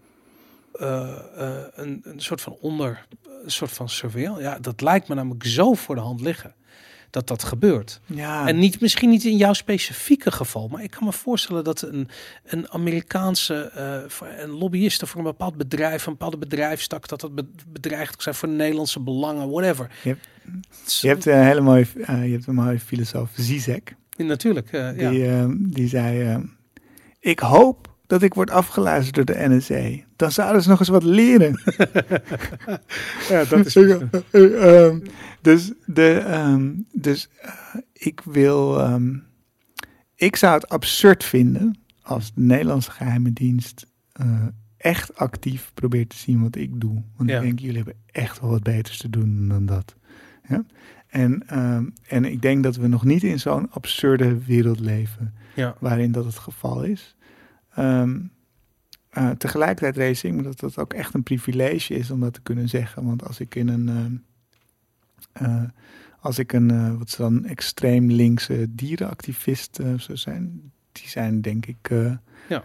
[0.73, 3.07] een, een soort van onder,
[3.45, 4.43] een soort van surveillance.
[4.43, 6.55] Ja, dat lijkt me namelijk zo voor de hand liggen
[7.11, 8.01] dat dat gebeurt.
[8.07, 8.47] Ja.
[8.47, 12.09] En niet, misschien niet in jouw specifieke geval, maar ik kan me voorstellen dat een,
[12.45, 13.73] een Amerikaanse
[14.21, 17.31] uh, een lobbyiste voor een bepaald bedrijf, een bepaalde bedrijfstak, dat dat
[17.73, 19.91] bedreigd kan zijn voor de Nederlandse belangen, whatever.
[20.03, 20.29] Je hebt,
[21.01, 23.95] je hebt een hele mooie, uh, je hebt een mooie filosoof, Zizek.
[24.11, 25.47] Ja, natuurlijk, uh, die, ja.
[25.51, 26.39] die zei,
[27.21, 30.05] ik hoop dat ik word afgeluisterd door de NSA.
[30.17, 31.61] Dan zouden ze nog eens wat leren.
[33.31, 33.75] ja, dat is.
[34.33, 35.03] um,
[35.41, 38.81] dus de, um, dus uh, ik wil.
[38.81, 39.25] Um,
[40.15, 43.87] ik zou het absurd vinden als de Nederlandse geheime dienst
[44.21, 47.03] uh, echt actief probeert te zien wat ik doe.
[47.17, 47.37] Want ja.
[47.37, 49.97] ik denk, jullie hebben echt wel wat beters te doen dan dat.
[50.49, 50.65] Ja?
[51.07, 51.43] En,
[52.07, 55.77] en ik denk dat we nog niet in zo'n absurde wereld leven ja.
[55.79, 57.17] waarin dat het geval is.
[57.81, 58.31] Um,
[59.19, 62.69] uh, tegelijkertijd race ik, dat dat ook echt een privilege is om dat te kunnen
[62.69, 63.05] zeggen.
[63.05, 64.23] Want als ik in een,
[65.43, 65.63] uh, uh,
[66.21, 71.91] als ik een, wat ze dan extreem linkse dierenactivist zou zijn, die zijn denk ik,
[72.49, 72.63] ja.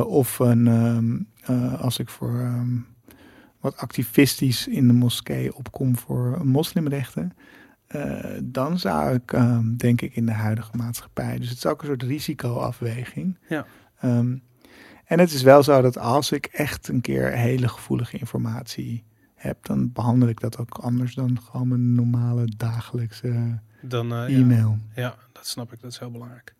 [0.00, 1.28] of een, um,
[1.78, 2.86] als ik voor um,
[3.60, 7.32] wat activistisch in de moskee opkom voor moslimrechten,
[8.42, 11.38] dan zou ik, um, denk ik, in de huidige maatschappij.
[11.38, 13.38] Dus het is ook een soort risicoafweging.
[13.48, 13.66] Ja.
[14.04, 14.42] Um,
[15.06, 19.04] en het is wel zo dat als ik echt een keer hele gevoelige informatie
[19.34, 24.78] heb, dan behandel ik dat ook anders dan gewoon mijn normale dagelijkse dan, uh, e-mail.
[24.94, 25.02] Ja.
[25.02, 25.80] ja, dat snap ik.
[25.80, 26.54] Dat is heel belangrijk.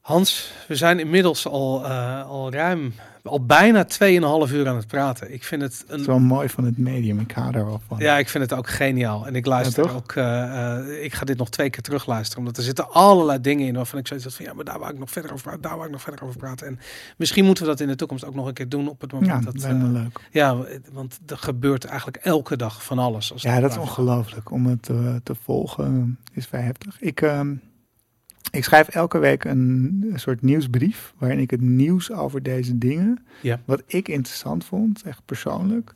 [0.00, 2.94] Hans, we zijn inmiddels al, uh, al ruim,
[3.30, 5.32] al bijna 2,5 uur aan het praten.
[5.32, 6.04] Ik vind het een...
[6.04, 7.98] Zo mooi van het medium, ik hou daar wel van.
[7.98, 9.26] Ja, ik vind het ook geniaal.
[9.26, 12.56] En ik luister ja, ook, uh, uh, ik ga dit nog twee keer terugluisteren, omdat
[12.56, 14.98] er zitten allerlei dingen in waarvan ik zoiets had van, ja, maar daar wou ik
[14.98, 16.66] nog verder over praten, daar wou ik nog verder over praten.
[16.66, 16.78] En
[17.16, 19.44] misschien moeten we dat in de toekomst ook nog een keer doen op het moment
[19.44, 19.62] ja, dat...
[19.62, 20.20] lijkt me leuk.
[20.30, 20.56] Ja,
[20.92, 23.32] want er gebeurt eigenlijk elke dag van alles.
[23.32, 24.50] Als ja, dat is ongelooflijk.
[24.50, 24.82] Om het
[25.22, 27.00] te volgen is vrij heftig.
[27.00, 27.22] Ik...
[28.54, 32.78] ehm ik schrijf elke week een, een, soort nieuwsbrief waarin ik het nieuws over deze
[32.78, 33.60] dingen, ja.
[33.64, 35.94] wat ik interessant vond, echt persoonlijk,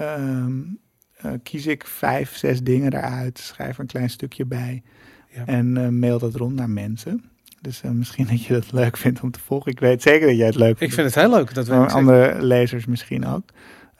[0.00, 0.78] um,
[1.24, 4.82] uh, kies ik vijf, zes dingen daaruit, schrijf er een klein stukje bij
[5.34, 5.46] ja.
[5.46, 7.24] en uh, mail dat rond naar mensen.
[7.60, 9.72] Dus uh, misschien dat je dat leuk vindt om te volgen.
[9.72, 10.82] Ik weet zeker dat jij het leuk vindt.
[10.82, 11.54] Ik vind het heel leuk.
[11.54, 13.42] Dat weet andere lezers misschien ook.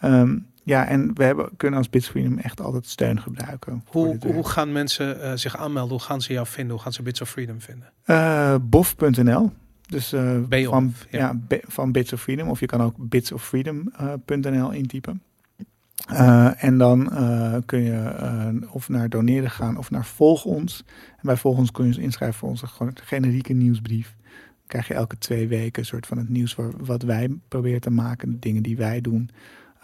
[0.04, 3.84] Um, ja, en we hebben, kunnen als Bits Freedom echt altijd steun gebruiken.
[3.86, 5.92] Hoe, hoe gaan mensen uh, zich aanmelden?
[5.92, 6.72] Hoe gaan ze jou vinden?
[6.72, 7.92] Hoe gaan ze Bits of Freedom vinden?
[8.06, 9.52] Uh, bof.nl.
[9.88, 11.34] Dus uh, van, ja.
[11.48, 11.58] ja.
[11.66, 12.48] van Bits of Freedom.
[12.48, 15.22] Of je kan ook bitsoffreedom.nl intypen.
[16.56, 17.10] en dan
[17.66, 20.84] kun je of naar doneren gaan of naar volg ons.
[21.16, 24.14] En bij volg ons kun je je inschrijven voor onze generieke nieuwsbrief.
[24.18, 27.90] Dan krijg je elke twee weken een soort van het nieuws wat wij proberen te
[27.90, 28.30] maken.
[28.30, 29.30] De dingen die wij doen.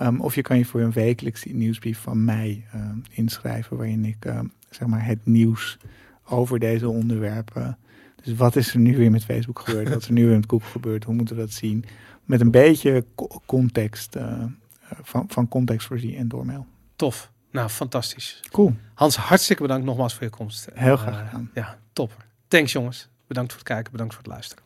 [0.03, 4.25] Um, of je kan je voor een wekelijkse nieuwsbrief van mij uh, inschrijven, waarin ik
[4.25, 4.41] uh,
[4.71, 5.79] zeg maar het nieuws
[6.25, 7.79] over deze onderwerpen.
[8.23, 9.89] Dus wat is er nu weer met Facebook gebeurd?
[9.89, 11.05] wat is er nu weer met Google gebeurd?
[11.05, 11.85] Hoe moeten we dat zien?
[12.25, 13.05] Met een beetje
[13.47, 14.45] context, uh,
[15.03, 16.67] van, van context voorzien en doormail.
[16.97, 17.31] Tof.
[17.51, 18.41] Nou, fantastisch.
[18.51, 18.75] Cool.
[18.95, 20.69] Hans, hartstikke bedankt nogmaals voor je komst.
[20.75, 21.51] Heel graag gedaan.
[21.55, 22.27] ja, top.
[22.49, 23.09] Thanks jongens.
[23.27, 24.65] Bedankt voor het kijken, bedankt voor het luisteren.